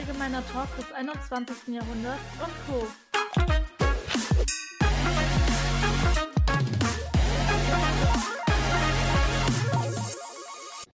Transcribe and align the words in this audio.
Allgemeiner 0.00 0.42
Talk 0.46 0.74
des 0.78 0.90
21. 0.92 1.74
Jahrhunderts 1.74 2.22
und 2.42 2.52
Co. 2.66 2.86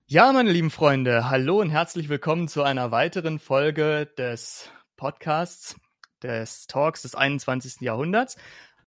Ja, 0.07 0.33
meine 0.33 0.51
lieben 0.51 0.71
Freunde, 0.71 1.29
hallo 1.29 1.61
und 1.61 1.69
herzlich 1.69 2.09
willkommen 2.09 2.47
zu 2.47 2.63
einer 2.63 2.89
weiteren 2.89 3.37
Folge 3.37 4.07
des 4.17 4.71
Podcasts, 4.97 5.79
des 6.23 6.65
Talks 6.65 7.03
des 7.03 7.13
21. 7.13 7.81
Jahrhunderts. 7.81 8.37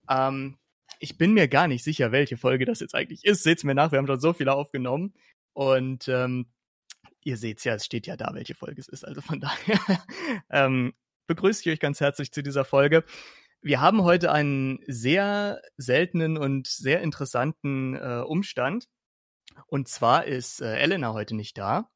Ähm, 0.09 0.57
ich 1.01 1.17
bin 1.17 1.33
mir 1.33 1.49
gar 1.49 1.67
nicht 1.67 1.83
sicher, 1.83 2.13
welche 2.13 2.37
Folge 2.37 2.63
das 2.63 2.79
jetzt 2.79 2.95
eigentlich 2.95 3.25
ist. 3.25 3.43
Seht's 3.43 3.65
mir 3.65 3.75
nach, 3.75 3.91
wir 3.91 3.99
haben 3.99 4.07
schon 4.07 4.21
so 4.21 4.31
viele 4.31 4.53
aufgenommen. 4.53 5.13
Und 5.51 6.07
ähm, 6.07 6.45
ihr 7.23 7.37
seht's 7.37 7.63
ja, 7.63 7.75
es 7.75 7.85
steht 7.85 8.07
ja 8.07 8.17
da, 8.17 8.31
welche 8.33 8.55
Folge 8.55 8.81
es 8.81 8.87
ist. 8.87 9.05
Also 9.05 9.21
von 9.21 9.39
daher 9.41 9.79
ähm, 10.49 10.93
begrüße 11.27 11.61
ich 11.61 11.73
euch 11.73 11.79
ganz 11.79 11.99
herzlich 11.99 12.31
zu 12.31 12.41
dieser 12.41 12.65
Folge. 12.65 13.03
Wir 13.61 13.81
haben 13.81 14.03
heute 14.03 14.31
einen 14.31 14.79
sehr 14.87 15.61
seltenen 15.77 16.37
und 16.37 16.67
sehr 16.67 17.01
interessanten 17.01 17.95
äh, 17.95 18.23
Umstand. 18.25 18.87
Und 19.65 19.87
zwar 19.87 20.25
ist 20.25 20.61
äh, 20.61 20.77
Elena 20.77 21.13
heute 21.13 21.35
nicht 21.35 21.57
da. 21.57 21.89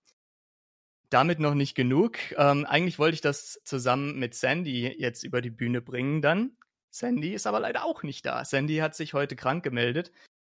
Damit 1.09 1.39
noch 1.39 1.53
nicht 1.53 1.75
genug. 1.75 2.17
Ähm, 2.37 2.65
eigentlich 2.65 2.97
wollte 2.97 3.15
ich 3.15 3.21
das 3.21 3.61
zusammen 3.63 4.17
mit 4.17 4.33
Sandy 4.33 4.87
jetzt 4.97 5.23
über 5.23 5.41
die 5.41 5.49
Bühne 5.49 5.81
bringen 5.81 6.21
dann. 6.21 6.57
Sandy 6.89 7.33
ist 7.33 7.47
aber 7.47 7.59
leider 7.59 7.85
auch 7.85 8.03
nicht 8.03 8.25
da. 8.25 8.43
Sandy 8.43 8.77
hat 8.77 8.95
sich 8.95 9.13
heute 9.13 9.35
krank 9.35 9.63
gemeldet. 9.63 10.11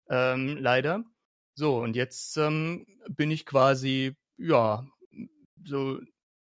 Ähm, 0.08 0.56
leider. 0.58 1.04
So, 1.54 1.78
und 1.78 1.96
jetzt 1.96 2.36
ähm, 2.38 2.86
bin 3.08 3.30
ich 3.30 3.44
quasi, 3.44 4.16
ja, 4.36 4.86
so 5.64 5.98
ein 5.98 6.08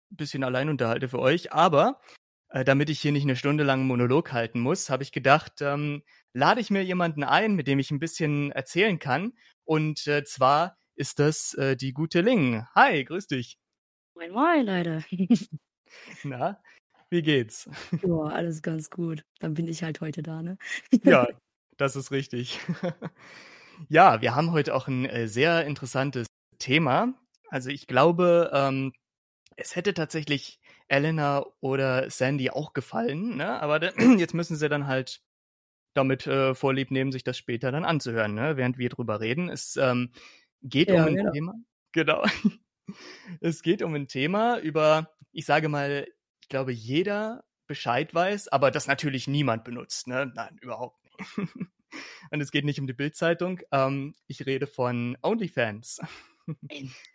bisschen 0.10 0.44
allein 0.44 0.70
unterhalte 0.70 1.08
für 1.10 1.20
euch. 1.20 1.54
Aber 1.54 2.00
äh, 2.50 2.64
damit 2.64 2.90
ich 2.90 3.00
hier 3.00 3.12
nicht 3.12 3.24
eine 3.24 3.36
Stunde 3.36 3.64
lang 3.64 3.80
einen 3.80 3.88
Monolog 3.88 4.32
halten 4.32 4.60
muss, 4.60 4.90
habe 4.90 5.04
ich 5.04 5.12
gedacht, 5.12 5.62
ähm, 5.62 6.04
lade 6.34 6.62
ich 6.62 6.70
mir 6.70 6.84
jemanden 6.84 7.24
ein, 7.24 7.56
mit 7.56 7.68
dem 7.68 7.80
ich 7.80 7.92
ein 7.92 8.00
bisschen 8.00 8.52
erzählen 8.52 9.00
kann. 9.00 9.34
Und 9.66 10.08
äh, 10.08 10.24
zwar 10.24 10.78
ist 10.96 11.20
das 11.20 11.54
äh, 11.56 11.76
die 11.76 11.94
gute 11.94 12.22
Ling. 12.22 12.66
Hi, 12.76 13.04
grüß 13.04 13.28
dich. 13.28 13.58
Moin, 14.16 14.32
moin, 14.32 14.66
Leute. 14.66 15.04
Na, 16.24 16.62
wie 17.10 17.22
geht's? 17.22 17.70
Ja, 18.04 18.24
alles 18.24 18.62
ganz 18.62 18.90
gut. 18.90 19.24
Dann 19.40 19.54
bin 19.54 19.68
ich 19.68 19.84
halt 19.84 20.02
heute 20.02 20.22
da, 20.24 20.42
ne? 20.42 20.58
Ja, 21.04 21.28
das 21.78 21.96
ist 21.96 22.12
richtig. 22.12 22.60
Ja, 23.90 24.22
wir 24.22 24.36
haben 24.36 24.52
heute 24.52 24.76
auch 24.76 24.88
ein 24.88 25.06
äh, 25.06 25.28
sehr 25.28 25.66
interessantes 25.66 26.28
Thema. 26.60 27.14
Also 27.54 27.70
ich 27.70 27.86
glaube, 27.86 28.50
ähm, 28.52 28.94
es 29.58 29.76
hätte 29.76 29.94
tatsächlich 29.94 30.60
Elena 30.88 31.46
oder 31.62 32.10
Sandy 32.10 32.50
auch 32.50 32.74
gefallen, 32.74 33.38
ne? 33.38 33.62
aber 33.62 33.80
jetzt 34.18 34.34
müssen 34.34 34.56
sie 34.56 34.70
dann 34.70 34.88
halt 34.88 35.22
damit 35.94 36.26
äh, 36.26 36.56
vorlieb 36.56 36.90
nehmen, 36.90 37.12
sich 37.12 37.24
das 37.24 37.38
später 37.38 37.72
dann 37.72 37.86
anzuhören, 37.86 38.34
ne? 38.34 38.58
während 38.58 38.80
wir 38.80 38.90
drüber 38.90 39.20
reden. 39.20 39.50
Es 39.50 39.76
ähm, 39.78 40.14
geht 40.64 40.90
Ja, 40.90 41.04
um 41.04 41.10
ein 41.10 41.16
genau. 41.16 41.32
Thema. 41.32 41.54
Genau. 41.92 42.26
Es 43.40 43.62
geht 43.62 43.84
um 43.84 43.94
ein 43.94 44.08
Thema, 44.08 44.58
über, 44.58 45.12
ich 45.32 45.46
sage 45.46 45.70
mal, 45.70 46.08
ich 46.42 46.50
glaube, 46.50 46.72
jeder 46.72 47.44
Bescheid 47.68 48.16
weiß, 48.16 48.48
aber 48.48 48.72
das 48.72 48.88
natürlich 48.88 49.28
niemand 49.28 49.64
benutzt. 49.64 50.08
Ne? 50.08 50.32
Nein, 50.34 50.58
überhaupt 50.60 51.04
nicht. 51.04 51.38
Und 52.32 52.42
es 52.42 52.50
geht 52.50 52.66
nicht 52.66 52.80
um 52.80 52.88
die 52.88 52.94
Bildzeitung. 52.94 53.60
Ähm, 53.72 54.16
ich 54.26 54.48
rede 54.48 54.66
von 54.66 55.20
OnlyFans. 55.22 56.02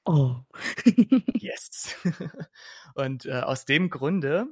Oh. 0.07 0.37
Yes. 1.41 1.97
Und 2.95 3.27
äh, 3.27 3.41
aus 3.41 3.65
dem 3.65 3.91
Grunde 3.91 4.47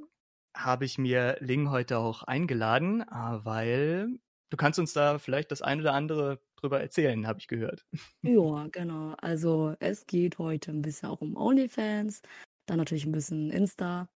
habe 0.55 0.85
ich 0.85 0.97
mir 0.97 1.37
Ling 1.39 1.69
heute 1.69 1.97
auch 1.99 2.23
eingeladen, 2.23 3.01
äh, 3.01 3.05
weil 3.45 4.19
du 4.49 4.57
kannst 4.57 4.79
uns 4.79 4.93
da 4.93 5.19
vielleicht 5.19 5.51
das 5.51 5.61
ein 5.61 5.79
oder 5.81 5.93
andere 5.93 6.39
drüber 6.55 6.79
erzählen, 6.81 7.27
habe 7.27 7.39
ich 7.39 7.47
gehört. 7.47 7.85
Ja, 8.23 8.67
genau. 8.71 9.13
Also 9.19 9.75
es 9.79 10.05
geht 10.05 10.37
heute 10.37 10.71
ein 10.71 10.81
bisschen 10.81 11.09
auch 11.09 11.21
um 11.21 11.35
OnlyFans, 11.37 12.21
dann 12.65 12.77
natürlich 12.77 13.05
ein 13.05 13.11
bisschen 13.11 13.51
Insta. 13.51 14.09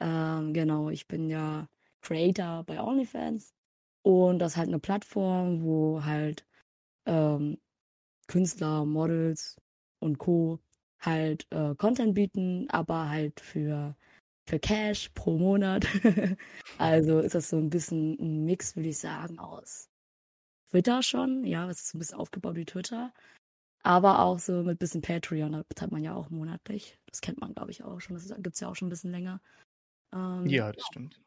Ähm, 0.00 0.54
genau, 0.54 0.90
ich 0.90 1.08
bin 1.08 1.28
ja 1.28 1.66
Creator 2.02 2.64
bei 2.64 2.80
OnlyFans 2.80 3.52
und 4.02 4.38
das 4.38 4.52
ist 4.52 4.56
halt 4.56 4.68
eine 4.68 4.78
Plattform, 4.78 5.62
wo 5.62 6.04
halt 6.04 6.46
ähm, 7.06 7.58
Künstler, 8.28 8.84
Models 8.84 9.56
und 10.00 10.18
Co. 10.18 10.60
halt 11.00 11.46
äh, 11.50 11.74
Content 11.76 12.14
bieten, 12.14 12.68
aber 12.70 13.08
halt 13.08 13.40
für, 13.40 13.96
für 14.48 14.58
Cash 14.58 15.10
pro 15.14 15.38
Monat. 15.38 15.86
also 16.78 17.20
ist 17.20 17.34
das 17.34 17.50
so 17.50 17.56
ein 17.56 17.70
bisschen 17.70 18.18
ein 18.18 18.44
Mix, 18.44 18.76
würde 18.76 18.88
ich 18.88 18.98
sagen, 18.98 19.38
aus 19.38 19.88
Twitter 20.70 21.02
schon. 21.02 21.44
Ja, 21.44 21.68
es 21.70 21.80
ist 21.80 21.88
so 21.88 21.96
ein 21.96 22.00
bisschen 22.00 22.18
aufgebaut 22.18 22.56
wie 22.56 22.64
Twitter. 22.64 23.12
Aber 23.82 24.20
auch 24.20 24.38
so 24.38 24.64
mit 24.64 24.78
bisschen 24.78 25.02
Patreon, 25.02 25.52
da 25.52 25.62
bezahlt 25.68 25.92
man 25.92 26.02
ja 26.02 26.14
auch 26.14 26.30
monatlich. 26.30 26.98
Das 27.06 27.20
kennt 27.20 27.40
man, 27.40 27.54
glaube 27.54 27.70
ich, 27.70 27.84
auch 27.84 28.00
schon. 28.00 28.16
Das 28.16 28.28
gibt 28.28 28.54
es 28.54 28.60
ja 28.60 28.68
auch 28.68 28.74
schon 28.74 28.88
ein 28.88 28.90
bisschen 28.90 29.12
länger. 29.12 29.40
Ähm, 30.12 30.46
Ja, 30.46 30.72
das 30.72 30.84
stimmt. 30.86 31.20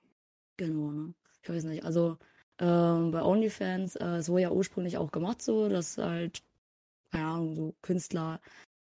Genau, 0.57 0.91
ne? 0.91 1.13
Ich 1.41 1.49
weiß 1.49 1.63
nicht. 1.63 1.85
Also 1.85 2.17
ähm, 2.59 3.11
bei 3.11 3.23
OnlyFans, 3.23 3.95
äh, 3.95 4.17
es 4.17 4.29
wurde 4.29 4.43
ja 4.43 4.51
ursprünglich 4.51 4.97
auch 4.97 5.11
gemacht 5.11 5.41
so, 5.41 5.69
dass 5.69 5.97
halt, 5.97 6.43
keine 7.11 7.27
Ahnung, 7.27 7.55
so 7.55 7.75
Künstler 7.81 8.39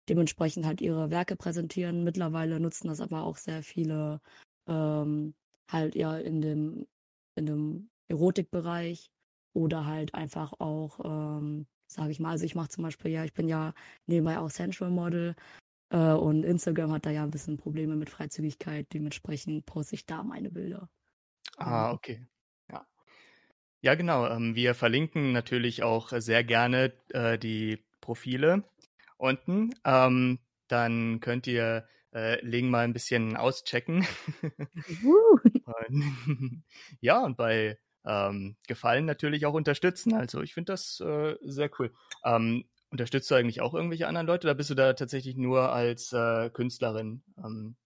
dementsprechend 0.08 0.66
halt 0.66 0.80
ihre 0.80 1.10
Werke 1.10 1.36
präsentieren. 1.36 2.04
Mittlerweile 2.04 2.60
nutzen 2.60 2.88
das 2.88 3.00
aber 3.00 3.22
auch 3.24 3.36
sehr 3.36 3.62
viele 3.62 4.20
ähm, 4.68 5.34
halt 5.70 5.94
ja 5.94 6.16
in 6.18 6.40
dem, 6.40 6.86
in 7.34 7.46
dem 7.46 7.90
Erotikbereich 8.08 9.10
oder 9.52 9.86
halt 9.86 10.14
einfach 10.14 10.52
auch, 10.60 11.00
ähm, 11.04 11.66
sage 11.90 12.10
ich 12.10 12.20
mal, 12.20 12.30
also 12.30 12.44
ich 12.44 12.54
mache 12.54 12.68
zum 12.68 12.84
Beispiel 12.84 13.10
ja, 13.10 13.24
ich 13.24 13.32
bin 13.32 13.48
ja 13.48 13.74
nebenbei 14.06 14.38
auch 14.38 14.50
Sensual 14.50 14.90
Model 14.90 15.34
äh, 15.90 16.12
und 16.12 16.44
Instagram 16.44 16.92
hat 16.92 17.06
da 17.06 17.10
ja 17.10 17.22
ein 17.22 17.30
bisschen 17.30 17.56
Probleme 17.56 17.96
mit 17.96 18.10
Freizügigkeit. 18.10 18.86
Dementsprechend 18.92 19.66
poste 19.66 19.94
ich 19.94 20.06
da 20.06 20.22
meine 20.22 20.50
Bilder. 20.50 20.88
Ah, 21.56 21.92
okay. 21.92 22.26
Ja. 22.70 22.86
Ja, 23.80 23.94
genau. 23.94 24.26
Ähm, 24.28 24.54
wir 24.54 24.74
verlinken 24.74 25.32
natürlich 25.32 25.82
auch 25.82 26.10
sehr 26.10 26.44
gerne 26.44 26.92
äh, 27.10 27.38
die 27.38 27.85
Profile 28.00 28.64
unten. 29.16 29.70
Ähm, 29.84 30.38
dann 30.68 31.20
könnt 31.20 31.46
ihr 31.46 31.86
äh, 32.12 32.44
Ling 32.44 32.70
mal 32.70 32.84
ein 32.84 32.92
bisschen 32.92 33.36
auschecken. 33.36 34.06
Und, 35.66 36.64
ja, 37.00 37.24
und 37.24 37.36
bei 37.36 37.76
ähm, 38.04 38.56
Gefallen 38.68 39.04
natürlich 39.04 39.46
auch 39.46 39.54
unterstützen. 39.54 40.14
Also 40.14 40.40
ich 40.42 40.54
finde 40.54 40.72
das 40.72 41.00
äh, 41.00 41.34
sehr 41.42 41.70
cool. 41.78 41.92
Ähm, 42.24 42.64
unterstützt 42.90 43.28
du 43.30 43.34
eigentlich 43.34 43.60
auch 43.60 43.74
irgendwelche 43.74 44.06
anderen 44.06 44.28
Leute 44.28 44.46
oder 44.46 44.54
bist 44.54 44.70
du 44.70 44.74
da 44.74 44.92
tatsächlich 44.92 45.36
nur 45.36 45.72
als 45.72 46.12
äh, 46.12 46.50
Künstlerin? 46.50 47.24
Ähm, 47.36 47.76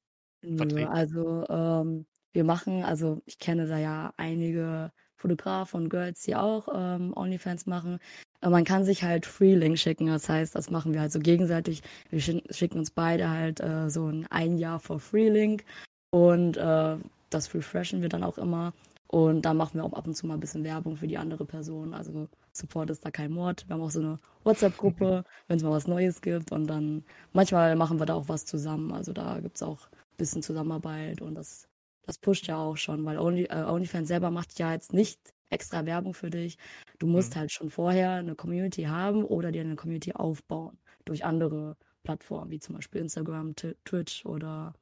vertreten? 0.57 0.89
also 0.89 1.47
ähm, 1.49 2.07
wir 2.33 2.45
machen, 2.45 2.85
also 2.85 3.23
ich 3.25 3.39
kenne 3.39 3.67
da 3.67 3.79
ja 3.79 4.13
einige 4.17 4.93
Fotografen 5.21 5.83
und 5.83 5.89
Girls, 5.91 6.23
die 6.23 6.35
auch 6.35 6.69
ähm, 6.75 7.13
OnlyFans 7.17 7.67
machen. 7.67 7.99
Äh, 8.41 8.49
man 8.51 8.65
kann 8.65 8.85
sich 8.85 9.03
halt 9.03 9.27
Freelink 9.27 9.79
schicken, 9.79 10.07
das 10.07 10.29
heißt, 10.29 10.55
das 10.55 10.71
machen 10.71 10.93
wir 10.95 11.01
halt 11.01 11.13
so 11.13 11.21
gegenseitig. 11.21 11.83
Wir 12.11 12.21
schicken, 12.21 12.79
uns 12.79 12.91
beide 12.91 13.31
halt 13.31 13.61
äh, 13.61 13.91
so 13.91 14.07
ein 14.07 14.27
ein 14.31 14.59
Jahr 14.59 14.81
for 14.81 15.01
Freelink 15.01 15.65
und 16.11 16.57
äh, 16.57 16.97
das 17.31 17.55
refreshen 17.55 18.03
wir 18.03 18.09
dann 18.09 18.25
auch 18.25 18.39
immer. 18.39 18.73
Und 19.13 19.43
dann 19.43 19.57
machen 19.57 19.75
wir 19.75 19.85
auch 19.85 19.93
ab 19.93 20.07
und 20.07 20.15
zu 20.15 20.27
mal 20.27 20.35
ein 20.35 20.41
bisschen 20.41 20.63
Werbung 20.63 20.97
für 20.97 21.09
die 21.09 21.19
andere 21.19 21.45
Person. 21.45 21.95
Also 21.95 22.29
Support 22.53 22.91
ist 22.91 23.05
da 23.05 23.11
kein 23.11 23.33
Mord. 23.33 23.65
Wir 23.67 23.75
haben 23.75 23.83
auch 23.83 23.91
so 23.91 23.99
eine 24.01 24.21
WhatsApp-Gruppe, 24.45 25.25
wenn 25.49 25.57
es 25.57 25.65
mal 25.65 25.73
was 25.73 25.89
Neues 25.89 26.21
gibt. 26.21 26.53
Und 26.53 26.69
dann 26.69 27.05
manchmal 27.33 27.75
machen 27.75 27.99
wir 27.99 28.07
da 28.07 28.15
auch 28.15 28.29
was 28.29 28.47
zusammen. 28.47 28.93
Also 28.93 29.13
da 29.13 29.41
gibt 29.41 29.57
es 29.57 29.65
auch 29.65 29.89
ein 29.89 30.17
bisschen 30.17 30.43
Zusammenarbeit 30.45 31.23
und 31.23 31.35
das, 31.35 31.67
das 32.03 32.19
pusht 32.19 32.47
ja 32.49 32.57
auch 32.57 32.77
schon, 32.77 33.05
weil 33.05 33.19
Only, 33.19 33.45
äh, 33.45 33.65
OnlyFans 33.65 34.09
selber 34.09 34.31
macht 34.31 34.59
ja 34.59 34.73
jetzt 34.73 34.93
nicht 34.93 35.21
extra 35.51 35.85
Werbung 35.87 36.15
für 36.15 36.31
dich. 36.31 36.57
Du 36.99 37.07
musst 37.07 37.35
Mhm. 37.35 37.37
halt 37.37 37.53
schon 37.53 37.71
vorher 37.71 38.13
eine 38.13 38.35
Community 38.37 38.85
haben 38.85 39.25
oder 39.25 39.53
dir 39.53 39.63
eine 39.63 39.77
Community 39.77 40.13
aufbauen 40.13 40.79
durch 41.05 41.25
andere 41.25 41.77
Plattformen, 42.05 42.51
wie 42.51 42.59
zum 42.61 42.77
Beispiel 42.77 43.01
Instagram, 43.03 43.55
T 43.57 43.75
Twitch 43.85 44.25
oder 44.27 44.75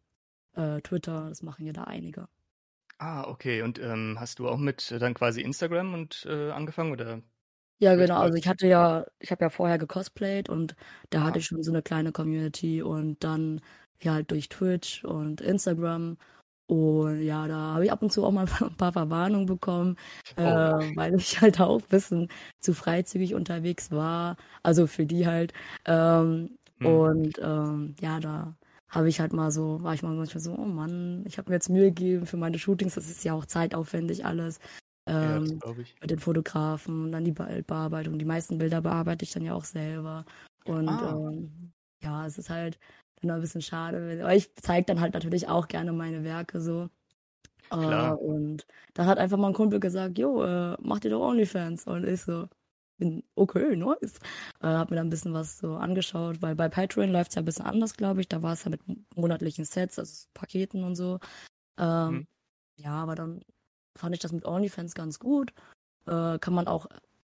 äh, 0.54 0.80
Twitter. 0.82 1.28
Das 1.30 1.42
machen 1.42 1.66
ja 1.66 1.72
da 1.74 1.84
einige. 1.84 2.28
Ah, 3.00 3.24
okay. 3.28 3.62
Und 3.62 3.78
ähm, 3.80 4.16
hast 4.20 4.38
du 4.38 4.48
auch 4.48 4.56
mit 4.56 4.90
äh, 4.92 4.98
dann 5.00 5.14
quasi 5.14 5.40
Instagram 5.40 5.94
und 5.94 6.24
äh, 6.28 6.50
angefangen 6.52 6.92
oder? 6.92 7.22
Ja, 7.80 7.94
genau. 7.94 8.18
Also 8.18 8.36
ich 8.36 8.48
hatte 8.48 8.66
ja, 8.66 9.06
ich 9.20 9.30
habe 9.30 9.44
ja 9.44 9.50
vorher 9.50 9.78
gecosplayt 9.78 10.48
und 10.48 10.74
da 11.10 11.22
Ah. 11.22 11.22
hatte 11.22 11.38
ich 11.38 11.46
schon 11.46 11.62
so 11.62 11.70
eine 11.70 11.82
kleine 11.82 12.10
Community 12.10 12.82
und 12.82 13.22
dann 13.22 13.60
ja 14.02 14.14
halt 14.14 14.30
durch 14.32 14.48
Twitch 14.48 15.04
und 15.04 15.40
Instagram. 15.40 16.18
Und 16.68 17.22
ja, 17.22 17.48
da 17.48 17.56
habe 17.74 17.84
ich 17.86 17.92
ab 17.92 18.02
und 18.02 18.12
zu 18.12 18.24
auch 18.24 18.30
mal 18.32 18.46
ein 18.60 18.74
paar 18.76 18.92
Verwarnungen 18.92 19.46
bekommen, 19.46 19.96
Oh. 20.36 20.42
äh, 20.42 20.96
weil 20.96 21.14
ich 21.16 21.40
halt 21.40 21.60
auch 21.60 21.80
ein 21.80 21.88
bisschen 21.88 22.28
zu 22.60 22.74
freizügig 22.74 23.34
unterwegs 23.34 23.90
war. 23.90 24.36
Also 24.62 24.86
für 24.86 25.06
die 25.06 25.26
halt. 25.26 25.52
Ähm, 25.86 26.50
Hm. 26.80 26.86
Und 26.86 27.38
ähm, 27.42 27.96
ja, 28.00 28.20
da 28.20 28.54
habe 28.88 29.08
ich 29.08 29.18
halt 29.18 29.32
mal 29.32 29.50
so, 29.50 29.82
war 29.82 29.94
ich 29.94 30.04
mal 30.04 30.14
manchmal 30.14 30.40
so, 30.40 30.52
oh 30.56 30.64
Mann, 30.64 31.24
ich 31.26 31.36
habe 31.36 31.50
mir 31.50 31.56
jetzt 31.56 31.68
Mühe 31.70 31.86
gegeben 31.86 32.24
für 32.24 32.36
meine 32.36 32.56
Shootings, 32.56 32.94
das 32.94 33.10
ist 33.10 33.24
ja 33.24 33.32
auch 33.34 33.46
zeitaufwendig 33.46 34.24
alles. 34.24 34.60
Ja, 35.08 35.40
das 35.40 35.50
Ähm, 35.50 35.60
ich. 35.80 35.96
mit 36.00 36.10
den 36.12 36.20
Fotografen, 36.20 37.10
dann 37.10 37.24
die 37.24 37.32
Be 37.32 37.64
Bearbeitung. 37.66 38.16
Die 38.18 38.24
meisten 38.24 38.58
Bilder 38.58 38.80
bearbeite 38.80 39.24
ich 39.24 39.32
dann 39.32 39.42
ja 39.42 39.54
auch 39.54 39.64
selber. 39.64 40.24
Und 40.66 40.88
Ah. 40.88 41.16
ähm, 41.16 41.72
ja, 42.00 42.26
es 42.26 42.38
ist 42.38 42.48
halt 42.50 42.78
dann 43.26 43.36
ein 43.36 43.40
bisschen 43.40 43.62
schade. 43.62 44.20
Aber 44.22 44.34
ich 44.34 44.54
zeige 44.56 44.86
dann 44.86 45.00
halt 45.00 45.14
natürlich 45.14 45.48
auch 45.48 45.68
gerne 45.68 45.92
meine 45.92 46.24
Werke 46.24 46.60
so. 46.60 46.88
Äh, 47.70 47.76
Klar. 47.76 48.20
und 48.20 48.66
dann 48.94 49.06
hat 49.06 49.18
einfach 49.18 49.36
mal 49.36 49.48
ein 49.48 49.54
Kumpel 49.54 49.80
gesagt, 49.80 50.18
jo, 50.18 50.42
äh, 50.44 50.76
mach 50.80 51.00
dir 51.00 51.10
doch 51.10 51.20
OnlyFans. 51.20 51.86
Und 51.86 52.06
ich 52.06 52.22
so, 52.22 52.48
bin 52.98 53.22
okay, 53.34 53.76
nice. 53.76 54.18
Äh, 54.60 54.68
hab 54.68 54.90
mir 54.90 54.96
dann 54.96 55.08
ein 55.08 55.10
bisschen 55.10 55.34
was 55.34 55.58
so 55.58 55.76
angeschaut, 55.76 56.42
weil 56.42 56.54
bei 56.56 56.68
Patreon 56.68 57.10
läuft 57.10 57.30
es 57.30 57.34
ja 57.36 57.42
ein 57.42 57.44
bisschen 57.44 57.66
anders, 57.66 57.94
glaube 57.94 58.20
ich. 58.20 58.28
Da 58.28 58.42
war 58.42 58.52
es 58.54 58.64
ja 58.64 58.70
mit 58.70 58.80
monatlichen 59.16 59.64
Sets, 59.64 59.98
also 59.98 60.28
Paketen 60.34 60.84
und 60.84 60.96
so. 60.96 61.18
Ähm, 61.78 62.10
Mhm. 62.10 62.26
Ja, 62.76 62.92
aber 63.02 63.14
dann 63.16 63.42
fand 63.96 64.14
ich 64.14 64.20
das 64.20 64.32
mit 64.32 64.44
OnlyFans 64.46 64.94
ganz 64.94 65.18
gut. 65.18 65.52
Äh, 66.06 66.38
kann 66.38 66.54
man 66.54 66.68
auch, 66.68 66.86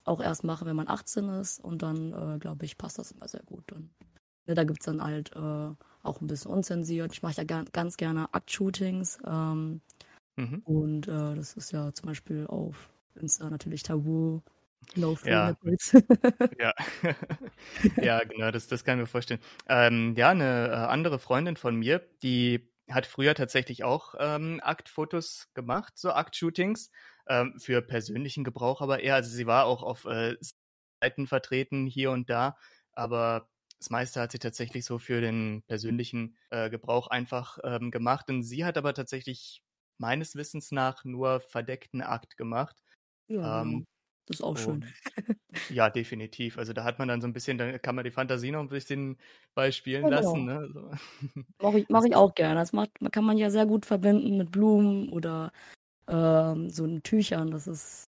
auch 0.05 0.21
erst 0.21 0.43
machen, 0.43 0.67
wenn 0.67 0.75
man 0.75 0.87
18 0.87 1.29
ist. 1.29 1.59
Und 1.63 1.81
dann, 1.83 2.13
äh, 2.13 2.39
glaube 2.39 2.65
ich, 2.65 2.77
passt 2.77 2.97
das 2.99 3.11
immer 3.11 3.27
sehr 3.27 3.43
gut. 3.43 3.71
Und, 3.71 3.91
ne, 4.47 4.55
da 4.55 4.63
gibt's 4.63 4.85
dann 4.85 5.03
halt 5.03 5.31
äh, 5.35 5.69
auch 6.03 6.21
ein 6.21 6.27
bisschen 6.27 6.51
unzensiert. 6.51 7.11
Ich 7.13 7.23
mache 7.23 7.37
ja 7.37 7.43
ga 7.43 7.63
ganz 7.73 7.97
gerne 7.97 8.33
Akt-Shootings. 8.33 9.19
Ähm, 9.25 9.81
Mhm. 10.37 10.65
und 10.65 11.07
äh, 11.07 11.35
das 11.35 11.53
ist 11.55 11.71
ja 11.71 11.93
zum 11.93 12.07
Beispiel 12.07 12.47
auf 12.47 12.89
Insta 13.15 13.49
natürlich 13.49 13.83
tabu. 13.83 14.41
No 14.95 15.15
Ja. 15.23 15.55
Ja, 16.59 16.73
ja, 17.99 18.19
genau, 18.23 18.51
das, 18.51 18.67
das 18.67 18.83
kann 18.85 18.97
ich 18.97 19.01
mir 19.03 19.07
vorstellen. 19.07 19.41
Ähm, 19.67 20.13
ja, 20.17 20.29
eine 20.29 20.67
äh, 20.69 20.71
andere 20.73 21.19
Freundin 21.19 21.57
von 21.57 21.75
mir, 21.75 21.99
die 22.23 22.71
hat 22.89 23.05
früher 23.07 23.33
tatsächlich 23.35 23.83
auch 23.83 24.15
ähm, 24.19 24.61
Aktfotos 24.63 25.49
gemacht, 25.53 25.93
so 25.97 26.11
Aktshootings, 26.13 26.91
ähm, 27.27 27.55
für 27.59 27.81
persönlichen 27.81 28.43
Gebrauch 28.43 28.81
aber 28.81 28.99
eher. 29.01 29.15
Also 29.15 29.31
sie 29.35 29.47
war 29.47 29.65
auch 29.65 29.83
auf 29.83 30.05
äh, 30.05 30.35
Seiten 31.01 31.27
vertreten 31.27 31.87
hier 31.87 32.11
und 32.11 32.29
da, 32.29 32.57
aber 32.93 33.49
das 33.79 33.89
meiste 33.89 34.21
hat 34.21 34.31
sie 34.31 34.39
tatsächlich 34.39 34.85
so 34.85 34.99
für 34.99 35.21
den 35.21 35.63
persönlichen 35.67 36.37
äh, 36.49 36.69
Gebrauch 36.69 37.07
einfach 37.07 37.59
ähm, 37.63 37.91
gemacht. 37.91 38.29
Und 38.29 38.43
sie 38.43 38.65
hat 38.65 38.77
aber 38.77 38.93
tatsächlich 38.93 39.63
meines 39.97 40.35
Wissens 40.35 40.71
nach 40.71 41.03
nur 41.05 41.39
verdeckten 41.41 42.01
Akt 42.01 42.37
gemacht. 42.37 42.83
ja. 43.27 43.43
Ähm, 43.43 43.85
Das 44.25 44.37
ist 44.37 44.41
auch 44.41 44.57
schön. 44.57 44.85
ja, 45.67 45.89
definitiv. 45.89 46.57
Also 46.57 46.73
da 46.73 46.83
hat 46.83 46.99
man 46.99 47.07
dann 47.07 47.21
so 47.21 47.27
ein 47.27 47.33
bisschen, 47.33 47.57
da 47.57 47.77
kann 47.79 47.95
man 47.95 48.03
die 48.05 48.11
Fantasie 48.11 48.51
noch 48.51 48.61
ein 48.61 48.69
bisschen 48.69 49.17
beispielen 49.55 50.07
Ja, 50.07 50.09
lassen. 50.09 50.45
genau. 50.45 50.45
Ne? 50.45 50.69
So. 50.73 50.91
Mache 51.61 51.79
ich, 51.79 51.85
mach 51.89 52.03
ich 52.03 52.15
auch 52.15 52.35
gerne. 52.35 52.55
Das 52.59 52.73
macht, 52.73 52.91
kann 53.11 53.23
man 53.23 53.37
ja 53.37 53.49
sehr 53.49 53.65
gut 53.65 53.85
verbinden 53.85 54.37
mit 54.37 54.51
Blumen 54.51 55.09
oder 55.09 55.51
ähm, 56.07 56.69
so 56.69 56.99
Tüchern. 57.01 57.51
Das 57.51 57.67
ist, 57.67 58.09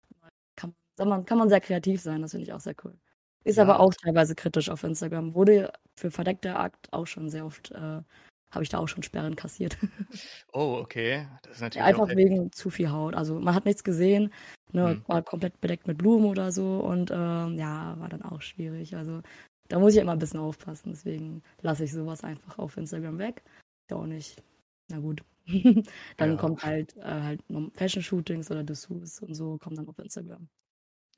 kann, 0.56 0.74
kann, 0.96 1.08
man, 1.08 1.24
kann 1.26 1.38
man 1.38 1.48
sehr 1.50 1.60
kreativ 1.60 2.00
sein. 2.02 2.22
Das 2.22 2.32
finde 2.32 2.44
ich 2.46 2.52
auch 2.54 2.60
sehr 2.60 2.76
cool. 2.84 2.98
Ist 3.44 3.58
Ja, 3.58 3.62
aber 3.62 3.80
auch 3.80 3.92
teilweise 3.94 4.34
kritisch 4.34 4.68
auf 4.70 4.84
Instagram. 4.84 5.34
Wurde 5.34 5.72
für 5.96 6.10
verdeckter 6.10 6.58
Akt 6.58 6.92
auch 6.92 7.06
schon 7.06 7.30
sehr 7.30 7.46
oft, 7.46 7.70
äh, 7.72 8.02
habe 8.50 8.62
ich 8.62 8.68
da 8.68 8.78
auch 8.78 8.88
schon 8.88 9.02
Sperren 9.02 9.36
kassiert. 9.36 9.76
Oh, 10.54 10.78
okay. 10.80 11.28
Das 11.42 11.56
ist 11.56 11.60
Ja, 11.74 11.84
natürlich 11.84 11.86
auch 11.94 12.02
einfach 12.02 12.16
wegen 12.16 12.50
zu 12.52 12.70
viel 12.70 12.90
Haut. 12.90 13.14
Also 13.14 13.38
man 13.40 13.54
hat 13.54 13.64
nichts 13.66 13.84
gesehen, 13.84 14.32
ne, 14.72 14.96
Hm. 14.96 15.04
war 15.06 15.22
komplett 15.22 15.60
bedeckt 15.60 15.86
mit 15.86 15.98
Blumen 15.98 16.24
oder 16.26 16.50
so 16.50 16.80
und 16.80 17.10
ähm, 17.12 17.58
ja, 17.58 17.98
war 17.98 18.08
dann 18.08 18.22
auch 18.22 18.40
schwierig. 18.42 18.96
Also 18.96 19.20
da 19.68 19.78
muss 19.78 19.94
ich 19.94 20.00
immer 20.00 20.12
ein 20.12 20.18
bisschen 20.18 20.40
aufpassen. 20.40 20.90
Deswegen 20.92 21.42
lasse 21.60 21.84
ich 21.84 21.92
sowas 21.92 22.24
einfach 22.24 22.58
auf 22.58 22.76
Instagram 22.78 23.18
weg. 23.18 23.42
Ist 23.46 23.90
ja 23.90 23.96
auch 23.98 24.06
nicht. 24.06 24.42
Na 24.88 24.98
gut. 24.98 25.22
dann 26.16 26.30
Ja. 26.30 26.36
kommt 26.36 26.62
halt 26.62 26.96
äh, 26.96 27.02
halt 27.02 27.42
Fashion-Shootings 27.74 28.50
oder 28.50 28.64
Dessous 28.64 29.20
und 29.20 29.34
so 29.34 29.58
kommt 29.58 29.78
dann 29.78 29.88
auf 29.88 29.98
Instagram. 29.98 30.48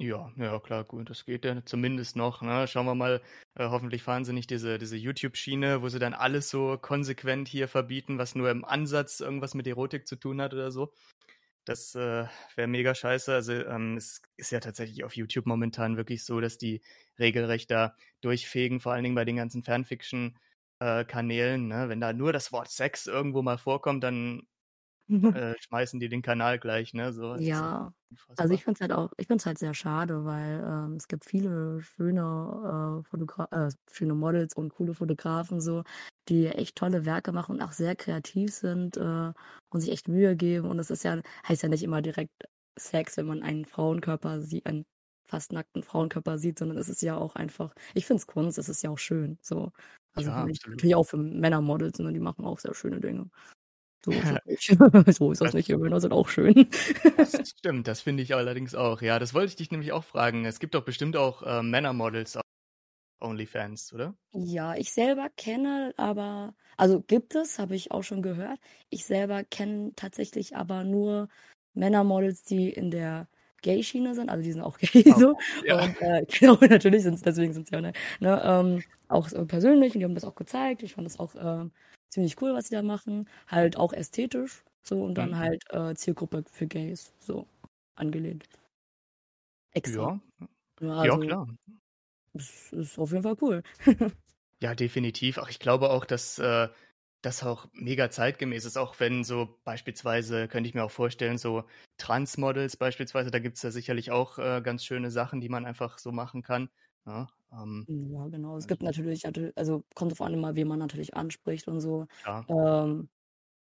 Ja, 0.02 0.32
ja, 0.36 0.58
klar, 0.60 0.84
gut, 0.84 1.10
das 1.10 1.26
geht 1.26 1.44
ja 1.44 1.62
zumindest 1.66 2.16
noch. 2.16 2.40
Ne? 2.40 2.66
Schauen 2.66 2.86
wir 2.86 2.94
mal, 2.94 3.20
äh, 3.54 3.68
hoffentlich 3.68 4.02
fahren 4.02 4.24
sie 4.24 4.32
nicht 4.32 4.48
diese, 4.48 4.78
diese 4.78 4.96
YouTube-Schiene, 4.96 5.82
wo 5.82 5.90
sie 5.90 5.98
dann 5.98 6.14
alles 6.14 6.48
so 6.48 6.78
konsequent 6.78 7.48
hier 7.48 7.68
verbieten, 7.68 8.16
was 8.16 8.34
nur 8.34 8.50
im 8.50 8.64
Ansatz 8.64 9.20
irgendwas 9.20 9.52
mit 9.52 9.66
Erotik 9.66 10.06
zu 10.08 10.16
tun 10.16 10.40
hat 10.40 10.54
oder 10.54 10.70
so. 10.70 10.94
Das 11.66 11.94
äh, 11.94 12.24
wäre 12.56 12.66
mega 12.68 12.94
scheiße. 12.94 13.34
Also 13.34 13.52
ähm, 13.52 13.98
es 13.98 14.22
ist 14.38 14.52
ja 14.52 14.60
tatsächlich 14.60 15.04
auf 15.04 15.14
YouTube 15.16 15.44
momentan 15.46 15.98
wirklich 15.98 16.24
so, 16.24 16.40
dass 16.40 16.56
die 16.58 16.80
regelrecht 17.18 17.70
da 17.70 17.94
durchfegen, 18.22 18.80
vor 18.80 18.92
allen 18.92 19.04
Dingen 19.04 19.16
bei 19.16 19.26
den 19.26 19.36
ganzen 19.36 19.62
Fanfiction-Kanälen. 19.62 21.68
ne? 21.68 21.88
Wenn 21.90 22.00
da 22.00 22.14
nur 22.14 22.32
das 22.32 22.52
Wort 22.52 22.70
Sex 22.70 23.06
irgendwo 23.06 23.42
mal 23.42 23.58
vorkommt, 23.58 24.02
dann 24.04 24.46
äh, 25.34 25.54
schmeißen 25.60 26.00
die 26.00 26.08
den 26.08 26.22
Kanal 26.22 26.58
gleich. 26.58 26.94
Ne? 26.94 27.12
So, 27.12 27.36
Ja. 27.36 27.92
Also 28.36 28.54
ich 28.54 28.64
finde 28.64 28.78
es 28.78 28.80
halt 28.80 28.92
auch, 28.92 29.12
ich 29.18 29.26
finde 29.26 29.44
halt 29.44 29.58
sehr 29.58 29.74
schade, 29.74 30.24
weil 30.24 30.62
ähm, 30.66 30.96
es 30.96 31.08
gibt 31.08 31.24
viele 31.26 31.80
schöne, 31.82 33.00
äh, 33.02 33.08
Fotogra 33.08 33.48
äh, 33.68 33.70
schöne 33.92 34.14
Models 34.14 34.54
und 34.54 34.70
coole 34.74 34.94
Fotografen 34.94 35.60
so, 35.60 35.84
die 36.28 36.46
echt 36.46 36.76
tolle 36.76 37.04
Werke 37.04 37.32
machen 37.32 37.56
und 37.56 37.62
auch 37.62 37.72
sehr 37.72 37.94
kreativ 37.96 38.52
sind 38.54 38.96
äh, 38.96 39.32
und 39.70 39.80
sich 39.80 39.90
echt 39.92 40.08
Mühe 40.08 40.36
geben. 40.36 40.68
Und 40.70 40.78
es 40.78 40.90
ist 40.90 41.04
ja, 41.04 41.20
heißt 41.46 41.62
ja 41.62 41.68
nicht 41.68 41.82
immer 41.82 42.02
direkt 42.02 42.32
Sex, 42.78 43.16
wenn 43.18 43.26
man 43.26 43.42
einen 43.42 43.64
Frauenkörper 43.66 44.40
sieht, 44.40 44.66
einen 44.66 44.84
fast 45.28 45.52
nackten 45.52 45.82
Frauenkörper 45.82 46.38
sieht, 46.38 46.58
sondern 46.58 46.78
es 46.78 46.88
ist 46.88 47.02
ja 47.02 47.16
auch 47.16 47.36
einfach, 47.36 47.74
ich 47.94 48.06
finde 48.06 48.20
es 48.22 48.26
Kunst, 48.26 48.58
es 48.58 48.68
ist 48.68 48.82
ja 48.82 48.90
auch 48.90 48.98
schön. 48.98 49.38
So. 49.42 49.70
Also 50.14 50.32
Ja, 50.32 50.46
natürlich 50.72 50.94
auch 50.96 51.04
für 51.04 51.18
Männermodels, 51.18 51.98
ne, 52.00 52.12
die 52.12 52.20
machen 52.20 52.44
auch 52.44 52.58
sehr 52.58 52.74
schöne 52.74 53.00
Dinge. 53.00 53.30
So 54.04 54.10
ist 54.12 54.24
das 54.30 54.44
nicht. 54.46 54.66
so 55.18 55.32
ist 55.32 55.40
das 55.40 55.48
Das- 55.48 55.54
nicht, 55.54 55.68
die 55.68 55.76
Männer 55.76 56.00
sind 56.00 56.12
auch 56.12 56.28
schön. 56.28 56.68
Das 57.16 57.32
stimmt, 57.58 57.86
das 57.86 58.00
finde 58.00 58.22
ich 58.22 58.34
allerdings 58.34 58.74
auch. 58.74 59.02
Ja, 59.02 59.18
das 59.18 59.34
wollte 59.34 59.48
ich 59.48 59.56
dich 59.56 59.70
nämlich 59.70 59.92
auch 59.92 60.04
fragen. 60.04 60.44
Es 60.46 60.58
gibt 60.58 60.74
doch 60.74 60.84
bestimmt 60.84 61.16
auch 61.16 61.42
äh, 61.42 61.62
Männermodels 61.62 62.36
auf 62.36 62.42
OnlyFans, 63.20 63.92
oder? 63.92 64.14
Ja, 64.32 64.74
ich 64.76 64.92
selber 64.92 65.28
kenne 65.36 65.92
aber, 65.98 66.54
also 66.78 67.02
gibt 67.02 67.34
es, 67.34 67.58
habe 67.58 67.74
ich 67.76 67.90
auch 67.92 68.02
schon 68.02 68.22
gehört. 68.22 68.58
Ich 68.88 69.04
selber 69.04 69.44
kenne 69.44 69.92
tatsächlich 69.96 70.56
aber 70.56 70.84
nur 70.84 71.28
Männermodels, 71.74 72.42
die 72.44 72.70
in 72.70 72.90
der 72.90 73.28
Gay-Schiene 73.62 74.14
sind, 74.14 74.30
also 74.30 74.42
die 74.42 74.52
sind 74.52 74.62
auch 74.62 74.78
gay 74.78 75.04
so. 75.18 75.36
Ja. 75.66 75.84
Und 75.84 76.00
äh, 76.00 76.24
genau, 76.26 76.56
natürlich 76.62 77.02
sind 77.02 77.14
es, 77.14 77.22
deswegen 77.22 77.52
sind 77.52 77.68
sie 77.68 77.74
ja 77.74 77.82
ne, 77.82 77.92
ne, 78.20 78.42
ähm, 78.42 78.82
auch 79.08 79.28
so 79.28 79.44
persönlich 79.44 79.92
und 79.94 80.00
die 80.00 80.04
haben 80.06 80.14
das 80.14 80.24
auch 80.24 80.34
gezeigt. 80.34 80.82
Ich 80.82 80.94
fand 80.94 81.06
das 81.06 81.18
auch 81.20 81.34
ähm, 81.34 81.72
ziemlich 82.10 82.40
cool, 82.42 82.54
was 82.54 82.68
sie 82.68 82.74
da 82.74 82.82
machen. 82.82 83.28
Halt 83.48 83.76
auch 83.76 83.92
ästhetisch, 83.92 84.64
so 84.82 85.02
und 85.04 85.14
dann 85.16 85.38
Mhm. 85.38 85.38
halt 85.38 85.62
äh, 85.70 85.94
Zielgruppe 85.94 86.44
für 86.50 86.66
Gays, 86.66 87.12
so 87.20 87.46
angelehnt. 87.96 88.48
Extra. 89.72 90.06
Ja, 90.06 90.48
Ja, 90.80 91.00
ja, 91.00 91.18
also, 91.18 91.18
klar. 91.18 91.46
Es 92.34 92.72
ist 92.72 92.98
auf 92.98 93.10
jeden 93.12 93.22
Fall 93.22 93.36
cool. 93.40 93.62
Ja, 94.62 94.74
definitiv. 94.74 95.38
Ach, 95.38 95.48
ich 95.48 95.58
glaube 95.58 95.90
auch, 95.90 96.04
dass 96.04 96.38
äh, 96.38 96.68
das 97.22 97.42
auch 97.42 97.66
mega 97.72 98.10
zeitgemäß 98.10 98.64
ist, 98.66 98.76
auch 98.76 98.98
wenn 99.00 99.24
so 99.24 99.58
beispielsweise, 99.64 100.48
könnte 100.48 100.68
ich 100.68 100.74
mir 100.74 100.84
auch 100.84 100.90
vorstellen, 100.90 101.38
so 101.38 101.64
Transmodels 101.96 102.76
beispielsweise, 102.76 103.30
da 103.30 103.38
gibt 103.38 103.56
es 103.56 103.62
ja 103.62 103.70
sicherlich 103.70 104.10
auch 104.10 104.38
äh, 104.38 104.60
ganz 104.62 104.84
schöne 104.84 105.10
Sachen, 105.10 105.40
die 105.40 105.48
man 105.48 105.64
einfach 105.66 105.98
so 105.98 106.12
machen 106.12 106.42
kann. 106.42 106.68
Ja, 107.06 107.28
ähm, 107.52 107.88
Ja, 107.88 108.28
genau. 108.28 108.56
Es 108.56 108.66
gibt 108.68 108.82
natürlich, 108.82 109.24
natür- 109.24 109.52
also 109.56 109.84
kommt 109.94 110.12
drauf 110.12 110.20
an, 110.20 110.34
immer, 110.34 110.54
wen 110.54 110.68
man 110.68 110.78
natürlich 110.78 111.14
anspricht 111.16 111.66
und 111.68 111.80
so. 111.80 112.06
ja. 112.26 112.44
Ähm, 112.48 113.08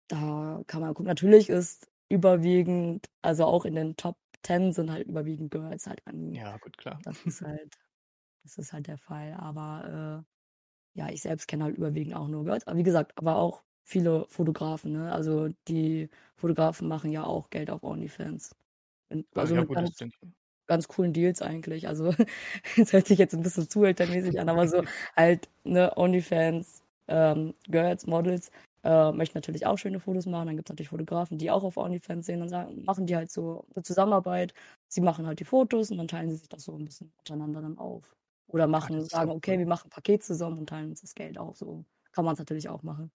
da 0.08 0.62
kann 0.66 0.80
man 0.82 0.94
gucken. 0.94 1.06
Natürlich 1.08 1.48
ist 1.50 1.88
überwiegend, 2.10 3.08
also 3.22 3.46
auch 3.46 3.64
in 3.66 3.74
den 3.76 3.96
Top 3.96 4.18
10 4.44 4.72
sind 4.72 4.90
halt 4.92 5.08
überwiegend 5.08 5.50
Girls 5.52 5.86
halt 5.86 6.06
an. 6.06 6.34
ja, 6.34 6.56
gut, 6.58 6.76
klar. 6.78 6.98
Das 7.04 7.24
ist 7.26 7.42
halt, 7.42 7.74
das 8.44 8.58
ist 8.58 8.72
halt 8.72 8.86
der 8.88 8.98
Fall. 8.98 9.34
Aber 9.34 10.24
äh, 10.96 11.00
ja, 11.00 11.08
ich 11.10 11.22
selbst 11.22 11.48
kenne 11.48 11.64
halt 11.64 11.76
überwiegend 11.78 12.14
auch 12.16 12.28
nur 12.28 12.44
Girls. 12.44 12.66
Aber 12.66 12.78
wie 12.78 12.82
gesagt, 12.84 13.16
aber 13.18 13.36
auch 13.36 13.64
viele 13.84 14.26
Fotografen, 14.28 14.92
ne? 14.92 15.12
Also 15.12 15.50
die 15.68 16.10
Fotografen 16.36 16.88
machen 16.88 17.12
ja 17.12 17.24
auch 17.24 17.50
Geld 17.50 17.70
auf 17.70 17.82
OnlyFans. 17.84 18.56
Und- 19.10 19.26
Ah, 19.34 19.40
Also 19.42 19.54
ja, 19.54 19.62
gut, 19.64 19.80
das 19.80 19.92
denke 19.96 20.16
ich. 20.22 20.28
Ganz 20.70 20.86
coolen 20.86 21.12
Deals 21.12 21.42
eigentlich. 21.42 21.88
Also 21.88 22.14
es 22.76 22.92
hört 22.92 23.08
sich 23.08 23.18
jetzt 23.18 23.34
ein 23.34 23.42
bisschen 23.42 23.68
zuhältermäßig 23.68 24.38
an, 24.40 24.48
aber 24.48 24.68
so 24.68 24.84
halt 25.16 25.48
ne 25.64 25.92
OnlyFans, 25.96 26.82
ähm, 27.08 27.54
Girls, 27.68 28.06
Models 28.06 28.52
äh, 28.84 29.10
möchten 29.10 29.36
natürlich 29.36 29.66
auch 29.66 29.78
schöne 29.78 29.98
Fotos 29.98 30.26
machen. 30.26 30.46
Dann 30.46 30.56
gibt 30.56 30.68
es 30.68 30.72
natürlich 30.72 30.90
Fotografen, 30.90 31.38
die 31.38 31.50
auch 31.50 31.64
auf 31.64 31.76
OnlyFans 31.76 32.24
sehen 32.24 32.40
und 32.40 32.48
sagen, 32.48 32.84
machen 32.84 33.04
die 33.06 33.16
halt 33.16 33.32
so 33.32 33.66
eine 33.74 33.82
Zusammenarbeit. 33.82 34.54
Sie 34.86 35.00
machen 35.00 35.26
halt 35.26 35.40
die 35.40 35.44
Fotos 35.44 35.90
und 35.90 35.98
dann 35.98 36.06
teilen 36.06 36.30
sie 36.30 36.36
sich 36.36 36.48
das 36.48 36.62
so 36.62 36.76
ein 36.76 36.84
bisschen 36.84 37.12
untereinander 37.18 37.62
dann 37.62 37.76
auf. 37.76 38.14
Oder 38.46 38.68
machen, 38.68 38.94
das 38.94 39.06
ist 39.06 39.10
sagen, 39.10 39.32
okay, 39.32 39.58
wir 39.58 39.66
machen 39.66 39.88
ein 39.88 39.90
Paket 39.90 40.22
zusammen 40.22 40.58
und 40.58 40.68
teilen 40.68 40.90
uns 40.90 41.00
das 41.00 41.16
Geld 41.16 41.36
auch. 41.36 41.56
So 41.56 41.84
kann 42.12 42.24
man 42.24 42.34
es 42.34 42.38
natürlich 42.38 42.68
auch 42.68 42.84
machen. 42.84 43.10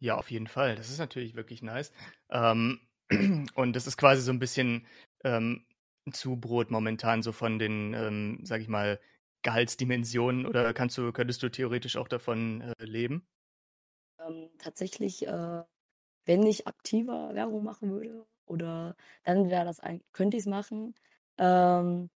Ja, 0.00 0.16
auf 0.16 0.30
jeden 0.30 0.48
Fall. 0.48 0.74
Das 0.74 0.90
ist 0.90 0.98
natürlich 0.98 1.36
wirklich 1.36 1.62
nice. 1.62 1.92
Ähm, 2.30 2.80
und 3.54 3.76
das 3.76 3.86
ist 3.86 3.96
quasi 3.96 4.22
so 4.22 4.32
ein 4.32 4.40
bisschen 4.40 4.86
ähm, 5.22 5.64
Zubrot 6.12 6.70
momentan 6.70 7.22
so 7.22 7.32
von 7.32 7.58
den, 7.58 7.94
ähm, 7.94 8.40
sag 8.44 8.60
ich 8.60 8.68
mal, 8.68 9.00
Gehaltsdimensionen 9.42 10.46
oder 10.46 10.72
kannst 10.74 10.96
du, 10.98 11.12
könntest 11.12 11.42
du 11.42 11.50
theoretisch 11.50 11.96
auch 11.96 12.08
davon 12.08 12.60
äh, 12.62 12.84
leben? 12.84 13.26
Ähm, 14.18 14.50
tatsächlich, 14.58 15.26
äh, 15.26 15.62
wenn 16.26 16.46
ich 16.46 16.66
aktiver 16.68 17.34
Werbung 17.34 17.64
machen 17.64 17.90
würde 17.92 18.26
oder 18.46 18.96
dann 19.24 19.50
wäre 19.50 19.64
das 19.64 19.80
ein 19.80 20.02
könnte 20.12 20.36
ich's 20.38 20.46
machen. 20.46 20.94
Ähm, 21.38 22.10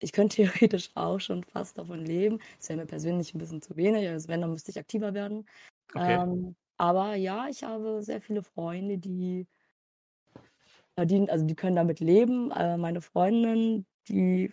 ich 0.00 0.12
könnte 0.12 0.36
theoretisch 0.72 0.90
auch 0.96 1.20
schon 1.20 1.44
fast 1.44 1.78
davon 1.78 2.04
leben. 2.04 2.40
Das 2.58 2.68
wäre 2.70 2.80
mir 2.80 2.86
persönlich 2.86 3.34
ein 3.34 3.38
bisschen 3.38 3.62
zu 3.62 3.76
wenig. 3.76 4.08
Also, 4.08 4.28
wenn, 4.28 4.40
dann 4.42 4.52
müsste 4.52 4.70
ich 4.72 4.78
aktiver 4.78 5.14
werden. 5.14 5.46
Okay. 5.96 6.18
Ähm, 6.18 6.56
aber 6.78 7.14
ja, 7.16 7.48
ich 7.48 7.64
habe 7.64 8.02
sehr 8.02 8.20
viele 8.22 8.42
Freunde, 8.42 8.98
die 8.98 9.48
verdienen 10.96 11.28
also, 11.30 11.44
die 11.46 11.54
können 11.56 11.76
damit 11.76 12.00
leben. 12.00 12.50
Äh, 12.52 12.76
meine 12.76 13.00
Freundin, 13.02 13.86
die 14.08 14.52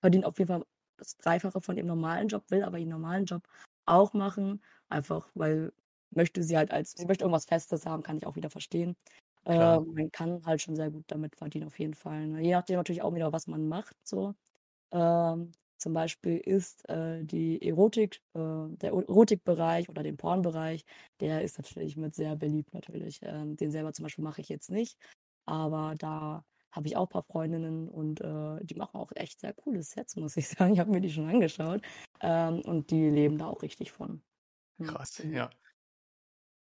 verdient 0.00 0.24
auf 0.26 0.38
jeden 0.38 0.48
Fall 0.48 0.64
das 0.98 1.16
Dreifache 1.18 1.60
von 1.60 1.76
ihrem 1.76 1.86
normalen 1.86 2.28
Job, 2.28 2.44
will 2.50 2.62
aber 2.64 2.78
ihren 2.78 2.88
normalen 2.90 3.24
Job 3.26 3.42
auch 3.86 4.12
machen, 4.14 4.62
einfach 4.88 5.30
weil 5.34 5.72
möchte 6.10 6.42
sie 6.42 6.56
halt 6.56 6.70
als 6.72 6.92
sie 6.92 7.06
möchte 7.06 7.24
irgendwas 7.24 7.46
Festes 7.46 7.86
haben, 7.86 8.02
kann 8.02 8.16
ich 8.18 8.26
auch 8.26 8.36
wieder 8.36 8.50
verstehen. 8.50 8.96
Äh, 9.46 9.80
man 9.80 10.10
kann 10.12 10.44
halt 10.46 10.62
schon 10.62 10.76
sehr 10.76 10.90
gut 10.90 11.04
damit 11.08 11.36
verdienen 11.36 11.66
auf 11.68 11.78
jeden 11.78 11.94
Fall, 11.94 12.26
ne? 12.28 12.42
Je 12.42 12.52
nachdem 12.52 12.76
natürlich 12.76 13.02
auch 13.02 13.14
wieder, 13.14 13.32
was 13.32 13.46
man 13.48 13.68
macht 13.68 13.96
so. 14.04 14.34
Ähm, 14.92 15.52
zum 15.78 15.92
Beispiel 15.94 16.38
ist, 16.38 16.88
äh, 16.88 17.24
die 17.24 17.62
Erotik 17.62 18.20
äh, 18.34 18.40
der 18.78 18.90
Erotikbereich 18.92 19.88
oder 19.88 20.02
den 20.02 20.16
Pornbereich, 20.16 20.84
der 21.20 21.42
ist 21.42 21.58
natürlich 21.58 21.96
mit 21.96 22.14
sehr 22.14 22.36
beliebt 22.36 22.74
natürlich. 22.74 23.20
Ähm, 23.22 23.56
den 23.56 23.70
selber 23.70 23.92
zum 23.92 24.04
Beispiel 24.04 24.24
mache 24.24 24.40
ich 24.40 24.48
jetzt 24.48 24.70
nicht, 24.70 24.98
aber 25.48 25.94
da 25.98 26.44
habe 26.72 26.86
ich 26.88 26.96
auch 26.96 27.06
ein 27.06 27.08
paar 27.10 27.24
Freundinnen 27.24 27.88
und, 27.88 28.20
äh, 28.20 28.64
die 28.64 28.74
machen 28.76 28.96
auch 29.00 29.10
echt 29.16 29.40
sehr 29.40 29.54
coole 29.54 29.82
Sets, 29.82 30.16
muss 30.16 30.36
ich 30.36 30.48
sagen. 30.48 30.74
Ich 30.74 30.80
habe 30.80 30.90
mir 30.90 31.00
die 31.00 31.10
schon 31.10 31.28
angeschaut, 31.28 31.82
ähm, 32.20 32.60
und 32.62 32.90
die 32.90 33.08
leben 33.10 33.38
da 33.38 33.48
auch 33.48 33.62
richtig 33.62 33.92
von. 33.92 34.22
Krass, 34.82 35.24
ja. 35.30 35.50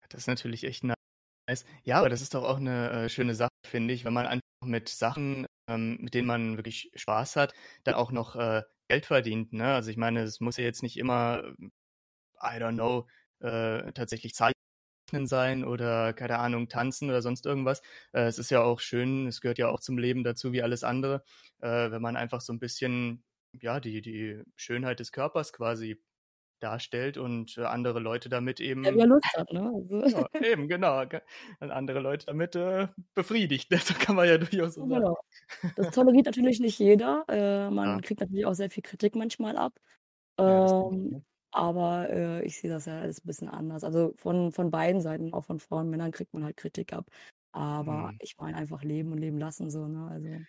Das 0.09 0.21
ist 0.21 0.27
natürlich 0.27 0.63
echt 0.63 0.83
nice. 0.83 1.65
Ja, 1.83 1.99
aber 1.99 2.09
das 2.09 2.21
ist 2.21 2.33
doch 2.35 2.43
auch 2.43 2.59
'ne, 2.59 3.05
äh, 3.05 3.09
schöne 3.09 3.35
Sache, 3.35 3.49
finde 3.65 3.93
ich, 3.93 4.05
wenn 4.05 4.13
man 4.13 4.27
einfach 4.27 4.43
mit 4.65 4.89
Sachen, 4.89 5.47
ähm, 5.69 5.97
mit 6.01 6.13
denen 6.13 6.27
man 6.27 6.57
wirklich 6.57 6.91
Spaß 6.95 7.35
hat, 7.37 7.53
dann 7.83 7.95
auch 7.95 8.11
noch, 8.11 8.35
äh, 8.35 8.63
Geld 8.89 9.05
verdient, 9.07 9.53
ne? 9.53 9.73
Also, 9.75 9.91
ich 9.91 9.97
meine, 9.97 10.21
es 10.23 10.39
muss 10.41 10.57
ja 10.57 10.63
jetzt 10.65 10.83
nicht 10.83 10.97
immer, 10.97 11.53
I 12.41 12.59
don't 12.59 12.75
know, 12.75 13.07
äh, 13.41 13.91
tatsächlich 13.93 14.35
Zeichnen 15.09 15.27
sein 15.27 15.65
oder, 15.65 16.13
keine 16.13 16.39
Ahnung, 16.39 16.69
tanzen 16.69 17.09
oder 17.09 17.21
sonst 17.21 17.45
irgendwas. 17.45 17.81
Äh, 18.13 18.23
es 18.23 18.39
ist 18.39 18.51
ja 18.51 18.61
auch 18.63 18.79
schön, 18.79 19.27
es 19.27 19.41
gehört 19.41 19.57
ja 19.59 19.69
auch 19.69 19.79
zum 19.79 19.97
Leben 19.97 20.23
dazu 20.23 20.51
wie 20.53 20.61
alles 20.63 20.83
andere, 20.83 21.23
äh, 21.61 21.91
wenn 21.91 22.01
man 22.01 22.15
einfach 22.17 22.41
so 22.41 22.53
'n 22.53 22.59
bisschen, 22.59 23.23
ja, 23.61 23.79
die 23.79 24.01
die 24.01 24.43
Schönheit 24.55 24.99
des 24.99 25.11
Körpers 25.11 25.53
quasi 25.53 26.01
darstellt 26.61 27.17
und, 27.17 27.57
äh, 27.57 27.63
andere 27.65 27.99
Leute 28.01 28.29
damit 28.29 28.59
Ja, 28.83 28.91
eben 28.91 28.95
wer 28.95 29.07
Lust 29.07 29.35
hat, 29.37 29.51
ne? 29.51 29.71
Also 29.75 30.01
ja, 30.15 30.29
eben, 30.39 30.67
genau, 30.67 31.05
ge 31.07 31.21
und 31.59 31.71
andere 31.71 31.99
Leute 31.99 32.25
damit, 32.27 32.55
äh, 32.55 32.87
befriedigt? 33.15 33.69
So 33.81 33.93
kann 33.95 34.15
man 34.15 34.27
ja 34.27 34.37
durchaus 34.37 34.75
so 34.75 34.83
Ja, 34.83 34.87
sagen. 34.87 35.05
genau. 35.05 35.17
Das 35.75 35.89
toleriert 35.91 36.25
natürlich 36.27 36.59
nicht 36.61 36.79
jeder. 36.79 37.25
Äh, 37.29 37.69
Ja. 37.83 37.99
man 37.99 38.01
kriegt 38.01 38.21
natürlich 38.21 38.45
auch 38.45 38.53
sehr 38.53 38.69
viel 38.71 38.83
Kritik 38.83 39.15
manchmal 39.15 39.57
ab. 39.57 39.79
Ja, 40.45 40.59
das 40.61 40.73
Ähm, 40.77 41.09
mir. 41.09 41.23
Aber, 41.51 42.09
äh, 42.09 42.45
ich 42.45 42.59
sehe 42.59 42.69
das 42.69 42.85
ja 42.85 42.99
alles 43.01 43.19
'n 43.23 43.27
bisschen 43.27 43.49
anders. 43.49 43.83
Also, 43.83 44.13
von 44.17 44.51
von 44.51 44.71
beiden 44.71 45.01
Seiten, 45.01 45.33
auch 45.33 45.45
von 45.45 45.59
Frauen, 45.59 45.89
Männern 45.89 46.11
kriegt 46.11 46.33
man 46.33 46.43
halt 46.43 46.57
Kritik 46.57 46.93
ab. 46.93 47.07
Aber 47.51 48.09
Mhm. 48.09 48.19
ich 48.19 48.35
meine 48.39 48.57
einfach 48.57 48.83
leben 48.83 49.11
und 49.11 49.17
leben 49.19 49.37
lassen 49.39 49.69
so, 49.71 49.87
ne? 49.87 50.07
Also, 50.11 50.45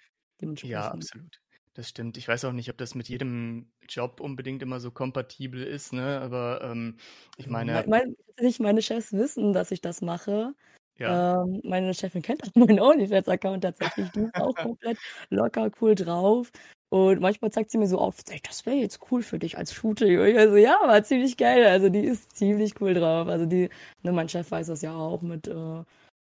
Ja, 0.62 0.88
dementsprechend. 0.88 0.90
absolut. 0.90 1.40
Das 1.75 1.88
stimmt. 1.88 2.16
Ich 2.16 2.26
weiß 2.28 2.45
auch 2.45 2.52
nicht, 2.52 2.69
ob 2.71 2.76
das 2.78 2.95
mit 2.95 3.09
jedem 3.09 3.73
Job 3.88 4.21
unbedingt 4.21 4.62
immer 4.62 4.80
so 4.80 4.90
kompatibel 4.90 5.62
ist, 5.62 5.92
ne? 5.92 6.21
Aber, 6.21 6.61
ähm, 6.62 6.99
ich 7.37 7.49
mei 7.73 7.83
meine 7.87 7.87
mein 7.87 8.16
tatsächlich 8.26 8.61
meine 8.61 8.83
Chefs 8.83 9.12
wissen, 9.12 9.52
dass 9.52 9.71
ich 9.71 9.80
das 9.80 10.00
mache. 10.02 10.54
Ja. 10.97 11.21
Ähm, 11.35 11.61
meine 11.64 11.95
Chefin 11.95 12.23
kennt 12.23 12.42
auch 12.49 12.54
meinen 12.54 12.80
Onlyfans-Account 12.80 13.64
tatsächlich. 13.64 14.12
Die 14.12 14.21
ist 14.23 14.37
auch 14.38 14.57
komplett 14.61 14.99
locker, 15.30 15.71
cool 15.80 15.95
drauf. 15.95 16.50
Und 16.92 17.20
manchmal 17.20 17.52
zeigt 17.52 17.70
sie 17.70 17.78
mir 17.78 17.87
so 17.87 17.99
auf: 17.99 18.16
„Ey, 18.30 18.40
das 18.42 18.66
wäre 18.66 18.76
jetzt 18.76 18.99
cool 19.12 19.23
für 19.23 19.38
dich 19.38 19.56
als 19.56 19.73
Shooting.“ 19.73 20.18
Und 20.20 20.26
ich 20.26 20.37
so: 20.49 20.56
„Ja, 20.56 20.76
war 20.87 21.02
ziemlich 21.04 21.37
geil.“ 21.37 21.64
Also, 21.66 21.88
die 21.88 22.00
ist 22.00 22.37
ziemlich 22.37 22.80
cool 22.80 22.94
drauf. 22.94 23.28
Also, 23.28 23.47
die 23.47 23.68
ne, 24.02 24.12
mein 24.12 24.28
Chef 24.28 24.50
weiß 24.50 24.66
das 24.68 24.82
ja 24.82 24.94
auch 24.97 25.23
mit, 25.23 25.47
äh 25.49 25.85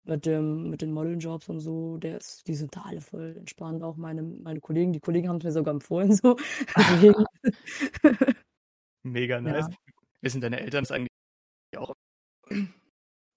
mit 0.05 0.27
dem 0.27 0.71
mit 0.71 0.83
den 0.83 0.93
Modeljobs 0.93 1.49
und 1.51 1.61
so. 1.61 1.99
Der 1.99 2.19
ist 2.19 2.49
die 2.49 2.55
sind 2.57 2.77
da 2.77 2.83
alle 2.87 3.01
voll 3.03 3.37
entspannt, 3.39 3.83
auch 3.85 3.97
meine 3.99 4.23
meine 4.23 4.61
Kollegen. 4.61 4.93
Die 4.95 5.01
Kollegen 5.01 5.29
haben's 5.29 5.45
mir 5.45 5.53
sogar 5.53 5.75
empfohlen 5.75 6.13
so. 6.15 6.37
Mega 9.05 9.41
nice. 9.41 9.67
Ja. 9.67 9.77
Wissen 10.23 10.41
deine 10.41 10.61
Eltern 10.61 10.85
das 10.85 10.93
eigentlich? 10.93 11.11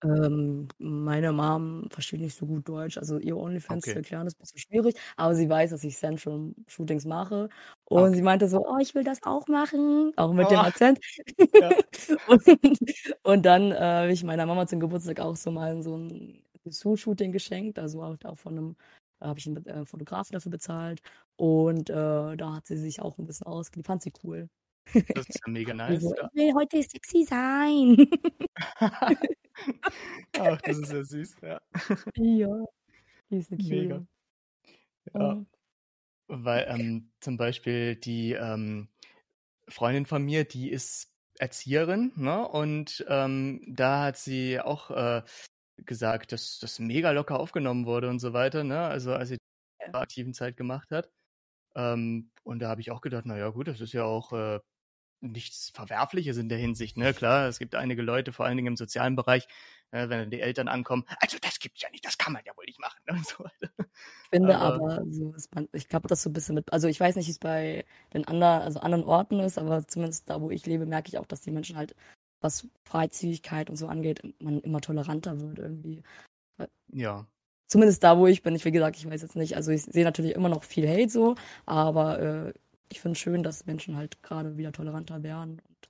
Ähm, 0.04 0.70
meine 0.78 1.34
Mom 1.34 1.90
versteht 1.92 2.22
nicht 2.22 2.36
so 2.38 2.46
gut 2.46 2.68
Deutsch. 2.70 2.98
Also, 2.98 3.18
ihr 3.20 3.36
Onlyfans 3.36 3.90
zu 3.90 3.96
Okay. 3.96 4.00
erklären 4.00 4.28
ist 4.28 4.38
bisschen 4.38 4.60
schwierig, 4.60 4.96
aber 5.18 5.36
sie 5.36 5.50
weiß, 5.50 5.72
dass 5.72 5.84
ich 5.84 5.98
Sensual-Shootings 5.98 7.04
mache. 7.06 7.50
Ah, 7.96 8.02
Und 8.02 8.14
okay. 8.14 8.16
sie 8.16 8.22
meinte 8.22 8.48
so: 8.48 8.66
„Oh, 8.66 8.78
ich 8.80 8.96
will 8.96 9.04
das 9.04 9.24
auch 9.24 9.48
machen“, 9.48 10.14
auch 10.16 10.32
mit 10.32 10.52
dem 10.52 10.60
Oh. 10.60 10.64
Akzent. 10.64 11.00
Ja. 11.60 11.76
Und 12.26 12.44
und 13.24 13.46
dann, 13.46 13.72
äh, 13.72 13.78
habe 13.80 14.12
ich 14.14 14.24
meiner 14.24 14.46
Mama 14.46 14.68
zum 14.68 14.80
Geburtstag 14.82 15.20
auch 15.22 15.36
so 15.38 15.52
mal 15.52 15.82
so 15.84 15.96
'n 15.96 16.44
Dessous-Shooting 16.66 17.32
geschenkt, 17.34 17.80
also, 17.80 18.04
auch 18.04 18.18
auch 18.26 18.38
von 18.40 18.56
'nem 18.56 18.76
da 19.20 19.28
habe 19.30 19.40
ich 19.40 19.48
'n, 19.48 19.66
äh, 19.68 19.86
Fotografen 19.86 20.34
dafür 20.34 20.52
bezahlt. 20.52 21.02
Und, 21.38 21.90
äh, 21.90 21.94
da 22.38 22.56
hat 22.56 22.68
sie 22.68 22.78
sich 22.78 23.02
auch 23.02 23.18
'n 23.20 23.26
bisschen 23.28 23.48
ausgelebt, 23.48 23.88
fand 23.88 24.02
sie 24.04 24.14
cool. 24.24 24.50
Das 25.14 25.28
ist 25.28 25.42
ja 25.46 25.52
mega 25.52 25.74
Die 25.88 25.98
nice. 25.98 26.14
„Ich 26.22 26.34
will 26.34 26.54
heute 26.56 26.84
sexy 26.84 27.24
sein.“ 27.26 27.98
Ach, 30.36 30.62
das 30.62 30.78
ist 30.78 30.92
ja 30.92 31.04
süß, 31.04 31.38
ja. 31.42 31.60
Ja, 32.16 32.48
die 33.32 33.38
ist 33.38 33.52
'ne 33.52 33.60
Mega. 33.60 34.04
Ja. 35.20 35.38
Mhm. 35.38 35.50
Weil, 36.28 36.66
ähm, 36.70 37.14
zum 37.22 37.38
Beispiel 37.38 37.96
die, 37.98 38.34
ähm, 38.34 38.90
Freundin 39.70 40.06
von 40.08 40.24
mir, 40.24 40.46
die 40.46 40.72
ist 40.72 41.14
Erzieherin, 41.40 42.14
ne? 42.18 42.48
Und, 42.48 43.06
ähm, 43.10 43.64
da 43.68 44.06
hat 44.06 44.18
sie 44.18 44.60
auch, 44.62 44.92
äh, 44.92 45.24
gesagt, 45.78 46.32
dass 46.34 46.60
das 46.60 46.80
mega 46.80 47.12
locker 47.12 47.40
aufgenommen 47.40 47.86
wurde 47.88 48.10
und 48.10 48.20
so 48.20 48.34
weiter, 48.34 48.64
ne? 48.66 48.82
Also, 48.82 49.14
als 49.14 49.30
sie 49.30 49.38
Ja. 49.80 49.94
aktiven 49.94 50.34
Zeit 50.36 50.58
gemacht 50.58 50.92
hat. 50.92 51.12
Ähm, 51.76 52.32
und 52.44 52.60
da 52.62 52.70
habe 52.70 52.82
ich 52.82 52.92
auch 52.92 53.02
gedacht: 53.02 53.26
„Na 53.28 53.38
ja, 53.38 53.50
gut, 53.50 53.68
das 53.70 53.82
ist 53.82 53.94
ja 53.94 54.06
auch, 54.06 54.34
äh, 54.34 54.60
nichts 55.22 55.72
Verwerfliches 55.74 56.38
in 56.38 56.50
der 56.50 56.58
Hinsicht“, 56.60 56.98
ne? 56.98 57.14
Klar, 57.14 57.48
es 57.48 57.60
gibt 57.60 57.76
einige 57.76 58.02
Leute, 58.02 58.34
vor 58.34 58.46
allen 58.46 58.58
Dingen 58.58 58.68
im 58.70 58.78
sozialen 58.78 59.16
Bereich, 59.16 59.48
äh, 59.92 60.10
wenn 60.10 60.20
dann 60.20 60.32
die 60.32 60.42
Eltern 60.42 60.68
ankommen: 60.68 61.06
„Also, 61.22 61.38
das 61.42 61.60
gibt's 61.60 61.82
ja 61.82 61.90
nicht, 61.92 62.06
das 62.06 62.18
kann 62.18 62.34
man 62.34 62.44
ja 62.46 62.56
wohl 62.58 62.66
nicht 62.66 62.80
machen“, 62.80 63.00
und 63.10 63.26
so. 63.28 63.46
Ich 64.32 64.38
finde 64.38 64.60
Aber 64.62 64.82
aber 64.82 65.02
so 65.10 65.34
ist 65.34 65.54
man 65.56 65.68
ich 65.74 65.88
glaube, 65.88 66.08
das 66.08 66.22
so 66.22 66.30
'n 66.30 66.34
bisschen 66.34 66.54
mit 66.56 66.72
also, 66.72 66.88
ich 66.88 67.00
weiß 67.00 67.16
nicht, 67.16 67.28
wie's 67.28 67.40
bei 67.40 67.84
den 68.14 68.28
ander 68.28 68.62
also, 68.64 68.80
anderen 68.80 69.04
Orten 69.04 69.40
ist, 69.40 69.58
aber 69.58 69.88
zumindest 69.88 70.30
da, 70.30 70.40
wo 70.42 70.52
ich 70.52 70.66
lebe, 70.68 70.86
merke 70.86 71.10
ich 71.10 71.18
auch, 71.18 71.26
dass 71.26 71.42
die 71.42 71.50
Menschen 71.52 71.76
halt, 71.78 71.96
was 72.42 72.68
Freizügigkeit 72.86 73.70
und 73.72 73.76
so 73.78 73.88
angeht, 73.88 74.22
man 74.40 74.60
immer 74.62 74.82
toleranter 74.82 75.40
wird 75.42 75.58
irgendwie. 75.60 76.04
Ja. 76.94 77.30
zumindest 77.68 78.04
da, 78.04 78.18
wo 78.18 78.26
ich 78.28 78.42
bin. 78.42 78.56
Ich 78.56 78.66
wie 78.66 78.72
gesagt, 78.72 78.98
ich 78.98 79.08
weiß 79.10 79.22
jetzt 79.22 79.36
nicht 79.36 79.56
also, 79.56 79.72
ich 79.72 79.84
sehe 79.84 80.04
natürlich 80.04 80.34
immer 80.36 80.50
noch 80.50 80.64
viel 80.64 80.88
Hate 80.90 81.10
so, 81.10 81.36
aber, 81.68 82.20
äh, 82.20 82.54
ich 82.90 83.02
finde 83.02 83.14
es 83.14 83.20
schön, 83.20 83.44
dass 83.44 83.66
Menschen 83.66 83.96
halt 83.98 84.22
grade 84.24 84.58
wieder 84.58 84.72
toleranter 84.72 85.24
werden 85.24 85.62
und 85.68 85.90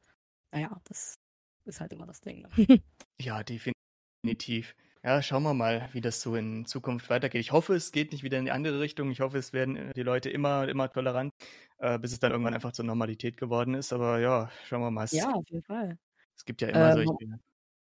na 0.51 0.60
ja, 0.62 0.82
das 0.86 1.20
ist 1.65 1.82
halt 1.82 1.94
immer 1.94 2.06
das 2.08 2.22
Ding, 2.22 2.41
ne? 2.41 2.51
Ja, 3.22 3.44
definitiv. 3.44 4.75
Ja, 5.03 5.22
schauen 5.22 5.44
wir 5.44 5.53
mal, 5.53 5.89
wie 5.94 6.01
das 6.01 6.22
so 6.22 6.36
in 6.36 6.65
Zukunft 6.65 7.10
weitergeht. 7.10 7.39
Ich 7.41 7.51
hoffe, 7.51 7.75
es 7.75 7.91
geht 7.91 8.12
nicht 8.12 8.24
wieder 8.24 8.38
in 8.38 8.46
die 8.46 8.51
andere 8.51 8.79
Richtung. 8.79 9.12
Ich 9.12 9.22
hoffe, 9.22 9.38
es 9.38 9.53
werden, 9.53 9.91
die 9.96 10.03
Leute 10.03 10.29
immer 10.29 10.68
immer 10.68 10.89
tolerant, 10.91 11.34
äh, 11.77 11.98
bis 12.00 12.12
es 12.12 12.20
dann 12.20 12.32
irgendwann 12.32 12.53
einfach 12.53 12.72
zur 12.74 12.86
Normalität 12.86 13.38
geworden 13.38 13.74
ist. 13.75 13.94
Aber 13.94 14.20
ja, 14.20 14.50
schauen 14.65 14.82
wir 14.82 14.91
mal. 14.91 15.06
Es 15.06 15.12
Ja, 15.12 15.32
auf 15.34 15.48
jeden 15.50 15.63
Fall. 15.63 15.98
es 16.36 16.46
gibt 16.46 16.62
ja 16.62 16.70
immer 16.70 16.91
Äh, 16.91 16.91
solche 16.91 17.13
man 17.13 17.18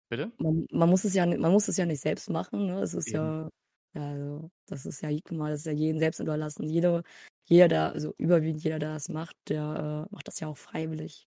bitte? 0.09 0.31
man 0.39 0.67
man 0.71 0.89
muss 0.89 1.05
es 1.05 1.13
ja 1.15 1.25
man 1.25 1.51
muss 1.51 1.67
es 1.67 1.77
ja 1.77 1.85
nicht 1.85 2.01
selbst 2.01 2.29
machen, 2.29 2.67
ne? 2.67 2.81
Es 2.81 2.93
ist 2.93 3.11
Eben. 3.11 3.13
ja, 3.13 3.49
also, 4.03 4.51
das 4.67 4.85
ist 4.85 5.01
ja 5.01 5.09
guck 5.11 5.31
mal, 5.37 5.51
das 5.51 5.61
ist 5.61 5.65
ja 5.67 5.71
jedem 5.73 5.99
selbst 5.99 6.19
überlassen. 6.19 6.63
Jeder 6.69 7.03
jeder, 7.49 7.67
der 7.69 7.93
also, 7.93 8.13
überwiegend 8.17 8.63
jeder, 8.63 8.79
der 8.79 8.93
das 8.93 9.09
macht, 9.09 9.35
der, 9.49 10.07
äh, 10.09 10.13
macht 10.13 10.27
das 10.27 10.39
ja 10.41 10.47
auch 10.49 10.57
freiwillig. 10.57 11.27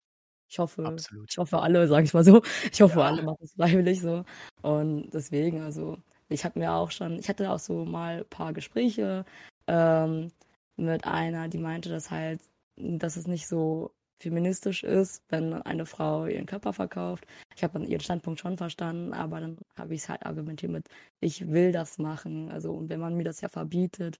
Ich 0.48 0.58
hoffe 0.58 0.82
Absolut. 0.84 1.30
ich 1.30 1.38
hoffe 1.38 1.60
alle, 1.60 1.86
sage 1.88 2.04
ich 2.06 2.14
mal 2.14 2.24
so. 2.24 2.42
Ich 2.72 2.80
hoffe, 2.82 3.00
Ja. 3.00 3.06
alle 3.06 3.22
machen 3.22 3.38
es 3.42 3.54
freiwillig 3.54 4.00
so. 4.02 4.24
Und 4.62 5.10
deswegen, 5.12 5.62
also, 5.62 5.98
ich 6.28 6.44
habe 6.44 6.58
mir 6.60 6.72
auch 6.74 6.90
schon 6.92 7.18
ich 7.18 7.28
hatte 7.28 7.50
auch 7.52 7.58
so 7.60 7.84
mal 7.84 8.24
paar 8.26 8.52
Gespräche, 8.54 9.24
ähm, 9.68 10.32
mit 10.76 11.06
einer, 11.06 11.48
die 11.48 11.58
meinte, 11.58 11.88
dass 11.90 12.10
halt 12.10 12.42
dass 12.76 13.16
es 13.16 13.26
nicht 13.26 13.48
so 13.48 13.92
feministisch 14.20 14.82
ist, 14.84 15.22
wenn 15.28 15.52
eine 15.54 15.86
Frau 15.86 16.26
ihren 16.26 16.46
Körper 16.46 16.72
verkauft. 16.72 17.26
Ich 17.56 17.62
habe 17.64 17.84
ihren 17.84 18.00
Standpunkt 18.00 18.40
schon 18.40 18.56
verstanden, 18.58 19.12
aber 19.12 19.40
dann 19.40 19.58
habe 19.76 19.94
ich's 19.94 20.08
halt 20.08 20.24
argumentiert 20.26 20.72
mit: 20.72 20.88
„Ich 21.20 21.48
will 21.48 21.72
das 21.72 21.98
machen.“ 21.98 22.50
Also, 22.50 22.72
und 22.72 22.88
wenn 22.90 23.00
man 23.00 23.14
mir 23.16 23.24
das 23.24 23.40
ja 23.40 23.48
verbietet, 23.48 24.18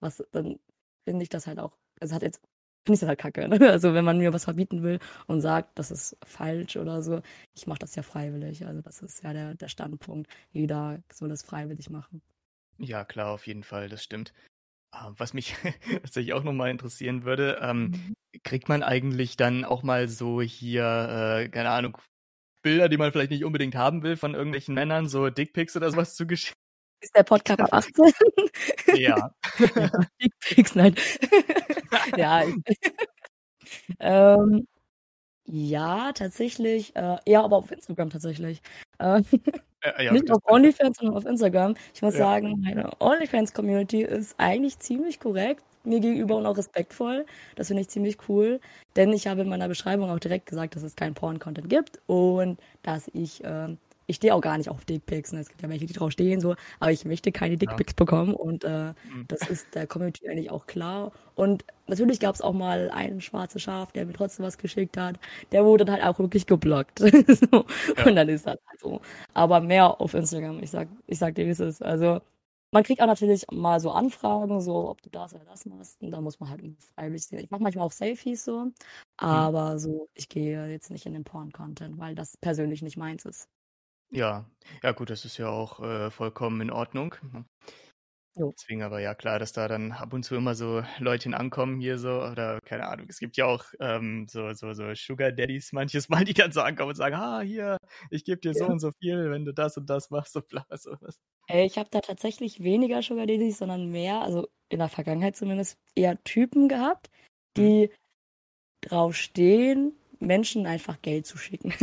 was 0.00 0.22
dann 0.32 0.58
finde 1.06 1.22
ich 1.22 1.28
das 1.28 1.46
halt 1.46 1.58
auch 1.58 1.76
es 2.00 2.12
hat 2.12 2.22
jetzt 2.22 2.40
finde 2.86 2.94
ich 2.94 3.00
das 3.00 3.08
halt 3.08 3.18
kacke. 3.18 3.48
Ne? 3.48 3.70
Also 3.70 3.94
wenn 3.94 4.04
man 4.04 4.18
mir 4.18 4.32
was 4.32 4.44
verbieten 4.44 4.82
will 4.82 4.98
und 5.26 5.40
sagt, 5.40 5.78
das 5.78 5.90
ist 5.90 6.16
falsch 6.24 6.76
oder 6.76 7.02
so, 7.02 7.20
ich 7.54 7.66
mache 7.66 7.80
das 7.80 7.94
ja 7.96 8.02
freiwillig. 8.02 8.66
Also 8.66 8.80
das 8.82 9.02
ist 9.02 9.22
ja 9.22 9.32
der, 9.32 9.54
der 9.54 9.68
Standpunkt. 9.68 10.30
Jeder 10.52 11.02
soll 11.12 11.28
das 11.28 11.42
freiwillig 11.42 11.90
machen. 11.90 12.22
Ja, 12.78 13.04
klar, 13.04 13.30
auf 13.30 13.46
jeden 13.46 13.62
Fall, 13.62 13.88
das 13.88 14.02
stimmt. 14.02 14.32
Ah, 14.90 15.12
was 15.16 15.34
mich 15.34 15.54
tatsächlich 16.02 16.32
auch 16.32 16.44
nochmal 16.44 16.70
interessieren 16.70 17.24
würde, 17.24 17.58
ähm, 17.62 17.90
mhm. 17.90 18.14
kriegt 18.42 18.68
man 18.68 18.82
eigentlich 18.82 19.36
dann 19.36 19.64
auch 19.64 19.82
mal 19.82 20.08
so 20.08 20.40
hier, 20.40 21.42
äh, 21.44 21.48
keine 21.48 21.70
Ahnung, 21.70 21.98
Bilder, 22.62 22.88
die 22.88 22.96
man 22.96 23.12
vielleicht 23.12 23.30
nicht 23.30 23.44
unbedingt 23.44 23.74
haben 23.74 24.02
will 24.02 24.16
von 24.16 24.34
irgendwelchen 24.34 24.74
Männern, 24.74 25.08
so 25.08 25.30
Dickpics 25.30 25.76
oder 25.76 25.90
sowas 25.90 26.14
zugeschickt? 26.14 26.56
Ist 27.00 27.14
der 27.14 27.22
Podcast 27.22 27.60
ab 27.60 27.72
18? 27.72 28.12
Ja. 28.96 29.30
ja 29.76 29.90
Dickpics, 30.20 30.74
nein. 30.74 30.94
ja. 32.16 32.44
ähm, 34.00 34.66
ja, 35.44 36.12
tatsächlich. 36.12 36.94
Äh, 36.96 37.18
ja, 37.26 37.42
aber 37.42 37.56
auf 37.56 37.70
Instagram 37.70 38.10
tatsächlich. 38.10 38.60
Äh, 38.98 39.22
ja, 39.84 40.02
ja, 40.02 40.12
nicht 40.12 40.30
auf 40.30 40.40
OnlyFans, 40.44 40.98
sondern 40.98 41.16
auf 41.16 41.24
Instagram. 41.24 41.74
Ich 41.94 42.02
muss 42.02 42.14
ja. 42.14 42.20
sagen, 42.20 42.60
meine 42.64 42.90
OnlyFans-Community 43.00 44.02
ist 44.02 44.34
eigentlich 44.38 44.78
ziemlich 44.78 45.20
korrekt 45.20 45.62
mir 45.84 46.00
gegenüber 46.00 46.36
und 46.36 46.46
auch 46.46 46.56
respektvoll. 46.56 47.26
Das 47.56 47.68
finde 47.68 47.82
ich 47.82 47.88
ziemlich 47.88 48.18
cool. 48.28 48.60
Denn 48.96 49.12
ich 49.12 49.26
habe 49.26 49.42
in 49.42 49.48
meiner 49.48 49.68
Beschreibung 49.68 50.10
auch 50.10 50.18
direkt 50.18 50.46
gesagt, 50.46 50.76
dass 50.76 50.82
es 50.82 50.96
keinen 50.96 51.14
Porn-Content 51.14 51.68
gibt 51.68 52.00
und 52.06 52.58
dass 52.82 53.08
ich 53.14 53.42
äh, 53.44 53.68
ich 54.08 54.16
stehe 54.16 54.34
auch 54.34 54.40
gar 54.40 54.56
nicht 54.56 54.70
auf 54.70 54.84
Dickpics. 54.84 55.32
Ne? 55.32 55.40
Es 55.40 55.48
gibt 55.48 55.62
ja 55.62 55.68
welche, 55.68 55.86
die 55.86 55.92
drauf 55.92 56.10
stehen, 56.10 56.40
so, 56.40 56.56
aber 56.80 56.90
ich 56.90 57.04
möchte 57.04 57.30
keine 57.30 57.56
Dickpics 57.56 57.92
ja. 57.92 57.96
bekommen 57.96 58.34
und 58.34 58.64
äh, 58.64 58.94
mhm. 59.12 59.26
das 59.28 59.48
ist 59.48 59.74
der 59.74 59.86
Community 59.86 60.28
eigentlich 60.28 60.50
auch 60.50 60.66
klar. 60.66 61.12
Und 61.34 61.64
natürlich 61.86 62.18
gab 62.18 62.34
es 62.34 62.40
auch 62.40 62.54
mal 62.54 62.90
einen 62.90 63.20
schwarzen 63.20 63.60
Schaf, 63.60 63.92
der 63.92 64.06
mir 64.06 64.14
trotzdem 64.14 64.46
was 64.46 64.56
geschickt 64.56 64.96
hat. 64.96 65.20
Der 65.52 65.64
wurde 65.64 65.84
dann 65.84 65.94
halt 65.94 66.04
auch 66.04 66.18
wirklich 66.18 66.46
geblockt. 66.46 66.98
so. 66.98 67.06
ja. 67.06 68.06
Und 68.06 68.16
dann 68.16 68.28
ist 68.28 68.46
das 68.46 68.58
halt 68.66 68.80
so. 68.80 69.00
Aber 69.34 69.60
mehr 69.60 70.00
auf 70.00 70.14
Instagram. 70.14 70.62
Ich 70.62 70.70
sag, 70.70 70.88
ich 71.06 71.18
sag 71.18 71.34
dir, 71.34 71.46
wie 71.46 71.50
es 71.50 71.60
ist. 71.60 71.82
Also, 71.82 72.20
man 72.70 72.82
kriegt 72.82 73.00
auch 73.02 73.06
natürlich 73.06 73.44
mal 73.52 73.78
so 73.78 73.90
Anfragen, 73.90 74.60
so 74.60 74.88
ob 74.88 75.02
du 75.02 75.10
das 75.10 75.34
oder 75.34 75.44
das 75.44 75.66
machst. 75.66 76.02
Und 76.02 76.10
da 76.10 76.20
muss 76.20 76.40
man 76.40 76.50
halt 76.50 76.62
freiwillig 76.94 77.26
sehen. 77.26 77.40
Ich 77.40 77.50
mache 77.50 77.62
manchmal 77.62 77.86
auch 77.86 77.92
Selfies 77.92 78.44
so, 78.44 78.64
mhm. 78.64 78.72
aber 79.18 79.74
mhm. 79.74 79.78
so, 79.78 80.08
ich 80.14 80.28
gehe 80.28 80.66
jetzt 80.68 80.90
nicht 80.90 81.06
in 81.06 81.12
den 81.12 81.24
Porn-Content, 81.24 81.98
weil 81.98 82.14
das 82.14 82.36
persönlich 82.38 82.82
nicht 82.82 82.96
meins 82.96 83.24
ist. 83.24 83.48
Ja, 84.10 84.48
ja 84.82 84.92
gut, 84.92 85.10
das 85.10 85.24
ist 85.24 85.36
ja 85.38 85.48
auch 85.48 85.80
äh, 85.80 86.10
vollkommen 86.10 86.60
in 86.60 86.70
Ordnung. 86.70 87.14
Ne? 87.32 87.44
Jo. 88.38 88.54
Deswegen 88.56 88.82
aber 88.82 89.00
ja 89.00 89.14
klar, 89.14 89.40
dass 89.40 89.52
da 89.52 89.66
dann 89.66 89.90
ab 89.90 90.12
und 90.12 90.22
zu 90.22 90.36
immer 90.36 90.54
so 90.54 90.82
Leutchen 90.98 91.34
ankommen 91.34 91.80
hier 91.80 91.98
so 91.98 92.22
oder 92.22 92.60
keine 92.64 92.86
Ahnung. 92.86 93.06
Es 93.08 93.18
gibt 93.18 93.36
ja 93.36 93.46
auch 93.46 93.64
ähm, 93.80 94.26
so, 94.30 94.52
so, 94.54 94.72
so 94.74 94.94
Sugar 94.94 95.32
Daddies 95.32 95.72
manches 95.72 96.08
Mal, 96.08 96.24
die 96.24 96.34
dann 96.34 96.52
so 96.52 96.60
ankommen 96.60 96.90
und 96.90 96.94
sagen, 96.94 97.16
ah 97.16 97.40
hier, 97.40 97.78
ich 98.10 98.24
gebe 98.24 98.40
dir 98.40 98.52
ja. 98.52 98.58
so 98.58 98.66
und 98.66 98.78
so 98.78 98.92
viel, 99.00 99.30
wenn 99.32 99.44
du 99.44 99.52
das 99.52 99.76
und 99.76 99.90
das 99.90 100.10
machst, 100.10 100.34
so 100.34 100.40
bla 100.40 100.64
sowas. 100.70 101.18
Ey, 101.48 101.66
ich 101.66 101.78
habe 101.78 101.88
da 101.90 102.00
tatsächlich 102.00 102.62
weniger 102.62 103.02
Sugar 103.02 103.26
Daddies, 103.26 103.58
sondern 103.58 103.90
mehr, 103.90 104.22
also 104.22 104.48
in 104.68 104.78
der 104.78 104.88
Vergangenheit 104.88 105.34
zumindest, 105.34 105.76
eher 105.96 106.22
Typen 106.22 106.68
gehabt, 106.68 107.10
hm. 107.56 107.64
die 107.64 107.82
hm. 107.86 107.90
drauf 108.82 109.16
stehen, 109.16 109.96
Menschen 110.20 110.66
einfach 110.66 111.02
Geld 111.02 111.26
zu 111.26 111.38
schicken. 111.38 111.74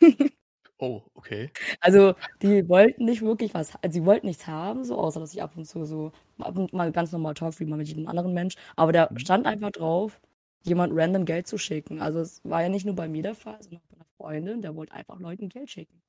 Oh, 0.84 1.00
okay. 1.14 1.52
Also, 1.80 2.14
die 2.42 2.68
wollten 2.68 3.04
nicht 3.04 3.22
wirklich 3.22 3.54
was, 3.54 3.76
also 3.82 3.92
sie 4.00 4.04
wollten 4.04 4.26
nichts 4.26 4.48
haben, 4.48 4.82
so, 4.84 4.98
außer 4.98 5.20
dass 5.20 5.32
ich 5.32 5.40
ab 5.40 5.52
und 5.56 5.64
zu 5.64 5.84
so, 5.84 6.10
ab 6.40 6.58
und 6.58 6.72
mal 6.72 6.90
ganz 6.90 7.12
normal 7.12 7.34
talk, 7.34 7.60
wie 7.60 7.66
mal 7.66 7.76
mit 7.76 7.86
jedem 7.86 8.08
anderen 8.08 8.32
Mensch. 8.34 8.56
Aber 8.74 8.90
da 8.92 9.08
mhm. 9.08 9.18
stand 9.18 9.46
einfach 9.46 9.70
drauf, 9.70 10.20
jemand 10.64 10.92
random 10.96 11.24
Geld 11.24 11.46
zu 11.46 11.56
schicken. 11.56 12.00
Also, 12.02 12.18
es 12.18 12.40
war 12.44 12.62
ja 12.62 12.68
nicht 12.68 12.84
nur 12.84 12.96
bei 12.96 13.06
mir 13.08 13.22
der 13.22 13.36
Fall, 13.36 13.62
sondern 13.62 13.80
auch 13.80 13.86
bei 13.90 13.96
einer 13.96 14.06
Freundin, 14.16 14.60
der 14.62 14.74
wollte 14.74 14.92
einfach 14.92 15.20
Leuten 15.20 15.48
Geld 15.48 15.70
schicken. 15.70 16.02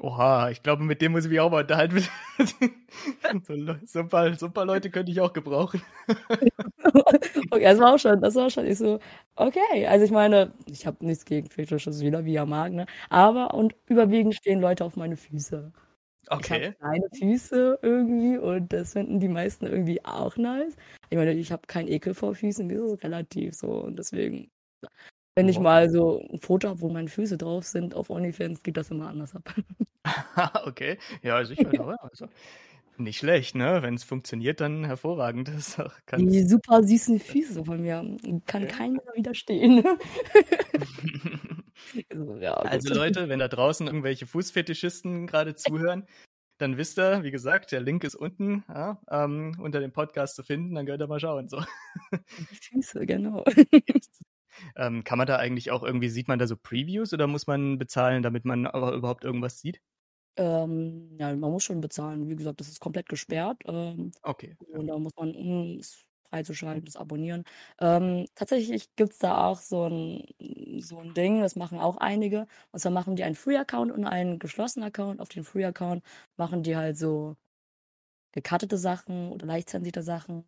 Oha, 0.00 0.50
ich 0.50 0.62
glaube, 0.62 0.82
mit 0.82 1.00
dem 1.00 1.12
muss 1.12 1.24
ich 1.24 1.30
mich 1.30 1.40
auch 1.40 1.50
mal 1.50 1.62
unterhalten. 1.62 2.04
so, 3.46 3.54
so, 3.86 3.98
ein 4.00 4.08
paar, 4.08 4.34
so 4.34 4.46
ein 4.46 4.52
paar 4.52 4.66
Leute 4.66 4.90
könnte 4.90 5.10
ich 5.10 5.20
auch 5.22 5.32
gebrauchen. 5.32 5.80
okay, 7.50 7.62
das 7.64 7.78
war 7.78 7.94
auch 7.94 7.98
schon, 7.98 8.20
das 8.20 8.34
war 8.34 8.50
schon. 8.50 8.66
Ich 8.66 8.76
so, 8.76 8.98
okay. 9.36 9.86
Also 9.86 10.04
ich 10.04 10.10
meine, 10.10 10.52
ich 10.66 10.86
habe 10.86 11.04
nichts 11.04 11.24
gegen 11.24 11.48
Fetisches, 11.48 12.02
wieder 12.02 12.26
wie 12.26 12.34
er 12.36 12.44
mag, 12.44 12.72
ne? 12.72 12.84
Aber 13.08 13.54
und 13.54 13.74
überwiegend 13.86 14.34
stehen 14.34 14.60
Leute 14.60 14.84
auf 14.84 14.96
meine 14.96 15.16
Füße. 15.16 15.72
Okay. 16.28 16.70
Ich 16.70 16.78
kleine 16.78 17.08
Füße 17.18 17.78
irgendwie 17.80 18.36
und 18.36 18.72
das 18.72 18.92
finden 18.92 19.20
die 19.20 19.28
meisten 19.28 19.66
irgendwie 19.66 20.04
auch 20.04 20.36
nice. 20.36 20.76
Ich 21.08 21.16
meine, 21.16 21.32
ich 21.32 21.52
habe 21.52 21.66
keinen 21.68 21.88
Ekel 21.88 22.14
vor 22.14 22.34
Füßen, 22.34 22.68
das 22.68 22.80
ist 22.80 23.02
relativ 23.04 23.54
so 23.54 23.68
und 23.68 23.98
deswegen 23.98 24.50
wenn 25.36 25.48
ich 25.48 25.60
mal 25.60 25.90
so 25.90 26.26
ein 26.32 26.38
Foto 26.38 26.68
habe, 26.70 26.80
wo 26.80 26.88
meine 26.88 27.08
Füße 27.08 27.36
drauf 27.36 27.64
sind 27.64 27.94
auf 27.94 28.08
OnlyFans, 28.08 28.62
geht 28.62 28.78
das 28.78 28.90
immer 28.90 29.08
anders 29.08 29.36
ab. 29.36 29.54
okay, 30.66 30.98
ja, 31.22 31.44
sicher. 31.44 31.98
also, 32.02 32.26
nicht 32.96 33.18
schlecht, 33.18 33.54
ne? 33.54 33.82
Wenn 33.82 33.94
es 33.94 34.02
funktioniert, 34.02 34.60
dann 34.60 34.84
hervorragend. 34.84 35.48
Das 35.54 35.78
Die 36.16 36.42
super 36.42 36.82
süßen 36.82 37.20
Füße 37.20 37.66
von 37.66 37.82
mir. 37.82 38.16
Kann 38.46 38.64
okay. 38.64 38.72
keiner 38.72 39.02
widerstehen. 39.14 39.84
also, 42.10 42.36
ja, 42.36 42.54
also 42.54 42.94
Leute, 42.94 43.28
wenn 43.28 43.38
da 43.38 43.48
draußen 43.48 43.86
irgendwelche 43.86 44.26
Fußfetischisten 44.26 45.26
gerade 45.26 45.54
zuhören, 45.54 46.06
dann 46.56 46.78
wisst 46.78 46.98
ihr, 46.98 47.22
wie 47.22 47.30
gesagt, 47.30 47.72
der 47.72 47.82
Link 47.82 48.04
ist 48.04 48.14
unten 48.14 48.64
ja, 48.68 48.98
ähm, 49.10 49.54
unter 49.60 49.80
dem 49.80 49.92
Podcast 49.92 50.34
zu 50.36 50.42
finden, 50.42 50.74
dann 50.74 50.86
könnt 50.86 51.02
ihr 51.02 51.06
mal 51.06 51.20
schauen. 51.20 51.50
So. 51.50 51.62
Die 52.12 52.54
Füße, 52.54 53.04
genau. 53.04 53.44
Ähm, 54.76 55.04
kann 55.04 55.18
man 55.18 55.26
da 55.26 55.36
eigentlich 55.36 55.70
auch 55.70 55.82
irgendwie, 55.82 56.08
sieht 56.08 56.28
man 56.28 56.38
da 56.38 56.46
so 56.46 56.56
Previews 56.56 57.12
oder 57.12 57.26
muss 57.26 57.46
man 57.46 57.78
bezahlen, 57.78 58.22
damit 58.22 58.44
man 58.44 58.66
aber 58.66 58.92
überhaupt 58.94 59.24
irgendwas 59.24 59.60
sieht? 59.60 59.80
Ähm, 60.38 61.16
ja, 61.18 61.34
man 61.34 61.50
muss 61.50 61.64
schon 61.64 61.80
bezahlen. 61.80 62.28
Wie 62.28 62.36
gesagt, 62.36 62.60
das 62.60 62.68
ist 62.68 62.80
komplett 62.80 63.08
gesperrt. 63.08 63.62
Ähm, 63.66 64.12
okay. 64.24 64.56
Und 64.68 64.86
da 64.88 64.98
muss 64.98 65.12
man, 65.16 65.34
um 65.34 65.78
es 65.78 66.06
freizuschalten, 66.28 66.84
das 66.84 66.96
abonnieren. 66.96 67.44
Ähm, 67.80 68.26
tatsächlich 68.34 68.94
gibt 68.96 69.12
es 69.12 69.18
da 69.18 69.46
auch 69.46 69.60
so 69.60 69.86
ein, 69.88 70.26
so 70.80 70.98
ein 71.00 71.14
Ding, 71.14 71.40
das 71.40 71.56
machen 71.56 71.78
auch 71.78 71.96
einige. 71.98 72.46
Und 72.72 72.80
zwar 72.80 72.92
machen 72.92 73.16
die 73.16 73.24
einen 73.24 73.34
Free-Account 73.36 73.92
und 73.92 74.04
einen 74.06 74.38
geschlossenen 74.38 74.88
Account. 74.88 75.20
Auf 75.20 75.28
den 75.30 75.44
Free-Account 75.44 76.04
machen 76.36 76.62
die 76.62 76.76
halt 76.76 76.98
so 76.98 77.36
gecuttete 78.32 78.78
Sachen 78.78 79.32
oder 79.32 79.46
leicht 79.46 79.70
zensierte 79.70 80.02
Sachen. 80.02 80.44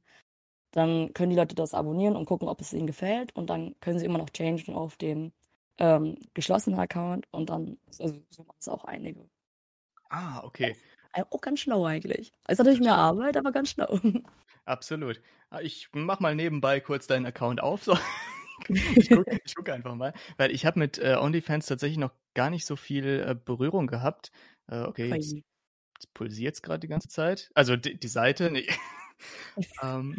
Dann 0.73 1.13
können 1.15 1.31
die 1.31 1.37
Leute 1.37 1.55
das 1.55 1.75
abonnieren 1.75 2.17
und 2.17 2.27
gucken, 2.27 2.49
ob 2.49 2.61
es 2.61 2.73
ihnen 2.73 2.87
gefällt. 2.87 3.35
Und 3.35 3.51
dann 3.51 3.75
können 3.81 3.99
sie 3.99 4.05
immer 4.05 4.19
noch 4.19 4.31
changen 4.31 4.75
auf 4.75 4.97
den 4.97 5.33
ähm, 5.79 6.17
geschlossenen 6.35 6.79
Account. 6.79 7.27
Und 7.31 7.51
dann, 7.51 7.79
also 7.99 8.21
so 8.31 8.45
machen 8.45 8.59
es 8.61 8.69
auch 8.69 8.85
einige. 8.85 9.29
Ah, 10.11 10.43
okay. 10.45 10.77
Auch 11.31 11.41
ganz 11.41 11.61
schlau 11.61 11.85
eigentlich. 11.85 12.33
Ist 12.49 12.59
natürlich 12.59 12.81
mehr 12.81 12.97
Arbeit, 12.97 13.37
aber 13.37 13.53
ganz 13.53 13.71
schlau. 13.71 13.99
Absolut. 14.65 15.21
Ah, 15.51 15.61
ich 15.61 15.89
mach 15.93 16.21
mal 16.21 16.35
nebenbei 16.35 16.81
kurz 16.81 17.07
deinen 17.07 17.27
Account 17.27 17.63
auf. 17.63 17.85
So. 17.85 17.99
ich 18.69 19.09
gucke 19.09 19.41
guck 19.57 19.69
einfach 19.71 19.95
mal. 19.95 20.13
Weil 20.37 20.51
ich 20.51 20.67
habe 20.67 20.79
mit 20.79 20.99
äh, 20.99 21.17
OnlyFans 21.19 21.67
tatsächlich 21.67 21.99
noch 21.99 22.13
gar 22.35 22.51
nicht 22.51 22.67
so 22.67 22.77
viel 22.77 23.25
äh, 23.27 23.35
Berührung 23.35 23.87
gehabt. 23.87 24.31
Äh, 24.71 24.83
okay, 24.83 25.09
jetzt, 25.09 25.35
jetzt 25.35 26.15
pulsiert 26.15 26.55
es 26.55 26.63
gerade 26.63 26.81
die 26.81 26.89
ganze 26.89 27.09
Zeit. 27.09 27.51
Also 27.55 27.77
die, 27.77 27.99
die 27.99 28.09
Seite, 28.09 28.51
nee. 28.51 28.69
Ähm. 29.83 30.17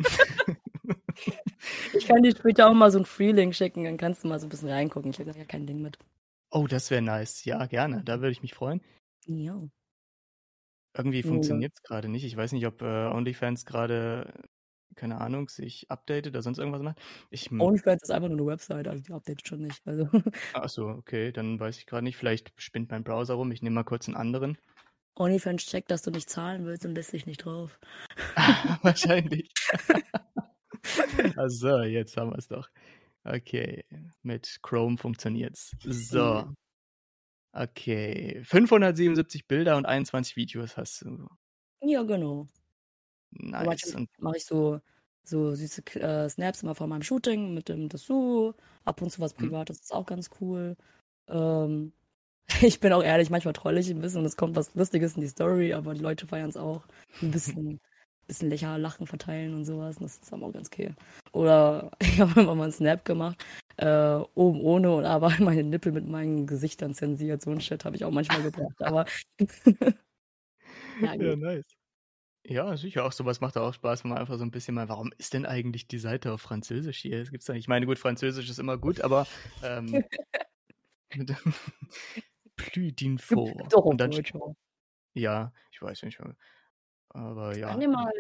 ich 1.94 2.08
kann 2.08 2.24
dir 2.24 2.36
später 2.36 2.70
auch 2.70 2.74
mal 2.74 2.92
so 2.92 3.00
ein 3.00 3.06
Freelink 3.06 3.56
schicken, 3.56 3.84
dann 3.84 3.98
kannst 3.98 4.24
du 4.24 4.28
mal 4.28 4.40
so 4.40 4.46
ein 4.46 4.50
bisschen 4.50 4.70
reingucken. 4.70 5.12
Ich 5.12 5.20
habe 5.20 5.32
ja 5.32 5.46
kein 5.46 5.68
Ding 5.68 5.82
mit. 5.82 5.98
Oh, 6.52 6.68
das 6.68 6.90
wäre 6.90 7.02
nice. 7.02 7.46
Ja, 7.46 7.66
gerne. 7.68 8.04
Da 8.04 8.22
würde 8.22 8.32
ich 8.32 8.42
mich 8.42 8.54
freuen. 8.54 8.82
Ja. 9.28 9.62
Irgendwie 10.98 11.22
funktioniert 11.22 11.74
es 11.76 11.84
gerade 11.84 12.10
nicht. 12.10 12.26
Ich 12.26 12.36
weiß 12.36 12.52
nicht, 12.52 12.66
ob 12.66 12.82
äh, 12.82 13.08
OnlyFans 13.08 13.66
gerade, 13.66 14.34
keine 14.96 15.22
Ahnung, 15.22 15.48
sich 15.48 15.90
updatet 15.92 16.34
oder 16.34 16.42
sonst 16.42 16.58
irgendwas 16.58 16.82
macht. 16.82 17.00
Ich, 17.30 17.52
OnlyFans 17.52 18.04
ist 18.04 18.10
einfach 18.10 18.28
nur 18.28 18.40
eine 18.40 18.48
Website, 18.48 18.88
also 18.88 19.04
die 19.04 19.14
updatet 19.14 19.48
schon 19.48 19.62
nicht. 19.62 19.82
Also. 19.86 20.10
Achso, 20.54 20.90
okay, 20.90 21.32
dann 21.32 21.60
weiß 21.60 21.78
ich 21.78 21.86
gerade 21.86 22.04
nicht. 22.04 22.18
Vielleicht 22.18 22.52
spinnt 22.58 22.90
mein 22.90 23.04
Browser 23.04 23.36
rum. 23.36 23.52
Ich 23.52 23.62
nehme 23.62 23.76
mal 23.76 23.84
kurz 23.84 24.08
einen 24.08 24.18
anderen. 24.18 24.58
OnlyFans 25.16 25.66
checkt, 25.66 25.92
dass 25.92 26.02
du 26.02 26.12
nicht 26.12 26.30
zahlen 26.30 26.66
willst 26.66 26.86
und 26.86 26.96
lässt 26.96 27.14
dich 27.14 27.26
nicht 27.26 27.46
drauf. 27.46 27.80
Wahrscheinlich. 28.84 29.52
also, 31.36 31.80
jetzt 31.82 32.16
haben 32.18 32.32
wir 32.32 32.38
es 32.38 32.48
doch. 32.48 32.70
Okay, 33.24 33.84
mit 34.24 34.60
Chrome 34.62 34.98
funktioniert's. 34.98 35.76
So. 35.84 36.46
Mhm. 36.46 36.56
Okay, 37.52 38.42
577 38.44 39.48
Bilder 39.48 39.76
und 39.76 39.86
21 39.86 40.36
Videos 40.36 40.78
hast 40.78 41.02
du. 41.02 41.28
Ja, 41.82 42.04
genau. 42.04 42.48
Nice. 43.32 43.96
Mache 44.20 44.38
ich 44.38 44.46
so, 44.46 44.80
so 45.24 45.56
süße 45.56 45.84
äh, 45.96 46.30
Snaps 46.30 46.64
immer 46.64 46.76
von 46.76 46.90
meinem 46.90 47.02
Shooting 47.04 47.54
mit 47.54 47.70
dem 47.70 47.90
Dessous. 47.90 48.56
Ab 48.86 49.02
und 49.02 49.12
zu 49.12 49.20
was 49.20 49.34
mhm. 49.38 49.50
Privates, 49.50 49.78
hm. 49.78 49.82
ist 49.82 49.94
auch 49.94 50.06
ganz 50.06 50.30
cool. 50.40 50.78
Ähm, 51.28 51.94
ich 52.62 52.80
bin 52.80 52.94
auch 52.94 53.04
ehrlich, 53.04 53.30
manchmal 53.30 53.54
troll 53.54 53.78
ich 53.78 53.90
ein 53.90 54.02
bisschen 54.02 54.22
und 54.22 54.26
es 54.26 54.38
kommt 54.38 54.56
was 54.56 54.74
Lustiges 54.76 55.16
in 55.16 55.22
die 55.22 55.28
Story, 55.28 55.74
aber 55.74 55.94
die 55.94 56.02
Leute 56.02 56.28
feiern 56.28 56.50
es 56.50 56.58
auch. 56.58 56.84
Ein 57.22 57.32
bisschen, 57.32 57.80
bisschen 58.28 58.50
Lächer, 58.50 58.78
Lachen 58.78 59.08
verteilen 59.08 59.54
und 59.54 59.66
sowas. 59.66 59.98
Und 59.98 60.04
das 60.04 60.16
ist 60.16 60.32
dann 60.32 60.44
auch 60.44 60.52
ganz 60.52 60.68
okay. 60.68 60.94
Oder 61.32 61.92
ich 62.02 62.20
habe 62.20 62.42
immer 62.42 62.56
mal 62.56 62.64
einen 62.64 62.72
Snap 62.72 63.06
gemacht, 63.06 63.44
äh, 63.78 64.20
oben 64.36 64.62
ohne 64.62 64.92
und 64.92 65.06
aber 65.06 65.34
meine 65.40 65.64
Nippel 65.64 65.92
mit 65.92 66.08
meinen 66.08 66.48
Gesichtern 66.48 66.94
zensiert. 66.94 67.42
So 67.42 67.52
ein 67.52 67.62
Shit 67.62 67.86
habe 67.86 67.96
ich 67.96 68.06
auch 68.06 68.12
manchmal 68.12 68.44
gebracht. 68.44 68.82
Aber 68.82 69.06
ja, 71.02 71.14
ja, 71.14 71.36
nice. 71.36 71.66
Ja, 72.46 72.76
sicher, 72.78 73.06
auch 73.06 73.12
sowas 73.12 73.42
macht 73.42 73.58
auch 73.58 73.74
Spaß, 73.74 74.04
wenn 74.04 74.10
man 74.10 74.18
einfach 74.18 74.38
so 74.38 74.44
ein 74.44 74.50
bisschen 74.50 74.74
mal, 74.74 74.90
warum 74.90 75.12
ist 75.18 75.34
denn 75.34 75.46
eigentlich 75.46 75.88
die 75.88 76.00
Seite 76.00 76.32
auf 76.32 76.42
Französisch 76.42 76.98
hier? 76.98 77.20
Das 77.20 77.30
gibt's 77.30 77.48
ja 77.48 77.54
nicht. 77.54 77.66
Ich 77.66 77.68
meine, 77.68 77.86
gut, 77.86 78.00
Französisch 78.00 78.50
ist 78.50 78.60
immer 78.60 78.78
gut, 78.78 79.02
aber 79.02 79.28
ähm, 79.62 80.04
plus 82.60 82.94
d'info. 82.94 83.70
Doch, 83.70 83.86
Und 83.88 84.02
dann, 84.02 84.12
Deutsch 84.12 84.34
auch. 84.36 84.56
ja, 85.16 85.54
ich 85.72 85.82
weiß 85.82 86.04
nicht, 86.04 86.20
aber 87.10 87.56
Ich 87.56 87.60
ja. 87.60 87.68
kann 87.68 87.80
dir 87.80 87.88
mal 87.90 88.12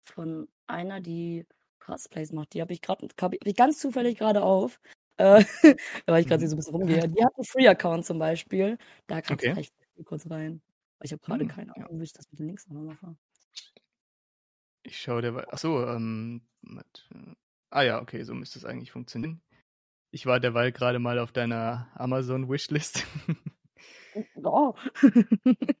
von 0.00 0.48
einer, 0.66 1.00
die 1.00 1.46
Cosplays 1.78 2.32
macht, 2.32 2.54
die 2.54 2.60
habe 2.60 2.72
ich 2.72 2.80
gerade 2.82 3.08
hab 3.20 3.34
ich 3.44 3.56
ganz 3.56 3.78
zufällig 3.80 4.18
gerade 4.18 4.42
auf. 4.42 4.80
Äh, 5.18 5.44
weil 6.06 6.20
ich 6.22 6.26
gerade 6.28 6.46
Mhm. 6.46 6.48
so 6.48 6.54
ein 6.54 6.58
bisschen 6.58 6.74
rumgehe. 6.74 7.08
Die 7.08 7.24
hat 7.24 7.34
einen 7.36 7.44
Free-Account 7.44 8.04
zum 8.06 8.18
Beispiel. 8.18 8.78
Da 9.06 9.20
kannst 9.22 9.46
du 9.46 9.50
Okay. 9.50 9.54
echt 9.54 9.74
kurz 10.04 10.28
rein. 10.30 10.62
Aber 10.98 11.04
Ich 11.06 11.12
habe 11.12 11.22
gerade 11.22 11.46
Hm, 11.46 11.46
keine 11.46 11.72
ja. 11.74 11.88
Ahnung, 11.88 12.00
wie 12.00 12.04
ich 12.04 12.12
das 12.12 12.30
mit 12.30 12.40
den 12.40 12.46
Links 12.46 12.66
nochmal 12.68 12.84
mache. 12.84 13.16
Ich 14.84 15.00
schaue 15.00 15.22
der, 15.22 15.52
achso, 15.52 15.86
ähm, 15.88 16.42
mit, 16.60 17.08
äh, 17.14 17.34
ah 17.70 17.82
ja, 17.82 18.00
okay, 18.02 18.22
so 18.24 18.34
müsste 18.34 18.58
es 18.58 18.64
eigentlich 18.64 18.90
funktionieren. 18.92 19.42
Ich 20.14 20.26
war 20.26 20.40
derweil 20.40 20.72
gerade 20.72 20.98
mal 20.98 21.18
auf 21.18 21.32
deiner 21.32 21.88
Amazon-Wishlist. 21.94 23.06
Oh. 24.44 24.74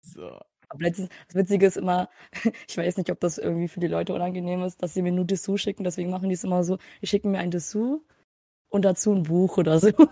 so. 0.00 0.40
Aber 0.68 0.82
letztens, 0.82 1.10
das 1.28 1.34
Witzige 1.34 1.66
ist 1.66 1.76
immer, 1.76 2.08
ich 2.66 2.78
weiß 2.78 2.96
nicht, 2.96 3.10
ob 3.10 3.20
das 3.20 3.36
irgendwie 3.36 3.68
für 3.68 3.80
die 3.80 3.88
Leute 3.88 4.14
unangenehm 4.14 4.62
ist, 4.62 4.82
dass 4.82 4.94
sie 4.94 5.02
mir 5.02 5.12
nur 5.12 5.26
Dessous 5.26 5.60
schicken, 5.60 5.84
deswegen 5.84 6.10
machen 6.10 6.30
die 6.30 6.34
es 6.34 6.44
immer 6.44 6.64
so, 6.64 6.78
die 7.02 7.06
schicken 7.06 7.30
mir 7.30 7.38
ein 7.40 7.50
Dessous 7.50 8.00
und 8.70 8.86
dazu 8.86 9.12
ein 9.12 9.24
Buch 9.24 9.58
oder 9.58 9.80
so. 9.80 9.90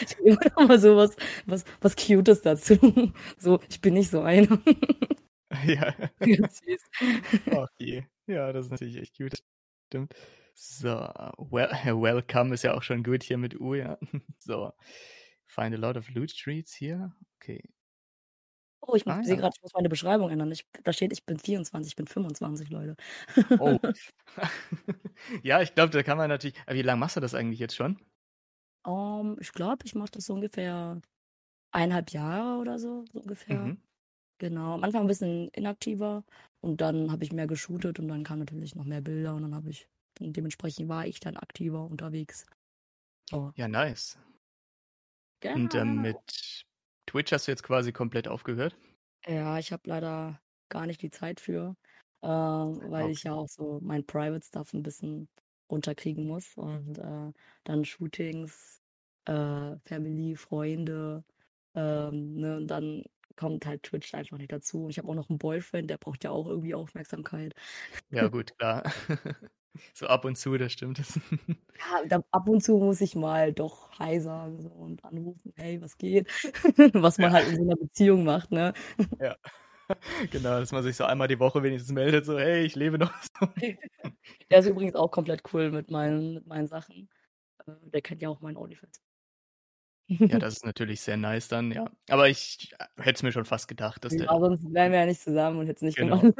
Ich 0.00 0.18
will 0.18 0.38
immer 0.56 0.68
mal 0.68 0.78
so 0.78 0.96
was, 0.96 1.16
was, 1.46 1.64
was 1.80 1.96
Cutes 1.96 2.42
dazu. 2.42 2.76
So, 3.38 3.60
ich 3.68 3.80
bin 3.80 3.94
nicht 3.94 4.10
so 4.10 4.20
eine. 4.22 4.48
Ja. 5.64 5.94
Ganz 6.18 6.60
süß. 6.60 6.82
Ach 7.52 7.68
je. 7.78 8.04
Ja, 8.26 8.52
das 8.52 8.66
ist 8.66 8.72
natürlich 8.72 8.96
echt 8.96 9.16
gut. 9.16 9.38
Stimmt. 9.88 10.14
So, 10.58 10.90
well, 11.38 11.68
welcome 12.00 12.52
ist 12.54 12.62
ja 12.64 12.74
auch 12.74 12.82
schon 12.82 13.02
gut 13.04 13.22
hier 13.22 13.36
mit 13.38 13.60
U, 13.60 13.74
ja. 13.74 13.98
So. 14.38 14.72
Find 15.46 15.74
a 15.74 15.78
lot 15.78 15.96
of 15.96 16.10
loot 16.10 16.30
streets 16.30 16.74
hier. 16.74 17.14
Okay. 17.36 17.62
Oh, 18.82 18.94
ich 18.94 19.04
Ah, 19.06 19.22
sehe 19.22 19.36
ja. 19.36 19.36
gerade, 19.36 19.52
ich 19.56 19.62
muss 19.62 19.72
meine 19.74 19.88
Beschreibung 19.88 20.30
ändern. 20.30 20.50
Ich, 20.52 20.64
da 20.84 20.92
steht, 20.92 21.12
ich 21.12 21.24
bin 21.24 21.38
24, 21.38 21.92
ich 21.92 21.96
bin 21.96 22.06
25, 22.06 22.70
Leute. 22.70 22.94
Oh. 23.58 23.78
ja, 25.42 25.62
ich 25.62 25.74
glaube, 25.74 25.90
da 25.92 26.02
kann 26.02 26.18
man 26.18 26.28
natürlich. 26.28 26.56
Aber 26.66 26.74
wie 26.76 26.82
lange 26.82 27.00
machst 27.00 27.16
du 27.16 27.20
das 27.20 27.34
eigentlich 27.34 27.58
jetzt 27.60 27.76
schon? 27.76 27.98
Ähm, 28.86 29.36
ich 29.40 29.52
glaube, 29.52 29.84
ich 29.84 29.94
mache 29.94 30.10
das 30.12 30.26
so 30.26 30.34
ungefähr 30.34 31.00
eineinhalb 31.72 32.10
Jahre 32.12 32.60
oder 32.60 32.78
so, 32.78 33.04
so 33.12 33.20
ungefähr. 33.20 33.70
Mhm. 33.70 33.82
Genau. 34.38 34.74
Am 34.74 34.84
Anfang 34.84 35.02
ein 35.02 35.06
bisschen 35.08 35.48
inaktiver 35.50 36.24
und 36.60 36.80
dann 36.82 37.12
habe 37.12 37.24
ich 37.24 37.32
mehr 37.32 37.46
geshootet 37.48 38.00
und 38.00 38.08
dann 38.08 38.24
kamen 38.24 38.40
natürlich 38.40 38.74
noch 38.76 38.84
mehr 38.84 39.02
Bilder 39.02 39.34
und 39.36 39.42
dann 39.42 39.54
habe 39.54 39.70
ich, 39.70 39.88
und 40.20 40.36
dementsprechend 40.36 40.88
war 40.88 41.06
ich 41.06 41.20
dann 41.20 41.36
aktiver 41.36 41.84
unterwegs. 41.86 42.46
Oh, 43.32 43.52
Ja, 43.54 43.66
nice. 43.68 44.16
genau. 45.40 45.60
Und 45.60 45.74
ähm, 45.74 46.00
mit 46.00 46.64
Twitch 47.06 47.32
hast 47.32 47.46
du 47.48 47.50
jetzt 47.52 47.62
quasi 47.64 47.92
komplett 47.92 48.28
aufgehört? 48.28 48.76
Ja, 49.26 49.58
ich 49.58 49.72
habe 49.72 49.82
leider 49.88 50.40
gar 50.68 50.86
nicht 50.86 51.02
die 51.02 51.10
Zeit 51.10 51.40
für, 51.40 51.76
ähm, 52.22 52.80
weil 52.90 53.08
Okay. 53.08 53.10
ich 53.10 53.24
ja 53.24 53.32
auch 53.34 53.48
so 53.48 53.80
mein 53.82 54.06
Private 54.06 54.44
Stuff 54.46 54.72
ein 54.72 54.82
bisschen 54.82 55.28
runterkriegen 55.70 56.26
muss 56.26 56.56
und 56.56 56.98
äh, 56.98 57.32
dann 57.64 57.84
Shootings, 57.84 58.82
äh, 59.24 59.76
Family, 59.84 60.36
Freunde, 60.36 61.24
ähm, 61.74 62.34
ne, 62.34 62.56
und 62.58 62.68
dann 62.68 63.04
kommt 63.36 63.66
halt 63.66 63.82
Twitch 63.82 64.14
einfach 64.14 64.38
nicht 64.38 64.52
dazu. 64.52 64.84
Und 64.84 64.90
ich 64.90 64.98
habe 64.98 65.08
auch 65.08 65.14
noch 65.14 65.28
einen 65.28 65.38
Boyfriend, 65.38 65.90
der 65.90 65.98
braucht 65.98 66.22
ja 66.24 66.30
auch 66.30 66.46
irgendwie 66.46 66.74
Aufmerksamkeit. 66.74 67.54
Ja, 68.10 68.28
gut, 68.28 68.56
klar. 68.58 68.82
so 69.94 70.06
ab 70.06 70.24
und 70.24 70.36
zu, 70.36 70.56
das 70.58 70.72
stimmt. 70.72 71.00
Ja, 72.10 72.22
ab 72.30 72.48
und 72.48 72.62
zu 72.62 72.78
muss 72.78 73.00
ich 73.02 73.14
mal 73.14 73.52
doch 73.52 73.90
Hi 73.98 74.18
sagen 74.20 74.60
so, 74.62 74.68
und 74.70 75.04
anrufen, 75.04 75.52
hey, 75.56 75.80
was 75.82 75.98
geht? 75.98 76.28
Was 76.94 77.18
man 77.18 77.32
Ja. 77.32 77.32
halt 77.32 77.48
in 77.48 77.56
so 77.56 77.62
einer 77.62 77.76
Beziehung 77.76 78.24
macht, 78.24 78.50
ne? 78.50 78.72
ja. 79.20 79.36
Genau, 80.30 80.58
dass 80.60 80.72
man 80.72 80.82
sich 80.82 80.96
so 80.96 81.04
einmal 81.04 81.28
die 81.28 81.38
Woche 81.38 81.62
wenigstens 81.62 81.92
meldet, 81.92 82.24
so, 82.26 82.38
hey, 82.38 82.64
ich 82.64 82.74
lebe 82.74 82.98
noch. 82.98 83.12
Der 84.50 84.58
ist 84.60 84.66
übrigens 84.66 84.96
auch 84.96 85.10
komplett 85.10 85.42
cool 85.52 85.70
mit 85.70 85.90
meinen, 85.90 86.34
mit 86.34 86.46
meinen 86.46 86.66
Sachen. 86.66 87.08
Äh, 87.66 87.72
Der 87.92 88.02
kennt 88.02 88.22
ja 88.22 88.28
auch 88.30 88.40
meinen 88.40 88.56
OnlyFans. 88.56 89.02
Ja, 90.08 90.38
das 90.38 90.54
ist 90.54 90.64
natürlich 90.64 91.00
sehr 91.00 91.16
nice 91.16 91.48
dann, 91.48 91.72
ja. 91.72 91.90
Aber 92.08 92.28
ich 92.28 92.70
hätte 92.96 93.16
es 93.16 93.22
mir 93.22 93.32
schon 93.32 93.44
fast 93.44 93.68
gedacht, 93.68 94.04
dass 94.04 94.16
der, 94.16 94.26
Ja, 94.26 94.38
sonst 94.38 94.62
wären 94.72 94.92
wir 94.92 95.00
ja 95.00 95.06
nicht 95.06 95.20
zusammen 95.20 95.58
und 95.58 95.66
hätten 95.66 95.76
es 95.76 95.82
nicht 95.82 95.96
Genau. 95.96 96.20
gemacht. 96.20 96.34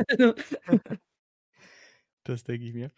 das 2.24 2.44
denke 2.44 2.66
ich 2.66 2.74
mir. 2.74 2.90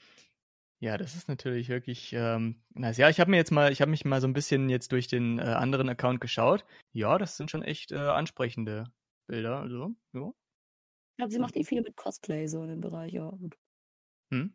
Ja, 0.81 0.97
das 0.97 1.17
ist 1.17 1.29
natürlich 1.29 1.69
wirklich 1.69 2.12
ähm, 2.12 2.62
nice. 2.75 2.99
Ja, 2.99 3.09
ich 3.09 3.19
habe 3.19 3.31
mir 3.31 3.37
jetzt 3.37 3.51
mal, 3.51 3.73
ich 3.73 3.81
habe 3.81 3.91
mich 3.91 4.05
mal 4.05 4.21
so 4.21 4.29
ein 4.29 4.33
bisschen 4.33 4.69
jetzt 4.69 4.93
durch 4.93 5.09
den 5.09 5.38
äh, 5.38 5.43
anderen 5.43 5.88
Account 5.88 6.21
geschaut. 6.21 6.64
Ja, 6.93 7.19
das 7.19 7.37
sind 7.37 7.51
schon 7.51 7.62
echt 7.62 7.91
äh, 7.91 7.97
ansprechende 7.97 8.85
Bilder. 9.27 9.61
Also, 9.61 9.95
ja. 10.12 10.29
Ich 10.29 11.17
glaube, 11.17 11.33
sie 11.33 11.41
macht 11.41 11.57
eh 11.57 11.64
viel 11.64 11.83
mit 11.83 11.97
Cosplay 11.97 12.47
so 12.47 12.62
in 12.62 12.69
dem 12.69 12.81
Bereich, 12.81 13.12
ja. 13.12 13.37
Hm. 14.33 14.55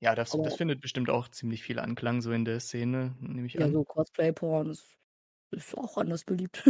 Ja, 0.00 0.14
das, 0.14 0.30
das 0.30 0.54
findet 0.54 0.80
bestimmt 0.80 1.10
auch 1.10 1.28
ziemlich 1.28 1.62
viel 1.62 1.78
Anklang 1.78 2.22
so 2.22 2.32
in 2.32 2.44
der 2.44 2.60
Szene, 2.60 3.14
nehme 3.20 3.46
ich 3.46 3.54
Ja, 3.54 3.66
an. 3.66 3.72
so 3.72 3.84
Cosplay-Porn 3.84 4.70
ist, 4.70 4.96
ist 5.50 5.76
auch 5.76 5.98
anders 5.98 6.24
beliebt. 6.24 6.64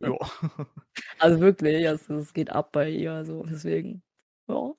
Ja. 0.00 0.16
also 1.20 1.40
wirklich, 1.40 1.84
es, 1.84 2.08
es 2.08 2.32
geht 2.32 2.50
ab 2.50 2.72
bei 2.72 2.90
ihr, 2.90 3.24
so 3.24 3.44
deswegen. 3.44 4.02
Ja. 4.48 4.74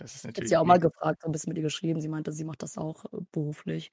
Das 0.00 0.14
ist 0.14 0.24
Ich 0.36 0.38
hätte 0.38 0.48
natürlich. 0.48 0.48
sie 0.48 0.56
auch 0.56 0.64
mal 0.64 0.78
gefragt, 0.80 1.22
so 1.22 1.28
ein 1.28 1.32
bisschen 1.32 1.50
mit 1.50 1.58
ihr 1.58 1.62
geschrieben. 1.62 2.00
Sie 2.00 2.08
meinte, 2.08 2.32
sie 2.32 2.44
macht 2.44 2.62
das 2.62 2.76
auch 2.78 3.04
äh, 3.12 3.18
beruflich. 3.32 3.92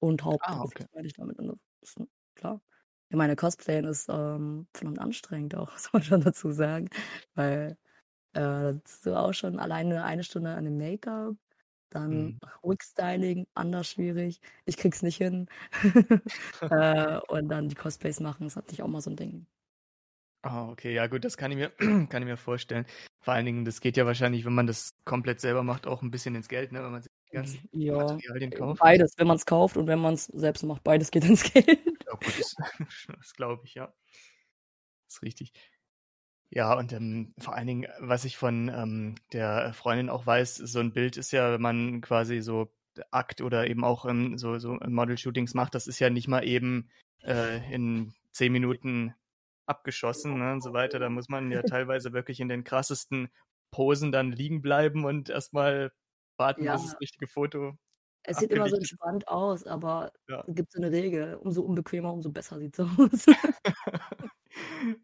Und 0.00 0.22
hauptberuflich 0.24 0.44
Ah, 0.46 0.62
okay. 0.64 0.86
meine 0.94 1.06
ich 1.06 1.14
damit. 1.14 1.38
Das 1.38 1.56
ist, 1.82 1.98
klar. 2.36 2.62
Ja, 3.10 3.16
meine 3.18 3.36
Cosplayen 3.36 3.84
ist 3.86 4.08
ähm, 4.10 4.68
verdammt 4.74 5.00
anstrengend 5.00 5.54
auch, 5.56 5.72
muss 5.74 5.92
man 5.92 6.02
schon 6.02 6.20
dazu 6.22 6.50
sagen. 6.52 6.88
Weil 7.34 7.78
äh, 8.34 8.74
das 8.84 9.02
so 9.04 9.16
auch 9.16 9.34
schon 9.34 9.58
alleine 9.60 10.04
eine 10.04 10.24
Stunde 10.24 10.54
an 10.54 10.64
dem 10.66 10.78
Make-up, 10.78 11.36
dann 11.90 12.32
Mhm. 12.32 12.40
Rückstyling, 12.64 13.46
anders 13.54 13.88
schwierig. 13.90 14.40
Ich 14.66 14.76
krieg's 14.78 15.02
nicht 15.02 15.18
hin. 15.18 15.48
äh, 16.70 17.20
und 17.28 17.48
dann 17.50 17.68
die 17.68 17.76
Cosplays 17.76 18.20
machen, 18.20 18.46
ist 18.48 18.56
natürlich 18.56 18.82
auch 18.82 18.88
mal 18.88 19.00
so 19.02 19.10
ein 19.10 19.16
Ding. 19.16 19.46
Ah, 20.44 20.68
okay, 20.68 20.92
ja 20.92 21.06
gut, 21.06 21.24
das 21.24 21.38
kann 21.38 21.50
ich 21.52 21.56
mir, 21.56 21.70
kann 22.10 22.22
ich 22.22 22.28
mir 22.28 22.36
vorstellen. 22.36 22.84
Vor 23.22 23.32
allen 23.32 23.46
Dingen, 23.46 23.64
das 23.64 23.80
geht 23.80 23.96
ja 23.96 24.04
wahrscheinlich, 24.04 24.44
wenn 24.44 24.52
man 24.52 24.66
das 24.66 24.90
komplett 25.06 25.40
selber 25.40 25.62
macht, 25.62 25.86
auch 25.86 26.02
ein 26.02 26.10
bisschen 26.10 26.34
ins 26.34 26.48
Geld, 26.48 26.70
ne? 26.70 26.84
Wenn 26.84 26.92
man 26.92 27.00
sich 27.00 27.10
die 27.30 27.36
ganzen 27.36 27.68
Ja, 27.72 27.94
Materialien 27.96 28.50
kauft. 28.50 28.80
beides, 28.80 29.14
wenn 29.16 29.26
man 29.26 29.36
es 29.36 29.46
kauft 29.46 29.78
und 29.78 29.86
wenn 29.86 30.00
man 30.00 30.12
es 30.12 30.26
selbst 30.26 30.62
macht, 30.64 30.84
beides 30.84 31.10
geht 31.10 31.24
ins 31.24 31.50
Geld. 31.50 31.66
Ja, 31.66 32.12
gut, 32.12 32.38
das, 32.38 32.54
das 33.18 33.32
glaube 33.32 33.62
ich, 33.64 33.74
ja. 33.74 33.86
Das 35.06 35.16
ist 35.16 35.22
richtig. 35.22 35.52
Ja, 36.50 36.74
und 36.74 36.92
ähm, 36.92 37.32
vor 37.38 37.54
allen 37.54 37.66
Dingen, 37.66 37.86
was 38.00 38.26
ich 38.26 38.36
von 38.36 38.68
ähm, 38.68 39.14
der 39.32 39.72
Freundin 39.72 40.10
auch 40.10 40.26
weiß, 40.26 40.56
so 40.56 40.78
ein 40.78 40.92
Bild 40.92 41.16
ist 41.16 41.32
ja, 41.32 41.52
wenn 41.54 41.62
man 41.62 42.00
quasi 42.02 42.42
so 42.42 42.70
Akt 43.10 43.40
oder 43.40 43.66
eben 43.66 43.82
auch 43.82 44.04
ähm, 44.04 44.36
so, 44.36 44.58
so 44.58 44.74
Model-Shootings 44.74 45.54
macht, 45.54 45.74
das 45.74 45.86
ist 45.86 46.00
ja 46.00 46.10
nicht 46.10 46.28
mal 46.28 46.46
eben 46.46 46.90
äh, 47.24 47.72
in 47.72 48.12
zehn 48.30 48.52
Minuten 48.52 49.14
abgeschossen 49.66 50.38
ne, 50.38 50.52
und 50.52 50.62
so 50.62 50.72
weiter. 50.72 50.98
Da 50.98 51.08
muss 51.10 51.28
man 51.28 51.50
ja 51.50 51.62
teilweise 51.62 52.12
wirklich 52.12 52.40
in 52.40 52.48
den 52.48 52.64
krassesten 52.64 53.28
Posen 53.70 54.12
dann 54.12 54.32
liegen 54.32 54.62
bleiben 54.62 55.04
und 55.04 55.30
erstmal 55.30 55.92
warten, 56.38 56.64
Ja. 56.64 56.74
bis 56.74 56.84
das 56.84 57.00
richtige 57.00 57.26
Foto. 57.26 57.72
Es 58.26 58.38
sieht 58.38 58.50
immer 58.52 58.68
so 58.68 58.76
entspannt 58.76 59.28
aus, 59.28 59.66
aber 59.66 60.12
Ja. 60.28 60.44
es 60.46 60.54
gibt 60.54 60.72
so 60.72 60.78
eine 60.80 60.90
Regel. 60.92 61.34
Umso 61.36 61.62
unbequemer, 61.62 62.12
umso 62.12 62.30
besser 62.30 62.58
sieht 62.58 62.78
es 62.78 62.86
aus. 62.98 63.26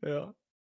ja. 0.03 0.33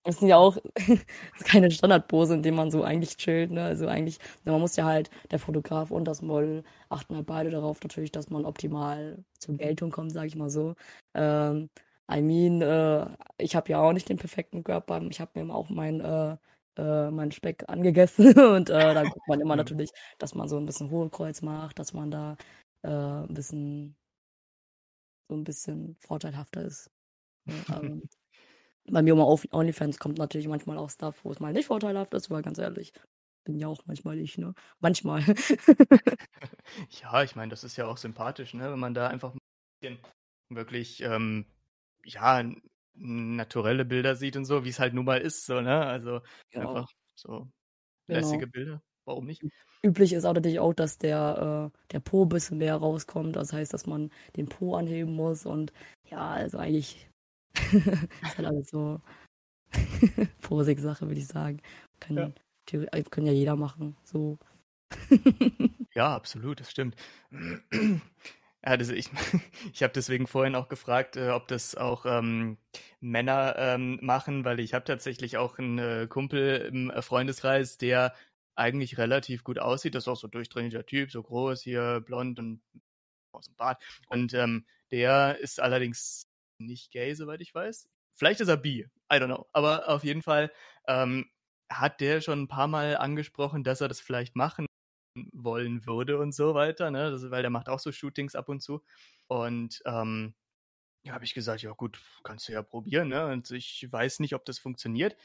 Das 0.06 0.20
sind 0.20 0.28
ja 0.28 0.36
auch 0.38 0.58
keine 1.46 1.72
Standardpose, 1.72 2.34
in 2.34 2.44
dem 2.44 2.56
man 2.56 2.72
so 2.72 2.84
eigentlich 2.84 3.16
chillt. 3.18 3.52
Ne? 3.52 3.64
Also 3.64 3.88
eigentlich, 3.88 4.20
man 4.44 4.60
muss 4.60 4.76
ja 4.76 4.84
halt, 4.86 5.10
der 5.32 5.40
Fotograf 5.40 5.92
und 5.92 6.06
das 6.06 6.22
Model 6.22 6.64
achten 6.90 7.16
halt 7.16 7.26
beide 7.26 7.52
darauf 7.52 7.82
natürlich, 7.84 8.12
dass 8.12 8.30
man 8.30 8.44
optimal 8.46 9.24
zur 9.40 9.56
Geltung 9.56 9.92
kommt, 9.92 10.12
sage 10.12 10.28
ich 10.28 10.36
mal 10.36 10.50
so. 10.50 10.76
Ähm, 11.14 11.70
I 12.12 12.22
mean, 12.22 12.62
äh, 12.62 13.08
ich 13.38 13.56
habe 13.56 13.70
ja 13.70 13.80
auch 13.82 13.94
nicht 13.94 14.10
den 14.10 14.18
perfekten 14.18 14.64
Körper. 14.64 15.02
Ich 15.10 15.22
habe 15.22 15.44
mir 15.44 15.54
auch 15.54 15.70
mein, 15.70 16.02
äh, 16.02 16.38
äh, 16.78 17.12
meinen 17.12 17.32
Speck 17.32 17.64
angegessen 17.68 18.28
und 18.56 18.70
äh, 18.70 18.94
da 18.94 19.04
guckt 19.04 19.28
man 19.28 19.42
immer 19.42 19.56
natürlich, 19.56 19.92
dass 20.18 20.36
man 20.36 20.48
so 20.48 20.58
ein 20.58 20.66
bisschen 20.66 20.90
Hohlkreuz 20.90 21.42
macht, 21.42 21.80
dass 21.80 21.94
man 21.94 22.12
da 22.12 22.38
äh, 22.84 22.90
ein 22.90 23.34
bisschen 23.34 23.96
so 25.30 25.36
ein 25.36 25.44
bisschen 25.44 25.96
vorteilhafter 26.00 26.64
ist. 26.64 26.92
Ne? 27.46 27.56
Ähm, 27.74 28.04
bei 28.92 29.02
mir 29.02 29.16
auf 29.16 29.48
OnlyFans 29.52 30.00
kommt 30.00 30.18
natürlich 30.18 30.48
manchmal 30.48 30.78
auch 30.78 30.90
Stuff, 30.90 31.24
wo 31.24 31.32
es 31.32 31.40
mal 31.40 31.54
nicht 31.54 31.68
vorteilhaft 31.68 32.14
ist, 32.14 32.30
weil 32.30 32.42
ganz 32.42 32.58
ehrlich, 32.58 32.94
bin 33.46 33.60
ja 33.60 33.68
auch 33.68 33.86
manchmal 33.86 34.18
ich, 34.20 34.38
ne? 34.38 34.54
Manchmal. 34.80 35.22
ja, 37.02 37.24
ich 37.24 37.36
meine, 37.36 37.50
das 37.50 37.64
ist 37.64 37.78
ja 37.78 37.88
auch 37.88 37.98
sympathisch, 37.98 38.54
ne? 38.54 38.72
Wenn 38.72 38.80
man 38.80 38.94
da 38.94 39.08
einfach 39.08 39.34
ein 39.34 39.40
bisschen 39.82 40.00
wirklich, 40.50 41.02
ähm, 41.02 41.46
ja, 42.06 42.44
naturelle 42.96 43.86
Bilder 43.86 44.16
sieht 44.16 44.36
und 44.38 44.46
so, 44.46 44.64
wie 44.66 44.70
es 44.70 44.80
halt 44.80 44.94
nun 44.94 45.06
mal 45.06 45.20
ist, 45.22 45.46
so, 45.46 45.62
ne? 45.62 45.86
Also 45.86 46.22
Genau. 46.52 46.70
einfach 46.76 46.92
so 47.16 47.50
Genau. 48.08 48.20
lässige 48.20 48.48
Bilder. 48.48 48.82
Warum 49.06 49.26
nicht? 49.26 49.42
Üblich 49.86 50.14
ist 50.14 50.24
auch 50.26 50.34
natürlich 50.34 50.60
auch, 50.60 50.74
dass 50.74 50.98
der, 50.98 51.72
äh, 51.74 51.78
der 51.92 52.00
Po 52.00 52.24
ein 52.26 52.30
bisschen 52.30 52.58
mehr 52.58 52.76
rauskommt. 52.76 53.36
Das 53.36 53.52
heißt, 53.52 53.74
dass 53.74 53.86
man 53.86 54.12
den 54.38 54.48
Po 54.48 54.76
anheben 54.76 55.14
muss 55.16 55.46
und 55.46 55.74
ja, 56.10 56.30
also 56.32 56.58
eigentlich 56.58 57.10
ist 58.22 58.38
halt 58.38 58.48
alles 58.48 58.70
so 58.70 59.02
Posig-Sache, 60.42 61.08
würde 61.08 61.20
ich 61.20 61.28
sagen. 61.28 61.60
Ja. 61.64 61.70
Kann, 62.00 62.34
theore- 62.70 62.94
äh, 62.94 63.04
kann 63.04 63.26
ja 63.26 63.34
jeder 63.34 63.56
machen. 63.56 63.98
So. 64.04 64.38
Ja, 65.96 66.16
absolut, 66.16 66.60
das 66.60 66.72
stimmt. 66.72 66.96
Ja, 68.66 68.78
das, 68.78 68.90
ich 68.90 69.10
ich 69.74 69.84
habe 69.84 69.94
deswegen 69.94 70.28
vorhin 70.28 70.56
auch 70.56 70.70
gefragt, 70.70 71.18
äh, 71.18 71.30
ob 71.30 71.48
das 71.48 71.76
auch 71.76 72.06
ähm, 72.06 72.58
Männer 73.02 73.56
ähm, 73.58 74.00
machen, 74.02 74.46
weil 74.46 74.60
ich 74.60 74.74
habe 74.74 74.86
tatsächlich 74.86 75.38
auch 75.38 75.58
einen 75.58 75.78
äh, 75.80 76.08
Kumpel 76.08 76.58
im 76.72 76.90
äh, 76.90 77.02
Freundeskreis, 77.02 77.78
der 77.78 78.14
eigentlich 78.56 78.98
relativ 78.98 79.44
gut 79.44 79.60
aussieht. 79.60 79.96
Das 79.96 80.04
ist 80.06 80.08
auch 80.08 80.16
so 80.16 80.28
durchtrainierter 80.28 80.86
Typ, 80.86 81.12
so 81.12 81.22
groß 81.24 81.62
hier, 81.62 82.02
blond 82.06 82.40
und 82.40 82.62
aus 83.34 83.48
dem 83.48 83.56
Bart. 83.56 83.84
Und 84.10 84.34
ähm, 84.34 84.66
der 84.92 85.40
ist 85.40 85.60
allerdings 85.60 86.28
nicht 86.60 86.92
gay, 86.92 87.16
soweit 87.16 87.42
ich 87.42 87.54
weiß. 87.54 87.90
Vielleicht 88.16 88.42
ist 88.42 88.48
er 88.48 88.58
bi, 88.58 88.88
I 89.12 89.16
don't 89.16 89.26
know. 89.28 89.48
Aber 89.54 89.90
auf 89.90 90.04
jeden 90.04 90.22
Fall 90.22 90.52
ähm, 90.88 91.30
hat 91.70 92.00
der 92.02 92.22
schon 92.22 92.44
ein 92.44 92.48
paar 92.48 92.68
Mal 92.68 92.96
angesprochen, 92.98 93.64
dass 93.64 93.82
er 93.82 93.88
das 93.88 94.00
vielleicht 94.00 94.36
machen 94.36 94.68
wollen 95.34 95.86
würde 95.86 96.18
und 96.20 96.34
so 96.34 96.54
weiter, 96.56 96.92
ne? 96.92 97.12
Das, 97.12 97.30
weil 97.32 97.42
der 97.44 97.52
macht 97.52 97.70
auch 97.70 97.80
so 97.80 97.92
Shootings 97.92 98.36
ab 98.36 98.50
und 98.50 98.62
zu. 98.62 98.84
Und 99.28 99.82
ähm, 99.86 100.36
ja, 101.06 101.14
habe 101.14 101.26
ich 101.26 101.34
gesagt, 101.34 101.62
ja 101.64 101.72
gut, 101.74 102.02
kannst 102.24 102.48
du 102.48 102.54
ja 102.54 102.64
probieren, 102.64 103.10
ne? 103.10 103.28
Und 103.28 103.52
ich 103.52 103.88
weiß 103.92 104.20
nicht, 104.20 104.36
ob 104.36 104.46
das 104.46 104.60
funktioniert. 104.60 105.18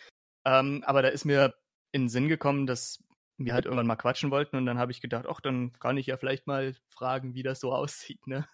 Ähm, 0.47 0.83
aber 0.87 1.03
da 1.03 1.09
ist 1.09 1.25
mir 1.25 1.55
in 1.93 2.05
den 2.05 2.09
Sinn 2.09 2.29
gekommen, 2.29 2.67
dass 2.67 3.05
wir 3.39 3.55
halt 3.55 3.67
irgendwann 3.67 3.87
mal 3.87 3.97
quatschen 3.97 4.31
wollten 4.33 4.57
und 4.57 4.67
dann 4.67 4.79
habe 4.79 4.93
ich 4.93 5.01
gedacht, 5.01 5.27
ach, 5.29 5.41
dann 5.41 5.73
kann 5.75 5.97
ich 5.97 6.07
ja 6.07 6.17
vielleicht 6.17 6.47
mal 6.47 6.75
fragen, 6.89 7.35
wie 7.35 7.43
das 7.45 7.61
so 7.61 7.73
aussieht, 7.75 8.27
ne? 8.27 8.49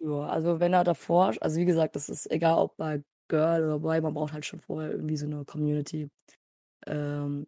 Ja, 0.00 0.26
also 0.28 0.60
wenn 0.60 0.72
er 0.74 0.84
davor, 0.84 1.34
also 1.40 1.56
wie 1.58 1.64
gesagt, 1.64 1.96
das 1.96 2.08
ist 2.08 2.30
egal, 2.30 2.58
ob 2.58 2.76
bei 2.76 3.02
Girl 3.28 3.64
oder 3.64 3.78
Boy, 3.80 4.00
man 4.00 4.14
braucht 4.14 4.32
halt 4.32 4.46
schon 4.46 4.60
vorher 4.60 4.92
irgendwie 4.92 5.16
so 5.16 5.26
eine 5.26 5.44
Community. 5.44 6.08
Ähm, 6.86 7.46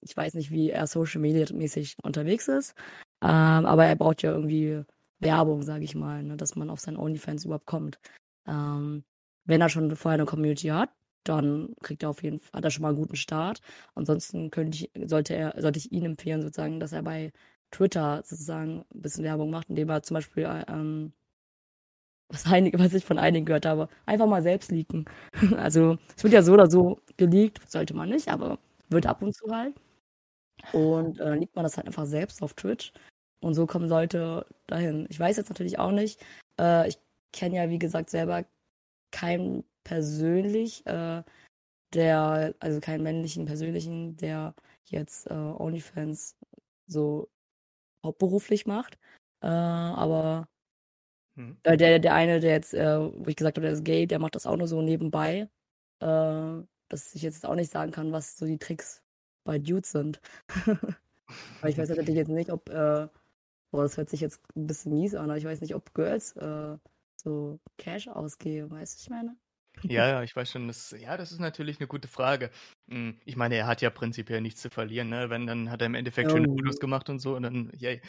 ich 0.00 0.16
weiß 0.16 0.34
nicht, 0.34 0.50
wie 0.50 0.70
er 0.70 0.86
Social 0.86 1.20
Media 1.20 1.46
mäßig 1.54 1.96
unterwegs 2.02 2.48
ist, 2.48 2.74
ähm, 3.22 3.66
aber 3.66 3.86
er 3.86 3.96
braucht 3.96 4.22
ja 4.22 4.32
irgendwie 4.32 4.82
Werbung, 5.20 5.62
sage 5.62 5.84
ich 5.84 5.94
mal, 5.94 6.22
ne, 6.22 6.36
dass 6.36 6.56
man 6.56 6.70
auf 6.70 6.80
seinen 6.80 6.96
OnlyFans 6.96 7.44
überhaupt 7.44 7.66
kommt. 7.66 7.98
Ähm, 8.46 9.04
wenn 9.44 9.60
er 9.60 9.68
schon 9.68 9.94
vorher 9.96 10.14
eine 10.20 10.26
Community 10.26 10.68
hat, 10.68 10.90
dann 11.24 11.74
kriegt 11.82 12.02
er 12.02 12.10
auf 12.10 12.22
jeden 12.22 12.38
Fall, 12.38 12.58
hat 12.58 12.64
er 12.64 12.70
schon 12.70 12.82
mal 12.82 12.88
einen 12.90 12.98
guten 12.98 13.16
Start. 13.16 13.60
Ansonsten 13.94 14.50
könnte 14.50 14.76
ich, 14.94 15.08
sollte 15.08 15.34
er, 15.34 15.60
sollte 15.60 15.78
ich 15.78 15.92
ihn 15.92 16.04
empfehlen, 16.04 16.42
sozusagen, 16.42 16.80
dass 16.80 16.92
er 16.92 17.02
bei 17.02 17.32
Twitter 17.70 18.22
sozusagen 18.24 18.84
ein 18.94 19.02
bisschen 19.02 19.24
Werbung 19.24 19.50
macht, 19.50 19.68
indem 19.70 19.90
er 19.90 20.02
zum 20.02 20.14
Beispiel, 20.16 20.44
äh, 20.44 20.64
ähm, 20.68 21.12
was, 22.30 22.46
einige, 22.46 22.78
was 22.78 22.92
ich 22.94 23.04
von 23.04 23.18
einigen 23.18 23.46
gehört 23.46 23.66
habe, 23.66 23.88
einfach 24.06 24.26
mal 24.26 24.42
selbst 24.42 24.70
leaken. 24.70 25.06
Also 25.58 25.98
es 26.16 26.22
wird 26.24 26.34
ja 26.34 26.42
so 26.42 26.52
oder 26.52 26.70
so 26.70 27.00
geleakt, 27.16 27.60
sollte 27.70 27.94
man 27.94 28.10
nicht, 28.10 28.28
aber 28.28 28.58
wird 28.90 29.06
ab 29.06 29.22
und 29.22 29.34
zu 29.34 29.46
halt. 29.50 29.74
Und 30.72 31.20
äh, 31.20 31.24
dann 31.24 31.40
liegt 31.40 31.56
man 31.56 31.64
das 31.64 31.76
halt 31.76 31.86
einfach 31.86 32.06
selbst 32.06 32.42
auf 32.42 32.54
Twitch. 32.54 32.92
Und 33.40 33.54
so 33.54 33.66
kommen 33.66 33.88
Leute 33.88 34.46
dahin. 34.66 35.06
Ich 35.10 35.18
weiß 35.20 35.36
jetzt 35.36 35.48
natürlich 35.48 35.78
auch 35.78 35.92
nicht. 35.92 36.24
Äh, 36.60 36.88
ich 36.88 36.98
kenne 37.32 37.56
ja, 37.56 37.70
wie 37.70 37.78
gesagt, 37.78 38.10
selber 38.10 38.44
keinen 39.12 39.64
persönlich, 39.84 40.86
äh, 40.86 41.22
der, 41.94 42.54
also 42.60 42.80
keinen 42.80 43.02
männlichen 43.02 43.46
persönlichen, 43.46 44.16
der 44.16 44.54
jetzt 44.86 45.30
äh, 45.30 45.34
OnlyFans 45.34 46.36
so 46.86 47.28
hauptberuflich 48.04 48.66
macht. 48.66 48.98
Äh, 49.42 49.46
aber 49.48 50.48
Hm. 51.38 51.56
äh, 51.62 51.76
der, 51.76 52.00
der 52.00 52.14
eine, 52.14 52.40
der 52.40 52.50
jetzt, 52.50 52.74
äh, 52.74 52.98
wo 52.98 53.28
ich 53.28 53.36
gesagt 53.36 53.56
habe, 53.56 53.66
der 53.66 53.72
ist 53.72 53.84
gay, 53.84 54.06
der 54.06 54.18
macht 54.18 54.34
das 54.34 54.44
auch 54.44 54.56
nur 54.56 54.66
so 54.66 54.82
nebenbei. 54.82 55.48
Äh, 56.00 56.62
dass 56.88 57.14
ich 57.14 57.22
jetzt 57.22 57.46
auch 57.46 57.54
nicht 57.54 57.70
sagen 57.70 57.92
kann, 57.92 58.12
was 58.12 58.36
so 58.36 58.44
die 58.44 58.58
Tricks 58.58 59.04
bei 59.48 59.58
Dudes 59.58 59.92
sind. 59.92 60.20
Weil 61.62 61.70
ich 61.70 61.78
weiß 61.78 61.88
natürlich 61.88 62.14
jetzt 62.14 62.28
nicht, 62.28 62.52
ob, 62.52 62.68
äh, 62.68 63.08
boah, 63.70 63.82
das 63.82 63.96
hört 63.96 64.10
sich 64.10 64.20
jetzt 64.20 64.42
ein 64.54 64.66
bisschen 64.66 64.92
mies 64.92 65.14
an, 65.14 65.30
aber 65.30 65.38
ich 65.38 65.44
weiß 65.46 65.62
nicht, 65.62 65.74
ob 65.74 65.94
Girls 65.94 66.36
äh, 66.36 66.76
so 67.16 67.58
Cash 67.78 68.08
ausgeben, 68.08 68.70
weißt 68.70 68.98
du, 68.98 69.02
ich 69.02 69.10
meine? 69.10 69.36
Ja, 69.84 70.06
ja, 70.06 70.22
ich 70.22 70.36
weiß 70.36 70.50
schon, 70.50 70.68
das, 70.68 70.94
ja, 70.98 71.16
das 71.16 71.32
ist 71.32 71.40
natürlich 71.40 71.80
eine 71.80 71.86
gute 71.88 72.08
Frage. 72.08 72.50
Hm, 72.90 73.18
Ich 73.24 73.36
meine, 73.36 73.54
er 73.56 73.66
hat 73.66 73.80
ja 73.80 73.88
prinzipiell 73.88 74.42
nichts 74.42 74.60
zu 74.60 74.68
verlieren, 74.68 75.08
ne? 75.08 75.30
Wenn, 75.30 75.46
dann 75.46 75.70
hat 75.70 75.80
er 75.80 75.86
im 75.86 75.94
Endeffekt 75.94 76.30
schöne. 76.30 76.46
Fotos 76.48 76.78
gemacht 76.78 77.08
und 77.08 77.18
so 77.20 77.34
und 77.34 77.44
dann, 77.44 77.72
yay. 77.78 78.02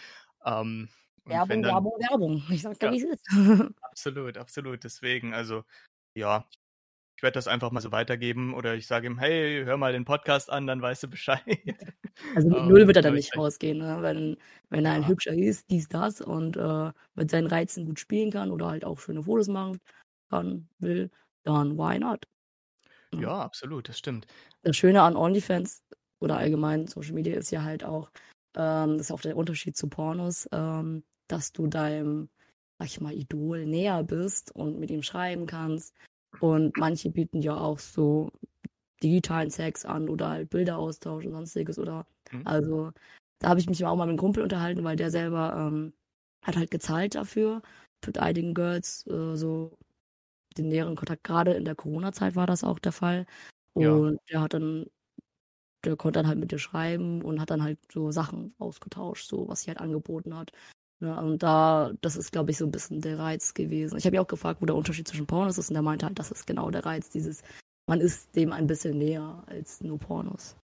Ähm, 0.43 0.89
und 1.23 1.31
Werbung, 1.31 1.63
dann, 1.63 1.73
Werbung, 1.73 1.93
Werbung. 1.99 2.43
Ich 2.51 2.61
sag 2.63 2.77
dir, 2.79 2.87
Ja. 2.87 2.91
wie 2.91 2.97
es 2.97 3.03
ist. 3.05 3.25
absolut, 3.81 4.37
absolut, 4.37 4.83
deswegen, 4.83 5.33
also, 5.33 5.63
ja, 6.15 6.49
ich 7.19 7.23
werde 7.23 7.33
das 7.33 7.49
einfach 7.49 7.69
mal 7.71 7.81
so 7.81 7.91
weitergeben 7.91 8.53
oder 8.53 8.75
ich 8.75 8.87
sage 8.87 9.07
ihm, 9.07 9.19
hey, 9.19 9.65
hör 9.65 9.75
mal 9.75 9.91
den 9.91 10.05
Podcast 10.05 10.49
an, 10.49 10.65
dann 10.67 10.81
weißt 10.81 11.03
du 11.03 11.09
Bescheid. 11.09 11.41
Also 12.35 12.47
mit 12.47 12.57
Ähm, 12.59 12.67
null 12.69 12.87
wird 12.87 12.95
er 12.95 13.01
dann 13.01 13.13
nicht 13.13 13.31
ich- 13.33 13.37
rausgehen, 13.37 13.77
ne? 13.79 13.97
Wenn, 14.01 14.37
wenn 14.69 14.85
er 14.85 14.93
ein 14.93 15.01
Ja. 15.01 15.07
hübscher 15.09 15.33
ist, 15.33 15.69
dies, 15.69 15.89
das 15.89 16.21
und 16.21 16.55
äh, 16.55 16.91
mit 17.15 17.29
seinen 17.29 17.47
Reizen 17.47 17.85
gut 17.85 17.99
spielen 17.99 18.31
kann 18.31 18.51
oder 18.51 18.67
halt 18.69 18.85
auch 18.85 18.99
schöne 18.99 19.23
Fotos 19.23 19.49
machen 19.49 19.79
kann, 20.29 20.69
will, 20.79 21.11
dann 21.43 21.77
why 21.77 21.99
not? 21.99 22.25
Ja, 23.13 23.39
absolut, 23.41 23.89
das 23.89 23.97
stimmt. 23.99 24.27
Das 24.63 24.77
Schöne 24.77 25.01
an 25.01 25.15
OnlyFans 25.17 25.83
oder 26.21 26.37
allgemein 26.37 26.87
Social 26.87 27.13
Media 27.13 27.35
ist 27.37 27.51
ja 27.51 27.63
halt 27.63 27.83
auch, 27.83 28.09
ähm, 28.55 28.97
das 28.97 29.07
ist 29.07 29.11
auch 29.11 29.21
der 29.21 29.35
Unterschied 29.35 29.75
zu 29.75 29.87
Pornos, 29.89 30.47
ähm, 30.53 31.03
dass 31.27 31.51
du 31.51 31.67
deinem, 31.67 32.29
sag 32.79 32.87
ich 32.87 33.01
mal, 33.01 33.13
Idol 33.13 33.65
näher 33.65 34.03
bist 34.03 34.53
und 34.55 34.79
mit 34.79 34.89
ihm 34.89 35.03
schreiben 35.03 35.47
kannst. 35.47 35.93
Und 36.39 36.77
manche 36.77 37.09
bieten 37.11 37.41
ja 37.41 37.57
auch 37.57 37.79
so 37.79 38.31
digitalen 39.03 39.49
Sex 39.51 39.85
an 39.85 40.09
oder 40.09 40.29
halt 40.29 40.49
Bilderaustausch 40.49 41.25
und 41.25 41.33
sonstiges 41.33 41.79
oder 41.79 42.05
Mhm. 42.31 42.45
also 42.45 42.91
da 43.39 43.49
habe 43.49 43.59
ich 43.59 43.69
mich 43.69 43.85
auch 43.85 43.95
mal 43.95 44.05
mit 44.05 44.11
einem 44.13 44.17
Kumpel 44.19 44.43
unterhalten, 44.43 44.83
weil 44.83 44.95
der 44.97 45.11
selber 45.11 45.55
ähm, 45.57 45.93
hat 46.43 46.57
halt 46.57 46.71
gezahlt 46.71 47.15
dafür, 47.15 47.61
mit 48.05 48.17
einigen 48.19 48.53
Girls 48.53 49.05
äh, 49.07 49.35
so 49.37 49.77
den 50.57 50.69
näheren 50.69 50.95
Kontakt. 50.97 51.23
Gerade 51.25 51.53
in 51.53 51.65
der 51.65 51.75
Corona-Zeit 51.75 52.35
war 52.35 52.47
das 52.47 52.63
auch 52.65 52.79
der 52.79 52.91
Fall. 52.93 53.25
Ja. 53.77 53.99
Und 53.99 54.19
der 54.31 54.41
hat 54.41 54.53
dann, 54.53 54.87
der 55.85 55.95
konnte 55.97 56.19
dann 56.19 56.27
halt 56.27 56.39
mit 56.39 56.51
dir 56.51 56.59
schreiben 56.59 57.21
und 57.23 57.39
hat 57.41 57.49
dann 57.51 57.63
halt 57.63 57.79
so 57.91 58.11
Sachen 58.11 58.53
ausgetauscht, 58.59 59.27
so 59.27 59.47
was 59.49 59.61
sie 59.63 59.69
halt 59.69 59.79
angeboten 59.81 60.35
hat. 60.37 60.51
Ja, 61.01 61.19
und 61.19 61.41
da, 61.41 61.93
das 62.01 62.17
ist, 62.17 62.31
glaube 62.31 62.51
ich, 62.51 62.57
so 62.57 62.65
ein 62.65 62.71
bisschen 62.71 62.99
der 63.01 63.19
Reiz 63.19 63.53
gewesen. 63.53 63.97
Ich 63.97 64.05
habe 64.05 64.17
ja 64.17 64.21
auch 64.21 64.27
gefragt, 64.27 64.61
wo 64.61 64.65
der 64.65 64.75
Unterschied 64.75 65.07
zwischen 65.07 65.27
Pornos 65.27 65.57
ist, 65.57 65.69
und 65.69 65.75
der 65.75 65.81
meinte 65.81 66.05
halt, 66.05 66.19
das 66.19 66.31
ist 66.31 66.45
genau 66.45 66.69
der 66.71 66.85
Reiz, 66.85 67.09
dieses, 67.09 67.41
man 67.87 68.01
ist 68.01 68.35
dem 68.35 68.51
ein 68.51 68.67
bisschen 68.67 68.97
näher 68.97 69.43
als 69.47 69.81
nur 69.81 69.97
Pornos. 69.97 70.57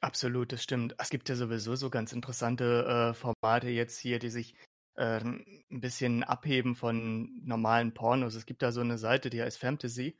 Absolut, 0.00 0.52
das 0.52 0.62
stimmt. 0.62 0.94
Es 0.98 1.10
gibt 1.10 1.28
ja 1.28 1.36
sowieso 1.36 1.76
so 1.76 1.90
ganz 1.90 2.12
interessante 2.12 3.12
äh, 3.12 3.14
Formate 3.14 3.68
jetzt 3.68 3.98
hier, 3.98 4.18
die 4.18 4.30
sich 4.30 4.54
äh, 4.94 5.20
ein 5.20 5.62
bisschen 5.80 6.24
abheben 6.24 6.74
von 6.74 7.40
normalen 7.44 7.94
Pornos. 7.94 8.34
Es 8.34 8.46
gibt 8.46 8.62
da 8.62 8.72
so 8.72 8.80
eine 8.80 8.98
Seite, 8.98 9.30
die 9.30 9.42
heißt 9.42 9.58
Fantasy 9.58 10.16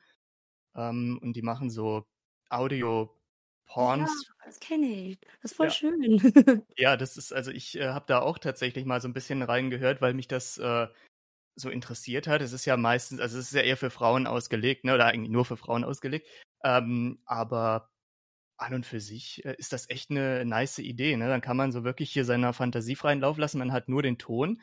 ähm, 0.77 1.18
und 1.23 1.35
die 1.35 1.42
machen 1.42 1.71
so 1.71 2.07
Audio-Porns. 3.68 4.26
Ja, 4.26 4.35
das 4.46 4.61
kenne 4.61 4.87
ich. 4.87 5.18
Das 5.42 5.52
ist 5.52 5.57
voll 5.57 5.66
Ja. 5.66 5.72
schön. 5.72 6.18
Ja, 6.76 6.96
das 6.96 7.16
ist, 7.16 7.33
also 7.33 7.50
ich 7.50 7.76
äh, 7.78 7.88
habe 7.88 8.04
da 8.07 8.20
auch 8.20 8.38
tatsächlich 8.38 8.85
mal 8.85 9.00
so 9.00 9.09
ein 9.09 9.12
bisschen 9.12 9.42
reingehört, 9.42 10.00
weil 10.00 10.14
mich 10.14 10.28
das 10.28 10.59
äh, 10.59 10.87
so 11.57 11.70
interessiert 11.70 12.26
hat. 12.26 12.40
Es 12.42 12.52
ist 12.52 12.64
ja 12.64 12.76
meistens, 12.76 13.20
also 13.20 13.38
es 13.38 13.46
ist 13.46 13.54
ja 13.54 13.62
eher 13.62 13.76
für 13.76 13.90
Frauen 13.90 14.26
ausgelegt, 14.26 14.85
ne, 14.85 14.94
oder 14.94 15.07
eigentlich 15.07 15.31
nur 15.31 15.44
für 15.44 15.57
Frauen 15.57 15.85
ausgelegt. 15.85 16.28
Ähm, 16.64 17.20
aber 17.24 17.90
an 18.59 18.74
und 18.74 18.87
für 18.87 19.00
sich 19.00 19.44
äh, 19.44 19.54
ist 19.59 19.72
das 19.72 19.88
echt 19.90 20.11
eine 20.11 20.44
nice 20.44 20.78
Idee. 20.78 21.16
Ne? 21.16 21.28
Dann 21.28 21.40
kann 21.40 21.57
man 21.57 21.72
so 21.72 21.85
wirklich 21.85 22.11
hier 22.11 22.24
seiner 22.24 22.52
Fantasie 22.52 22.96
freien 22.96 23.20
Lauf 23.20 23.38
lassen. 23.38 23.59
Man 23.59 23.72
hat 23.72 23.88
nur 23.88 24.02
den 24.02 24.18
Ton 24.18 24.61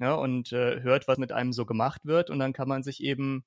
ja, 0.00 0.14
und 0.14 0.52
äh, 0.52 0.80
hört, 0.82 1.08
was 1.08 1.18
mit 1.18 1.32
einem 1.32 1.52
so 1.52 1.66
gemacht 1.66 2.04
wird. 2.04 2.30
Und 2.30 2.38
dann 2.38 2.52
kann 2.52 2.68
man 2.68 2.82
sich 2.82 3.02
eben, 3.02 3.44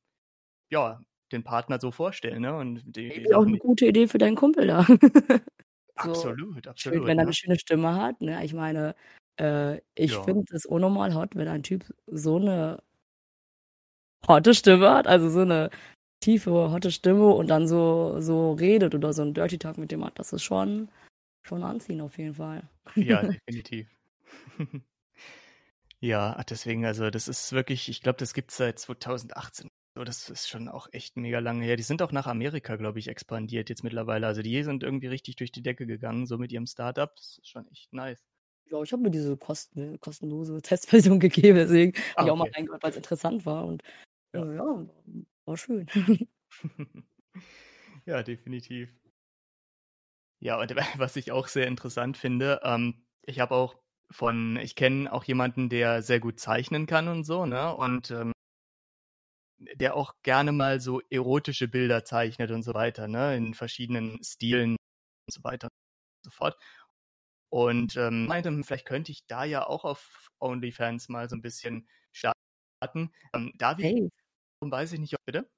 ja, 0.70 1.02
den 1.32 1.44
Partner 1.44 1.80
so 1.80 1.92
vorstellen. 1.92 2.42
Ne? 2.42 2.56
Und 2.56 2.84
die, 2.96 3.10
die 3.10 3.34
auch 3.34 3.46
eine 3.46 3.58
gute 3.58 3.86
Idee 3.86 4.08
für 4.08 4.18
deinen 4.18 4.36
Kumpel 4.36 4.68
da. 4.68 4.86
So, 6.04 6.12
absolut, 6.12 6.54
schön, 6.63 6.68
absolut. 6.68 7.02
wenn 7.08 7.10
er 7.10 7.16
Ne? 7.16 7.22
eine 7.24 7.34
schöne 7.34 7.58
Stimme 7.58 7.96
hat. 7.96 8.22
Ne? 8.22 8.46
Ich 8.46 8.54
meine, 8.54 8.94
äh, 9.40 9.78
ich 9.96 10.12
Ja. 10.12 10.22
finde 10.22 10.46
es 10.54 10.68
unnormal 10.68 11.16
hot, 11.16 11.36
wenn 11.36 11.48
ein 11.48 11.63
Typ 11.63 11.86
so 12.06 12.36
eine 12.36 12.84
hotte 14.28 14.54
Stimme 14.54 14.92
hat, 14.92 15.08
also 15.08 15.28
so 15.32 15.40
eine 15.42 15.72
tiefe, 16.20 16.52
hotte 16.70 16.92
Stimme 16.92 17.30
und 17.30 17.48
dann 17.48 17.68
so, 17.68 18.22
so 18.22 18.52
redet 18.52 18.94
oder 18.94 19.12
so 19.12 19.24
einen 19.24 19.34
Dirty 19.34 19.58
Talk 19.58 19.80
mit 19.80 19.92
dem 19.92 20.06
hat, 20.06 20.20
das 20.20 20.34
ist 20.34 20.44
schon, 20.44 20.90
schon 21.42 21.63
anziehen 21.63 22.02
auf 22.02 22.18
jeden 22.20 22.36
Fall. 22.36 22.62
Ja, 22.94 23.24
definitiv. 23.48 23.88
ja, 26.00 26.40
deswegen, 26.48 26.86
also 26.86 27.10
das 27.10 27.28
ist 27.28 27.54
wirklich, 27.54 27.90
ich 27.90 28.02
glaube, 28.04 28.20
das 28.20 28.36
gibt 28.36 28.52
es 28.52 28.58
seit 28.58 28.78
2018. 28.78 29.68
So, 29.98 30.04
das 30.04 30.30
ist 30.30 30.48
schon 30.48 30.70
auch 30.70 30.88
echt 30.92 31.18
mega 31.18 31.40
lange 31.40 31.66
her. 31.66 31.76
Die 31.76 31.82
sind 31.82 32.04
auch 32.04 32.12
nach 32.12 32.28
Amerika, 32.28 32.76
glaube 32.76 33.00
ich, 33.00 33.08
expandiert 33.08 33.68
jetzt 33.68 33.84
mittlerweile. 33.84 34.28
Also 34.28 34.44
die 34.44 34.62
sind 34.62 34.84
irgendwie 34.84 35.08
richtig 35.08 35.38
durch 35.38 35.52
die 35.52 35.64
Decke 35.64 35.88
gegangen, 35.88 36.28
so 36.28 36.38
mit 36.38 36.52
ihrem 36.52 36.68
Startup. 36.68 37.16
Das 37.16 37.40
ist 37.40 37.48
schon 37.50 37.68
echt 37.72 37.92
nice. 37.94 38.24
Ja, 38.70 38.80
ich 38.84 38.92
habe 38.94 39.02
mir 39.02 39.10
diese 39.10 39.36
kosten, 39.38 40.00
kostenlose 40.00 40.62
Testversion 40.62 41.20
gegeben, 41.20 41.58
deswegen 41.58 41.94
Ah, 42.16 42.20
habe 42.20 42.28
ich 42.28 42.32
auch 42.32 42.36
mal 42.38 42.44
okay. 42.44 42.52
reingehört, 42.56 42.84
weil 42.84 42.92
es 42.92 42.98
interessant 42.98 43.44
war 43.48 43.66
und 43.66 43.82
Ja. 44.36 44.44
äh, 44.44 44.56
ja, 44.56 44.86
war 45.46 45.58
schön. 45.58 45.88
ja, 48.06 48.22
definitiv. 48.22 48.94
Ja, 50.40 50.60
und 50.62 50.76
was 51.00 51.16
ich 51.16 51.32
auch 51.32 51.48
sehr 51.48 51.66
interessant 51.66 52.18
finde, 52.18 52.62
ähm, 52.64 53.04
ich 53.24 53.40
habe 53.40 53.56
auch 53.56 53.76
von, 54.12 54.58
ich 54.58 54.76
kenne 54.76 55.12
auch 55.12 55.24
jemanden, 55.24 55.70
der 55.70 56.04
sehr 56.04 56.20
gut 56.20 56.40
zeichnen 56.40 56.86
kann 56.86 57.08
und 57.08 57.24
so, 57.24 57.48
ne? 57.48 57.76
Und 57.76 58.12
ähm, 58.12 58.32
der 59.76 59.96
auch 59.96 60.13
gerne 60.24 60.52
mal 60.52 60.80
so 60.80 61.02
erotische 61.10 61.67
Bilder 61.67 62.06
zeichnet 62.06 62.52
und 62.52 62.63
so 62.63 62.74
weiter, 62.74 63.08
ne? 63.08 63.36
In 63.36 63.54
verschiedenen 63.54 64.24
Stilen 64.24 64.72
und 64.72 65.34
so 65.34 65.43
weiter 65.43 65.67
und 65.67 66.26
so 66.26 66.32
fort. 66.32 66.58
Und 67.50 67.96
ähm, 67.98 68.28
meinte, 68.28 68.52
vielleicht 68.63 68.86
könnte 68.88 69.12
ich 69.12 69.26
da 69.28 69.43
ja 69.46 69.65
auch 69.67 69.86
auf 69.86 70.30
OnlyFans 70.39 71.10
mal 71.10 71.30
so 71.30 71.36
ein 71.36 71.41
bisschen 71.41 71.88
starten. 72.12 73.12
Ähm, 73.34 73.54
David, 73.58 73.86
Hey, 73.86 74.10
weiß 74.62 74.93
ich 74.93 75.00
nicht, 75.00 75.13
ob 75.15 75.26
bitte? 75.26 75.50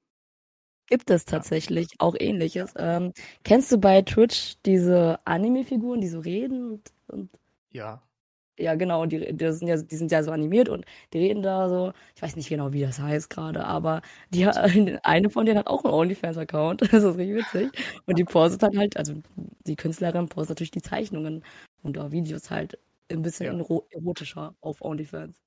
gibt 0.88 1.09
es 1.12 1.25
Ja. 1.25 1.31
tatsächlich 1.31 1.88
auch 1.99 2.15
ähnliches. 2.19 2.73
Ähm, 2.77 3.13
kennst 3.43 3.71
du 3.71 3.77
bei 3.77 4.01
Twitch 4.01 4.55
diese 4.65 5.19
Anime-Figuren, 5.25 6.01
die 6.01 6.07
so 6.09 6.19
reden 6.19 6.71
und, 6.73 6.91
und 7.07 7.29
Ja. 7.71 8.01
Ja 8.60 8.76
genau, 8.76 9.06
die, 9.06 9.34
die 9.36 9.52
sind 9.54 9.67
ja, 9.67 9.78
die 9.82 9.95
sind 9.95 10.12
ja 10.12 10.24
so 10.24 10.32
animiert 10.32 10.69
und 10.69 10.86
die 11.13 11.19
reden 11.19 11.41
da 11.41 11.69
so, 11.69 11.93
ich 12.15 12.22
weiß 12.22 12.36
nicht 12.36 12.50
genau, 12.50 12.74
wie 12.74 12.82
das 12.82 13.00
heißt 13.00 13.30
gerade, 13.30 13.65
aber 13.65 14.02
die, 14.30 14.45
eine 15.04 15.30
von 15.30 15.45
denen 15.45 15.60
hat 15.60 15.67
auch 15.67 15.84
einen 15.86 15.93
OnlyFans-Account, 15.93 16.82
das 16.93 17.04
ist 17.04 17.17
richtig 17.17 17.36
witzig. 17.38 17.72
Und 18.06 18.17
die 18.19 18.26
postet 18.26 18.63
dann 18.63 18.78
halt, 18.78 18.98
also 18.98 19.13
die 19.65 19.76
Künstlerin 19.76 20.28
postet 20.30 20.52
natürlich 20.58 20.72
die 20.72 20.82
Zeichnungen 20.82 21.43
und 21.84 21.98
auch 21.98 22.12
Videos 22.12 22.50
halt 22.52 22.78
ein 23.12 23.22
bisschen 23.22 23.45
Ja. 23.45 23.54
ero- 23.54 23.88
erotischer 23.91 24.56
auf 24.62 24.82
OnlyFans. 24.82 25.41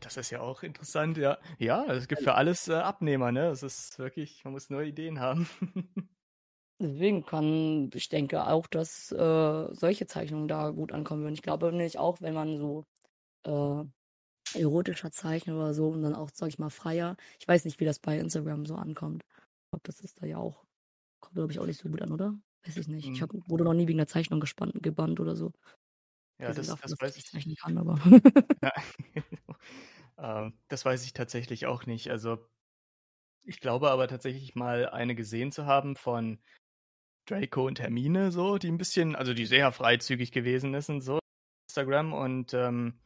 Das 0.00 0.16
ist 0.18 0.30
ja 0.30 0.40
auch 0.40 0.62
interessant, 0.62 1.16
ja. 1.16 1.38
Ja, 1.58 1.84
es 1.86 2.08
gibt 2.08 2.20
für 2.22 2.34
alles 2.34 2.68
äh, 2.68 2.74
Abnehmer, 2.74 3.32
ne? 3.32 3.46
Es 3.48 3.62
ist 3.62 3.98
wirklich, 3.98 4.44
man 4.44 4.52
muss 4.52 4.68
neue 4.70 4.88
Ideen 4.88 5.20
haben. 5.20 5.48
Deswegen 6.80 7.24
kann, 7.24 7.90
ich 7.94 8.08
denke 8.08 8.46
auch, 8.48 8.66
dass 8.66 9.12
äh, 9.12 9.68
solche 9.74 10.06
Zeichnungen 10.06 10.48
da 10.48 10.70
gut 10.70 10.92
ankommen 10.92 11.22
würden. 11.22 11.34
Ich 11.34 11.42
glaube 11.42 11.66
nämlich 11.70 11.98
auch, 11.98 12.20
wenn 12.20 12.34
man 12.34 12.58
so 12.58 12.84
äh, 13.46 13.84
erotischer 14.58 15.12
zeichnet 15.12 15.56
oder 15.56 15.74
so 15.74 15.88
und 15.90 16.02
dann 16.02 16.14
auch, 16.14 16.30
sag 16.34 16.48
ich 16.48 16.58
mal, 16.58 16.70
freier. 16.70 17.16
Ich 17.40 17.48
weiß 17.48 17.64
nicht, 17.66 17.80
wie 17.80 17.86
das 17.86 18.00
bei 18.00 18.18
Instagram 18.18 18.66
so 18.66 18.76
ankommt. 18.76 19.24
Ich 19.28 19.70
glaube, 19.72 19.82
das 19.84 20.00
ist 20.00 20.22
da 20.22 20.26
ja 20.26 20.38
auch, 20.38 20.64
kommt 21.20 21.36
glaube 21.36 21.52
ich 21.52 21.60
auch 21.60 21.66
nicht 21.66 21.80
so 21.80 21.88
gut 21.90 22.02
an, 22.02 22.12
oder? 22.12 22.38
Weiß 22.66 22.76
ich 22.78 22.88
nicht. 22.88 23.12
Ich 23.14 23.20
Hm. 23.20 23.24
hab, 23.24 23.30
wurde 23.48 23.64
noch 23.64 23.74
nie 23.74 23.88
wegen 23.88 23.98
der 23.98 24.08
Zeichnung 24.08 24.40
gespannt, 24.40 24.74
gebannt 24.82 25.20
oder 25.20 25.36
so. 25.36 25.52
Ja, 26.38 26.52
das, 26.54 26.76
das 26.76 26.76
dass 26.76 26.94
weiß 27.00 27.16
ich 27.16 27.24
ich. 27.24 27.26
zeichnen 27.26 27.56
kann, 27.56 27.78
aber. 27.78 27.98
Ja. 28.62 28.72
Ähm, 30.18 30.60
das 30.68 30.84
weiß 30.84 31.04
ich 31.04 31.12
tatsächlich 31.12 31.66
auch 31.66 31.86
nicht. 31.86 32.10
Also, 32.10 32.46
ich 33.44 33.60
glaube 33.60 33.90
aber 33.90 34.08
tatsächlich 34.08 34.54
mal 34.54 34.88
eine 34.88 35.14
gesehen 35.14 35.52
zu 35.52 35.66
haben 35.66 35.96
von 35.96 36.42
Draco 37.26 37.66
und 37.66 37.80
Hermine, 37.80 38.30
so, 38.30 38.58
die 38.58 38.68
ein 38.68 38.78
bisschen, 38.78 39.16
also 39.16 39.34
die 39.34 39.46
sehr 39.46 39.72
freizügig 39.72 40.32
gewesen 40.32 40.74
ist 40.74 40.90
und 40.90 41.00
so, 41.00 41.18
Instagram 41.68 42.12
und 42.12 42.54
ähm, 42.54 43.00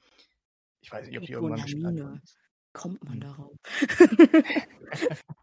ich 0.80 0.90
weiß 0.90 1.06
nicht, 1.06 1.18
ob 1.18 1.24
die 1.24 1.32
Draco 1.32 1.46
irgendwann 1.46 1.66
gesperrt 1.66 2.22
ist. 2.24 2.36
Kommt 2.72 3.04
man 3.04 3.14
Hm. 3.14 3.20
darauf? 3.20 3.56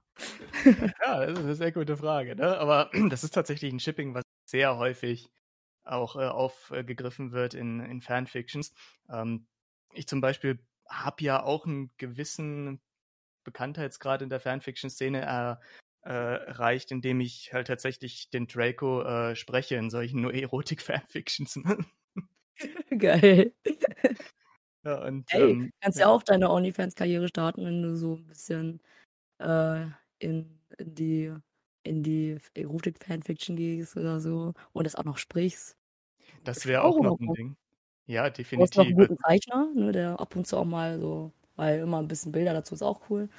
Ja, 1.02 1.26
das 1.26 1.38
ist 1.38 1.44
eine 1.44 1.56
sehr 1.56 1.72
gute 1.72 1.98
Frage, 1.98 2.36
ne? 2.36 2.58
Aber 2.58 2.90
das 3.10 3.24
ist 3.24 3.32
tatsächlich 3.34 3.72
ein 3.74 3.80
Shipping, 3.80 4.14
was 4.14 4.24
sehr 4.50 4.78
häufig 4.78 5.30
auch 5.84 6.16
äh, 6.16 6.26
aufgegriffen 6.28 7.32
wird 7.32 7.54
in, 7.54 7.80
in 7.82 8.02
Fanfictions. 8.02 8.74
Ähm, 9.10 9.46
ich 9.94 10.08
zum 10.08 10.22
Beispiel 10.22 10.60
habe 10.90 11.24
ja 11.24 11.44
auch 11.44 11.66
einen 11.66 11.92
gewissen 11.98 12.82
Bekanntheitsgrad 13.44 14.22
in 14.22 14.30
der 14.30 14.40
Fanfiction-Szene 14.40 15.22
er, 15.22 15.62
äh, 16.06 16.10
erreicht, 16.46 16.92
indem 16.92 17.20
ich 17.22 17.52
halt 17.54 17.68
tatsächlich 17.68 18.30
den 18.30 18.48
Draco 18.48 19.02
äh, 19.04 19.36
spreche 19.36 19.76
in 19.76 19.90
solchen 19.90 20.22
nur 20.22 20.34
Erotik-Fanfictions. 20.34 21.58
Ne? 21.58 21.86
Geil. 22.98 23.54
ja, 24.84 25.04
und, 25.06 25.26
Ey, 25.32 25.52
ähm, 25.52 25.72
kannst 25.82 26.00
ja 26.00 26.08
auch 26.08 26.24
deine 26.24 26.50
OnlyFans-Karriere 26.50 27.28
starten, 27.28 27.66
wenn 27.66 27.82
du 27.82 27.96
so 27.96 28.16
ein 28.16 28.26
bisschen 28.28 28.82
äh, 29.40 29.86
in, 30.20 30.60
in 30.78 30.96
die 30.96 31.34
in 31.84 32.04
die 32.04 32.38
Erotik-Fanfiction 32.56 33.56
gehst 33.58 33.98
oder 33.98 34.20
so 34.22 34.54
und 34.74 34.86
das 34.86 34.96
auch 34.96 35.06
noch 35.06 35.18
sprichst. 35.20 35.78
Das 36.46 36.66
wäre 36.66 36.84
auch 36.84 37.00
auch 37.00 37.00
noch 37.02 37.20
ein 37.20 37.28
gut. 37.28 37.38
Ding. 37.38 37.58
Ja, 38.08 38.30
Du 38.54 38.62
hast 38.62 38.76
noch 38.76 38.86
einen 38.86 38.96
definitiv. 38.96 38.96
guten 38.96 39.18
Zeichner, 39.18 39.70
ne, 39.76 39.92
der 39.92 40.20
ab 40.20 40.36
und 40.36 40.48
zu 40.48 40.58
auch 40.58 40.66
mal 40.66 41.00
so, 41.00 41.32
weil 41.56 41.80
immer 41.80 42.00
ein 42.00 42.08
bisschen 42.08 42.32
Bilder 42.32 42.54
dazu 42.54 42.74
ist 42.76 42.82
auch 42.82 43.10
cool. 43.10 43.30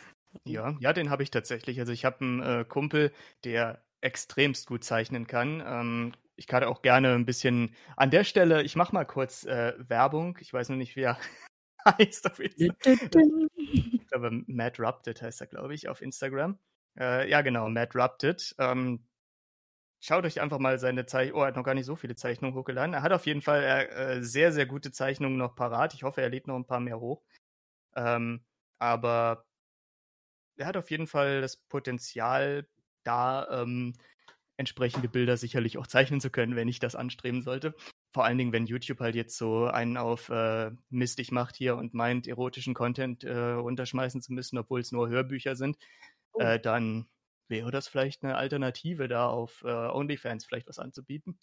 Ja, 0.44 0.76
ja, 0.80 0.92
den 0.92 1.10
habe 1.10 1.22
ich 1.22 1.30
tatsächlich. 1.30 1.78
Also 1.80 1.92
ich 1.92 2.04
habe 2.04 2.20
einen 2.20 2.42
äh, 2.42 2.64
Kumpel, 2.68 3.12
der 3.44 3.82
extremst 4.00 4.66
gut 4.66 4.84
zeichnen 4.84 5.26
kann. 5.26 5.62
Ähm, 5.66 6.12
ich 6.36 6.46
kann 6.46 6.64
auch 6.64 6.82
gerne 6.82 7.14
ein 7.14 7.24
bisschen 7.24 7.74
an 7.96 8.10
der 8.10 8.24
Stelle, 8.24 8.62
ich 8.62 8.76
mache 8.76 8.94
mal 8.94 9.04
kurz 9.04 9.44
äh, 9.44 9.72
Werbung. 9.78 10.36
Ich 10.40 10.52
weiß 10.52 10.68
noch 10.68 10.76
nicht, 10.76 10.96
wie 10.96 11.02
er 11.02 11.18
heißt 11.86 12.30
auf 12.30 12.40
Instagram. 12.40 13.48
Ich 13.56 14.06
glaube, 14.08 14.30
Matt 14.46 14.78
Rupted 14.78 15.22
heißt 15.22 15.40
er, 15.40 15.46
glaube 15.46 15.74
ich, 15.74 15.88
auf 15.88 16.02
Instagram. 16.02 16.58
Äh, 16.98 17.28
ja, 17.30 17.40
genau, 17.42 17.68
Matt 17.68 17.94
Rupted. 17.96 18.54
Ähm, 18.58 19.06
schaut 20.00 20.24
euch 20.24 20.40
einfach 20.40 20.58
mal 20.58 20.78
seine 20.78 21.06
Zeichnung. 21.06 21.40
Oh, 21.40 21.42
er 21.42 21.48
hat 21.48 21.56
noch 21.56 21.64
gar 21.64 21.74
nicht 21.74 21.86
so 21.86 21.96
viele 21.96 22.14
Zeichnungen 22.16 22.56
hochgeladen. 22.56 22.94
Er 22.94 23.02
hat 23.02 23.12
auf 23.12 23.26
jeden 23.26 23.42
Fall 23.42 23.62
äh, 23.62 24.22
sehr, 24.22 24.52
sehr 24.52 24.66
gute 24.66 24.92
Zeichnungen 24.92 25.38
noch 25.38 25.56
parat. 25.56 25.94
Ich 25.94 26.02
hoffe, 26.04 26.22
er 26.22 26.28
lädt 26.30 26.46
noch 26.46 26.56
ein 26.56 26.66
paar 26.66 26.80
mehr 26.80 27.00
hoch. 27.00 27.22
Ähm, 27.96 28.44
aber 28.78 29.45
er 30.56 30.66
hat 30.66 30.76
auf 30.76 30.90
jeden 30.90 31.06
Fall 31.06 31.40
das 31.40 31.56
Potenzial, 31.56 32.68
da 33.04 33.62
ähm, 33.62 33.94
entsprechende 34.56 35.08
Bilder 35.08 35.36
sicherlich 35.36 35.78
auch 35.78 35.86
zeichnen 35.86 36.20
zu 36.20 36.30
können, 36.30 36.56
wenn 36.56 36.68
ich 36.68 36.78
das 36.78 36.94
anstreben 36.96 37.42
sollte. 37.42 37.74
Vor 38.14 38.24
allen 38.24 38.38
Dingen, 38.38 38.52
wenn 38.52 38.66
YouTube 38.66 39.00
halt 39.00 39.14
jetzt 39.14 39.36
so 39.36 39.66
einen 39.66 39.96
auf 39.98 40.30
äh, 40.30 40.70
mistig 40.88 41.30
macht 41.30 41.56
hier 41.56 41.76
und 41.76 41.92
meint, 41.94 42.26
erotischen 42.26 42.74
Content 42.74 43.24
äh, 43.24 43.36
runterschmeißen 43.36 44.22
zu 44.22 44.32
müssen, 44.32 44.58
obwohl 44.58 44.80
es 44.80 44.92
nur 44.92 45.08
Hörbücher 45.08 45.56
sind, 45.56 45.76
Oh. 46.32 46.40
äh, 46.40 46.60
dann 46.60 47.08
wäre 47.48 47.70
das 47.70 47.88
vielleicht 47.88 48.22
eine 48.24 48.36
Alternative, 48.36 49.08
da 49.08 49.28
auf 49.28 49.62
äh, 49.64 49.68
OnlyFans 49.68 50.44
vielleicht 50.46 50.68
was 50.68 50.78
anzubieten. 50.78 51.38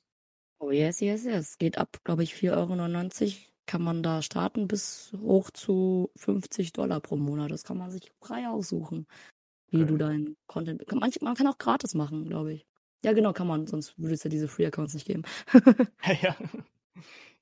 Oh 0.60 0.72
yes, 0.72 1.00
yes, 1.00 1.26
yes. 1.26 1.58
Geht 1.58 1.78
ab, 1.78 2.00
glaube 2.04 2.24
ich, 2.24 2.34
4,99 2.34 2.52
Euro. 2.56 3.53
Kann 3.66 3.82
man 3.82 4.04
da 4.04 4.22
starten 4.22 4.68
bis 4.68 5.14
hoch 5.22 5.50
zu 5.52 6.12
50 6.18 6.74
Dollar 6.74 7.00
pro 7.00 7.16
Monat. 7.16 7.52
Das 7.52 7.64
kann 7.64 7.78
man 7.78 7.92
sich 7.92 8.12
frei 8.22 8.48
aussuchen, 8.50 9.08
wie 9.70 9.80
Okay. 9.82 9.88
du 9.88 9.98
deinen 9.98 10.38
Content. 10.48 10.84
Man 10.92 11.36
kann 11.36 11.48
auch 11.48 11.58
gratis 11.58 11.96
machen, 11.96 12.26
glaube 12.26 12.54
ich. 12.54 12.68
Ja, 13.06 13.14
genau, 13.14 13.34
kann 13.34 13.48
man, 13.48 13.68
sonst 13.68 14.00
würde 14.00 14.16
es 14.16 14.24
ja 14.24 14.30
diese 14.30 14.48
Free-Accounts 14.48 14.94
nicht 14.94 15.08
geben. 15.08 15.24
ja. 16.22 16.36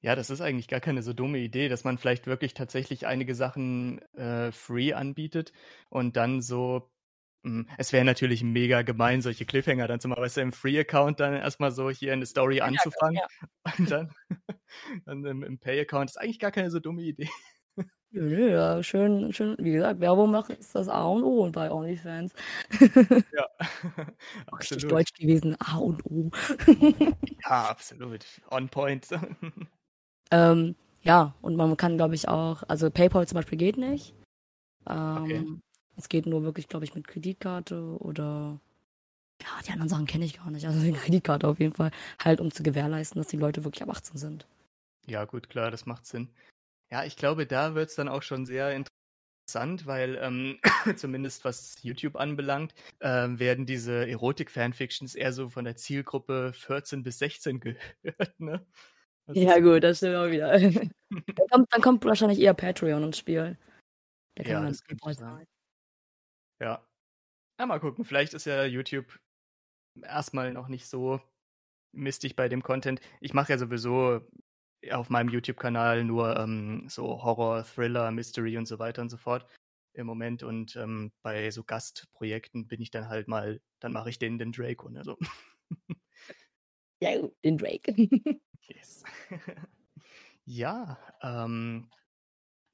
Ja, 0.02 0.16
das 0.16 0.30
ist 0.30 0.42
eigentlich 0.42 0.68
gar 0.68 0.80
keine 0.80 1.04
so 1.04 1.14
dumme 1.14 1.40
Idee, 1.40 1.70
dass 1.70 1.84
man 1.84 1.98
vielleicht 1.98 2.26
wirklich 2.28 2.54
tatsächlich 2.54 3.06
einige 3.08 3.36
Sachen 3.36 4.00
äh, 4.16 4.52
free 4.52 4.94
anbietet 4.94 5.54
und 5.90 6.18
dann 6.18 6.42
so. 6.42 6.90
Mh, 7.44 7.66
es 7.78 7.92
wäre 7.92 8.06
natürlich 8.06 8.44
mega 8.44 8.84
gemein, 8.84 9.22
solche 9.22 9.46
Cliffhanger 9.46 9.88
dann 9.88 10.00
zu 10.00 10.08
machen, 10.08 10.22
weißt 10.22 10.38
du, 10.38 10.42
im 10.42 10.52
Free-Account 10.52 11.20
dann 11.20 11.34
erstmal 11.34 11.72
so 11.72 11.90
hier 11.90 12.14
eine 12.14 12.26
Story 12.26 12.58
Ja, 12.58 12.66
anzufangen 12.66 13.16
ja. 13.16 13.28
und 13.80 13.92
dann, 13.92 14.14
dann 15.06 15.26
im, 15.26 15.44
im 15.44 15.60
Pay-Account. 15.60 16.12
Ist 16.12 16.18
eigentlich 16.18 16.40
gar 16.40 16.52
keine 16.52 16.70
so 16.70 16.80
dumme 16.80 17.02
Idee. 17.02 17.30
Ja, 18.14 18.84
schön, 18.84 19.32
schön, 19.32 19.56
wie 19.60 19.72
gesagt, 19.72 20.02
Werbung 20.02 20.32
machen 20.32 20.58
ist 20.58 20.76
das 20.76 20.90
A 20.90 21.06
und 21.06 21.24
O 21.24 21.50
bei 21.50 21.72
OnlyFans. 21.72 22.34
Ja, 23.32 23.48
Auch 24.48 24.60
richtig 24.60 24.84
absolut. 24.84 24.92
deutsch 24.92 25.14
gewesen, 25.14 25.56
A 25.60 25.78
und 25.78 26.06
O. 26.06 26.30
Ja, 27.44 27.70
absolut. 27.70 28.26
On 28.50 28.68
point. 28.68 29.08
Ähm, 30.30 30.76
ja, 31.04 31.36
und 31.42 31.56
man 31.56 31.78
kann, 31.78 31.96
glaube 31.96 32.16
ich, 32.16 32.28
auch, 32.28 32.64
also 32.68 32.92
PayPal 32.92 33.28
zum 33.28 33.38
Beispiel 33.38 33.58
geht 33.58 33.78
nicht. 33.78 34.14
Okay. 34.84 35.46
Es 35.98 36.10
geht 36.10 36.26
nur 36.26 36.44
wirklich, 36.44 36.68
glaube 36.68 36.86
ich, 36.86 36.96
mit 36.96 37.08
Kreditkarte 37.08 37.98
oder 38.00 38.60
ja, 39.42 39.48
die 39.66 39.72
anderen 39.72 39.90
Sachen 39.90 40.06
kenne 40.06 40.26
ich 40.26 40.38
gar 40.38 40.52
nicht. 40.52 40.66
Also 40.66 40.80
die 40.82 40.92
Kreditkarte 40.94 41.48
auf 41.48 41.60
jeden 41.60 41.74
Fall, 41.74 41.92
halt 42.20 42.40
um 42.40 42.52
zu 42.52 42.64
gewährleisten, 42.64 43.20
dass 43.20 43.30
die 43.30 43.38
Leute 43.38 43.64
wirklich 43.64 43.84
ab 43.84 43.90
18 43.90 44.18
sind. 44.18 44.48
Ja, 45.08 45.26
gut, 45.26 45.50
klar, 45.50 45.72
das 45.72 45.86
macht 45.86 46.06
Sinn. 46.06 46.30
Ja, 46.92 47.06
ich 47.06 47.16
glaube, 47.16 47.48
da 47.48 47.76
wird 47.76 47.90
es 47.90 47.96
dann 47.96 48.10
auch 48.10 48.22
schon 48.22 48.46
sehr 48.46 48.76
interessant, 48.76 49.86
weil 49.88 50.18
ähm, 50.22 50.60
zumindest 50.96 51.44
was 51.46 51.76
YouTube 51.82 52.16
anbelangt, 52.16 52.74
äh, 53.00 53.28
werden 53.30 53.66
diese 53.66 54.08
Erotik-Fanfictions 54.08 55.16
eher 55.16 55.34
so 55.34 55.50
von 55.50 55.66
der 55.66 55.76
Zielgruppe 55.76 56.54
14 56.54 57.04
bis 57.04 57.20
16 57.20 57.60
gehört. 57.60 58.40
Ne? 58.40 58.66
Das 59.26 59.38
ja 59.38 59.60
gut, 59.60 59.84
das 59.84 59.98
stimmt 59.98 60.16
auch 60.16 60.30
wieder. 60.30 60.52
dann, 60.60 61.48
kommt, 61.50 61.74
dann, 61.74 61.82
kommt, 61.82 62.06
wahrscheinlich 62.06 62.40
eher 62.40 62.54
Patreon 62.54 63.04
ins 63.04 63.18
Spiel. 63.18 63.58
Ja, 64.38 64.62
das 64.66 64.84
könnte 64.84 65.14
sein. 65.14 65.46
Ja. 66.62 66.88
ja, 67.60 67.66
mal 67.66 67.80
gucken. 67.80 68.06
Vielleicht 68.06 68.34
ist 68.34 68.46
ja 68.46 68.64
YouTube 68.66 69.20
erstmal 70.04 70.54
noch 70.54 70.68
nicht 70.68 70.88
so 70.88 71.20
mistig 71.92 72.36
bei 72.36 72.48
dem 72.48 72.62
Content. 72.62 73.02
Ich 73.20 73.34
mache 73.34 73.52
ja 73.52 73.58
sowieso 73.58 74.22
auf 74.92 75.10
meinem 75.10 75.30
YouTube-Kanal 75.30 76.04
nur 76.04 76.38
ähm, 76.38 76.88
so 76.88 77.24
Horror, 77.24 77.64
Thriller, 77.66 78.12
Mystery 78.12 78.58
und 78.58 78.68
so 78.68 78.80
weiter 78.80 79.02
und 79.02 79.10
so 79.10 79.18
fort 79.18 79.46
im 79.94 80.06
Moment. 80.06 80.44
Und 80.44 80.76
ähm, 80.76 81.12
bei 81.24 81.50
so 81.52 81.64
Gastprojekten 81.64 82.68
bin 82.68 82.80
ich 82.80 82.92
dann 82.92 83.10
halt 83.10 83.28
mal, 83.28 83.60
dann 83.80 83.92
mache 83.92 84.10
ich 84.10 84.20
den, 84.20 84.38
den 84.38 84.52
Drake 84.52 84.86
und 84.86 85.04
so. 85.04 85.18
Ja, 87.02 87.20
den 87.44 87.58
Drake. 87.58 87.94
yes. 88.68 89.04
ja, 90.46 91.00
ähm, 91.24 91.90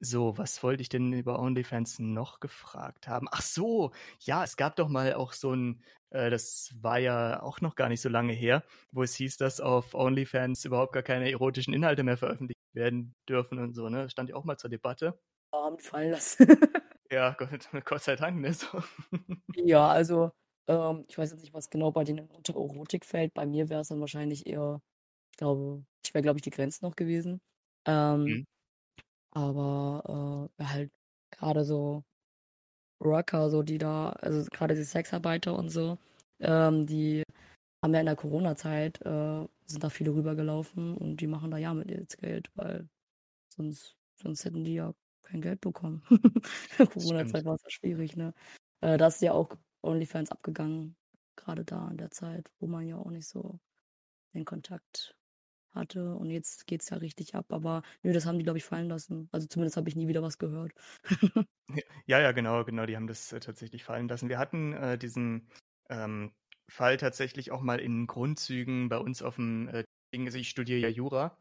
so, 0.00 0.38
was 0.38 0.62
wollte 0.62 0.82
ich 0.82 0.88
denn 0.88 1.12
über 1.12 1.38
OnlyFans 1.40 1.98
noch 1.98 2.40
gefragt 2.40 3.08
haben? 3.08 3.26
Ach 3.30 3.42
so, 3.42 3.92
ja, 4.20 4.44
es 4.44 4.56
gab 4.56 4.76
doch 4.76 4.88
mal 4.88 5.14
auch 5.14 5.32
so 5.32 5.52
ein, 5.54 5.82
äh, 6.10 6.30
das 6.30 6.72
war 6.80 6.98
ja 6.98 7.42
auch 7.42 7.60
noch 7.60 7.74
gar 7.74 7.88
nicht 7.88 8.00
so 8.00 8.08
lange 8.08 8.32
her, 8.32 8.62
wo 8.92 9.02
es 9.02 9.14
hieß, 9.14 9.36
dass 9.38 9.60
auf 9.60 9.94
OnlyFans 9.94 10.64
überhaupt 10.64 10.92
gar 10.92 11.02
keine 11.02 11.30
erotischen 11.30 11.74
Inhalte 11.74 12.04
mehr 12.04 12.16
veröffentlicht 12.16 12.60
werden 12.72 13.14
dürfen 13.28 13.58
und 13.58 13.74
so, 13.74 13.88
ne? 13.88 14.04
Das 14.04 14.12
stand 14.12 14.30
ja 14.30 14.36
auch 14.36 14.44
mal 14.44 14.56
zur 14.56 14.70
Debatte. 14.70 15.18
Haben 15.52 15.78
fallen 15.78 16.12
lassen. 16.12 16.46
ja, 17.10 17.32
Gott, 17.32 17.50
Gott, 17.84 18.02
sei 18.02 18.16
Dank, 18.16 18.40
ne? 18.40 18.52
So. 18.52 18.66
ja, 19.56 19.88
also, 19.88 20.30
ähm, 20.68 21.04
ich 21.08 21.18
weiß 21.18 21.32
jetzt 21.32 21.40
nicht, 21.42 21.54
was 21.54 21.70
genau 21.70 21.90
bei 21.90 22.04
denen 22.04 22.28
unter 22.30 22.54
Erotik 22.54 23.04
fällt. 23.04 23.34
Bei 23.34 23.46
mir 23.46 23.68
wäre 23.68 23.80
es 23.80 23.88
dann 23.88 24.00
wahrscheinlich 24.00 24.46
eher, 24.46 24.80
ich 25.32 25.38
glaube, 25.38 25.84
ich 26.04 26.14
wäre, 26.14 26.22
glaube 26.22 26.38
ich, 26.38 26.42
die 26.42 26.50
Grenze 26.50 26.84
noch 26.84 26.94
gewesen. 26.94 27.40
Ähm, 27.86 28.22
mhm. 28.24 28.46
Aber 29.38 30.50
äh, 30.58 30.64
halt 30.64 30.90
gerade 31.30 31.64
so 31.64 32.02
Worker, 33.00 33.50
so 33.50 33.62
die 33.62 33.78
da, 33.78 34.10
also 34.10 34.44
gerade 34.50 34.74
die 34.74 34.82
Sexarbeiter 34.82 35.56
und 35.56 35.70
so, 35.70 35.98
ähm, 36.40 36.86
die 36.86 37.22
haben 37.82 37.94
ja 37.94 38.00
in 38.00 38.06
der 38.06 38.16
Corona-Zeit, 38.16 39.00
äh, 39.02 39.46
sind 39.66 39.84
da 39.84 39.90
viele 39.90 40.12
rübergelaufen 40.14 40.96
und 40.96 41.18
die 41.20 41.28
machen 41.28 41.50
da 41.52 41.58
ja 41.58 41.72
mit 41.74 41.90
jetzt 41.90 42.18
Geld, 42.18 42.50
weil 42.56 42.88
sonst, 43.54 43.96
sonst 44.16 44.44
hätten 44.44 44.64
die 44.64 44.74
ja 44.74 44.92
kein 45.22 45.40
Geld 45.40 45.60
bekommen. 45.60 46.02
Corona-Zeit 46.78 47.44
war 47.44 47.54
es 47.54 47.62
ja 47.62 47.70
schwierig, 47.70 48.16
ne? 48.16 48.34
Äh, 48.80 48.98
da 48.98 49.06
ist 49.06 49.22
ja 49.22 49.32
auch 49.32 49.56
OnlyFans 49.82 50.32
abgegangen, 50.32 50.96
gerade 51.36 51.64
da 51.64 51.88
in 51.90 51.98
der 51.98 52.10
Zeit, 52.10 52.50
wo 52.58 52.66
man 52.66 52.86
ja 52.86 52.96
auch 52.96 53.10
nicht 53.10 53.28
so 53.28 53.60
den 54.34 54.44
Kontakt 54.44 55.17
hatte 55.78 56.14
und 56.14 56.30
jetzt 56.30 56.66
geht 56.66 56.82
es 56.82 56.90
ja 56.90 56.98
richtig 56.98 57.34
ab. 57.34 57.46
Aber 57.52 57.82
nö, 58.02 58.12
das 58.12 58.26
haben 58.26 58.38
die, 58.38 58.44
glaube 58.44 58.58
ich, 58.58 58.64
fallen 58.64 58.88
lassen. 58.88 59.28
Also 59.32 59.46
zumindest 59.46 59.76
habe 59.76 59.88
ich 59.88 59.96
nie 59.96 60.08
wieder 60.08 60.22
was 60.22 60.38
gehört. 60.38 60.72
ja, 62.06 62.20
ja, 62.20 62.32
genau, 62.32 62.64
genau, 62.64 62.84
die 62.84 62.96
haben 62.96 63.06
das 63.06 63.32
äh, 63.32 63.40
tatsächlich 63.40 63.84
fallen 63.84 64.08
lassen. 64.08 64.28
Wir 64.28 64.38
hatten 64.38 64.74
äh, 64.74 64.98
diesen 64.98 65.48
ähm, 65.88 66.32
Fall 66.68 66.98
tatsächlich 66.98 67.50
auch 67.50 67.62
mal 67.62 67.80
in 67.80 68.06
Grundzügen 68.06 68.88
bei 68.88 68.98
uns 68.98 69.22
auf 69.22 69.36
dem 69.36 69.68
äh, 69.68 69.84
Ding. 70.14 70.26
Also 70.26 70.38
ich 70.38 70.50
studiere 70.50 70.80
ja 70.80 70.88
Jura 70.88 71.36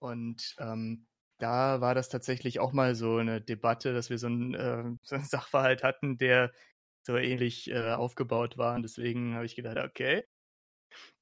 und 0.00 0.56
ähm, 0.58 1.06
da 1.38 1.80
war 1.80 1.94
das 1.94 2.08
tatsächlich 2.08 2.60
auch 2.60 2.72
mal 2.72 2.94
so 2.94 3.16
eine 3.16 3.40
Debatte, 3.40 3.92
dass 3.92 4.10
wir 4.10 4.18
so 4.18 4.28
einen, 4.28 4.54
äh, 4.54 4.84
so 5.02 5.16
einen 5.16 5.24
Sachverhalt 5.24 5.82
hatten, 5.82 6.16
der 6.18 6.52
so 7.04 7.16
ähnlich 7.16 7.70
äh, 7.70 7.92
aufgebaut 7.92 8.58
war. 8.58 8.76
Und 8.76 8.82
deswegen 8.82 9.34
habe 9.34 9.44
ich 9.44 9.56
gedacht, 9.56 9.76
okay, 9.78 10.24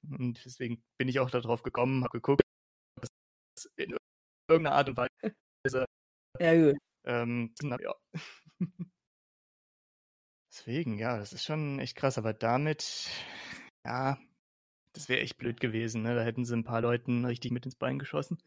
und 0.09 0.45
deswegen 0.45 0.83
bin 0.99 1.09
ich 1.09 1.21
auch 1.21 1.31
darauf 1.31 1.63
gekommen, 1.63 2.05
habe 2.05 2.19
geguckt, 2.19 2.40
in 3.77 3.97
irgendeiner 4.49 4.77
Art 4.77 4.89
und 4.89 4.97
Weise. 4.97 5.11
Ja, 6.39 6.55
gut. 6.55 6.79
Ähm, 7.05 7.53
ja. 7.61 7.95
Deswegen, 10.51 10.97
ja, 10.97 11.19
das 11.19 11.35
ist 11.35 11.45
schon 11.45 11.81
echt 11.81 11.97
krass. 11.97 12.17
Aber 12.17 12.33
damit, 12.33 13.11
ja, 13.85 14.17
das 14.95 15.09
wäre 15.11 15.21
echt 15.21 15.37
blöd 15.37 15.61
gewesen. 15.61 16.03
Ne? 16.03 16.15
Da 16.15 16.23
hätten 16.23 16.47
sie 16.47 16.57
ein 16.57 16.65
paar 16.65 16.81
Leuten 16.81 17.25
richtig 17.27 17.51
mit 17.51 17.67
ins 17.67 17.75
Bein 17.77 17.99
geschossen 17.99 18.39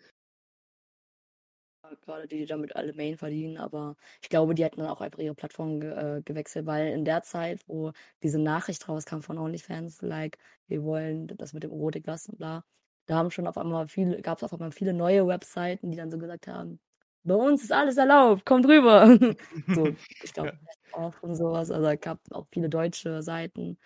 gerade 2.02 2.28
die, 2.28 2.40
die 2.40 2.46
damit 2.46 2.76
alle 2.76 2.94
Main 2.94 3.18
verdienen, 3.18 3.58
aber 3.58 3.96
ich 4.22 4.30
glaube, 4.30 4.56
die 4.56 4.64
hätten 4.64 4.80
dann 4.80 4.90
auch 4.90 5.02
einfach 5.02 5.20
ihre 5.20 5.36
Plattform 5.36 5.80
ge 5.80 5.92
äh, 5.92 6.22
gewechselt, 6.24 6.66
weil 6.66 6.88
in 6.88 7.06
der 7.06 7.24
Zeit, 7.24 7.68
wo 7.68 7.92
diese 8.22 8.40
Nachricht 8.40 8.88
rauskam 8.88 9.22
von 9.22 9.38
OnlyFans, 9.38 10.02
like, 10.02 10.38
wir 10.68 10.84
wollen 10.84 11.28
das 11.28 11.54
mit 11.54 11.64
dem 11.64 11.72
Erotik 11.72 12.06
lassen, 12.08 12.38
bla, 12.38 12.64
da 13.06 13.16
haben 13.16 13.32
schon 13.32 13.48
auf 13.48 13.58
einmal 13.58 13.88
viele, 13.88 14.22
gab 14.22 14.38
es 14.38 14.44
auf 14.44 14.54
einmal 14.54 14.72
viele 14.72 14.94
neue 14.94 15.28
Webseiten, 15.28 15.92
die 15.92 15.98
dann 15.98 16.12
so 16.12 16.18
gesagt 16.18 16.48
haben, 16.48 16.80
bei 17.24 17.36
uns 17.36 17.64
ist 17.64 17.72
alles 17.72 17.98
erlaubt, 17.98 18.46
kommt 18.46 18.66
rüber. 18.68 19.08
so, 19.68 19.88
ich 20.24 20.34
glaube, 20.34 20.58
ja. 20.94 21.12
und 21.22 21.36
sowas, 21.36 21.72
also 21.72 21.88
es 21.88 22.00
gab 22.00 22.20
auch 22.32 22.48
viele 22.52 22.70
deutsche 22.70 23.22
Seiten, 23.22 23.78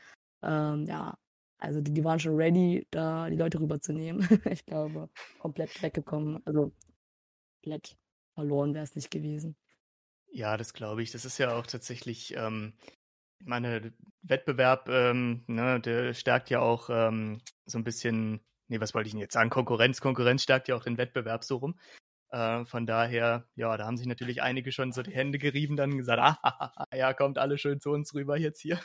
ähm, 0.43 0.85
ja, 0.85 1.17
also 1.59 1.81
die, 1.81 1.93
die 1.93 2.03
waren 2.03 2.19
schon 2.19 2.35
ready, 2.35 2.87
da 2.91 3.29
die 3.29 3.35
Leute 3.35 3.59
rüberzunehmen. 3.59 4.27
ich 4.51 4.65
glaube, 4.65 5.09
komplett 5.39 5.81
weggekommen. 5.81 6.41
Also 6.45 6.71
komplett 7.63 7.97
verloren 8.35 8.73
wäre 8.73 8.83
es 8.83 8.95
nicht 8.95 9.09
gewesen. 9.09 9.55
Ja, 10.31 10.57
das 10.57 10.73
glaube 10.73 11.01
ich. 11.01 11.11
Das 11.11 11.25
ist 11.25 11.37
ja 11.37 11.55
auch 11.55 11.65
tatsächlich, 11.65 12.35
ähm, 12.35 12.73
ich 13.39 13.47
meine, 13.47 13.93
Wettbewerb, 14.21 14.89
ähm, 14.89 15.43
ne, 15.47 15.79
der 15.79 16.13
stärkt 16.13 16.49
ja 16.49 16.59
auch 16.59 16.89
ähm, 16.91 17.41
so 17.65 17.77
ein 17.77 17.83
bisschen, 17.83 18.41
nee, 18.67 18.79
was 18.79 18.93
wollte 18.93 19.07
ich 19.07 19.13
denn 19.13 19.21
jetzt 19.21 19.33
sagen? 19.33 19.49
Konkurrenz, 19.49 20.01
Konkurrenz 20.01 20.43
stärkt 20.43 20.67
ja 20.67 20.75
auch 20.75 20.83
den 20.83 20.97
Wettbewerb 20.97 21.43
so 21.43 21.57
rum. 21.57 21.79
Äh, 22.29 22.65
von 22.65 22.85
daher, 22.85 23.47
ja, 23.55 23.77
da 23.77 23.85
haben 23.85 23.97
sich 23.97 24.07
natürlich 24.07 24.41
einige 24.41 24.71
schon 24.71 24.91
so 24.91 25.01
die 25.01 25.13
Hände 25.13 25.37
gerieben, 25.37 25.77
dann 25.77 25.97
gesagt, 25.97 26.19
ah, 26.43 26.85
ja, 26.93 27.13
kommt 27.13 27.37
alle 27.37 27.57
schön 27.57 27.79
zu 27.79 27.91
uns 27.91 28.13
rüber 28.13 28.37
jetzt 28.37 28.59
hier. 28.59 28.79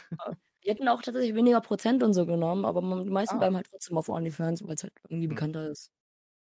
Die 0.64 0.70
hätten 0.70 0.89
auch 0.89 1.03
tatsächlich 1.03 1.35
weniger 1.35 1.61
Prozent 1.61 2.03
und 2.05 2.14
so 2.14 2.24
genommen, 2.24 2.64
aber 2.64 2.80
die 3.03 3.11
meisten 3.11 3.37
ah. 3.37 3.39
bleiben 3.39 3.57
halt 3.57 3.66
trotzdem 3.68 3.99
auf 3.99 4.09
OnlyFans, 4.09 4.64
weil 4.66 4.74
es 4.74 4.85
halt 4.85 4.93
irgendwie 5.09 5.26
hm. 5.26 5.35
bekannter 5.35 5.68
ist. 5.68 5.91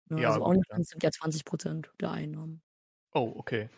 Ja, 0.09 0.17
ja 0.17 0.27
also 0.29 0.45
OnlyFans 0.45 0.89
sind 0.89 1.03
ja 1.03 1.11
20 1.11 1.45
Prozent 1.45 1.91
der 2.01 2.11
Einnahmen. 2.11 2.61
Oh, 3.13 3.31
okay. 3.35 3.69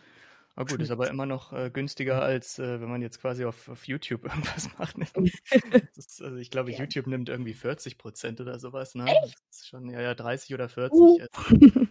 Na 0.58 0.64
gut, 0.64 0.80
ist 0.80 0.90
aber 0.90 1.10
immer 1.10 1.26
noch 1.26 1.52
äh, 1.52 1.70
günstiger, 1.70 2.22
als 2.22 2.58
äh, 2.58 2.80
wenn 2.80 2.88
man 2.88 3.02
jetzt 3.02 3.20
quasi 3.20 3.44
auf, 3.44 3.68
auf 3.68 3.86
YouTube 3.86 4.24
irgendwas 4.24 4.70
macht. 4.78 4.96
Ne? 4.96 5.06
Ist, 5.96 6.22
also 6.22 6.36
ich 6.38 6.50
glaube, 6.50 6.72
ja. 6.72 6.78
YouTube 6.78 7.06
nimmt 7.08 7.28
irgendwie 7.28 7.52
40 7.52 7.98
Prozent 7.98 8.40
oder 8.40 8.58
sowas. 8.58 8.94
Ne? 8.94 9.04
Echt? 9.04 9.36
Das 9.50 9.58
ist 9.58 9.68
schon, 9.68 9.90
ja, 9.90 10.00
ja, 10.00 10.14
30 10.14 10.54
oder 10.54 10.70
40. 10.70 10.98
Uh. 10.98 11.18
Also, 11.20 11.86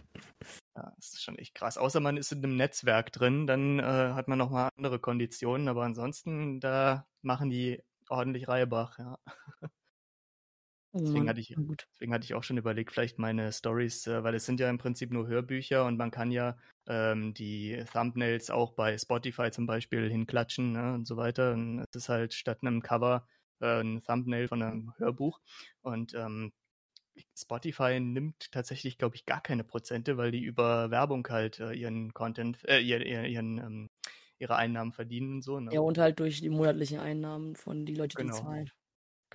ja, 0.76 0.92
das 0.96 1.12
ist 1.12 1.22
schon 1.22 1.38
echt 1.38 1.54
krass. 1.54 1.78
Außer 1.78 2.00
man 2.00 2.16
ist 2.16 2.32
in 2.32 2.42
einem 2.42 2.56
Netzwerk 2.56 3.12
drin, 3.12 3.46
dann 3.46 3.78
äh, 3.78 3.82
hat 3.82 4.26
man 4.26 4.38
nochmal 4.38 4.70
andere 4.76 4.98
Konditionen, 4.98 5.68
aber 5.68 5.84
ansonsten, 5.84 6.58
da 6.58 7.06
machen 7.22 7.50
die 7.50 7.82
ordentlich 8.08 8.48
Reibach, 8.48 8.98
ja. 8.98 9.18
Deswegen 11.04 11.28
hatte, 11.28 11.40
ich, 11.40 11.54
deswegen 11.94 12.12
hatte 12.12 12.24
ich 12.24 12.34
auch 12.34 12.42
schon 12.42 12.58
überlegt, 12.58 12.92
vielleicht 12.92 13.18
meine 13.18 13.52
Stories, 13.52 14.06
äh, 14.06 14.22
weil 14.22 14.34
es 14.34 14.46
sind 14.46 14.60
ja 14.60 14.70
im 14.70 14.78
Prinzip 14.78 15.12
nur 15.12 15.26
Hörbücher 15.26 15.84
und 15.84 15.96
man 15.96 16.10
kann 16.10 16.30
ja 16.30 16.56
ähm, 16.86 17.34
die 17.34 17.82
Thumbnails 17.92 18.50
auch 18.50 18.72
bei 18.72 18.96
Spotify 18.96 19.50
zum 19.50 19.66
Beispiel 19.66 20.10
hinklatschen 20.10 20.72
ne, 20.72 20.94
und 20.94 21.06
so 21.06 21.16
weiter. 21.16 21.52
Und 21.52 21.80
es 21.80 21.94
ist 21.94 22.08
halt 22.08 22.34
statt 22.34 22.58
einem 22.62 22.82
Cover 22.82 23.26
äh, 23.60 23.80
ein 23.80 24.02
Thumbnail 24.02 24.48
von 24.48 24.62
einem 24.62 24.92
Hörbuch. 24.98 25.40
Und 25.82 26.14
ähm, 26.14 26.52
Spotify 27.34 27.98
nimmt 27.98 28.52
tatsächlich, 28.52 28.98
glaube 28.98 29.16
ich, 29.16 29.24
gar 29.24 29.40
keine 29.40 29.64
Prozente, 29.64 30.16
weil 30.16 30.30
die 30.30 30.42
über 30.42 30.90
Werbung 30.90 31.26
halt 31.28 31.60
äh, 31.60 31.72
ihren 31.72 32.12
Content, 32.12 32.58
äh, 32.68 32.80
ihren, 32.80 33.02
ihren 33.02 33.58
ähm, 33.58 33.90
ihre 34.38 34.56
Einnahmen 34.56 34.92
verdienen 34.92 35.36
und 35.36 35.42
so. 35.42 35.60
Ne? 35.60 35.72
Ja, 35.72 35.80
und 35.80 35.98
halt 35.98 36.20
durch 36.20 36.40
die 36.40 36.50
monatlichen 36.50 36.98
Einnahmen 36.98 37.56
von 37.56 37.86
die 37.86 37.94
Leute, 37.94 38.16
die 38.16 38.22
genau. 38.22 38.36
zahlen. 38.36 38.70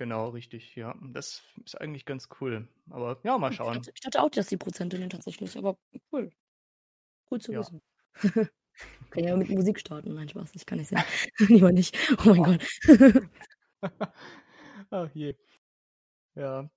Genau, 0.02 0.30
richtig, 0.30 0.74
ja. 0.74 0.96
Das 1.00 1.44
ist 1.64 1.80
eigentlich 1.80 2.04
ganz 2.04 2.28
cool. 2.40 2.66
Aber 2.90 3.20
ja, 3.22 3.38
mal 3.38 3.52
schauen. 3.52 3.74
Ich 3.74 3.78
dachte, 3.78 3.92
ich 3.94 4.00
dachte 4.00 4.20
auch, 4.20 4.30
dass 4.30 4.48
die 4.48 4.56
Prozente 4.56 4.98
nehmen 4.98 5.10
tatsächlich, 5.10 5.56
aber 5.56 5.78
cool. 6.10 6.32
Gut 7.26 7.44
zu 7.44 7.52
ja. 7.52 7.60
wissen. 7.60 7.80
kann 9.10 9.22
ja 9.22 9.36
mit 9.36 9.48
Musik 9.50 9.78
starten. 9.78 10.14
Nein, 10.14 10.28
Spaß, 10.28 10.56
ich 10.56 10.66
kann 10.66 10.78
nicht 10.78 10.88
sehen. 10.88 11.04
Lieber 11.38 11.70
nicht. 11.70 11.96
Oh 12.18 12.30
mein 12.30 12.40
oh. 12.40 12.42
Gott. 12.42 14.02
Ach 14.90 15.08
je. 15.14 15.36
Ja. 16.34 16.68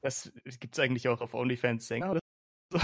Das 0.00 0.32
gibt 0.60 0.76
es 0.76 0.78
eigentlich 0.78 1.08
auch 1.08 1.20
auf 1.20 1.34
OnlyFans 1.34 1.88
Sänger 1.88 2.12
oder 2.12 2.20
so? 2.72 2.78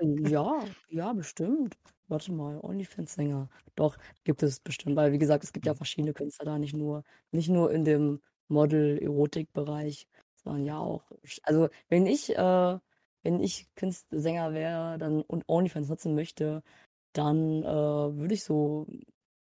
Ja, 0.00 0.64
ja, 0.88 1.12
bestimmt. 1.12 1.76
Warte 2.08 2.32
mal, 2.32 2.58
OnlyFans-Sänger. 2.62 3.48
Doch, 3.74 3.96
gibt 4.24 4.42
es 4.42 4.60
bestimmt, 4.60 4.96
weil 4.96 5.12
wie 5.12 5.18
gesagt, 5.18 5.44
es 5.44 5.52
gibt 5.52 5.66
ja 5.66 5.72
mhm. 5.72 5.76
verschiedene 5.78 6.14
Künstler 6.14 6.46
da, 6.46 6.58
nicht 6.58 6.74
nur, 6.74 7.04
nicht 7.32 7.48
nur 7.50 7.70
in 7.72 7.84
dem 7.84 8.20
Model-Erotik-Bereich, 8.48 10.08
sondern 10.36 10.64
ja 10.64 10.78
auch. 10.78 11.10
Also 11.42 11.68
wenn 11.88 12.06
ich, 12.06 12.30
äh, 12.36 12.78
wenn 13.22 13.40
ich 13.40 13.68
Künstler, 13.74 14.20
Sänger 14.20 14.52
wäre, 14.54 14.98
dann 14.98 15.22
und 15.22 15.44
OnlyFans 15.48 15.88
nutzen 15.88 16.14
möchte, 16.14 16.62
dann 17.12 17.62
äh, 17.64 17.66
würde 17.66 18.34
ich 18.34 18.44
so 18.44 18.86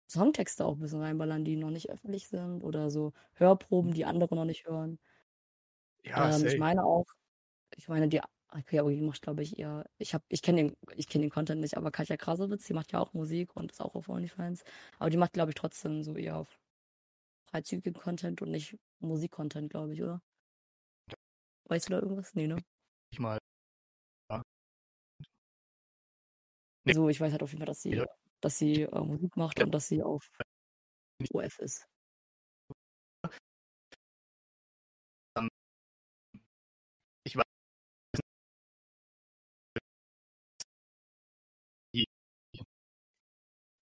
Songtexte 0.09 0.65
auch 0.65 0.75
ein 0.75 0.79
bisschen 0.79 1.01
reinballern, 1.01 1.45
die 1.45 1.57
noch 1.57 1.69
nicht 1.71 1.89
öffentlich 1.89 2.27
sind 2.29 2.63
oder 2.63 2.89
so 2.89 3.13
Hörproben, 3.33 3.93
die 3.93 4.05
andere 4.05 4.35
noch 4.35 4.45
nicht 4.45 4.65
hören. 4.67 4.99
Ja, 6.03 6.35
Ähm, 6.35 6.45
ich 6.45 6.57
meine 6.57 6.83
auch, 6.85 7.05
ich 7.75 7.87
meine, 7.89 8.07
die 8.07 8.21
okay, 8.51 8.79
aber 8.79 8.91
die 8.91 9.01
macht, 9.01 9.21
glaube 9.21 9.43
ich, 9.43 9.57
eher, 9.59 9.85
ich 9.97 10.13
habe, 10.13 10.23
ich 10.29 10.41
kenne 10.41 10.63
den, 10.63 10.77
ich 10.95 11.07
kenne 11.07 11.23
den 11.25 11.31
Content 11.31 11.61
nicht, 11.61 11.77
aber 11.77 11.91
Katja 11.91 12.17
Krasowitz, 12.17 12.65
die 12.65 12.73
macht 12.73 12.91
ja 12.91 12.99
auch 12.99 13.13
Musik 13.13 13.55
und 13.55 13.71
ist 13.71 13.81
auch 13.81 13.95
auf 13.95 14.09
OnlyFans. 14.09 14.63
Aber 14.99 15.09
die 15.09 15.17
macht, 15.17 15.33
glaube 15.33 15.51
ich, 15.51 15.55
trotzdem 15.55 16.03
so 16.03 16.15
eher 16.15 16.37
auf 16.37 16.59
freizügigen 17.49 17.93
Content 17.93 18.41
und 18.41 18.51
nicht 18.51 18.77
Musik-Content, 18.99 19.69
glaube 19.69 19.93
ich, 19.93 20.01
oder? 20.01 20.21
Weißt 21.69 21.87
du 21.89 21.93
da 21.93 21.99
irgendwas? 21.99 22.33
Nee, 22.35 22.47
ne? 22.47 22.57
Ich 23.11 23.19
mal. 23.19 23.37
Nee. 26.85 26.93
So, 26.93 27.09
ich 27.09 27.19
weiß 27.19 27.31
halt 27.33 27.43
auf 27.43 27.49
jeden 27.51 27.59
Fall, 27.59 27.65
dass 27.67 27.81
sie, 27.81 27.95
Ja. 27.95 28.05
dass 28.41 28.57
sie 28.57 28.83
äh, 28.83 29.01
Musik 29.01 29.35
macht 29.35 29.59
Ja. 29.59 29.65
und 29.65 29.71
dass 29.71 29.87
sie 29.87 30.01
auf 30.01 30.29
OF 31.33 31.59
ist. 31.59 31.85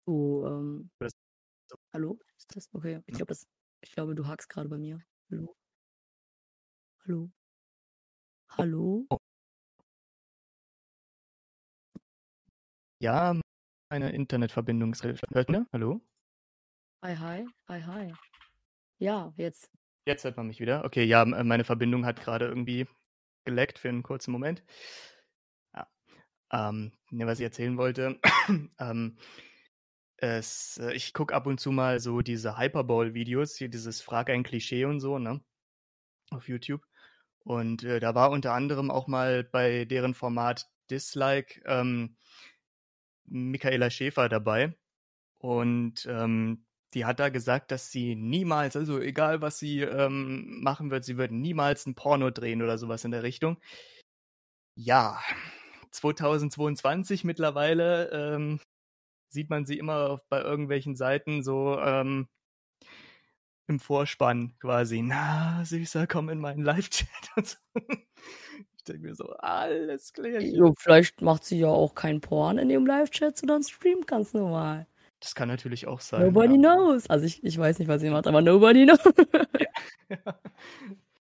Du, 0.06 0.44
ähm, 0.46 0.90
Das- 0.98 1.12
hallo? 1.94 2.18
Ist 2.36 2.54
das 2.54 2.68
okay? 2.74 3.00
Ich 3.06 3.14
glaube, 3.14 3.28
das, 3.28 3.46
ich 3.80 3.92
glaube, 3.92 4.14
du 4.14 4.26
hakst 4.26 4.48
gerade 4.48 4.68
bei 4.68 4.76
mir. 4.76 5.00
Hallo? 5.30 5.56
Hallo? 7.04 7.30
Hallo? 8.50 9.06
Ja, 13.00 13.40
meine 13.90 14.12
Internetverbindung 14.12 14.92
ist 14.92 15.04
relativ- 15.04 15.22
Hört 15.32 15.50
ihr? 15.50 15.66
Hallo? 15.72 16.00
Hi, 17.02 17.16
hi, 17.16 17.46
hi, 17.68 17.82
hi. 17.82 18.12
Ja, 18.98 19.32
jetzt. 19.36 19.70
Jetzt 20.06 20.24
hört 20.24 20.36
man 20.36 20.46
mich 20.46 20.60
wieder. 20.60 20.84
Okay, 20.84 21.04
ja, 21.04 21.24
meine 21.24 21.64
Verbindung 21.64 22.04
hat 22.04 22.20
gerade 22.20 22.46
irgendwie 22.46 22.86
geleckt 23.44 23.78
für 23.78 23.88
einen 23.88 24.02
kurzen 24.02 24.32
Moment. 24.32 24.62
Ja. 25.74 25.90
Ähm, 26.52 26.92
ne, 27.10 27.26
was 27.26 27.40
ich 27.40 27.44
erzählen 27.44 27.76
wollte. 27.78 28.20
ähm, 28.78 29.18
es, 30.24 30.78
äh, 30.78 30.92
ich 30.94 31.12
gucke 31.12 31.34
ab 31.34 31.46
und 31.46 31.60
zu 31.60 31.70
mal 31.72 32.00
so 32.00 32.20
diese 32.20 32.58
Hyperball-Videos, 32.58 33.56
hier 33.56 33.68
dieses 33.68 34.02
Frag 34.02 34.30
ein 34.30 34.42
Klischee 34.42 34.84
und 34.84 35.00
so, 35.00 35.18
ne? 35.18 35.40
Auf 36.30 36.48
YouTube. 36.48 36.82
Und 37.44 37.84
äh, 37.84 38.00
da 38.00 38.14
war 38.14 38.30
unter 38.30 38.54
anderem 38.54 38.90
auch 38.90 39.06
mal 39.06 39.44
bei 39.44 39.84
deren 39.84 40.14
Format 40.14 40.68
Dislike 40.90 41.62
ähm, 41.66 42.16
Michaela 43.26 43.90
Schäfer 43.90 44.28
dabei. 44.28 44.74
Und 45.38 46.06
ähm, 46.10 46.64
die 46.94 47.04
hat 47.04 47.20
da 47.20 47.28
gesagt, 47.28 47.70
dass 47.70 47.90
sie 47.90 48.14
niemals, 48.14 48.76
also 48.76 49.00
egal 49.00 49.42
was 49.42 49.58
sie 49.58 49.80
ähm, 49.80 50.60
machen 50.62 50.90
wird, 50.90 51.04
sie 51.04 51.18
wird 51.18 51.32
niemals 51.32 51.86
ein 51.86 51.94
Porno 51.94 52.30
drehen 52.30 52.62
oder 52.62 52.78
sowas 52.78 53.04
in 53.04 53.10
der 53.10 53.22
Richtung. 53.22 53.58
Ja, 54.76 55.20
2022 55.90 57.24
mittlerweile 57.24 58.10
ähm, 58.10 58.60
sieht 59.34 59.50
man 59.50 59.66
sie 59.66 59.78
immer 59.78 60.22
bei 60.30 60.40
irgendwelchen 60.40 60.94
Seiten 60.94 61.42
so 61.42 61.78
ähm, 61.78 62.28
im 63.66 63.80
Vorspann 63.80 64.54
quasi. 64.60 65.02
Na, 65.02 65.62
Süßer, 65.64 66.06
komm 66.06 66.28
in 66.30 66.38
meinen 66.38 66.62
Live-Chat. 66.62 67.08
und 67.36 67.46
so. 67.46 67.56
Ich 68.76 68.84
denke 68.84 69.08
mir 69.08 69.14
so, 69.14 69.30
alles 69.38 70.12
klar. 70.12 70.40
Jo, 70.40 70.74
vielleicht 70.78 71.22
macht 71.22 71.44
sie 71.44 71.58
ja 71.58 71.68
auch 71.68 71.94
kein 71.94 72.20
Porn 72.20 72.58
in 72.58 72.70
ihrem 72.70 72.86
Live-Chat, 72.86 73.38
sondern 73.38 73.62
streamt 73.62 74.06
ganz 74.06 74.34
normal. 74.34 74.86
Das 75.20 75.34
kann 75.34 75.48
natürlich 75.48 75.86
auch 75.86 76.00
sein. 76.00 76.20
Nobody 76.20 76.60
ja. 76.60 76.74
knows. 76.74 77.08
Also 77.08 77.24
ich, 77.24 77.42
ich 77.42 77.56
weiß 77.56 77.78
nicht, 77.78 77.88
was 77.88 78.02
sie 78.02 78.10
macht, 78.10 78.26
aber 78.26 78.42
nobody 78.42 78.84
knows. 78.84 79.00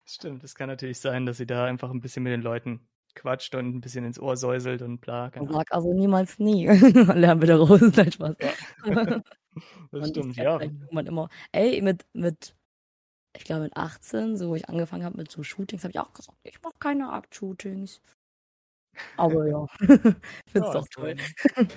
Stimmt, 0.06 0.44
es 0.44 0.54
kann 0.54 0.68
natürlich 0.68 0.98
sein, 0.98 1.26
dass 1.26 1.36
sie 1.36 1.46
da 1.46 1.66
einfach 1.66 1.90
ein 1.90 2.00
bisschen 2.00 2.22
mit 2.22 2.32
den 2.32 2.42
Leuten 2.42 2.88
quatscht 3.14 3.54
und 3.54 3.74
ein 3.76 3.80
bisschen 3.80 4.04
ins 4.04 4.18
Ohr 4.20 4.36
säuselt 4.36 4.82
und 4.82 5.00
bla. 5.00 5.30
Keine 5.30 5.48
Ahnung. 5.50 5.60
Sag 5.60 5.72
also 5.72 5.92
niemals 5.92 6.38
nie. 6.38 6.66
Lernen 6.66 7.40
wir 7.40 7.48
daraus. 7.48 7.80
Nein, 7.80 8.12
Spaß. 8.12 8.36
Das 9.90 10.06
Und 10.06 10.08
stimmt, 10.08 10.32
ich 10.32 10.38
ja. 10.38 10.58
Man 10.90 11.06
immer, 11.06 11.28
ey, 11.52 11.82
mit, 11.82 12.06
mit, 12.14 12.56
ich 13.36 13.44
glaube 13.44 13.64
mit 13.64 13.76
18, 13.76 14.36
so 14.36 14.50
wo 14.50 14.56
ich 14.56 14.68
angefangen 14.68 15.04
habe 15.04 15.16
mit 15.18 15.30
so 15.30 15.42
Shootings, 15.42 15.84
habe 15.84 15.92
ich 15.92 16.00
auch 16.00 16.12
gesagt, 16.14 16.38
ich 16.44 16.60
mache 16.62 16.74
keine 16.80 17.12
Akt-Shootings. 17.12 18.02
Aber 19.16 19.46
ja, 19.48 19.66
find's 20.48 20.72
Ja, 20.72 20.72
doch 20.72 20.86
toll. 20.88 21.16
ähm, 21.56 21.68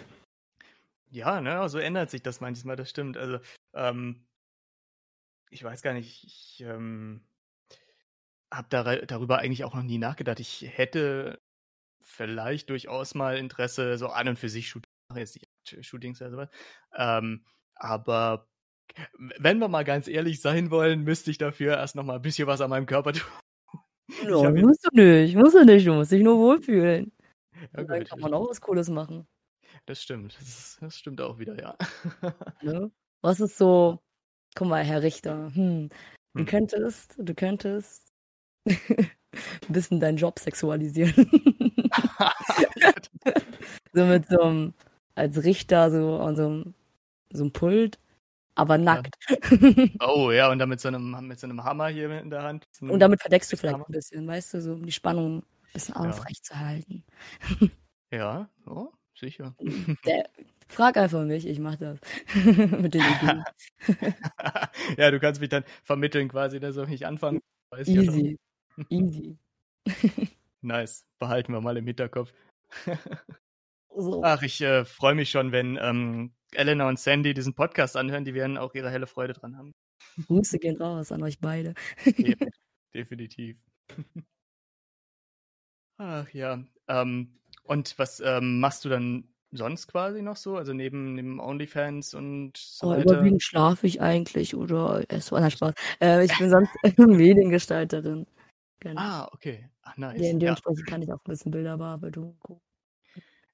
Ja, 1.09 1.41
ne, 1.41 1.67
so 1.69 1.79
ändert 1.79 2.09
sich 2.11 2.21
das 2.23 2.41
manchmal, 2.41 2.75
das 2.75 2.89
stimmt. 2.89 3.17
Also, 3.17 3.39
ähm, 3.73 4.27
ich 5.49 5.63
weiß 5.63 5.81
gar 5.81 5.93
nicht, 5.93 6.23
ich 6.23 6.61
ähm, 6.61 7.25
habe 8.53 8.67
dar 8.69 8.83
darüber 9.05 9.39
eigentlich 9.39 9.63
auch 9.63 9.73
noch 9.75 9.83
nie 9.83 9.97
nachgedacht. 9.97 10.39
Ich 10.39 10.61
hätte 10.65 11.39
vielleicht 12.03 12.69
durchaus 12.69 13.15
mal 13.15 13.37
Interesse, 13.37 13.97
so 13.97 14.07
an 14.07 14.27
und 14.29 14.39
für 14.39 14.49
sich 14.49 14.69
Shoot 14.69 14.83
jetzt 15.15 15.35
nicht 15.35 15.85
Shootings 15.85 16.21
oder 16.21 16.31
sowas. 16.31 16.49
Ähm, 16.95 17.45
aber 17.75 18.47
wenn 19.39 19.57
wir 19.59 19.67
mal 19.67 19.83
ganz 19.83 20.07
ehrlich 20.07 20.41
sein 20.41 20.71
wollen, 20.71 21.03
müsste 21.03 21.31
ich 21.31 21.37
dafür 21.37 21.73
erst 21.77 21.95
noch 21.95 22.03
mal 22.03 22.15
ein 22.17 22.21
bisschen 22.21 22.47
was 22.47 22.61
an 22.61 22.69
meinem 22.69 22.85
Körper 22.85 23.13
tun. 23.13 23.31
Ja, 24.23 24.43
hab 24.43 24.55
jetzt- 24.55 24.65
musst 24.65 24.85
du 24.85 24.95
nicht, 25.01 25.35
musst 25.35 25.55
du 25.55 25.65
nicht, 25.65 25.87
du 25.87 25.93
musst 25.93 26.11
dich 26.11 26.21
nur 26.23 26.37
wohlfühlen. 26.37 27.11
Ja, 27.75 27.83
dann 27.83 28.03
kann 28.03 28.19
man 28.19 28.33
auch 28.33 28.49
was 28.49 28.61
Cooles 28.61 28.89
machen. 28.89 29.27
das 29.87 30.01
stimmt. 30.03 30.37
Das, 30.39 30.77
das 30.79 30.97
stimmt 30.97 31.21
auch 31.21 31.39
wieder, 31.39 31.59
ja. 31.59 31.75
Ne? 32.61 32.91
Was 33.21 33.39
ist 33.39 33.57
so, 33.57 33.99
guck 34.55 34.67
mal, 34.67 34.83
Herr 34.83 35.01
Richter, 35.01 35.51
hm, 35.55 35.89
du 36.35 36.39
Hm. 36.41 36.45
könntest, 36.45 37.15
du 37.17 37.33
könntest 37.33 38.13
ein 38.65 39.09
bisschen 39.69 39.99
deinen 39.99 40.17
Job 40.17 40.39
sexualisieren. 40.39 41.13
so 43.93 44.05
mit 44.05 44.27
so 44.27 44.41
einem, 44.41 44.73
als 45.15 45.43
Richter, 45.43 45.91
so 45.91 46.17
an 46.19 46.35
so 46.35 46.45
einem, 46.45 46.73
so 47.31 47.43
einem 47.43 47.53
Pult, 47.53 47.99
aber 48.55 48.77
nackt. 48.77 49.15
oh 50.01 50.31
ja, 50.31 50.49
und 50.51 50.59
dann 50.59 50.69
mit 50.69 50.79
so 50.79 50.87
einem, 50.87 51.27
mit 51.27 51.39
so 51.39 51.47
einem 51.47 51.63
Hammer 51.63 51.87
hier 51.87 52.19
in 52.21 52.29
der 52.29 52.43
Hand. 52.43 52.65
So 52.71 52.85
Und 52.85 52.99
damit 52.99 53.21
verdeckst 53.21 53.51
du 53.51 53.57
vielleicht 53.57 53.75
Hammer. 53.75 53.85
ein 53.89 53.91
bisschen, 53.93 54.27
weißt 54.27 54.53
du, 54.55 54.61
so 54.61 54.73
um 54.73 54.85
die 54.85 54.91
Spannung 54.91 55.39
ein 55.39 55.43
bisschen 55.73 55.95
Ja. 55.95 56.09
aufrecht 56.09 56.45
zu 56.45 56.57
halten. 56.59 57.03
Ja, 58.11 58.49
oh, 58.65 58.89
sicher. 59.13 59.55
Der, 60.05 60.29
frag 60.67 60.95
einfach 60.97 61.23
mich, 61.25 61.45
ich 61.45 61.59
mach 61.59 61.75
das. 61.75 61.99
mit 62.45 62.93
den 62.93 63.01
Ideen. 63.01 63.43
ja, 64.97 65.11
du 65.11 65.19
kannst 65.19 65.41
mich 65.41 65.49
dann 65.49 65.65
vermitteln 65.83 66.29
quasi, 66.29 66.59
dass 66.59 66.77
ich 66.77 66.87
nicht 66.87 67.05
anfangen. 67.05 67.41
Ja. 67.73 67.79
Easy. 67.79 68.37
Easy. 68.89 69.37
Nice, 70.61 71.05
behalten 71.19 71.53
wir 71.53 71.61
mal 71.61 71.77
im 71.77 71.85
Hinterkopf. 71.85 72.33
So. 73.97 74.21
Ach, 74.25 74.41
ich 74.41 74.59
äh, 74.59 74.83
freue 74.83 75.15
mich 75.15 75.29
schon, 75.29 75.53
wenn 75.53 75.79
ähm, 75.81 76.33
Elena 76.51 76.89
und 76.89 76.99
Sandy 76.99 77.33
diesen 77.33 77.53
Podcast 77.53 77.95
anhören. 77.95 78.25
Die 78.25 78.33
werden 78.33 78.57
auch 78.57 78.75
ihre 78.75 78.89
helle 78.89 79.07
Freude 79.07 79.31
dran 79.31 79.57
haben. 79.57 79.73
Grüße 80.27 80.59
gehen 80.59 80.75
raus 80.75 81.13
an 81.13 81.23
euch 81.23 81.39
beide. 81.39 81.73
Definitiv. 82.93 83.57
Ach 85.97 86.29
ja. 86.33 86.61
Ähm, 86.89 87.39
und 87.63 87.97
was 87.97 88.19
ähm, 88.19 88.59
machst 88.59 88.83
du 88.83 88.89
dann 88.89 89.29
sonst 89.51 89.87
quasi 89.87 90.21
noch 90.21 90.35
so? 90.35 90.57
Also 90.57 90.73
neben, 90.73 91.15
neben 91.15 91.39
OnlyFans 91.39 92.13
und 92.13 92.57
so 92.57 92.89
weiter? 92.89 93.13
überwiegend 93.13 93.43
schlafe 93.43 93.87
ich 93.87 94.01
eigentlich 94.01 94.55
oder 94.55 95.03
es 95.07 95.31
war 95.31 95.49
Spaß. 95.49 95.73
Äh, 96.01 96.25
ich 96.25 96.37
bin 96.37 96.49
sonst 96.49 96.71
Mediengestalterin. 96.97 98.27
Genau. 98.79 99.01
Ah, 99.01 99.29
okay. 99.33 99.69
Ach, 99.81 99.97
nice. 99.97 100.19
De 100.19 100.31
Ja. 100.33 100.39
dementsprechend 100.39 100.87
kann 100.87 101.01
ich 101.01 101.11
auch 101.11 101.17
ein 101.19 101.29
bisschen 101.29 101.51
Bilder 101.51 101.77
bearbeiten. 101.77 102.37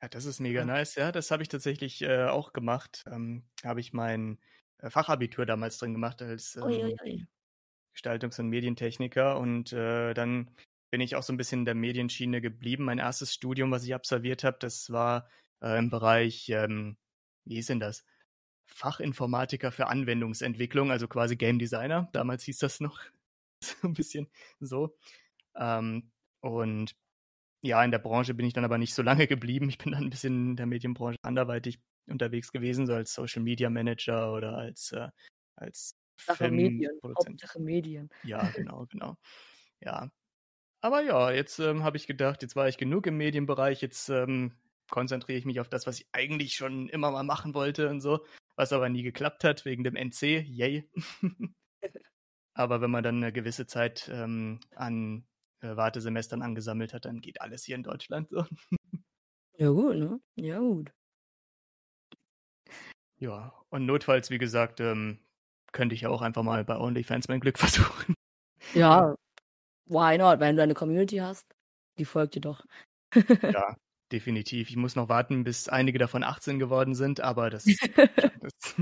Ja, 0.02 0.08
das 0.10 0.26
ist 0.26 0.40
mega 0.40 0.62
Ja. 0.62 0.66
nice. 0.66 0.96
Ja, 0.96 1.12
das 1.12 1.30
habe 1.32 1.44
ich 1.44 1.50
tatsächlich 1.50 2.02
äh, 2.02 2.26
auch 2.26 2.54
gemacht. 2.54 3.04
Ähm, 3.08 3.44
habe 3.64 3.80
ich 3.82 3.94
mein 3.94 4.40
äh, 4.80 4.90
Fachabitur 4.90 5.46
damals 5.46 5.78
drin 5.78 5.94
gemacht 5.94 6.22
als 6.22 6.56
ähm, 6.56 6.64
Ui, 6.66 6.84
ui, 6.86 6.96
ui. 7.06 7.28
Gestaltungs- 7.96 8.40
und 8.40 8.48
Medientechniker 8.50 9.38
und 9.40 9.74
äh, 9.74 10.14
dann 10.14 10.52
bin 10.92 11.02
ich 11.02 11.16
auch 11.16 11.24
so 11.24 11.34
ein 11.34 11.38
bisschen 11.38 11.60
in 11.60 11.66
der 11.66 11.76
Medienschiene 11.76 12.42
geblieben. 12.42 12.86
Mein 12.86 13.00
erstes 13.00 13.34
Studium, 13.34 13.72
was 13.72 13.84
ich 13.84 13.94
absolviert 13.94 14.44
habe, 14.44 14.58
das 14.60 14.90
war 14.92 15.30
äh, 15.62 15.78
im 15.78 15.90
Bereich, 15.90 16.50
ähm, 16.50 16.98
wie 17.46 17.56
hieß 17.56 17.68
denn 17.68 17.80
das? 17.80 18.06
Fachinformatiker 18.68 19.72
für 19.72 19.88
Anwendungsentwicklung, 19.88 20.92
also 20.92 21.08
quasi 21.08 21.36
Game 21.36 21.60
Designer. 21.60 22.10
Damals 22.14 22.44
hieß 22.44 22.60
das 22.60 22.80
noch 22.80 23.00
so 23.82 23.88
ein 23.88 23.94
bisschen 23.94 24.28
so. 24.60 24.98
Ähm, 25.56 26.12
und 26.42 26.96
ja, 27.62 27.84
in 27.84 27.92
der 27.92 28.00
Branche 28.00 28.34
bin 28.34 28.46
ich 28.46 28.54
dann 28.54 28.66
aber 28.66 28.78
nicht 28.78 28.94
so 28.94 29.04
lange 29.04 29.28
geblieben. 29.28 29.70
Ich 29.70 29.78
bin 29.78 29.92
dann 29.92 30.06
ein 30.06 30.10
bisschen 30.10 30.52
in 30.52 30.56
der 30.56 30.66
Medienbranche 30.66 31.18
anderweitig 31.22 31.80
unterwegs 32.08 32.52
gewesen, 32.52 32.88
so 32.88 32.94
als 32.94 33.14
Social 33.14 33.44
Media 33.44 33.70
Manager 33.70 34.34
oder 34.34 34.58
als, 34.58 34.92
äh, 34.92 35.10
als 35.56 35.96
Sache 36.20 36.50
Medien. 36.50 37.00
Hauptsache 37.04 37.60
Medien. 37.60 38.10
Ja, 38.24 38.40
genau, 38.56 38.86
genau. 38.90 39.18
Ja. 39.80 40.12
Aber 40.82 41.02
ja, 41.02 41.32
jetzt 41.32 41.60
ähm, 41.60 41.84
habe 41.84 41.98
ich 41.98 42.08
gedacht, 42.08 42.42
jetzt 42.42 42.56
war 42.56 42.68
ich 42.68 42.78
genug 42.78 43.06
im 43.06 43.18
Medienbereich, 43.18 43.82
jetzt 43.82 44.10
ähm, 44.10 44.54
konzentriere 44.90 45.38
ich 45.38 45.46
mich 45.46 45.60
auf 45.60 45.70
das, 45.70 45.86
was 45.86 46.00
ich 46.00 46.08
eigentlich 46.12 46.56
schon 46.56 46.90
immer 46.90 47.12
mal 47.12 47.24
machen 47.24 47.54
wollte 47.54 47.90
und 47.90 48.02
so, 48.02 48.26
was 48.56 48.74
aber 48.74 48.90
nie 48.90 49.04
geklappt 49.04 49.44
hat 49.44 49.66
wegen 49.66 49.84
dem 49.84 49.96
NC. 49.96 50.42
Yay. 50.42 50.90
aber 52.62 52.82
wenn 52.82 52.92
man 52.92 53.04
dann 53.04 53.18
eine 53.18 53.34
gewisse 53.34 53.66
Zeit 53.66 54.10
ähm, 54.14 54.60
an 54.76 55.26
äh, 55.62 55.76
Wartesemestern 55.76 56.42
angesammelt 56.42 56.94
hat, 56.94 57.06
dann 57.06 57.22
geht 57.22 57.42
alles 57.42 57.64
hier 57.64 57.76
in 57.76 57.84
Deutschland 57.84 58.30
so. 58.30 58.46
Ja, 59.58 59.70
gut, 59.70 59.96
ne? 59.96 60.20
Ja, 60.38 60.58
gut. 60.58 60.92
Ja, 63.18 63.54
und 63.70 63.86
notfalls, 63.86 64.32
wie 64.32 64.40
gesagt, 64.40 64.80
ähm, 64.80 65.20
könnte 65.72 65.94
ich 65.94 66.02
ja 66.02 66.10
auch 66.10 66.24
einfach 66.24 66.42
mal 66.42 66.66
bei 66.66 66.78
OnlyFans 66.78 67.28
mein 67.28 67.42
Glück 67.42 67.60
versuchen. 67.60 68.16
Ja, 68.74 69.16
why 69.86 70.18
not? 70.18 70.40
Wenn 70.40 70.56
du 70.56 70.64
eine 70.64 70.74
Community 70.74 71.18
hast, 71.18 71.46
die 72.00 72.06
folgt 72.06 72.34
dir 72.34 72.42
doch. 72.42 72.66
ja, 73.14 73.76
definitiv. 74.12 74.70
Ich 74.70 74.78
muss 74.78 74.96
noch 74.96 75.10
warten, 75.10 75.44
bis 75.44 75.70
einige 75.70 76.00
davon 76.00 76.24
18 76.24 76.58
geworden 76.58 76.96
sind, 76.96 77.20
aber 77.20 77.52
das, 77.52 77.66
das, 77.66 78.76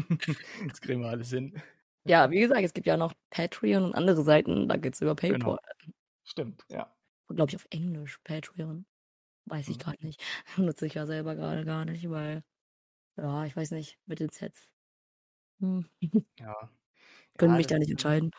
das 0.66 0.80
kriegen 0.80 1.02
wir 1.02 1.10
alles 1.10 1.32
hin. 1.32 1.62
Ja, 2.06 2.32
wie 2.32 2.40
gesagt, 2.40 2.62
es 2.62 2.74
gibt 2.74 2.88
ja 2.88 2.98
noch 2.98 3.14
Patreon 3.30 3.84
und 3.84 3.96
andere 3.96 4.24
Seiten, 4.24 4.68
da 4.68 4.78
geht 4.78 4.94
es 4.94 5.02
über 5.02 5.16
PayPal. 5.16 5.40
Genau. 5.40 5.58
Stimmt, 6.24 6.64
ja. 6.70 6.94
Glaube 7.28 7.50
ich 7.50 7.56
auf 7.56 7.68
Englisch, 7.70 8.20
Patreon. 8.24 8.86
Weiß 9.46 9.68
ich 9.68 9.78
mhm. 9.78 9.82
gerade 9.82 10.06
nicht. 10.06 10.22
Nutze 10.58 10.86
ich 10.86 10.94
ja 10.94 11.06
selber 11.06 11.36
gerade 11.36 11.66
gar 11.66 11.86
nicht, 11.86 12.10
weil, 12.10 12.44
ja, 13.18 13.46
ich 13.46 13.56
weiß 13.56 13.72
nicht, 13.72 13.98
mit 14.06 14.20
den 14.20 14.30
Sets. 14.30 14.72
Hm. 15.60 15.86
Ja. 16.40 16.56
Können 17.38 17.54
ja, 17.54 17.58
mich 17.58 17.68
da 17.68 17.78
nicht 17.78 17.92
entscheiden. 17.92 18.32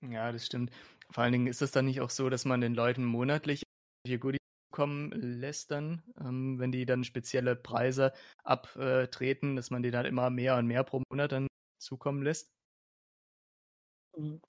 Ja, 0.00 0.32
das 0.32 0.46
stimmt. 0.46 0.72
Vor 1.10 1.22
allen 1.22 1.32
Dingen 1.32 1.46
ist 1.46 1.62
es 1.62 1.70
dann 1.70 1.84
nicht 1.84 2.00
auch 2.00 2.10
so, 2.10 2.28
dass 2.28 2.44
man 2.44 2.60
den 2.60 2.74
Leuten 2.74 3.04
monatlich 3.04 3.62
hier 4.06 4.18
Goodies 4.18 4.38
kommen 4.70 5.10
lässt 5.12 5.70
dann, 5.70 6.02
ähm, 6.20 6.58
wenn 6.58 6.72
die 6.72 6.86
dann 6.86 7.04
spezielle 7.04 7.56
Preise 7.56 8.12
abtreten, 8.44 9.56
dass 9.56 9.70
man 9.70 9.82
die 9.82 9.90
dann 9.90 10.06
immer 10.06 10.30
mehr 10.30 10.56
und 10.56 10.66
mehr 10.66 10.84
pro 10.84 11.02
Monat 11.10 11.32
dann 11.32 11.46
zukommen 11.78 12.22
lässt? 12.22 12.50
Mhm. 14.16 14.40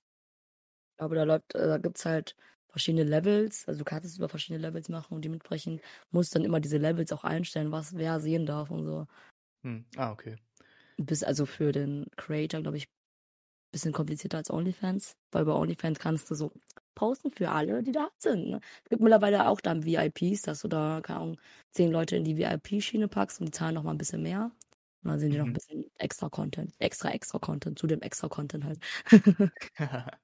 Aber 0.97 1.15
da 1.15 1.23
läuft, 1.23 1.55
äh, 1.55 1.67
da 1.67 1.77
gibt's 1.77 2.05
halt 2.05 2.35
verschiedene 2.67 3.03
Levels. 3.03 3.67
Also 3.67 3.79
du 3.79 3.85
kannst 3.85 4.05
es 4.05 4.17
über 4.17 4.29
verschiedene 4.29 4.61
Levels 4.61 4.89
machen 4.89 5.15
und 5.15 5.25
dementsprechend 5.25 5.81
musst 6.11 6.35
dann 6.35 6.43
immer 6.43 6.59
diese 6.59 6.77
Levels 6.77 7.11
auch 7.11 7.23
einstellen, 7.23 7.71
was 7.71 7.95
wer 7.95 8.19
sehen 8.19 8.45
darf 8.45 8.69
und 8.69 8.85
so. 8.85 9.07
Hm. 9.63 9.85
Ah, 9.97 10.11
okay. 10.11 10.35
Bis 10.97 11.23
also 11.23 11.45
für 11.45 11.71
den 11.71 12.05
Creator, 12.17 12.61
glaube 12.61 12.77
ich, 12.77 12.83
ein 12.85 13.71
bisschen 13.71 13.93
komplizierter 13.93 14.37
als 14.37 14.51
OnlyFans, 14.51 15.13
weil 15.31 15.45
bei 15.45 15.53
OnlyFans 15.53 15.99
kannst 15.99 16.29
du 16.29 16.35
so 16.35 16.51
posten 16.95 17.31
für 17.31 17.49
alle, 17.51 17.81
die 17.83 17.91
da 17.93 18.09
sind. 18.19 18.49
Ne? 18.49 18.59
Es 18.83 18.89
gibt 18.89 19.01
mittlerweile 19.01 19.47
auch 19.47 19.61
dann 19.61 19.85
VIPs, 19.85 20.41
dass 20.43 20.61
du 20.61 20.67
da, 20.67 20.99
keine 21.01 21.19
Ahnung, 21.19 21.41
zehn 21.71 21.91
Leute 21.91 22.17
in 22.17 22.25
die 22.25 22.37
VIP-Schiene 22.37 23.07
packst 23.07 23.39
und 23.39 23.47
die 23.47 23.51
zahlen 23.51 23.75
noch 23.75 23.83
mal 23.83 23.91
ein 23.91 23.97
bisschen 23.97 24.21
mehr. 24.21 24.51
Und 25.03 25.11
dann 25.11 25.19
sind 25.19 25.31
die 25.31 25.37
mhm. 25.37 25.41
noch 25.41 25.47
ein 25.47 25.53
bisschen 25.53 25.85
extra 25.95 26.29
Content, 26.29 26.73
extra, 26.79 27.09
extra 27.11 27.39
Content, 27.39 27.79
zu 27.79 27.87
dem 27.87 28.01
extra 28.01 28.27
Content 28.27 28.65
halt. 28.65 28.79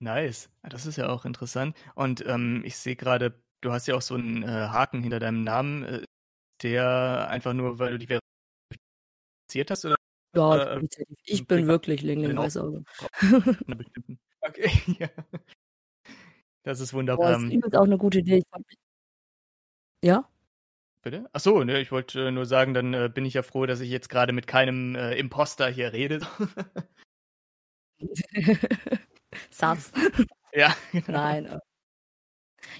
nice. 0.00 0.50
Das 0.62 0.86
ist 0.86 0.96
ja 0.96 1.08
auch 1.08 1.24
interessant. 1.24 1.76
Und 1.94 2.24
ähm, 2.26 2.62
ich 2.64 2.76
sehe 2.76 2.96
gerade, 2.96 3.42
du 3.62 3.72
hast 3.72 3.86
ja 3.86 3.94
auch 3.94 4.02
so 4.02 4.14
einen 4.14 4.42
äh, 4.42 4.46
Haken 4.46 5.02
hinter 5.02 5.18
deinem 5.18 5.44
Namen, 5.44 5.84
äh, 5.84 6.04
der 6.62 7.28
einfach 7.30 7.54
nur, 7.54 7.78
weil 7.78 7.92
du 7.92 7.98
die 7.98 8.06
verifiziert 8.06 9.70
hast, 9.70 9.86
oder? 9.86 9.96
Ja, 10.36 10.76
äh, 10.76 10.86
ich 11.24 11.46
bin 11.46 11.66
wirklich 11.66 12.02
Lingling 12.02 12.36
Weißauge. 12.36 12.84
Okay, 14.42 14.70
ja. 14.98 15.08
Das 16.62 16.80
ist 16.80 16.94
wunderbar. 16.94 17.38
Boah, 17.38 17.46
das 17.46 17.66
ist 17.66 17.76
auch 17.76 17.84
eine 17.84 17.98
gute 17.98 18.20
Idee. 18.20 18.42
Ja? 20.02 20.29
Bitte? 21.02 21.28
Ach 21.32 21.40
so, 21.40 21.64
ne, 21.64 21.80
ich 21.80 21.92
wollte 21.92 22.28
äh, 22.28 22.30
nur 22.30 22.44
sagen, 22.44 22.74
dann 22.74 22.92
äh, 22.92 23.10
bin 23.12 23.24
ich 23.24 23.34
ja 23.34 23.42
froh, 23.42 23.64
dass 23.64 23.80
ich 23.80 23.90
jetzt 23.90 24.10
gerade 24.10 24.32
mit 24.32 24.46
keinem 24.46 24.94
äh, 24.94 25.14
Imposter 25.14 25.68
hier 25.68 25.92
rede. 25.92 26.20
Sass. 29.50 29.92
ja, 30.52 30.74
genau. 30.92 31.12
Nein. 31.12 31.46
Äh. 31.46 31.58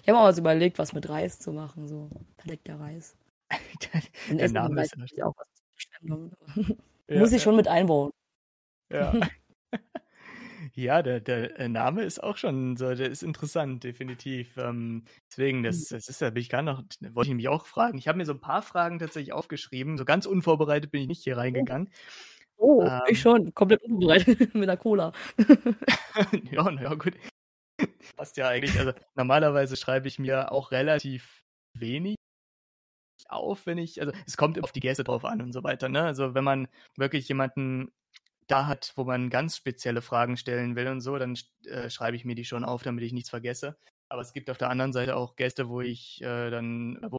Ich 0.02 0.08
habe 0.08 0.18
auch 0.18 0.24
was 0.24 0.38
überlegt, 0.38 0.78
was 0.78 0.92
mit 0.92 1.08
Reis 1.08 1.38
zu 1.38 1.52
machen, 1.52 1.88
so 1.88 2.10
verdeckter 2.36 2.78
Reis. 2.78 3.16
der, 4.28 4.36
der 4.36 4.50
Name 4.50 4.82
ist 4.82 4.94
ja 5.16 5.24
auch 5.24 5.34
was 5.36 5.48
ja, 7.08 7.18
Muss 7.18 7.32
ich 7.32 7.42
schon 7.42 7.56
mit 7.56 7.68
einbauen. 7.68 8.12
Ja. 8.90 9.18
Ja, 10.74 11.02
der, 11.02 11.20
der 11.20 11.58
äh, 11.58 11.68
Name 11.68 12.02
ist 12.02 12.22
auch 12.22 12.36
schon 12.36 12.76
so, 12.76 12.94
der 12.94 13.10
ist 13.10 13.22
interessant, 13.22 13.84
definitiv. 13.84 14.56
Ähm, 14.56 15.04
deswegen, 15.30 15.62
das, 15.62 15.90
hm. 15.90 15.96
das 15.96 16.08
ist 16.08 16.20
ja, 16.20 16.30
bin 16.30 16.42
ich 16.42 16.48
gar 16.48 16.62
noch, 16.62 16.82
wollte 17.12 17.30
ich 17.30 17.36
mich 17.36 17.48
auch 17.48 17.66
fragen. 17.66 17.98
Ich 17.98 18.08
habe 18.08 18.18
mir 18.18 18.26
so 18.26 18.32
ein 18.32 18.40
paar 18.40 18.62
Fragen 18.62 18.98
tatsächlich 18.98 19.32
aufgeschrieben. 19.32 19.98
So 19.98 20.04
ganz 20.04 20.26
unvorbereitet 20.26 20.90
bin 20.90 21.02
ich 21.02 21.08
nicht 21.08 21.24
hier 21.24 21.36
oh. 21.36 21.40
reingegangen. 21.40 21.90
Oh, 22.56 22.82
ähm, 22.82 23.00
ich 23.08 23.20
schon, 23.20 23.54
komplett 23.54 23.82
unvorbereitet 23.82 24.54
mit 24.54 24.68
der 24.68 24.76
Cola. 24.76 25.12
ja, 26.50 26.70
naja, 26.70 26.94
gut. 26.94 27.14
Passt 28.16 28.36
ja 28.36 28.48
eigentlich. 28.48 28.78
Also 28.78 28.92
normalerweise 29.14 29.76
schreibe 29.76 30.08
ich 30.08 30.18
mir 30.18 30.52
auch 30.52 30.70
relativ 30.70 31.42
wenig 31.74 32.16
auf, 33.28 33.66
wenn 33.66 33.78
ich, 33.78 34.00
also 34.00 34.12
es 34.26 34.36
kommt 34.36 34.62
auf 34.62 34.72
die 34.72 34.80
Gäste 34.80 35.04
drauf 35.04 35.24
an 35.24 35.40
und 35.40 35.52
so 35.52 35.62
weiter, 35.62 35.88
ne? 35.88 36.02
Also 36.02 36.34
wenn 36.34 36.44
man 36.44 36.68
wirklich 36.96 37.28
jemanden 37.28 37.90
da 38.50 38.66
hat, 38.66 38.92
wo 38.96 39.04
man 39.04 39.30
ganz 39.30 39.56
spezielle 39.56 40.02
Fragen 40.02 40.36
stellen 40.36 40.76
will 40.76 40.88
und 40.88 41.00
so, 41.00 41.18
dann 41.18 41.38
äh, 41.66 41.90
schreibe 41.90 42.16
ich 42.16 42.24
mir 42.24 42.34
die 42.34 42.44
schon 42.44 42.64
auf, 42.64 42.82
damit 42.82 43.04
ich 43.04 43.12
nichts 43.12 43.30
vergesse. 43.30 43.78
Aber 44.08 44.22
es 44.22 44.32
gibt 44.32 44.50
auf 44.50 44.58
der 44.58 44.70
anderen 44.70 44.92
Seite 44.92 45.16
auch 45.16 45.36
Gäste, 45.36 45.68
wo 45.68 45.80
ich 45.80 46.20
äh, 46.22 46.50
dann, 46.50 46.98
wo 47.08 47.18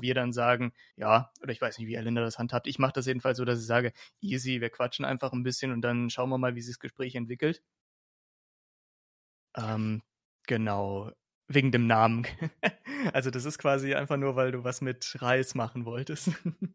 wir 0.00 0.14
dann 0.14 0.32
sagen, 0.32 0.72
ja, 0.96 1.32
oder 1.42 1.52
ich 1.52 1.60
weiß 1.60 1.78
nicht, 1.78 1.88
wie 1.88 1.94
Erlinda 1.94 2.22
das 2.22 2.38
handhabt. 2.38 2.68
Ich 2.68 2.78
mache 2.78 2.92
das 2.92 3.06
jedenfalls 3.06 3.38
so, 3.38 3.44
dass 3.44 3.60
ich 3.60 3.66
sage, 3.66 3.92
easy, 4.20 4.60
wir 4.60 4.70
quatschen 4.70 5.04
einfach 5.04 5.32
ein 5.32 5.42
bisschen 5.42 5.72
und 5.72 5.82
dann 5.82 6.10
schauen 6.10 6.30
wir 6.30 6.38
mal, 6.38 6.54
wie 6.54 6.60
sich 6.60 6.74
das 6.76 6.80
Gespräch 6.80 7.14
entwickelt. 7.16 7.62
Ähm, 9.56 10.02
genau, 10.46 11.10
wegen 11.48 11.72
dem 11.72 11.86
Namen. 11.86 12.26
also 13.12 13.30
das 13.30 13.44
ist 13.44 13.58
quasi 13.58 13.94
einfach 13.94 14.16
nur, 14.16 14.36
weil 14.36 14.52
du 14.52 14.64
was 14.64 14.80
mit 14.80 15.16
Reis 15.20 15.54
machen 15.54 15.84
wolltest. 15.84 16.30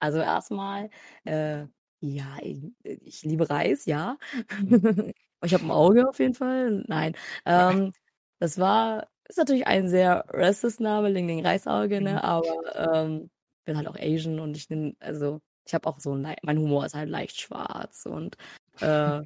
also 0.00 0.18
erstmal, 0.18 0.90
äh, 1.24 1.66
ja, 2.08 2.36
ich, 2.42 2.62
äh, 2.84 2.98
ich 3.02 3.22
liebe 3.22 3.48
Reis, 3.48 3.86
ja. 3.86 4.16
Mhm. 4.60 5.12
Ich 5.44 5.52
habe 5.52 5.64
ein 5.64 5.70
Auge 5.70 6.08
auf 6.08 6.18
jeden 6.18 6.34
Fall. 6.34 6.82
Nein. 6.88 7.14
Ähm, 7.44 7.92
das 8.40 8.58
war, 8.58 9.06
ist 9.28 9.36
natürlich 9.36 9.66
ein 9.66 9.86
sehr 9.86 10.24
racist 10.28 10.80
Name, 10.80 11.10
Ling 11.10 11.26
Ling 11.26 11.44
Reisauge, 11.44 12.00
ne? 12.00 12.12
Mhm. 12.12 12.18
Aber 12.18 12.96
ähm, 12.96 13.30
bin 13.66 13.76
halt 13.76 13.86
auch 13.86 13.96
Asian 13.96 14.40
und 14.40 14.56
ich 14.56 14.70
nehme, 14.70 14.94
also 14.98 15.40
ich 15.66 15.74
habe 15.74 15.88
auch 15.88 16.00
so 16.00 16.14
ein, 16.14 16.34
mein 16.42 16.58
Humor 16.58 16.86
ist 16.86 16.94
halt 16.94 17.10
leicht 17.10 17.38
schwarz 17.40 18.06
und 18.06 18.36
äh, 18.80 19.20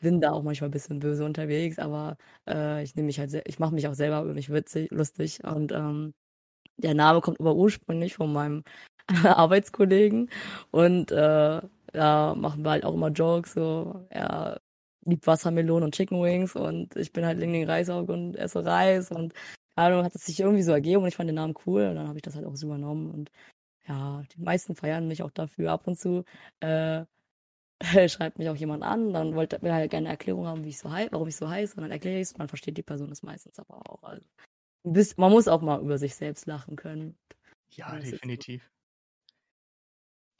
bin 0.00 0.20
da 0.20 0.32
auch 0.32 0.42
manchmal 0.42 0.68
ein 0.68 0.72
bisschen 0.72 1.00
böse 1.00 1.24
unterwegs, 1.24 1.78
aber 1.78 2.16
äh, 2.48 2.82
ich 2.82 2.94
nehme 2.94 3.06
mich 3.06 3.18
halt, 3.18 3.32
ich 3.46 3.58
mache 3.58 3.74
mich 3.74 3.86
auch 3.88 3.94
selber 3.94 4.22
über 4.22 4.34
mich 4.34 4.50
witzig, 4.50 4.90
lustig 4.90 5.44
und 5.44 5.72
ähm, 5.72 6.14
der 6.76 6.94
Name 6.94 7.20
kommt 7.20 7.40
aber 7.40 7.54
ursprünglich 7.54 8.14
von 8.14 8.32
meinem 8.32 8.64
Arbeitskollegen 9.24 10.30
und 10.70 11.10
äh, 11.12 11.60
da 11.92 12.34
machen 12.34 12.64
wir 12.64 12.70
halt 12.72 12.84
auch 12.84 12.94
immer 12.94 13.08
Jokes, 13.10 13.54
so, 13.54 14.06
er 14.10 14.60
liebt 15.04 15.26
Wassermelonen 15.26 15.84
und 15.84 15.94
Chicken 15.94 16.22
Wings 16.22 16.56
und 16.56 16.96
ich 16.96 17.12
bin 17.12 17.26
halt 17.26 17.38
Ling 17.38 17.52
Ling 17.52 17.66
Reisaug 17.68 18.08
und 18.08 18.36
esse 18.36 18.64
Reis 18.64 19.10
und 19.10 19.34
ja, 19.76 20.04
hat 20.04 20.14
es 20.14 20.26
sich 20.26 20.40
irgendwie 20.40 20.62
so 20.62 20.72
ergeben 20.72 21.02
und 21.02 21.08
ich 21.08 21.16
fand 21.16 21.28
den 21.28 21.36
Namen 21.36 21.54
cool 21.66 21.86
und 21.88 21.96
dann 21.96 22.08
habe 22.08 22.18
ich 22.18 22.22
das 22.22 22.36
halt 22.36 22.46
auch 22.46 22.56
so 22.56 22.66
übernommen 22.66 23.10
und 23.10 23.30
ja, 23.88 24.22
die 24.34 24.40
meisten 24.40 24.76
feiern 24.76 25.08
mich 25.08 25.22
auch 25.22 25.30
dafür. 25.30 25.72
Ab 25.72 25.86
und 25.86 25.98
zu 25.98 26.24
äh, 26.60 27.04
schreibt 28.08 28.38
mich 28.38 28.48
auch 28.48 28.56
jemand 28.56 28.84
an, 28.84 29.12
dann 29.12 29.34
wollte 29.34 29.60
will 29.62 29.72
halt 29.72 29.90
gerne 29.90 30.06
eine 30.06 30.14
Erklärung 30.14 30.46
haben, 30.46 30.64
wie 30.64 30.68
ich 30.68 30.78
so 30.78 30.90
warum 30.90 31.28
ich 31.28 31.36
so 31.36 31.48
heiße 31.48 31.76
und 31.76 31.82
dann 31.82 31.90
erkläre 31.90 32.16
ich 32.16 32.28
es 32.28 32.32
und 32.32 32.40
dann 32.40 32.48
versteht 32.48 32.76
die 32.76 32.82
Person 32.82 33.10
es 33.10 33.22
meistens 33.22 33.58
aber 33.58 33.78
auch. 33.90 34.02
Also, 34.02 34.24
man 35.16 35.32
muss 35.32 35.48
auch 35.48 35.62
mal 35.62 35.80
über 35.80 35.98
sich 35.98 36.14
selbst 36.14 36.46
lachen 36.46 36.76
können. 36.76 37.16
Ja, 37.70 37.96
definitiv. 37.98 38.68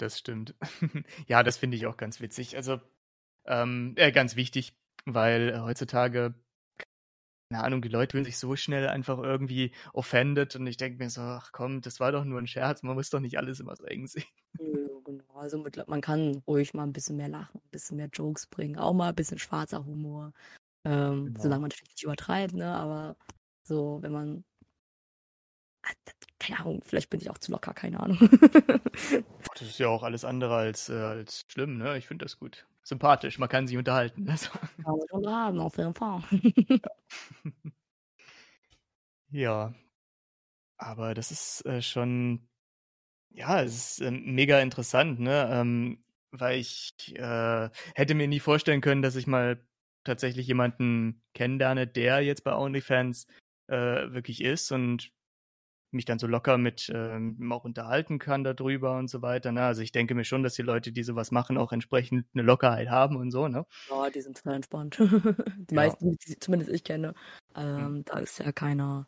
Das 0.03 0.19
stimmt. 0.19 0.57
ja, 1.29 1.45
das 1.45 1.59
finde 1.59 1.77
ich 1.77 1.87
auch 1.87 1.97
ganz 1.97 2.21
witzig. 2.21 2.57
Also, 2.57 2.81
ähm, 3.47 3.95
äh, 3.97 4.11
ganz 4.11 4.35
wichtig, 4.35 4.77
weil 5.05 5.51
äh, 5.51 5.59
heutzutage, 5.61 6.35
keine 7.49 7.63
Ahnung, 7.63 7.83
die 7.83 7.89
Leute 7.89 8.11
fühlen 8.11 8.25
sich 8.25 8.37
so 8.37 8.57
schnell 8.57 8.89
einfach 8.89 9.19
irgendwie 9.19 9.73
offended 9.93 10.57
und 10.57 10.67
ich 10.67 10.77
denke 10.77 10.99
mir 10.99 11.09
so, 11.09 11.21
ach 11.21 11.53
komm, 11.53 11.83
das 11.83 12.01
war 12.01 12.11
doch 12.11 12.25
nur 12.25 12.41
ein 12.41 12.49
Scherz, 12.49 12.83
man 12.83 12.97
muss 12.97 13.11
doch 13.11 13.21
nicht 13.21 13.39
alles 13.39 13.61
immer 13.61 13.77
so 13.77 13.85
eng 13.85 14.07
sehen. 14.09 14.25
Ja, 14.59 14.89
genau. 15.05 15.35
Also 15.35 15.59
mit, 15.59 15.87
man 15.87 16.01
kann 16.01 16.43
ruhig 16.49 16.75
mal 16.75 16.83
ein 16.83 16.93
bisschen 16.93 17.17
mehr 17.17 17.29
lachen, 17.29 17.61
ein 17.65 17.71
bisschen 17.71 17.97
mehr 17.97 18.11
Jokes 18.13 18.49
bringen, 18.49 18.77
auch 18.77 18.95
mal 18.95 19.11
ein 19.11 19.15
bisschen 19.15 19.39
schwarzer 19.39 19.87
Humor. 19.87 20.33
Ähm, 20.85 21.27
genau. 21.27 21.43
Solange 21.43 21.61
man 21.61 21.69
natürlich 21.69 21.91
nicht 21.91 22.03
übertreibt, 22.03 22.55
ne? 22.55 22.75
Aber 22.75 23.17
so, 23.63 24.03
wenn 24.03 24.11
man 24.11 24.45
keine 26.43 26.61
Ahnung, 26.61 26.83
vielleicht 26.85 27.11
bin 27.11 27.21
ich 27.21 27.31
auch 27.31 27.39
zu 27.39 27.53
locker, 27.53 27.73
keine 27.73 28.01
Ahnung. 28.01 28.19
das 29.55 29.63
ist 29.63 29.79
ja 29.79 29.89
auch 29.89 30.03
alles 30.03 30.25
andere 30.25 30.57
als, 30.57 30.89
äh, 30.89 30.95
als 30.95 31.45
schlimm, 31.49 31.79
ne? 31.79 31.97
Ich 31.99 32.09
finde 32.09 32.25
das 32.25 32.39
gut. 32.39 32.67
Sympathisch, 32.83 33.39
man 33.39 33.49
kann 33.49 33.69
sich 33.69 33.77
unterhalten. 33.77 34.29
Also. 34.29 34.51
Kann 34.51 34.97
man 34.97 35.07
schon 35.09 35.27
haben, 35.29 35.61
auf 35.61 35.77
jeden 35.79 35.95
Fall. 35.95 36.23
ja. 39.31 39.73
Aber 40.79 41.15
das 41.15 41.31
ist 41.31 41.65
äh, 41.65 41.81
schon 41.81 42.49
Ja, 43.31 43.63
es 43.63 43.99
ist 43.99 44.01
ähm, 44.01 44.35
mega 44.35 44.59
interessant, 44.61 45.21
ne? 45.21 45.49
Ähm, 45.53 46.05
weil 46.33 46.59
ich 46.59 46.95
äh, 47.17 47.71
hätte 47.95 48.15
mir 48.15 48.27
nie 48.27 48.41
vorstellen 48.41 48.81
können, 48.81 49.03
dass 49.03 49.17
ich 49.17 49.27
mal 49.29 49.65
tatsächlich 50.05 50.47
jemanden 50.49 51.23
kennenlerne, 51.35 51.87
der 51.87 52.21
jetzt 52.23 52.43
bei 52.43 52.55
OnlyFans 52.55 53.27
äh, 53.69 53.77
wirklich 54.13 54.43
ist 54.43 54.73
und 54.73 55.13
mich 55.93 56.05
dann 56.05 56.19
so 56.19 56.27
locker 56.27 56.59
mit 56.59 56.91
ähm, 56.95 57.53
auch 57.53 57.65
unterhalten 57.65 58.19
kann 58.19 58.45
darüber 58.45 58.97
und 58.99 59.09
so 59.09 59.23
weiter. 59.23 59.53
Ne? 59.53 59.63
Also 59.63 59.83
ich 59.83 59.93
denke 59.93 60.15
mir 60.15 60.25
schon, 60.25 60.43
dass 60.43 60.55
die 60.55 60.63
Leute, 60.63 60.93
die 60.93 61.03
sowas 61.03 61.31
machen, 61.31 61.59
auch 61.59 61.73
entsprechend 61.73 62.27
eine 62.35 62.43
Lockerheit 62.43 62.89
haben 62.91 63.17
und 63.17 63.31
so, 63.31 63.49
ne? 63.49 63.67
Ja, 63.89 64.11
die 64.11 64.21
sind 64.21 64.37
total 64.37 64.55
entspannt. 64.55 64.97
die 65.71 65.75
Ja. 65.75 65.81
meisten, 65.83 66.17
die 66.17 66.39
zumindest 66.39 66.71
ich 66.71 66.85
kenne, 66.85 67.15
ähm, 67.57 68.05
da 68.05 68.19
ist 68.19 68.39
ja 68.39 68.53
keiner. 68.53 69.07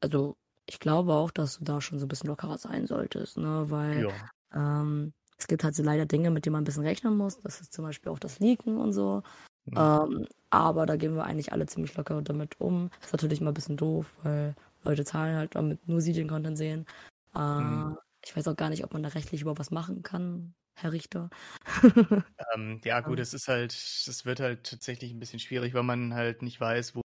Also 0.00 0.36
ich 0.66 0.80
glaube 0.80 1.14
auch, 1.14 1.30
dass 1.30 1.58
du 1.58 1.64
da 1.64 1.80
schon 1.80 1.98
so 1.98 2.06
ein 2.06 2.08
bisschen 2.08 2.28
lockerer 2.28 2.58
sein 2.58 2.86
solltest, 2.86 3.36
ne? 3.38 3.66
Weil 3.70 4.02
Ja. 4.02 4.30
ähm, 4.54 5.12
es 5.38 5.46
gibt 5.48 5.64
halt 5.64 5.74
so 5.74 5.82
leider 5.82 6.06
Dinge, 6.06 6.30
mit 6.30 6.46
denen 6.46 6.54
man 6.54 6.62
ein 6.62 6.64
bisschen 6.64 6.84
rechnen 6.84 7.16
muss. 7.16 7.40
Das 7.42 7.60
ist 7.60 7.72
zum 7.72 7.84
Beispiel 7.84 8.10
auch 8.10 8.18
das 8.18 8.40
Leaken 8.40 8.78
und 8.78 8.92
so. 8.92 9.22
Mhm. 9.66 9.76
Ähm, 9.76 10.26
aber 10.50 10.86
da 10.86 10.96
gehen 10.96 11.14
wir 11.16 11.24
eigentlich 11.24 11.52
alle 11.52 11.66
ziemlich 11.66 11.96
locker 11.96 12.22
damit 12.22 12.60
um. 12.60 12.90
Ist 13.02 13.12
natürlich 13.12 13.40
immer 13.40 13.52
ein 13.52 13.54
bisschen 13.54 13.76
doof, 13.76 14.14
weil 14.22 14.54
Leute 14.86 15.04
zahlen 15.04 15.36
halt, 15.36 15.54
damit 15.54 15.86
nur 15.88 16.00
sie 16.00 16.12
den 16.12 16.28
Content 16.28 16.58
sehen. 16.58 16.86
Äh, 17.34 17.40
Mhm. 17.58 17.96
Ich 18.24 18.36
weiß 18.36 18.48
auch 18.48 18.56
gar 18.56 18.70
nicht, 18.70 18.84
ob 18.84 18.92
man 18.92 19.02
da 19.04 19.10
rechtlich 19.10 19.42
über 19.42 19.58
was 19.58 19.70
machen 19.70 20.02
kann, 20.02 20.54
Herr 20.76 20.92
Richter. 20.92 21.30
Ähm, 22.54 22.80
ja, 22.84 23.00
gut, 23.00 23.18
Ähm. 23.18 23.20
es 23.20 23.32
ist 23.34 23.48
halt, 23.48 23.72
es 23.72 24.24
wird 24.26 24.40
halt 24.40 24.64
tatsächlich 24.68 25.10
ein 25.12 25.18
bisschen 25.18 25.38
schwierig, 25.40 25.72
weil 25.74 25.82
man 25.82 26.14
halt 26.14 26.42
nicht 26.42 26.60
weiß, 26.60 26.94
wo 26.94 27.00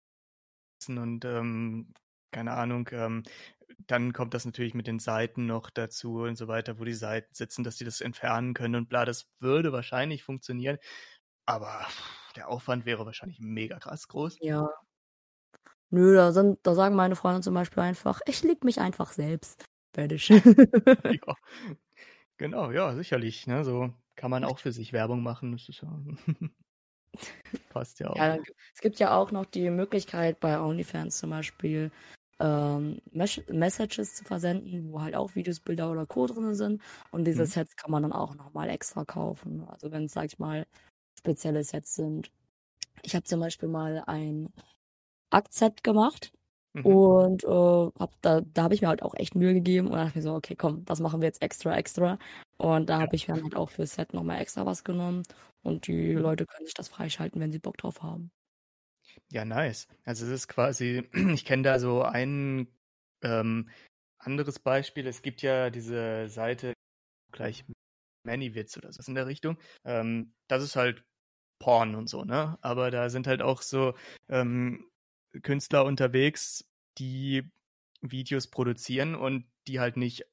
sitzen 0.81 0.99
und 0.99 1.24
ähm, 1.26 1.95
keine 2.33 2.53
Ahnung, 2.53 2.89
ähm, 2.93 3.24
dann 3.87 4.12
kommt 4.12 4.35
das 4.35 4.45
natürlich 4.47 4.74
mit 4.74 4.87
den 4.89 4.99
Seiten 5.01 5.47
noch 5.47 5.70
dazu 5.70 6.20
und 6.22 6.37
so 6.37 6.49
weiter, 6.49 6.78
wo 6.81 6.85
die 6.85 6.95
Seiten 6.95 7.35
sitzen, 7.35 7.64
dass 7.64 7.76
die 7.76 7.85
das 7.85 8.01
entfernen 8.03 8.55
können 8.55 8.76
und 8.76 8.89
bla, 8.91 9.05
das 9.07 9.31
würde 9.41 9.72
wahrscheinlich 9.72 10.24
funktionieren, 10.24 10.78
aber 11.47 11.87
der 12.37 12.49
Aufwand 12.51 12.87
wäre 12.87 13.07
wahrscheinlich 13.07 13.41
mega 13.41 13.78
krass 13.81 14.09
groß. 14.09 14.41
Ja. 14.41 14.81
Nö, 15.91 16.14
da, 16.14 16.32
sind, 16.32 16.59
da 16.62 16.74
sagen 16.74 16.95
meine 16.95 17.16
Freunde 17.16 17.41
zum 17.41 17.55
Beispiel 17.55 17.82
einfach, 17.82 18.20
ich 18.26 18.43
leg 18.43 18.62
mich 18.64 18.80
einfach 18.80 19.12
selbst. 19.12 19.64
Fertig. 19.95 20.30
Ja, 21.26 21.34
genau, 22.36 22.70
ja, 22.72 22.95
sicherlich, 22.95 23.47
ne, 23.47 23.64
so 23.64 23.93
kann 24.16 24.30
man 24.30 24.45
auch 24.45 24.59
für 24.59 24.72
sich 24.72 24.93
Werbung 24.93 25.22
machen, 25.22 25.53
das 25.53 25.68
ist 25.68 25.82
ja, 25.82 26.01
passt 27.68 28.01
ja 28.01 28.11
auch. 28.11 28.16
Ja, 28.16 28.36
es 28.74 28.80
gibt 28.80 28.99
ja 28.99 29.16
auch 29.16 29.30
noch 29.30 29.45
die 29.47 29.70
Möglichkeit 29.70 30.41
bei 30.41 30.61
OnlyFans 30.61 31.18
zum 31.18 31.30
Beispiel 31.30 31.91
ähm, 32.41 33.01
Mes 33.12 33.41
Messages 33.49 34.14
zu 34.14 34.24
versenden, 34.24 34.93
wo 34.93 35.01
halt 35.03 35.14
auch 35.14 35.34
Videos, 35.34 35.61
Bilder 35.61 35.91
oder 35.91 36.07
Co. 36.07 36.26
drin 36.26 36.55
sind. 36.55 36.82
Und 37.12 37.24
diese 37.26 37.43
Mhm. 37.43 37.47
Sets 37.47 37.76
kann 37.76 37.91
man 37.91 38.03
dann 38.03 38.12
auch 38.12 38.34
nochmal 38.34 38.68
extra 38.70 39.05
kaufen. 39.05 39.64
Also 39.68 39.91
wenn 39.93 40.05
es, 40.05 40.12
sag 40.12 40.26
ich 40.26 40.38
mal, 40.38 40.66
spezielle 41.18 41.64
Sets 41.64 41.95
sind. 41.97 42.30
Ich 43.03 43.14
habe 43.16 43.24
zum 43.24 43.41
Beispiel 43.41 43.68
mal 43.68 44.05
ein 44.07 44.51
Akt-Set 45.31 45.85
gemacht 45.85 46.33
Mhm. 46.74 46.97
und 46.97 47.45
äh, 47.45 47.49
hab 47.49 48.12
da, 48.22 48.41
da 48.43 48.62
habe 48.64 48.74
ich 48.74 48.83
mir 48.83 48.89
halt 48.89 49.03
auch 49.03 49.14
echt 49.14 49.35
Mühe 49.35 49.55
gegeben 49.55 49.89
und 49.89 49.95
dachte 49.95 50.18
mir 50.18 50.22
so, 50.22 50.35
okay, 50.35 50.57
komm, 50.57 50.85
das 50.87 51.01
machen 51.01 51.20
wir 51.20 51.26
jetzt 51.28 51.43
extra, 51.43 51.76
extra. 51.76 52.18
Und 52.59 52.89
da 52.91 52.99
habe 53.01 53.16
ich 53.16 53.28
mir 53.28 53.35
halt 53.43 53.57
auch 53.57 53.70
für 53.70 53.83
das 53.83 53.95
Set 53.95 54.14
nochmal 54.14 54.41
extra 54.41 54.66
was 54.66 54.85
genommen. 54.85 55.22
Und 55.62 55.87
die 55.87 56.12
Mhm. 56.14 56.22
Leute 56.22 56.47
können 56.47 56.66
sich 56.66 56.74
das 56.74 56.89
freischalten, 56.89 57.41
wenn 57.41 57.53
sie 57.53 57.59
Bock 57.59 57.76
drauf 57.78 58.03
haben. 58.03 58.31
Ja, 59.33 59.45
nice. 59.45 59.87
Also 60.05 60.26
es 60.26 60.31
ist 60.33 60.49
quasi, 60.49 61.09
ich 61.35 61.45
kenne 61.45 61.62
da 61.62 61.78
so 61.78 62.03
ein 62.03 62.68
ähm, 63.22 63.70
anderes 64.18 64.59
Beispiel. 64.59 65.07
Es 65.07 65.22
gibt 65.22 65.43
ja 65.43 65.70
diese 65.70 66.28
Seite 66.28 66.74
gleich 67.33 67.64
Manyvids 68.24 68.76
oder 68.78 68.93
so 68.93 69.03
in 69.09 69.16
der 69.16 69.26
Richtung. 69.28 69.59
Ähm, 69.85 70.35
das 70.49 70.64
ist 70.64 70.76
halt 70.76 71.05
Porn 71.61 71.97
und 71.97 72.09
so, 72.11 72.24
ne? 72.24 72.59
Aber 72.62 72.91
da 72.93 73.11
sind 73.11 73.28
halt 73.28 73.43
auch 73.43 73.62
so 73.62 73.95
ähm, 74.31 74.89
Künstler 75.43 75.85
unterwegs, 75.85 76.64
die 76.99 77.51
Videos 78.01 78.49
produzieren 78.49 79.14
und 79.14 79.47
die 79.66 79.81
halt 79.81 79.97
nicht 79.97 80.24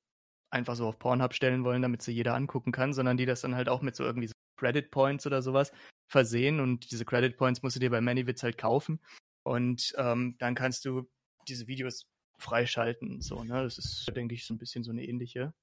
einfach 0.49 0.75
so 0.75 0.87
auf 0.87 0.99
Pornhub 0.99 1.33
stellen 1.33 1.63
wollen, 1.63 1.81
damit 1.81 2.01
sie 2.01 2.13
jeder 2.13 2.35
angucken 2.35 2.71
kann, 2.71 2.93
sondern 2.93 3.17
die 3.17 3.25
das 3.25 3.41
dann 3.41 3.55
halt 3.55 3.69
auch 3.69 3.81
mit 3.81 3.95
so 3.95 4.03
irgendwie 4.03 4.27
so 4.27 4.33
Credit 4.57 4.89
Points 4.89 5.25
oder 5.27 5.41
sowas 5.41 5.71
versehen 6.09 6.59
und 6.59 6.91
diese 6.91 7.05
Credit 7.05 7.35
Points 7.37 7.61
musst 7.61 7.75
du 7.75 7.79
dir 7.79 7.89
bei 7.89 8.01
Manyvids 8.01 8.43
halt 8.43 8.57
kaufen 8.57 8.99
und 9.43 9.93
ähm, 9.97 10.35
dann 10.39 10.55
kannst 10.55 10.85
du 10.85 11.09
diese 11.47 11.67
Videos 11.67 12.05
freischalten, 12.39 13.21
so, 13.21 13.43
ne? 13.43 13.63
Das 13.63 13.77
ist, 13.77 14.11
denke 14.15 14.35
ich, 14.35 14.45
so 14.45 14.53
ein 14.53 14.57
bisschen 14.57 14.83
so 14.83 14.91
eine 14.91 15.03
ähnliche 15.03 15.53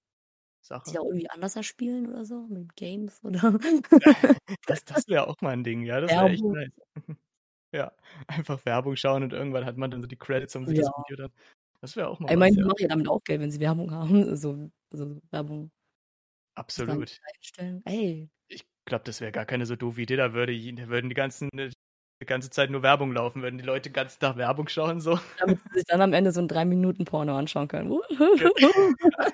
Sache. 0.61 0.91
Sie 0.91 0.99
auch 0.99 1.07
irgendwie 1.07 1.31
anders 1.31 1.57
erspielen 1.57 2.09
oder 2.09 2.25
so, 2.25 2.47
mit 2.47 2.75
Games 2.77 3.23
oder. 3.23 3.41
Das, 4.67 4.85
das 4.85 5.09
wäre 5.09 5.29
auch 5.29 5.41
mal 5.41 5.51
ein 5.51 5.65
Ding, 5.65 5.83
ja, 5.83 6.01
das 6.01 6.11
wäre 6.11 6.31
echt 6.31 6.45
nice. 6.45 6.73
Ja, 7.81 7.93
einfach 8.29 8.65
Werbung 8.65 8.95
schauen 8.97 9.25
und 9.25 9.33
irgendwann 9.33 9.65
hat 9.65 9.77
man 9.77 9.91
dann 9.91 10.01
so 10.01 10.07
die 10.07 10.17
Credits 10.17 10.55
und 10.55 10.67
sieht 10.67 10.79
das 10.79 10.87
Ja. 10.87 10.93
Video 11.03 11.17
dann. 11.25 11.33
Das 11.81 11.97
wäre 11.97 12.09
auch 12.09 12.21
mal 12.21 12.31
Ich 12.31 12.37
meine, 12.39 12.55
die 12.55 12.61
ja. 12.61 12.67
machen 12.67 12.79
ja 12.79 12.89
damit 12.89 13.09
auch 13.09 13.23
Geld, 13.25 13.41
wenn 13.41 13.51
sie 13.51 13.61
Werbung 13.61 13.91
haben. 13.91 14.25
Also, 14.29 14.71
also 14.93 15.21
Werbung 15.31 15.71
Absolut. 16.55 17.19
Ey, 17.85 18.31
Ich 18.49 18.65
glaube, 18.85 19.05
das 19.05 19.21
wäre 19.21 19.33
gar 19.33 19.45
keine 19.45 19.67
so 19.67 19.75
doofe 19.75 20.03
Idee. 20.03 20.17
Da 20.17 20.33
würde, 20.35 20.57
da 20.75 20.89
würden 20.89 21.09
die 21.09 21.15
ganzen 21.15 21.51
die 22.23 22.27
ganze 22.27 22.49
Zeit 22.49 22.71
nur 22.71 22.83
Werbung 22.83 23.13
laufen, 23.13 23.43
würden 23.43 23.59
die 23.59 23.65
Leute 23.65 23.91
den 23.91 23.95
ganzen 23.95 24.21
Tag 24.21 24.37
Werbung 24.37 24.69
schauen, 24.69 25.01
so. 25.01 25.19
damit 25.39 25.59
sie 25.65 25.79
sich 25.79 25.85
dann 25.85 26.01
am 26.01 26.13
Ende 26.13 26.33
so 26.33 26.41
ein 26.41 26.49
3-Minuten-Porno 26.49 27.37
anschauen 27.37 27.69
können. 27.69 27.99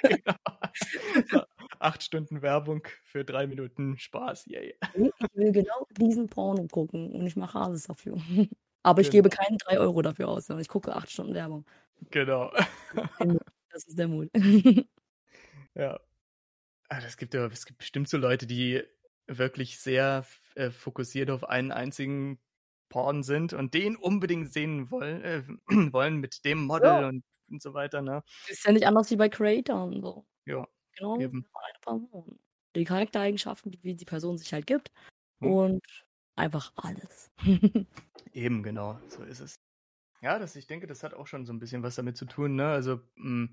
genau. 0.03 1.45
Acht 1.81 2.03
Stunden 2.03 2.43
Werbung 2.43 2.87
für 3.05 3.25
drei 3.25 3.47
Minuten 3.47 3.99
Spaß, 3.99 4.47
yay. 4.47 4.75
ich 4.95 5.13
will 5.35 5.51
genau 5.53 5.87
diesen 5.99 6.29
Porno 6.29 6.67
gucken 6.69 7.11
und 7.13 7.27
ich 7.27 7.37
mache 7.37 7.59
alles 7.59 7.85
dafür. 7.85 8.17
Aber 8.83 9.01
ich 9.01 9.11
Genau. 9.11 9.25
gebe 9.25 9.29
keine 9.31 9.57
3 9.59 9.79
Euro 9.79 10.03
dafür 10.03 10.29
aus, 10.29 10.47
sondern 10.47 10.63
ich 10.63 10.69
gucke 10.69 10.95
8 10.95 11.11
Stunden 11.11 11.35
Werbung. 11.35 11.67
Genau. 12.11 12.51
Das 13.71 13.85
ist 13.87 13.99
der 13.99 14.09
Mut. 14.09 14.31
Ja. 15.75 16.01
Ah, 16.89 17.01
das 17.01 17.17
gibt 17.17 17.35
ja, 17.35 17.47
es 17.47 17.67
gibt 17.67 17.79
bestimmt 17.79 18.09
so 18.09 18.19
Leute, 18.19 18.47
die 18.47 18.83
wirklich 19.29 19.79
sehr 19.79 20.27
äh, 20.57 20.71
fokussiert 20.71 21.31
auf 21.31 21.49
einen 21.49 21.73
einzigen 21.73 22.41
Porn 22.89 23.23
sind 23.23 23.53
und 23.53 23.75
den 23.75 23.97
unbedingt 23.97 24.53
sehen 24.53 24.91
wollen, 24.91 25.23
äh, 25.23 25.43
wollen 25.95 26.17
mit 26.19 26.45
dem 26.45 26.65
Model 26.67 26.87
Ja. 26.89 27.09
und, 27.09 27.25
und 27.51 27.63
so 27.63 27.75
weiter, 27.75 28.03
ne? 28.03 28.23
ist 28.49 28.65
ja 28.67 28.73
nicht 28.73 28.87
anders 28.87 29.11
wie 29.11 29.17
bei 29.17 29.29
Creator 29.29 29.85
und 29.85 30.03
so. 30.03 30.27
Ja. 30.47 30.67
Genau, 31.01 31.19
Eben. 31.19 31.47
eine 31.55 31.79
Person. 31.81 32.39
Die 32.77 32.85
Charaktereigenschaften, 32.85 33.77
wie 33.83 33.95
die 33.95 34.05
Person 34.05 34.37
sich 34.39 34.53
halt 34.53 34.67
gibt. 34.67 34.93
Hm. 35.43 35.53
Und 35.53 36.05
einfach 36.37 36.73
alles. 36.77 37.31
Eben, 38.33 38.63
genau, 38.63 38.99
so 39.09 39.25
ist 39.25 39.41
es. 39.41 39.55
Ja, 40.21 40.39
das, 40.39 40.55
ich 40.55 40.67
denke, 40.67 40.87
das 40.87 41.03
hat 41.03 41.15
auch 41.15 41.27
schon 41.27 41.47
so 41.47 41.53
ein 41.53 41.59
bisschen 41.59 41.83
was 41.83 41.95
damit 41.95 42.17
zu 42.17 42.27
tun, 42.27 42.55
ne? 42.55 42.69
Also, 42.69 43.01
mh, 43.17 43.49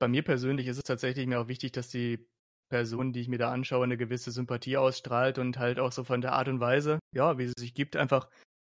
bei 0.00 0.08
mir 0.08 0.22
persönlich 0.22 0.66
ist 0.66 0.78
es 0.78 0.82
tatsächlich 0.82 1.26
mir 1.26 1.40
auch 1.40 1.48
wichtig, 1.48 1.72
dass 1.72 1.88
die 1.88 2.28
Person, 2.68 3.12
die 3.12 3.20
ich 3.20 3.28
mir 3.28 3.38
da 3.38 3.52
anschaue, 3.52 3.84
eine 3.84 3.96
gewisse 3.96 4.32
Sympathie 4.32 4.76
ausstrahlt 4.76 5.38
und 5.38 5.58
halt 5.58 5.78
auch 5.78 5.92
so 5.92 6.02
von 6.02 6.20
der 6.20 6.32
Art 6.32 6.48
und 6.48 6.58
Weise, 6.58 6.98
ja, 7.14 7.38
wie 7.38 7.46
sie 7.46 7.54
sich 7.56 7.74
gibt, 7.74 7.96
einfach 7.96 8.28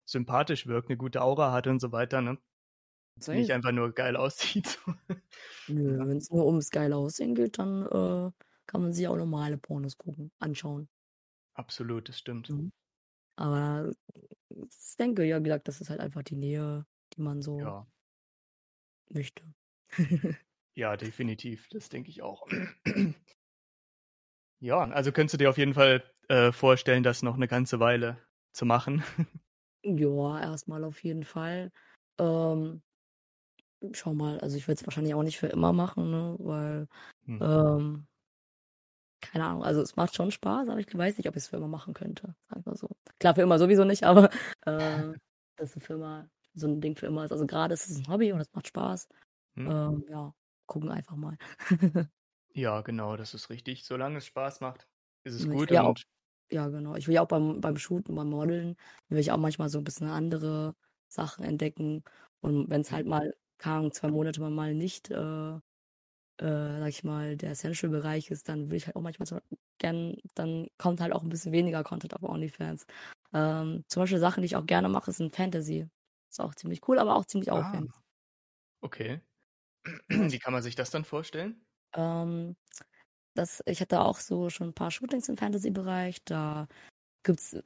sympathisch 0.09 0.67
wirkt, 0.67 0.91
eine 0.91 0.99
gute 0.99 1.23
Aura 1.23 1.53
hat 1.53 1.67
und 1.67 1.81
so 1.81 1.91
weiter, 1.93 2.21
ne? 2.21 2.39
Nicht 3.31 3.51
einfach 3.53 3.73
nur 3.73 3.93
geil 3.93 4.17
aussieht. 4.17 4.79
Nö, 5.69 5.99
wenn 6.09 6.17
es 6.19 6.31
nur 6.31 6.45
ums 6.47 6.71
geile 6.71 6.97
Aussehen 6.97 7.35
geht, 7.37 7.59
dann 7.59 7.83
äh, 7.87 8.31
kann 8.67 8.83
man 8.83 8.93
sich 8.93 9.07
auch 9.09 9.17
normale 9.17 9.59
Pornos 9.59 9.97
gucken, 9.97 10.33
anschauen. 10.39 10.89
Absolut, 11.55 12.09
das 12.09 12.19
stimmt. 12.21 12.55
Mhm. 12.55 12.73
Aber 13.37 13.93
ich 14.51 14.97
denke, 14.99 15.25
ja, 15.25 15.41
wie 15.41 15.45
gesagt, 15.45 15.69
das 15.69 15.81
ist 15.81 15.91
halt 15.91 16.01
einfach 16.01 16.23
die 16.25 16.37
Nähe, 16.37 16.87
die 17.14 17.23
man 17.23 17.43
so 17.43 17.59
Ja, 17.62 17.87
möchte. 19.11 19.43
ja, 20.75 20.97
definitiv, 20.97 21.69
das 21.71 21.89
denke 21.89 22.11
ich 22.11 22.23
auch. 22.23 22.47
Ja, 24.61 24.79
also 24.91 25.12
könntest 25.12 25.35
du 25.35 25.39
dir 25.39 25.51
auf 25.51 25.59
jeden 25.59 25.75
Fall 25.75 26.03
äh, 26.29 26.53
vorstellen, 26.53 27.03
das 27.03 27.23
noch 27.23 27.35
eine 27.35 27.49
ganze 27.49 27.79
Weile 27.81 28.19
zu 28.53 28.64
machen. 28.67 29.03
Ja, 29.85 30.41
erstmal 30.41 30.85
auf 30.85 31.03
jeden 31.05 31.25
Fall. 31.25 31.71
Ähm, 32.19 32.83
schau 33.95 34.14
mal, 34.14 34.39
also 34.41 34.57
ich 34.57 34.66
würde 34.68 34.80
es 34.80 34.87
wahrscheinlich 34.87 35.14
auch 35.14 35.22
nicht 35.22 35.39
für 35.39 35.47
immer 35.49 35.72
machen, 35.72 36.11
ne? 36.11 36.37
Weil, 36.39 36.89
Hm. 37.26 37.39
ähm, 37.43 38.07
keine 39.20 39.45
Ahnung, 39.47 39.64
also 39.64 39.80
es 39.82 39.97
macht 39.97 40.14
schon 40.14 40.30
Spaß, 40.30 40.68
aber 40.68 40.78
ich 40.78 40.87
weiß 40.97 41.16
nicht, 41.18 41.28
ob 41.28 41.34
ich 41.37 41.43
es 41.43 41.49
für 41.49 41.57
immer 41.57 41.68
machen 41.68 41.95
könnte. 41.95 42.34
Wir 42.49 42.76
so. 42.76 42.89
Klar, 43.18 43.34
für 43.34 43.43
immer 43.43 43.59
sowieso 43.59 43.84
nicht, 43.84 44.05
aber 44.05 44.30
äh, 44.66 45.12
dass 45.57 45.74
eine 45.74 45.80
Firma 45.84 46.28
so 46.55 46.66
ein 46.68 46.80
Ding 46.80 46.97
für 46.97 47.07
immer 47.07 47.24
ist. 47.24 47.32
Also 47.32 47.47
gerade 47.47 47.74
ist 47.74 47.89
es 47.89 47.99
ein 47.99 48.09
Hobby 48.09 48.32
und 48.32 48.41
es 48.41 48.53
macht 48.55 48.68
Spaß. 48.68 49.09
Hm. 49.57 49.70
Ähm, 49.70 50.05
ja, 50.09 50.34
gucken 50.66 50.91
einfach 50.91 51.16
mal. 51.16 51.37
Ja, 52.53 52.80
genau, 52.80 53.16
das 53.16 53.34
ist 53.34 53.51
richtig. 53.51 53.84
Solange 53.84 54.18
es 54.18 54.26
Spaß 54.26 54.61
macht, 54.61 54.89
ist 55.24 55.34
es 55.34 55.45
Ich 55.45 55.51
gut. 55.51 55.70
ja 55.70 55.82
auch- 55.82 55.97
Ja, 56.51 56.68
genau. 56.68 56.95
Ich 56.95 57.07
will 57.09 57.14
ja 57.14 57.22
auch 57.22 57.28
beim, 57.28 57.61
beim 57.61 57.76
Shooten, 57.76 58.14
beim 58.14 58.30
Modeln, 58.30 58.76
will 59.09 59.18
ich 59.18 59.32
auch 59.32 59.37
manchmal 59.37 59.68
so 59.68 59.78
ein 59.78 59.84
bisschen 59.84 60.09
andere 60.09 60.74
Sachen 61.09 61.45
entdecken. 61.45 62.05
Und 62.41 62.70
wenn 62.70 62.80
es 62.82 62.93
halt 62.93 63.07
mal, 63.07 63.34
keine 63.59 63.77
Ahnung, 63.79 63.93
zwei 63.93 64.09
Monate 64.09 64.41
mal- 64.41 64.75
nicht 64.75 65.11
äh, 65.11 65.57
äh, 65.57 65.59
sag 66.81 66.89
ich 66.89 67.05
mal, 67.05 67.37
der 67.37 67.51
Essential-Bereich 67.53 68.31
ist, 68.31 68.49
dann 68.49 68.67
würde 68.67 68.77
ich 68.77 68.87
halt 68.87 68.97
auch 68.97 69.03
manchmal 69.03 69.27
so 69.27 69.39
gern, 69.79 70.17
dann 70.35 70.69
kommt 70.79 71.01
halt 71.01 71.13
auch 71.13 71.23
ein 71.23 71.29
bisschen 71.31 71.53
weniger 71.53 71.85
Content 71.85 72.15
auf 72.15 72.23
OnlyFans. 72.23 72.87
Ähm, 73.35 73.85
zum 73.89 74.03
Beispiel 74.03 74.19
Sachen, 74.19 74.43
die 74.43 74.47
ich 74.47 74.57
auch 74.57 74.67
gerne 74.67 74.89
mache, 74.89 75.13
sind 75.13 75.35
Fantasy. 75.37 75.89
Ist 76.31 76.41
auch 76.41 76.55
ziemlich 76.55 76.87
cool, 76.89 76.99
aber 76.99 77.17
auch 77.17 77.25
ziemlich 77.27 77.51
Ah, 77.51 77.53
aufwendig. 77.53 77.93
okay. 78.83 79.21
Wie 80.09 80.41
kann 80.41 80.53
man 80.55 80.63
sich 80.63 80.77
das 80.77 80.91
dann 80.91 81.05
vorstellen? 81.07 81.67
Ähm, 81.95 82.57
das, 83.35 83.63
ich 83.67 83.81
hatte 83.81 84.01
auch 84.03 84.21
so 84.21 84.51
schon 84.51 84.69
ein 84.71 84.75
paar 84.75 84.91
Shootings 84.93 85.29
im 85.29 85.37
Fantasy-Bereich. 85.39 86.25
Da 86.25 86.69
gibt 87.25 87.41
es 87.41 87.63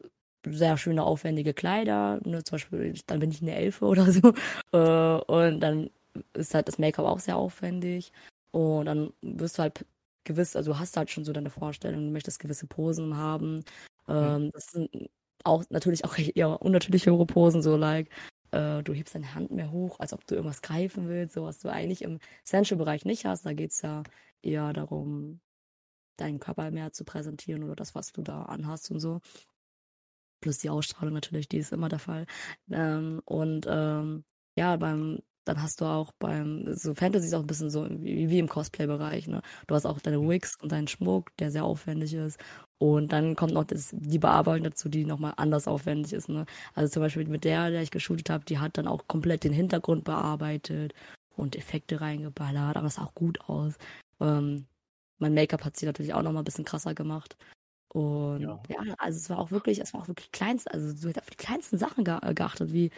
sehr 0.46 0.76
schöne, 0.76 1.04
aufwendige 1.04 1.54
Kleider. 1.54 2.20
Ne? 2.24 2.42
Zum 2.44 2.56
Beispiel, 2.56 2.94
dann 3.06 3.20
bin 3.20 3.30
ich 3.30 3.42
eine 3.42 3.54
Elfe 3.54 3.84
oder 3.84 4.10
so. 4.12 4.32
Äh, 4.72 5.20
und 5.26 5.60
dann 5.60 5.90
ist 6.34 6.54
halt 6.54 6.68
das 6.68 6.78
Make-up 6.78 7.06
auch 7.06 7.20
sehr 7.20 7.36
aufwendig. 7.36 8.12
Und 8.52 8.86
dann 8.86 9.12
wirst 9.22 9.58
du 9.58 9.62
halt 9.62 9.84
gewiss, 10.24 10.56
also 10.56 10.72
du 10.72 10.78
hast 10.78 10.96
halt 10.96 11.10
schon 11.10 11.24
so 11.24 11.32
deine 11.32 11.50
Vorstellung, 11.50 12.06
du 12.06 12.10
möchtest 12.12 12.40
gewisse 12.40 12.66
Posen 12.66 13.16
haben. 13.16 13.64
Hm. 14.06 14.16
Ähm, 14.16 14.50
das 14.52 14.66
sind 14.72 15.10
auch 15.44 15.64
natürlich 15.70 16.04
auch 16.04 16.16
eher 16.18 16.62
unnatürlichere 16.62 17.26
Posen, 17.26 17.62
so 17.62 17.76
like, 17.76 18.10
äh, 18.52 18.82
du 18.82 18.92
hebst 18.92 19.14
deine 19.14 19.34
Hand 19.34 19.50
mehr 19.50 19.70
hoch, 19.70 20.00
als 20.00 20.12
ob 20.12 20.26
du 20.26 20.34
irgendwas 20.34 20.62
greifen 20.62 21.08
willst, 21.08 21.34
so 21.34 21.44
was 21.44 21.58
du 21.60 21.68
eigentlich 21.68 22.02
im 22.02 22.18
Essential-Bereich 22.44 23.04
nicht 23.04 23.24
hast. 23.24 23.46
Da 23.46 23.52
geht 23.52 23.70
es 23.70 23.82
ja 23.82 24.02
eher 24.42 24.72
darum, 24.72 25.40
deinen 26.16 26.40
Körper 26.40 26.70
mehr 26.70 26.92
zu 26.92 27.04
präsentieren 27.04 27.64
oder 27.64 27.76
das, 27.76 27.94
was 27.94 28.12
du 28.12 28.22
da 28.22 28.42
anhast 28.42 28.90
und 28.90 29.00
so. 29.00 29.20
Plus 30.40 30.58
die 30.58 30.70
Ausstrahlung 30.70 31.14
natürlich, 31.14 31.48
die 31.48 31.58
ist 31.58 31.72
immer 31.72 31.88
der 31.88 31.98
Fall. 31.98 32.26
Ähm, 32.70 33.20
und 33.24 33.66
ähm, 33.68 34.24
ja, 34.56 34.76
beim, 34.76 35.20
dann 35.44 35.62
hast 35.62 35.80
du 35.80 35.84
auch 35.86 36.12
beim, 36.18 36.74
so 36.74 36.94
Fantasy 36.94 37.26
ist 37.26 37.34
auch 37.34 37.40
ein 37.40 37.46
bisschen 37.46 37.70
so 37.70 37.86
wie, 37.90 38.28
wie 38.30 38.38
im 38.38 38.48
Cosplay-Bereich, 38.48 39.26
ne? 39.28 39.42
Du 39.66 39.74
hast 39.74 39.86
auch 39.86 40.00
deine 40.00 40.18
Hm. 40.18 40.28
Wigs 40.28 40.56
und 40.60 40.72
deinen 40.72 40.88
Schmuck, 40.88 41.36
der 41.38 41.50
sehr 41.50 41.64
aufwendig 41.64 42.14
ist. 42.14 42.38
Und 42.78 43.12
dann 43.12 43.36
kommt 43.36 43.52
noch 43.52 43.64
das, 43.64 43.90
die 43.92 44.18
Bearbeitung 44.18 44.64
dazu, 44.64 44.88
die 44.88 45.04
nochmal 45.04 45.34
anders 45.36 45.68
aufwendig 45.68 46.12
ist, 46.12 46.28
ne? 46.28 46.46
Also 46.74 46.92
zum 46.92 47.02
Beispiel 47.02 47.26
mit 47.28 47.44
der, 47.44 47.70
der 47.70 47.82
ich 47.82 47.90
geshootet 47.90 48.30
habe, 48.30 48.44
die 48.44 48.58
hat 48.58 48.78
dann 48.78 48.86
auch 48.88 49.06
komplett 49.08 49.44
den 49.44 49.52
Hintergrund 49.52 50.04
bearbeitet 50.04 50.94
und 51.36 51.56
Effekte 51.56 52.00
reingeballert, 52.00 52.76
aber 52.76 52.86
es 52.86 52.94
sah 52.96 53.04
auch 53.04 53.14
gut 53.14 53.40
aus. 53.48 53.74
Ähm, 54.20 54.66
mein 55.18 55.34
Make-up 55.34 55.64
hat 55.64 55.76
sie 55.76 55.86
natürlich 55.86 56.14
auch 56.14 56.22
nochmal 56.22 56.42
ein 56.42 56.44
bisschen 56.44 56.64
krasser 56.64 56.94
gemacht. 56.94 57.36
Und 57.92 58.40
Ja. 58.42 58.60
ja, 58.68 58.94
also 58.98 59.16
es 59.18 59.28
war 59.30 59.38
auch 59.38 59.50
wirklich, 59.50 59.80
es 59.80 59.92
war 59.94 60.02
auch 60.02 60.08
wirklich 60.08 60.30
kleinst, 60.32 60.70
also 60.70 60.88
sie 60.94 61.08
hat 61.08 61.18
auf 61.18 61.30
die 61.30 61.36
kleinsten 61.36 61.78
Sachen 61.78 62.06
äh, 62.06 62.34
geachtet, 62.34 62.72
wie 62.72 62.90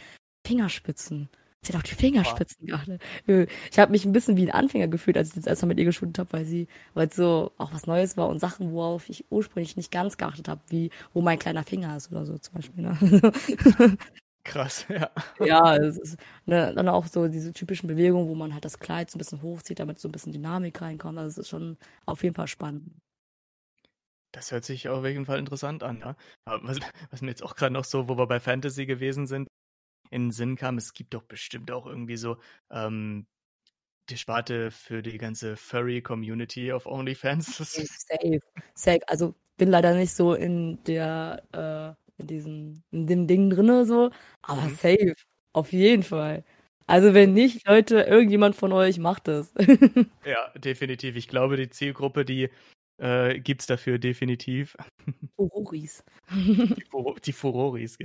Fingerspitzen. 0.47 1.29
Sie 1.65 1.73
hat 1.73 1.77
auf 1.77 1.83
die 1.85 1.95
Fingerspitzen 1.95 2.67
geachtet. 2.67 3.03
Äh, 3.29 3.47
Ich 3.71 3.79
habe 3.79 3.93
mich 3.93 4.05
ein 4.05 4.13
bisschen 4.13 4.37
wie 4.37 4.43
ein 4.51 4.51
Anfänger 4.51 4.89
gefühlt, 4.89 5.17
als 5.17 5.29
ich 5.29 5.35
das 5.35 5.47
erste 5.47 5.67
Mal 5.67 5.71
mit 5.71 5.79
ihr 5.79 5.85
geshootet 5.87 6.19
habe, 6.19 6.33
weil 6.33 6.45
sie, 6.45 6.67
weil 6.95 7.07
es 7.09 7.17
so 7.17 7.53
auch 7.59 7.73
was 7.73 7.87
Neues 7.87 8.17
war 8.17 8.29
und 8.29 8.41
Sachen, 8.41 8.73
worauf 8.73 9.09
ich 9.09 9.25
ursprünglich 9.31 9.77
nicht 9.77 9.93
ganz 9.93 10.17
geachtet 10.19 10.49
habe, 10.49 10.61
wie 10.69 10.91
wo 11.15 11.23
mein 11.23 11.39
kleiner 11.39 11.63
Finger 11.65 11.97
ist 11.97 12.11
oder 12.11 12.27
so 12.27 12.37
zum 12.39 12.55
Beispiel. 12.55 12.83
Ne? 12.83 12.99
Krass, 14.45 14.87
ja. 14.89 15.11
Ja, 15.39 15.77
es 15.77 15.99
ist 15.99 16.17
ne, 16.47 16.73
dann 16.75 16.89
auch 16.89 17.07
so 17.07 17.29
diese 17.29 17.53
typischen 17.53 17.87
Bewegungen, 17.89 18.29
wo 18.29 18.35
man 18.35 18.53
halt 18.55 18.65
das 18.65 18.79
Kleid 18.81 19.11
so 19.11 19.17
ein 19.17 19.21
bisschen 19.21 19.43
hochzieht, 19.43 19.79
damit 19.79 19.99
so 20.01 20.09
ein 20.09 20.13
bisschen 20.13 20.33
Dynamik 20.33 20.81
reinkommt. 20.83 21.19
Also 21.19 21.29
es 21.41 21.47
ist 21.47 21.49
schon 21.49 21.79
auf 22.07 22.23
jeden 22.25 22.35
Fall 22.35 22.49
spannend. 22.49 22.91
Das 24.33 24.51
hört 24.51 24.65
sich 24.65 24.89
auf 24.89 25.05
jeden 25.05 25.27
Fall 25.27 25.39
interessant 25.39 25.83
an, 25.83 26.01
ja. 26.01 26.17
Aber 26.47 26.67
was, 26.67 26.79
was 27.11 27.21
mir 27.21 27.29
jetzt 27.29 27.43
auch 27.43 27.55
gerade 27.55 27.73
noch 27.75 27.85
so, 27.85 28.09
wo 28.09 28.17
wir 28.17 28.27
bei 28.27 28.41
Fantasy 28.41 28.87
gewesen 28.87 29.27
sind, 29.27 29.49
in 30.11 30.27
den 30.27 30.31
Sinn 30.33 30.57
kam, 30.57 30.79
es 30.79 30.95
gibt 30.95 31.15
doch 31.15 31.23
bestimmt 31.23 31.71
auch 31.71 31.87
irgendwie 31.87 32.17
so 32.17 32.39
ähm, 32.71 33.27
die 34.09 34.17
Sparte 34.17 34.71
für 34.71 35.03
die 35.03 35.19
ganze 35.19 35.57
Furry-Community 35.57 36.73
auf 36.73 36.87
OnlyFans. 36.87 37.57
Safe, 37.57 38.41
safe. 38.75 39.01
Also 39.09 39.35
bin 39.59 39.69
leider 39.69 39.95
nicht 39.95 40.13
so 40.13 40.35
in 40.35 40.83
der, 40.85 41.43
äh, 41.53 42.21
in 42.21 42.27
diesem, 42.27 42.83
in 42.91 43.07
dem 43.07 43.27
Ding 43.27 43.51
drinne 43.51 43.85
so, 43.85 44.11
aber 44.43 44.63
Mhm. 44.63 44.77
safe, 44.77 45.15
auf 45.53 45.73
jeden 45.73 46.03
Fall. 46.03 46.45
Also 46.87 47.15
wenn 47.15 47.33
nicht, 47.33 47.67
Leute, 47.67 48.01
irgendjemand 48.01 48.57
von 48.57 48.73
euch 48.73 48.99
macht 48.99 49.29
es. 49.29 49.53
ja, 50.27 50.51
definitiv. 50.59 51.17
Ich 51.17 51.29
glaube, 51.29 51.57
die 51.57 51.71
Zielgruppe, 51.71 52.25
die 52.25 52.51
äh, 52.99 53.39
gibt 53.41 53.63
es 53.63 53.67
dafür 53.67 53.99
definitiv. 53.99 54.77
Furoris. 55.39 56.05
Die, 56.77 56.85
Furo 56.91 57.17
die 57.25 57.33
Furoris. 57.33 57.97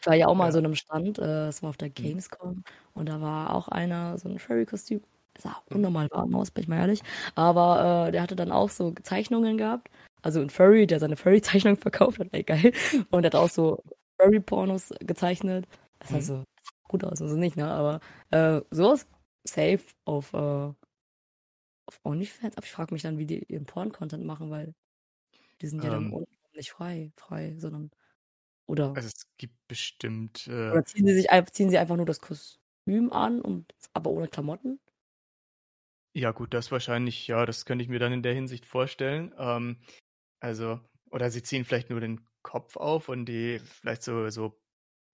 Ich 0.00 0.06
war 0.06 0.14
ja 0.16 0.26
auch 0.26 0.34
mal 0.34 0.46
Ja. 0.46 0.52
so 0.52 0.58
in 0.58 0.64
einem 0.66 0.74
Stand, 0.74 1.18
äh, 1.18 1.22
das 1.22 1.62
war 1.62 1.70
auf 1.70 1.76
der 1.76 1.88
Mhm. 1.88 1.94
Gamescom 1.94 2.64
und 2.94 3.08
da 3.08 3.20
war 3.20 3.54
auch 3.54 3.68
einer, 3.68 4.18
so 4.18 4.28
ein 4.28 4.38
Furry-Kostüm. 4.38 5.00
Das 5.34 5.44
sah 5.44 5.62
Mhm. 5.70 5.76
unnormal 5.76 6.08
warm 6.10 6.34
aus, 6.34 6.50
bin 6.50 6.62
ich 6.62 6.68
mal 6.68 6.78
ehrlich. 6.78 7.02
Aber 7.36 8.08
äh, 8.08 8.12
der 8.12 8.22
hatte 8.22 8.36
dann 8.36 8.50
auch 8.52 8.70
so 8.70 8.92
Zeichnungen 9.02 9.56
gehabt. 9.58 9.90
Also 10.22 10.40
ein 10.40 10.50
Furry, 10.50 10.86
der 10.86 10.98
seine 11.00 11.16
Furry-Zeichnung 11.16 11.76
verkauft 11.80 12.18
hat, 12.18 12.28
ey, 12.32 12.42
geil. 12.42 12.72
Und 13.10 13.22
der 13.22 13.30
hat 13.30 13.36
auch 13.36 13.48
so 13.48 13.82
Furry-Pornos 14.20 14.92
gezeichnet. 15.00 15.66
Das 16.00 16.10
sah 16.10 16.16
Mhm. 16.18 16.22
so 16.22 16.44
gut 16.88 17.04
aus, 17.04 17.22
also 17.22 17.36
nicht, 17.36 17.56
ne? 17.56 17.66
Aber 17.70 18.00
äh, 18.30 18.60
sowas 18.70 19.06
safe 19.44 19.80
auf, 20.04 20.32
äh, 20.34 20.72
auf 21.92 22.00
OnlyFans. 22.04 22.56
Aber 22.56 22.66
ich 22.66 22.72
frage 22.72 22.94
mich 22.94 23.02
dann, 23.02 23.18
wie 23.18 23.26
die 23.26 23.44
ihren 23.44 23.66
Porn-Content 23.66 24.24
machen, 24.24 24.50
weil 24.50 24.74
die 25.62 25.68
sind 25.68 25.84
ja 25.84 25.90
dann 25.90 26.06
Ähm. 26.06 26.12
unten 26.12 26.30
nicht 26.54 26.72
frei, 26.72 27.12
frei, 27.16 27.56
sondern 27.58 27.90
oder 28.66 28.94
Also 28.94 29.08
es 29.08 29.26
gibt 29.38 29.56
bestimmt. 29.68 30.46
Äh, 30.48 30.72
oder 30.72 30.84
ziehen 30.84 31.06
sie 31.06 31.14
sich 31.14 31.28
ziehen 31.52 31.70
sie 31.70 31.78
einfach 31.78 31.96
nur 31.96 32.06
das 32.06 32.20
Kostüm 32.20 33.12
an 33.12 33.40
und 33.40 33.72
aber 33.92 34.10
ohne 34.10 34.28
Klamotten? 34.28 34.80
Ja, 36.14 36.32
gut, 36.32 36.52
das 36.52 36.70
wahrscheinlich, 36.70 37.26
ja, 37.26 37.46
das 37.46 37.64
könnte 37.64 37.82
ich 37.82 37.88
mir 37.88 37.98
dann 37.98 38.12
in 38.12 38.22
der 38.22 38.34
Hinsicht 38.34 38.66
vorstellen. 38.66 39.32
Ähm, 39.38 39.80
also, 40.40 40.80
oder 41.10 41.30
sie 41.30 41.42
ziehen 41.42 41.64
vielleicht 41.64 41.90
nur 41.90 42.00
den 42.00 42.26
Kopf 42.42 42.76
auf 42.76 43.08
und 43.08 43.26
die 43.26 43.60
vielleicht 43.60 44.02
so, 44.02 44.28
so 44.30 44.60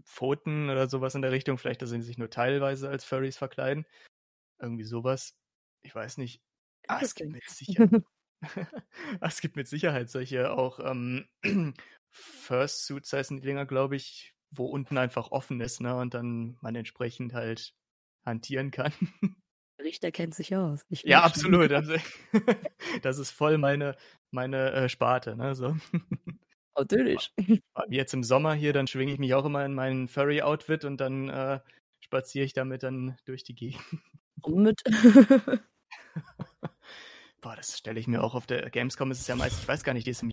Pfoten 0.05 0.71
oder 0.71 0.89
sowas 0.89 1.15
in 1.15 1.23
der 1.23 1.33
Richtung, 1.33 1.59
vielleicht, 1.59 1.83
dass 1.83 1.91
sie 1.91 2.03
sich 2.03 2.19
nur 2.19 2.31
teilweise 2.31 2.89
als 2.91 3.05
Furries 3.05 3.37
verkleiden. 3.39 3.87
Irgendwie 4.61 4.85
sowas. 4.85 5.35
Ich 5.83 5.95
weiß 5.95 6.19
nicht. 6.19 6.43
Ah, 6.89 7.01
es 7.03 7.15
gibt 7.15 7.33
mit 7.33 7.49
Sicherheit. 7.49 8.03
Es 9.21 9.41
gibt 9.41 9.57
mit 9.57 9.69
Sicherheit 9.69 10.11
solche 10.11 10.53
auch 10.53 10.81
ähm, 10.81 11.27
Fursuits 12.11 13.13
heißen 13.13 13.39
die 13.39 13.47
Dinger, 13.47 13.67
glaube 13.67 13.97
ich, 13.97 14.35
wo 14.51 14.67
unten 14.67 14.97
einfach 14.97 15.31
offen 15.31 15.61
ist, 15.61 15.81
ne? 15.81 15.97
Und 15.97 16.15
dann 16.15 16.57
man 16.61 16.75
entsprechend 16.75 17.35
halt 17.35 17.75
hantieren 18.25 18.71
kann. 18.71 18.93
Der 19.79 19.85
Richter 19.85 20.11
kennt 20.11 20.35
sich 20.35 20.57
aus. 20.57 20.85
Ja, 20.89 21.23
absolut. 21.23 21.71
Also, 21.71 21.95
das 23.03 23.19
ist 23.19 23.31
voll 23.31 23.59
meine, 23.59 23.95
meine 24.33 24.73
äh, 24.73 24.89
Sparte. 24.89 25.37
Ne? 25.37 25.55
So. 25.55 25.77
Natürlich. 26.77 27.33
Jetzt 27.89 28.13
im 28.13 28.25
Sommer 28.25 28.55
hier, 28.55 28.73
dann 28.73 28.89
schwinge 28.89 29.13
ich 29.13 29.21
mich 29.21 29.35
auch 29.35 29.45
immer 29.45 29.65
in 29.65 29.75
mein 29.75 30.09
Furry-Outfit 30.09 30.85
und 30.85 31.01
dann 31.01 31.29
äh, 31.29 31.61
spaziere 32.01 32.45
ich 32.45 32.55
damit 32.55 32.83
dann 32.83 33.19
durch 33.25 33.45
die 33.45 33.55
Gegend. 33.55 33.81
Und 34.43 34.63
mit. 34.65 34.83
Boah, 37.41 37.57
das 37.57 37.77
stelle 37.79 37.99
ich 38.01 38.07
mir 38.07 38.23
auch 38.23 38.35
auf 38.35 38.47
der 38.47 38.69
Gamescom. 38.71 39.11
Ist 39.11 39.21
es 39.21 39.27
ja 39.27 39.37
meist, 39.37 39.59
ich 39.61 39.69
weiß 39.69 39.85
gar 39.85 39.93
nicht, 39.95 40.07
die 40.07 40.11
ist 40.13 40.23
im 40.23 40.31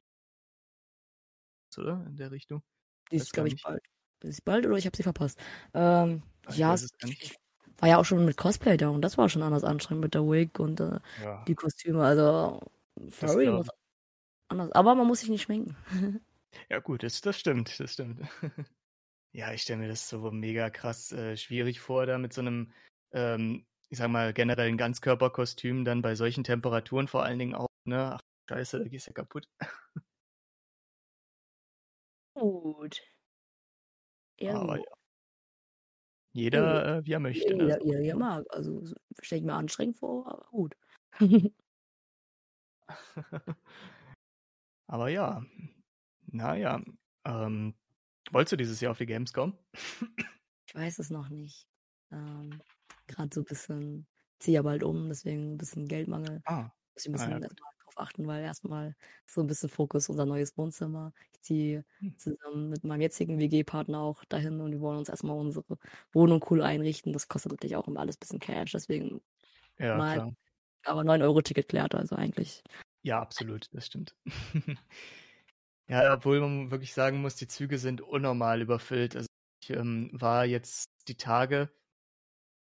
oder? 1.78 2.06
In 2.08 2.16
der 2.18 2.32
Richtung. 2.32 2.64
Die 3.12 3.18
ist, 3.18 3.34
glaube 3.34 3.50
ich, 3.50 3.62
bald. 3.62 3.82
Ist 4.24 4.44
bald 4.46 4.66
oder 4.66 4.78
ich 4.78 4.86
habe 4.86 4.96
sie 4.98 5.04
verpasst? 5.04 5.40
Ähm, 5.74 6.24
Ah, 6.46 6.52
ich 6.54 6.58
ja, 6.60 6.74
es- 6.74 6.90
ich 7.20 7.36
war 7.78 7.90
ja 7.90 7.98
auch 7.98 8.06
schon 8.06 8.26
mit 8.26 8.38
Cosplay 8.38 8.78
da 8.78 8.90
und 8.90 9.02
das 9.02 9.18
war 9.18 9.30
schon 9.30 9.44
anders 9.44 9.64
anstrengend 9.64 10.04
mit 10.04 10.14
der 10.14 10.24
Wig 10.24 10.60
und 10.60 10.80
äh, 10.80 11.00
Ja, 11.16 11.48
die 11.48 11.56
Kostüme. 11.56 12.04
Also, 12.04 12.62
glaub 13.20 13.38
muss 13.42 13.68
anders. 14.50 14.72
Aber 14.74 14.96
man 14.96 15.08
muss 15.08 15.22
sich 15.22 15.30
nicht 15.30 15.44
schminken. 15.44 15.78
Ja, 16.70 16.80
gut, 16.80 17.04
das, 17.04 17.22
das 17.22 17.40
stimmt, 17.40 17.80
das 17.80 17.94
stimmt. 17.94 18.22
ja, 19.34 19.54
ich 19.54 19.64
stelle 19.64 19.80
mir 19.82 19.88
das 19.90 20.10
so 20.10 20.32
mega 20.32 20.70
krass 20.70 21.12
äh, 21.12 21.38
schwierig 21.38 21.80
vor, 21.82 22.06
da 22.06 22.18
mit 22.18 22.34
so 22.34 22.42
einem, 22.42 22.74
ähm, 23.14 23.68
ich 23.90 23.98
sag 23.98 24.10
mal, 24.10 24.34
generellen 24.34 24.78
Ganzkörperkostüm 24.78 25.86
dann 25.86 26.02
bei 26.02 26.16
solchen 26.16 26.44
Temperaturen 26.44 27.08
vor 27.08 27.24
allen 27.24 27.40
Dingen 27.40 27.56
auch, 27.56 27.68
ne? 27.86 28.16
Ach, 28.16 28.22
scheiße, 28.50 28.80
da 28.80 28.88
gehst 28.88 29.08
du 29.08 29.12
ja 29.12 29.14
kaputt. 29.14 29.48
Gut. 32.34 33.02
Ja, 34.38 34.56
Aber 34.56 34.78
ja. 34.78 34.84
Jeder, 36.34 36.98
äh, 36.98 37.06
wie 37.06 37.14
er 37.14 37.20
möchte. 37.20 37.56
Ne? 37.56 37.64
Jeder, 37.64 37.80
So. 37.80 37.86
jeder, 37.86 38.02
jeder 38.02 38.18
mag. 38.18 38.46
Also, 38.50 38.84
stelle 39.22 39.40
ich 39.40 39.46
mir 39.46 39.54
anstrengend 39.54 39.98
vor, 39.98 40.28
aber 40.28 40.46
gut. 40.52 40.76
Aber 44.88 45.10
ja, 45.10 45.44
naja. 46.28 46.82
Ähm, 47.26 47.76
wolltest 48.32 48.54
du 48.54 48.58
dieses 48.58 48.82
Jahr 48.82 48.92
auf 48.92 48.98
die 48.98 49.06
Gamescom? 49.08 49.58
Ich 50.68 50.76
weiß 50.76 51.00
es 51.00 51.10
noch 51.10 51.30
nicht. 51.30 51.68
Ähm, 52.12 52.62
Gerade 53.08 53.30
so 53.34 53.42
ein 53.42 53.46
bisschen, 53.46 54.08
ziehe 54.40 54.56
ja 54.56 54.62
bald 54.62 54.84
um, 54.84 55.08
deswegen 55.10 55.54
ein 55.54 55.58
bisschen 55.58 55.88
Geldmangel. 55.88 56.44
Ah, 56.46 56.72
Muss 56.96 57.04
ich 57.06 57.10
ein 57.10 57.14
Ah, 57.14 57.14
bisschen 57.14 57.32
ja, 57.32 57.42
erstmal 57.42 57.72
drauf 57.84 57.94
achten, 57.98 58.28
weil 58.28 58.44
erstmal 58.44 58.96
so 59.26 59.42
ein 59.42 59.48
bisschen 59.48 59.70
Fokus 59.70 60.10
unser 60.10 60.26
neues 60.26 60.58
Wohnzimmer. 60.58 61.14
Ich 61.34 61.42
ziehe 61.42 61.86
Hm. 62.02 62.08
zusammen 62.18 62.70
mit 62.70 62.84
meinem 62.86 63.02
jetzigen 63.02 63.40
WG-Partner 63.40 64.00
auch 64.02 64.24
dahin 64.26 64.62
und 64.62 64.72
wir 64.72 64.82
wollen 64.82 65.00
uns 65.00 65.10
erstmal 65.10 65.38
unsere 65.38 65.66
Wohnung 66.14 66.44
cool 66.50 66.62
einrichten. 66.64 67.14
Das 67.14 67.28
kostet 67.28 67.52
natürlich 67.54 67.76
auch 67.76 67.88
immer 67.88 68.00
alles 68.02 68.18
ein 68.18 68.20
bisschen 68.22 68.40
Cash, 68.40 68.72
deswegen 68.72 69.22
ja, 69.78 70.02
mal 70.02 70.04
klar. 70.04 70.36
Aber 70.86 71.04
9-Euro-Ticket 71.06 71.70
klärt 71.70 71.96
also 71.96 72.16
eigentlich. 72.18 72.64
Ja, 73.04 73.22
absolut, 73.22 73.70
das 73.74 73.86
stimmt. 73.86 74.16
ja, 75.88 76.14
obwohl 76.14 76.40
man 76.40 76.72
wirklich 76.72 76.94
sagen 76.94 77.22
muss, 77.22 77.36
die 77.36 77.48
Züge 77.48 77.78
sind 77.78 78.02
unnormal 78.02 78.62
überfüllt. 78.62 79.16
Also 79.16 79.28
ich 79.62 79.70
ähm, 79.72 80.10
war 80.14 80.46
jetzt 80.46 80.86
die 81.08 81.16
Tage, 81.18 81.72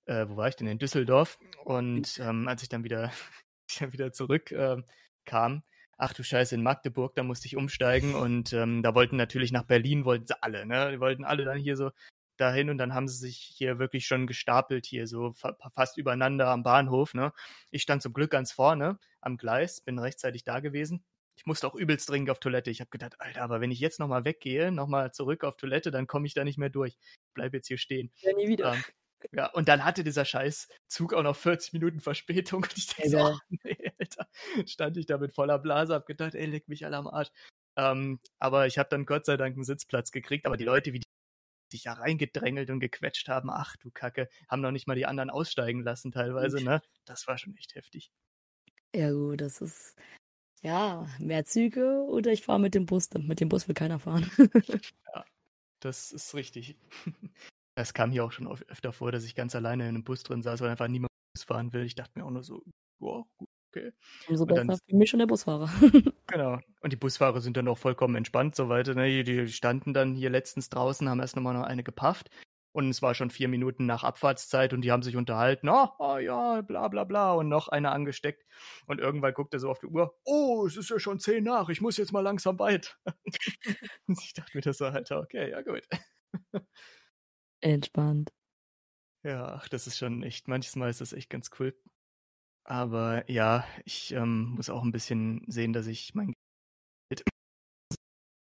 äh, 0.07 0.27
wo 0.29 0.37
war 0.37 0.49
ich 0.49 0.57
denn? 0.57 0.67
In 0.67 0.79
Düsseldorf. 0.79 1.39
Und 1.65 2.19
ähm, 2.19 2.49
als 2.49 2.63
ich 2.63 2.69
dann 2.69 2.85
wieder, 2.85 3.13
ich 3.69 3.79
dann 3.79 3.93
wieder 3.93 4.13
zurück 4.13 4.53
äh, 4.53 4.83
kam, 5.25 5.63
ach 5.97 6.13
du 6.13 6.23
Scheiße, 6.23 6.55
in 6.55 6.63
Magdeburg, 6.63 7.15
da 7.15 7.23
musste 7.23 7.47
ich 7.47 7.57
umsteigen 7.57 8.15
und 8.15 8.53
ähm, 8.53 8.83
da 8.83 8.95
wollten 8.95 9.17
natürlich 9.17 9.53
nach 9.53 9.65
Berlin, 9.65 10.05
wollten 10.05 10.27
sie 10.27 10.43
alle, 10.43 10.67
ne? 10.67 10.91
Die 10.91 11.01
wollten 11.01 11.25
alle 11.25 11.45
dann 11.45 11.59
hier 11.59 11.77
so 11.77 11.91
dahin 12.37 12.71
und 12.71 12.79
dann 12.79 12.95
haben 12.95 13.07
sie 13.09 13.19
sich 13.19 13.39
hier 13.39 13.79
wirklich 13.79 14.07
schon 14.07 14.27
gestapelt, 14.27 14.87
hier 14.87 15.07
so 15.07 15.33
fa 15.33 15.57
fast 15.75 15.99
übereinander 15.99 16.49
am 16.49 16.63
Bahnhof, 16.65 17.15
ne? 17.15 17.33
Ich 17.71 17.83
stand 17.83 18.03
zum 18.03 18.13
Glück 18.13 18.31
ganz 18.31 18.53
vorne 18.53 18.99
am 19.21 19.37
Gleis, 19.37 19.81
bin 19.81 19.99
rechtzeitig 19.99 20.45
da 20.45 20.61
gewesen. 20.61 21.05
Ich 21.37 21.47
musste 21.47 21.67
auch 21.67 21.75
übelst 21.75 22.09
dringend 22.11 22.31
auf 22.31 22.41
Toilette. 22.41 22.71
Ich 22.71 22.81
habe 22.81 22.91
gedacht, 22.91 23.21
Alter, 23.21 23.43
aber 23.43 23.61
wenn 23.61 23.71
ich 23.71 23.81
jetzt 23.81 24.01
nochmal 24.01 24.25
weggehe, 24.25 24.71
nochmal 24.73 25.13
zurück 25.13 25.45
auf 25.45 25.57
Toilette, 25.57 25.91
dann 25.91 26.07
komme 26.07 26.27
ich 26.27 26.35
da 26.35 26.45
nicht 26.45 26.59
mehr 26.59 26.69
durch. 26.69 26.99
Bleib 27.33 27.55
jetzt 27.55 27.69
hier 27.69 27.79
stehen. 27.79 28.11
Ja, 28.21 28.33
nie 28.35 28.49
wieder. 28.49 28.75
Ähm, 28.75 28.85
ja, 29.33 29.51
und 29.53 29.69
dann 29.69 29.85
hatte 29.85 30.05
dieser 30.05 30.25
scheiß 30.25 30.69
Zug 30.89 31.15
auch 31.15 31.23
noch 31.23 31.37
40 31.37 31.73
Minuten 31.73 32.01
Verspätung. 32.01 32.63
Und 32.65 32.77
ich 32.77 32.87
dachte, 32.89 33.09
so, 33.09 33.19
oh, 33.19 33.39
nee, 33.65 33.93
Alter. 33.99 34.29
Stand 34.67 34.97
ich 34.97 35.07
da 35.07 35.19
mit 35.19 35.33
voller 35.33 35.59
Blase, 35.59 35.95
hab 35.95 36.07
gedacht, 36.07 36.35
ey, 36.35 36.47
leck 36.47 36.69
mich 36.69 36.85
alle 36.85 36.97
am 36.97 37.07
Arsch. 37.07 37.31
Ähm, 37.77 38.21
aber 38.39 38.67
ich 38.67 38.79
habe 38.79 38.89
dann 38.89 39.07
Gott 39.07 39.25
sei 39.25 39.37
Dank 39.37 39.55
einen 39.55 39.65
Sitzplatz 39.65 40.11
gekriegt. 40.11 40.47
Aber 40.47 40.57
die 40.57 40.65
Leute, 40.65 40.93
wie 40.93 41.01
die 41.01 41.07
sich 41.71 41.85
ja 41.85 41.95
reingedrängelt 41.95 42.71
und 42.71 42.81
gequetscht 42.81 43.29
haben, 43.29 43.51
ach 43.51 43.77
du 43.77 43.91
Kacke, 43.91 44.29
haben 44.49 44.61
noch 44.61 44.73
nicht 44.73 44.87
mal 44.87 44.95
die 44.95 45.07
anderen 45.07 45.31
aussteigen 45.31 45.83
lassen 45.83 46.13
teilweise, 46.13 46.63
ne? 46.63 46.83
Das 47.07 47.27
war 47.27 47.39
schon 47.39 47.57
echt 47.57 47.75
heftig. 47.75 48.13
Ja, 48.95 49.11
gut, 49.11 49.41
das 49.41 49.61
ist. 49.61 49.97
Ja, 50.61 51.09
mehr 51.19 51.45
Züge 51.45 52.05
oder 52.09 52.31
ich 52.31 52.43
fahre 52.43 52.61
mit 52.61 52.75
dem 52.75 52.87
Bus. 52.87 53.09
Mit 53.15 53.41
dem 53.41 53.49
Bus 53.49 53.67
will 53.69 53.75
keiner 53.75 53.99
fahren. 53.99 54.31
Das 55.83 56.13
ist 56.13 56.35
richtig. 56.35 56.77
Es 57.75 57.95
kam 57.95 58.11
hier 58.11 58.25
auch 58.25 58.33
schon 58.33 58.47
öf- 58.49 58.67
öfter 58.69 58.93
vor, 58.93 59.13
dass 59.13 59.25
ich 59.25 59.35
ganz 59.35 59.55
alleine 59.55 59.85
in 59.85 59.91
einem 59.91 60.05
Bus 60.05 60.23
drin 60.23 60.43
saß, 60.43 60.61
weil 60.61 60.71
einfach 60.71 60.89
niemand 60.89 61.11
Bus 61.35 61.45
fahren 61.45 61.73
will. 61.73 61.85
Ich 61.85 61.95
dachte 61.95 62.19
mir 62.19 62.25
auch 62.27 62.31
nur 62.31 62.43
so, 62.43 62.63
wow, 63.01 63.25
gut, 63.39 63.49
okay. 63.71 63.93
Umso 64.29 64.45
Und 64.45 64.55
dann- 64.55 64.67
besser 64.67 64.81
für 64.89 64.97
mich 64.97 65.11
schon 65.11 65.19
der 65.21 65.27
Busfahrer. 65.27 65.69
Genau. 66.27 66.59
Und 66.81 66.93
die 66.93 66.97
Busfahrer 66.97 67.41
sind 67.43 67.57
dann 67.59 67.69
auch 67.69 67.77
vollkommen 67.79 68.15
entspannt 68.15 68.55
so 68.57 68.69
weiter. 68.71 68.95
Ne? 68.95 69.09
Die- 69.09 69.25
Die 69.25 69.49
standen 69.53 69.93
dann 69.95 70.15
hier 70.15 70.31
letztens 70.31 70.69
draußen, 70.71 71.09
haben 71.09 71.21
erst 71.21 71.37
nochmal 71.37 71.55
noch 71.55 71.65
eine 71.65 71.83
gepafft. 71.83 72.31
Und 72.75 72.89
es 72.89 73.03
war 73.03 73.15
schon 73.15 73.29
vier 73.29 73.49
Minuten 73.49 73.85
nach 73.85 74.03
Abfahrtszeit 74.03 74.73
und 74.73 74.81
die 74.81 74.91
haben 74.91 75.03
sich 75.03 75.17
unterhalten. 75.17 75.69
Oh, 75.69 75.89
oh 75.99 76.17
ja, 76.17 76.63
bla 76.63 76.89
bla 76.89 77.05
bla. 77.05 77.33
Und 77.35 77.51
noch 77.51 77.69
eine 77.69 77.91
angesteckt. 77.91 78.47
Und 78.87 78.99
irgendwann 78.99 79.35
guckt 79.35 79.53
er 79.53 79.61
so 79.61 79.69
auf 79.71 79.79
die 79.79 79.87
Uhr. 79.89 80.19
Oh, 80.25 80.65
es 80.67 80.79
ist 80.79 80.89
ja 80.89 80.99
schon 80.99 81.19
zehn 81.21 81.45
nach. 81.45 81.69
Ich 81.69 81.83
muss 81.83 81.99
jetzt 81.99 82.13
mal 82.13 82.21
langsam 82.23 82.59
weit. 82.59 82.97
und 84.07 84.19
ich 84.23 84.33
dachte 84.33 84.57
mir 84.57 84.63
das 84.63 84.79
so, 84.79 84.87
Alter, 84.87 85.21
okay, 85.21 85.51
ja 85.51 85.61
gut. 85.61 85.83
Entspannt. 87.63 88.31
Ja, 89.25 89.55
ach, 89.55 89.69
das 89.69 89.87
ist 89.87 89.99
schon 89.99 90.23
echt, 90.23 90.49
manches 90.49 90.77
Mal 90.77 90.91
ist 90.91 91.01
das 91.01 91.13
echt 91.13 91.31
ganz 91.31 91.51
cool. 91.59 91.75
Aber 92.65 93.29
ja, 93.31 93.65
ich 93.85 94.13
ähm, 94.13 94.55
muss 94.57 94.71
auch 94.71 94.83
ein 94.83 94.93
bisschen 94.93 95.45
sehen, 95.49 95.73
dass 95.73 95.87
ich 95.87 96.15
mein 96.15 96.35
Geld 97.09 97.23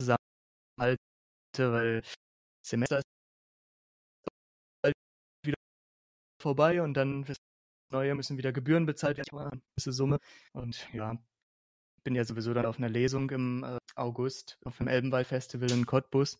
zusammenhalte, 0.01 0.99
weil 1.57 2.01
Semester 2.65 2.99
ist 2.99 3.05
wieder 5.45 5.57
vorbei 6.41 6.81
und 6.81 6.93
dann 6.95 7.25
fürs 7.25 7.37
Neue 7.91 8.15
müssen 8.15 8.37
wieder 8.37 8.51
Gebühren 8.51 8.85
bezahlt 8.85 9.17
werden, 9.17 9.37
eine 9.37 9.61
gewisse 9.75 9.93
Summe. 9.93 10.19
Und 10.53 10.91
ja, 10.93 11.13
ich 11.97 12.03
bin 12.03 12.15
ja 12.15 12.25
sowieso 12.25 12.53
dann 12.53 12.65
auf 12.65 12.77
einer 12.77 12.89
Lesung 12.89 13.29
im 13.29 13.63
äh, 13.63 13.77
August 13.95 14.57
auf 14.65 14.77
dem 14.77 14.87
Elbenwald 14.87 15.27
Festival 15.27 15.71
in 15.71 15.85
Cottbus. 15.85 16.37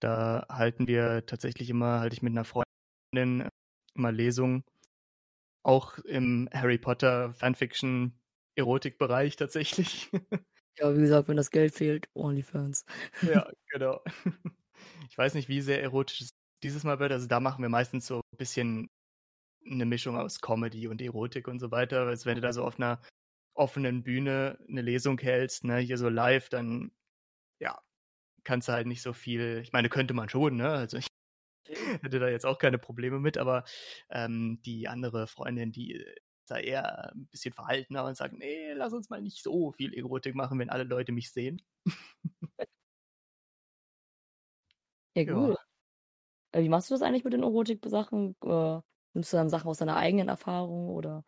Da 0.00 0.46
halten 0.48 0.86
wir 0.86 1.26
tatsächlich 1.26 1.70
immer, 1.70 2.00
halte 2.00 2.14
ich 2.14 2.22
mit 2.22 2.32
einer 2.32 2.44
Freundin 2.44 3.42
äh, 3.42 3.50
immer 3.94 4.12
Lesungen. 4.12 4.64
Auch 5.62 5.98
im 5.98 6.48
Harry 6.52 6.78
Potter 6.78 7.32
Fanfiction 7.34 8.18
Erotikbereich 8.56 9.36
tatsächlich. 9.36 10.10
Ja, 10.78 10.92
wie 10.96 11.00
gesagt, 11.02 11.28
wenn 11.28 11.36
das 11.36 11.52
Geld 11.52 11.72
fehlt, 11.72 12.08
OnlyFans. 12.14 12.84
ja, 13.22 13.48
genau. 13.70 14.02
Ich 15.08 15.16
weiß 15.16 15.34
nicht, 15.34 15.48
wie 15.48 15.60
sehr 15.60 15.80
erotisch 15.80 16.20
es 16.20 16.30
dieses 16.62 16.82
Mal 16.82 16.98
wird. 16.98 17.12
Also 17.12 17.28
da 17.28 17.38
machen 17.38 17.62
wir 17.62 17.68
meistens 17.68 18.06
so 18.06 18.16
ein 18.16 18.36
bisschen 18.36 18.90
eine 19.64 19.86
Mischung 19.86 20.16
aus 20.16 20.40
Comedy 20.40 20.88
und 20.88 21.00
Erotik 21.00 21.48
und 21.48 21.60
so 21.60 21.70
weiter. 21.70 22.06
Als 22.06 22.26
wenn 22.26 22.34
du 22.34 22.40
da 22.40 22.52
so 22.52 22.64
auf 22.64 22.76
einer 22.76 23.00
offenen 23.54 24.02
Bühne 24.02 24.58
eine 24.68 24.82
Lesung 24.82 25.18
hältst, 25.18 25.64
ne, 25.64 25.78
hier 25.78 25.96
so 25.96 26.08
live, 26.08 26.48
dann 26.48 26.90
kannst 28.44 28.68
du 28.68 28.72
halt 28.72 28.86
nicht 28.86 29.02
so 29.02 29.12
viel. 29.12 29.60
Ich 29.62 29.72
meine, 29.72 29.88
könnte 29.88 30.14
man 30.14 30.28
schon, 30.28 30.56
ne? 30.56 30.70
Also 30.70 30.96
ich 30.98 31.06
hätte 32.02 32.18
da 32.18 32.28
jetzt 32.28 32.46
auch 32.46 32.58
keine 32.58 32.78
Probleme 32.78 33.20
mit, 33.20 33.38
aber 33.38 33.64
ähm, 34.10 34.60
die 34.64 34.88
andere 34.88 35.26
Freundin, 35.26 35.72
die 35.72 35.92
ist 35.94 36.50
da 36.50 36.58
eher 36.58 37.12
ein 37.14 37.26
bisschen 37.28 37.54
verhaltener 37.54 38.04
und 38.04 38.16
sagt, 38.16 38.34
nee, 38.34 38.72
lass 38.74 38.92
uns 38.92 39.10
mal 39.10 39.22
nicht 39.22 39.42
so 39.42 39.72
viel 39.72 39.94
Erotik 39.94 40.34
machen, 40.34 40.58
wenn 40.58 40.70
alle 40.70 40.84
Leute 40.84 41.12
mich 41.12 41.32
sehen. 41.32 41.62
Ja, 45.16 45.24
Ja. 45.26 45.34
gut. 45.34 45.58
Äh, 46.52 46.62
Wie 46.62 46.68
machst 46.68 46.90
du 46.90 46.94
das 46.94 47.02
eigentlich 47.02 47.24
mit 47.24 47.32
den 47.34 47.42
Erotik-Sachen? 47.42 48.36
Äh, 48.44 48.80
nimmst 49.14 49.32
du 49.32 49.36
dann 49.36 49.50
Sachen 49.50 49.68
aus 49.68 49.78
deiner 49.78 49.96
eigenen 49.96 50.28
Erfahrung 50.28 50.88
oder? 50.90 51.24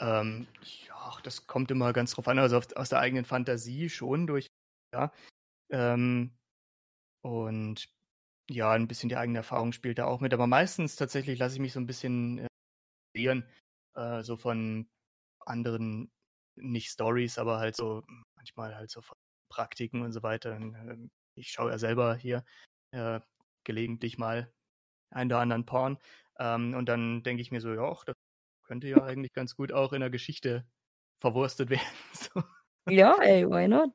Ähm, 0.00 0.46
ja, 0.88 1.16
das 1.22 1.46
kommt 1.46 1.70
immer 1.70 1.92
ganz 1.92 2.12
drauf 2.14 2.26
an, 2.28 2.38
also 2.38 2.60
aus 2.74 2.88
der 2.88 2.98
eigenen 2.98 3.24
Fantasie 3.24 3.88
schon 3.88 4.26
durch, 4.26 4.48
ja. 4.92 5.12
Ähm, 5.70 6.36
und 7.22 7.88
ja, 8.50 8.72
ein 8.72 8.88
bisschen 8.88 9.08
die 9.10 9.16
eigene 9.16 9.38
Erfahrung 9.40 9.72
spielt 9.72 9.98
da 9.98 10.06
auch 10.06 10.20
mit, 10.20 10.34
aber 10.34 10.46
meistens 10.46 10.96
tatsächlich 10.96 11.38
lasse 11.38 11.56
ich 11.56 11.60
mich 11.60 11.72
so 11.74 11.80
ein 11.80 11.86
bisschen 11.86 12.38
äh, 12.40 12.48
inspirieren, 13.14 13.48
äh, 13.96 14.22
so 14.22 14.36
von 14.36 14.88
anderen, 15.40 16.12
nicht 16.56 16.90
Stories, 16.90 17.38
aber 17.38 17.58
halt 17.60 17.76
so 17.76 18.04
manchmal 18.36 18.76
halt 18.76 18.90
so 18.90 19.02
von 19.02 19.16
Praktiken 19.50 20.02
und 20.02 20.12
so 20.12 20.22
weiter. 20.22 20.56
Und, 20.56 20.74
ähm, 20.76 21.10
ich 21.36 21.50
schaue 21.50 21.70
ja 21.72 21.78
selber 21.78 22.16
hier 22.16 22.44
äh, 22.92 23.20
gelegentlich 23.64 24.18
mal 24.18 24.52
einen 25.10 25.30
oder 25.32 25.40
anderen 25.40 25.66
Porn. 25.66 25.98
Ähm, 26.38 26.74
und 26.74 26.88
dann 26.88 27.22
denke 27.24 27.42
ich 27.42 27.52
mir 27.52 27.60
so, 27.60 27.72
ja, 27.74 27.94
das 28.06 28.16
könnte 28.64 28.88
ja 28.88 29.04
eigentlich 29.04 29.32
ganz 29.34 29.56
gut 29.56 29.72
auch 29.72 29.92
in 29.94 30.00
der 30.00 30.10
Geschichte 30.10 30.68
verwurstet 31.20 31.70
werden. 31.70 31.86
so, 32.14 32.42
Ja, 32.88 33.16
ey, 33.22 33.44
why 33.44 33.66
not? 33.68 33.90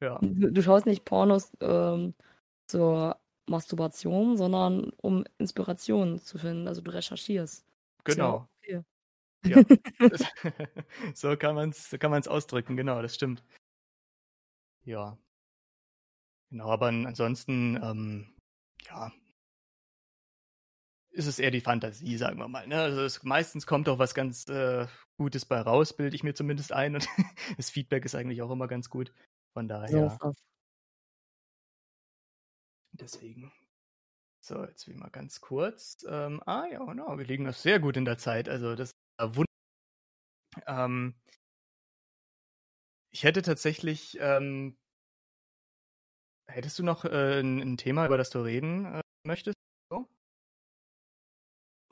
Ja, 0.00 0.18
Du, 0.22 0.50
du 0.52 0.62
schaust 0.62 0.86
nicht 0.86 1.04
Pornos 1.04 1.52
ähm, 1.60 2.14
zur 2.66 3.18
Masturbation, 3.48 4.36
sondern 4.36 4.90
um 5.02 5.24
Inspiration 5.38 6.18
zu 6.18 6.38
finden. 6.38 6.68
Also 6.68 6.80
du 6.82 6.92
recherchierst. 6.92 7.64
Ja 8.08 8.14
genau. 8.14 8.48
Ja. 9.44 9.62
So 11.14 11.36
kann 11.36 11.54
man 11.54 11.70
es 11.70 11.90
so 11.90 11.98
kann 11.98 12.10
man's 12.10 12.28
ausdrücken, 12.28 12.76
genau, 12.76 13.00
das 13.02 13.14
stimmt. 13.14 13.42
Ja. 14.84 15.18
Genau, 16.50 16.70
aber 16.70 16.86
an- 16.88 17.06
ansonsten, 17.06 17.76
ähm, 17.82 18.34
ja, 18.86 19.12
ist 21.10 21.26
es 21.26 21.38
eher 21.38 21.50
die 21.50 21.60
Fantasie, 21.60 22.16
sagen 22.16 22.38
wir 22.38 22.48
mal. 22.48 22.66
Ne? 22.66 22.80
Also 22.80 23.02
es, 23.02 23.22
meistens 23.22 23.66
kommt 23.66 23.88
auch 23.88 23.98
was 23.98 24.14
ganz 24.14 24.46
äh, 24.48 24.86
Gutes 25.16 25.44
bei 25.46 25.60
raus, 25.60 25.96
bilde 25.96 26.14
ich 26.14 26.22
mir 26.22 26.34
zumindest 26.34 26.72
ein. 26.72 26.94
Und 26.94 27.08
das 27.56 27.70
Feedback 27.70 28.04
ist 28.04 28.14
eigentlich 28.14 28.42
auch 28.42 28.50
immer 28.50 28.68
ganz 28.68 28.88
gut. 28.90 29.12
Von 29.52 29.68
So 29.86 30.08
daher, 30.08 30.18
das. 30.20 30.36
deswegen. 32.92 33.52
So, 34.40 34.64
jetzt 34.64 34.88
wie 34.88 34.94
mal 34.94 35.10
ganz 35.10 35.40
kurz. 35.40 36.04
Ähm, 36.08 36.42
ah 36.46 36.66
ja, 36.70 36.84
genau, 36.84 37.18
wir 37.18 37.26
liegen 37.26 37.44
noch 37.44 37.54
sehr 37.54 37.80
gut 37.80 37.96
in 37.96 38.04
der 38.06 38.18
Zeit. 38.18 38.48
Also 38.48 38.76
das 38.76 38.90
ist 38.90 38.94
wunderbar. 39.20 39.46
Ähm, 40.66 41.14
ich 43.10 43.24
hätte 43.24 43.42
tatsächlich, 43.42 44.16
ähm, 44.20 44.78
hättest 46.46 46.78
du 46.78 46.82
noch 46.82 47.04
äh, 47.04 47.40
ein, 47.40 47.60
ein 47.60 47.76
Thema, 47.76 48.06
über 48.06 48.18
das 48.18 48.30
du 48.30 48.40
reden 48.40 48.84
äh, 48.86 49.00
möchtest, 49.26 49.56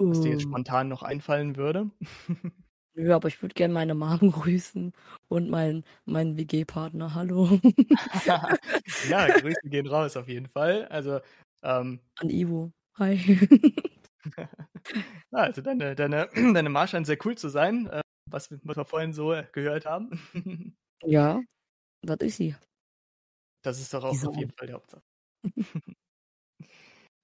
was 0.09 0.21
dir 0.21 0.31
jetzt 0.31 0.43
Ähm, 0.43 0.43
spontan 0.43 0.89
noch 0.89 1.03
einfallen 1.03 1.57
würde? 1.57 1.91
Nö, 2.97 3.13
aber 3.15 3.29
ich 3.29 3.43
würde 3.43 3.53
gerne 3.55 3.75
meine 3.75 3.95
Mom 3.95 4.19
grüßen 4.33 4.93
und 5.29 5.51
meinen 5.51 5.85
meinen 6.07 6.37
WG-Partner. 6.39 7.15
Hallo. 7.15 7.61
ja, 9.11 9.29
Grüße 9.29 9.61
gehen 9.69 9.87
raus 9.87 10.17
auf 10.17 10.29
jeden 10.29 10.49
Fall. 10.49 10.87
Also, 10.87 11.21
ähm, 11.63 12.01
An 12.19 12.31
Ivo. 12.31 12.73
Hi. 12.99 13.19
also 15.31 15.61
deine, 15.61 15.95
deine, 15.95 16.29
deine 16.55 16.71
Mar 16.71 16.87
scheint 16.87 17.07
sehr 17.07 17.19
cool 17.27 17.37
zu 17.37 17.51
sein, 17.51 17.87
äh, 17.89 18.01
was, 18.31 18.51
wir- 18.51 18.61
was 18.63 18.77
wir 18.79 18.87
vorhin 18.87 19.13
so 19.13 19.35
gehört 19.53 19.85
haben. 19.85 20.75
ja, 21.05 21.41
das 22.03 22.19
ist 22.23 22.37
sie. 22.39 22.57
Das 23.63 23.79
ist 23.79 23.93
doch 23.93 24.05
auch 24.05 24.13
Diese 24.13 24.29
auf 24.29 24.37
jeden 24.37 24.53
Fall 24.53 24.69
die 24.69 24.73
Hauptsache. 24.73 25.03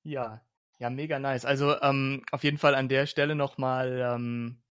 ja, 0.04 0.44
ja, 0.78 0.90
mega 0.90 1.18
nice. 1.18 1.44
Also 1.46 1.80
ähm, 1.80 2.22
auf 2.30 2.44
jeden 2.44 2.58
Fall 2.58 2.74
an 2.74 2.88
der 2.88 3.06
Stelle 3.06 3.34
nochmal 3.36 4.00
ähm, 4.14 4.62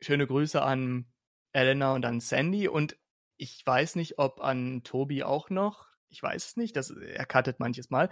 schöne 0.00 0.26
Grüße 0.26 0.62
an 0.62 1.06
Elena 1.52 1.94
und 1.94 2.04
an 2.04 2.20
Sandy 2.20 2.68
und 2.68 2.96
ich 3.36 3.64
weiß 3.64 3.96
nicht, 3.96 4.18
ob 4.18 4.40
an 4.40 4.82
Tobi 4.84 5.22
auch 5.22 5.50
noch. 5.50 5.86
Ich 6.10 6.22
weiß 6.22 6.46
es 6.46 6.56
nicht, 6.56 6.76
das, 6.76 6.90
er 6.90 7.26
cuttet 7.26 7.60
manches 7.60 7.90
Mal. 7.90 8.08